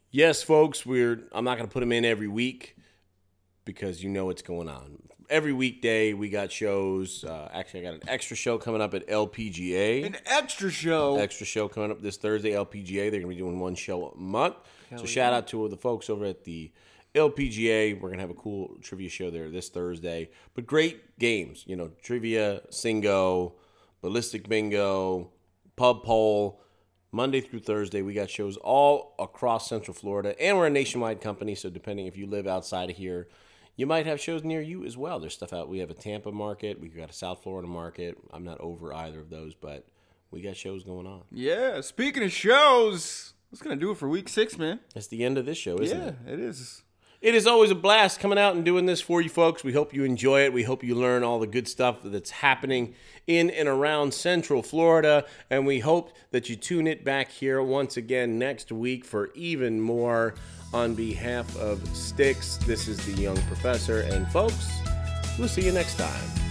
Yes, 0.09 0.41
folks, 0.41 0.83
we're 0.83 1.21
I'm 1.33 1.45
not 1.45 1.57
going 1.59 1.69
to 1.69 1.71
put 1.71 1.81
them 1.81 1.91
in 1.91 2.03
every 2.03 2.27
week 2.27 2.75
because 3.63 4.03
you 4.03 4.09
know 4.09 4.25
what's 4.25 4.41
going 4.41 4.67
on. 4.69 4.97
Every 5.29 5.53
weekday 5.53 6.13
we 6.13 6.29
got 6.29 6.51
shows. 6.51 7.23
Uh, 7.23 7.47
actually, 7.53 7.81
I 7.81 7.91
got 7.91 7.93
an 8.01 8.09
extra 8.09 8.35
show 8.35 8.57
coming 8.57 8.81
up 8.81 8.95
at 8.95 9.07
LPGA. 9.07 10.07
An 10.07 10.17
extra 10.25 10.71
show. 10.71 11.17
extra 11.17 11.45
show 11.45 11.67
coming 11.67 11.91
up 11.91 12.01
this 12.01 12.17
Thursday, 12.17 12.53
LPGA. 12.53 13.11
They're 13.11 13.19
going 13.19 13.21
to 13.21 13.27
be 13.27 13.35
doing 13.35 13.59
one 13.59 13.75
show 13.75 14.07
a 14.07 14.17
month. 14.17 14.55
so 14.95 15.05
shout 15.05 15.31
out 15.31 15.45
to 15.49 15.69
the 15.69 15.77
folks 15.77 16.09
over 16.09 16.25
at 16.25 16.43
the 16.43 16.71
LPGA. 17.17 17.95
We're 17.95 18.09
going 18.09 18.19
to 18.19 18.23
have 18.23 18.29
a 18.29 18.35
cool 18.35 18.77
trivia 18.81 19.09
show 19.09 19.29
there 19.29 19.49
this 19.49 19.69
Thursday. 19.69 20.29
But 20.53 20.65
great 20.65 21.19
games, 21.19 21.63
you 21.67 21.75
know, 21.75 21.91
trivia, 22.01 22.61
singo, 22.71 23.53
ballistic 24.01 24.47
bingo, 24.47 25.31
pub 25.75 26.03
poll. 26.03 26.61
Monday 27.11 27.39
through 27.41 27.61
Thursday, 27.61 28.01
we 28.01 28.13
got 28.13 28.29
shows 28.29 28.57
all 28.57 29.15
across 29.17 29.69
Central 29.69 29.93
Florida, 29.93 30.39
and 30.41 30.57
we're 30.57 30.67
a 30.67 30.69
nationwide 30.69 31.21
company. 31.21 31.55
So 31.55 31.69
depending 31.69 32.05
if 32.05 32.17
you 32.17 32.27
live 32.27 32.47
outside 32.47 32.89
of 32.89 32.97
here, 32.97 33.27
you 33.77 33.85
might 33.85 34.05
have 34.05 34.19
shows 34.19 34.43
near 34.43 34.61
you 34.61 34.83
as 34.85 34.97
well. 34.97 35.19
There's 35.19 35.33
stuff 35.33 35.53
out. 35.53 35.69
We 35.69 35.79
have 35.79 35.89
a 35.89 35.93
Tampa 35.93 36.31
market. 36.31 36.81
We've 36.81 36.95
got 36.95 37.09
a 37.09 37.13
South 37.13 37.43
Florida 37.43 37.67
market. 37.67 38.17
I'm 38.31 38.43
not 38.43 38.59
over 38.59 38.93
either 38.93 39.19
of 39.19 39.29
those, 39.29 39.55
but 39.55 39.87
we 40.31 40.41
got 40.41 40.57
shows 40.57 40.83
going 40.83 41.07
on. 41.07 41.23
Yeah. 41.31 41.81
Speaking 41.81 42.23
of 42.23 42.31
shows, 42.31 43.33
that's 43.51 43.61
gonna 43.61 43.77
do 43.77 43.91
it 43.91 43.97
for 43.97 44.09
week 44.09 44.29
six, 44.29 44.57
man. 44.57 44.79
That's 44.93 45.07
the 45.07 45.23
end 45.23 45.37
of 45.37 45.45
this 45.45 45.57
show, 45.57 45.77
isn't 45.77 45.97
yeah, 45.97 46.07
it? 46.07 46.15
Yeah, 46.25 46.33
it 46.33 46.39
is. 46.39 46.83
It 47.27 47.35
is 47.35 47.45
always 47.45 47.71
a 47.71 47.75
blast 47.75 48.21
coming 48.21 48.39
out 48.39 48.55
and 48.55 48.63
doing 48.63 48.85
this 48.85 49.01
for 49.01 49.21
you 49.21 49.27
folks. 49.27 49.61
We 49.61 49.73
hope 49.73 49.93
you 49.93 50.05
enjoy 50.05 50.45
it. 50.45 50.53
We 50.53 50.63
hope 50.63 50.81
you 50.81 50.95
learn 50.95 51.25
all 51.25 51.39
the 51.39 51.45
good 51.45 51.67
stuff 51.67 51.97
that's 52.01 52.29
happening 52.31 52.95
in 53.27 53.49
and 53.49 53.67
around 53.67 54.13
Central 54.13 54.63
Florida. 54.63 55.25
And 55.49 55.67
we 55.67 55.79
hope 55.81 56.13
that 56.31 56.47
you 56.47 56.55
tune 56.55 56.87
it 56.87 57.03
back 57.03 57.29
here 57.29 57.61
once 57.61 57.97
again 57.97 58.39
next 58.39 58.71
week 58.71 59.03
for 59.03 59.33
even 59.33 59.81
more. 59.81 60.35
On 60.73 60.95
behalf 60.95 61.53
of 61.57 61.85
STIX, 61.93 62.59
this 62.59 62.87
is 62.87 63.05
the 63.05 63.21
Young 63.21 63.41
Professor. 63.41 64.03
And 64.03 64.25
folks, 64.29 64.79
we'll 65.37 65.49
see 65.49 65.65
you 65.65 65.73
next 65.73 65.97
time. 65.97 66.46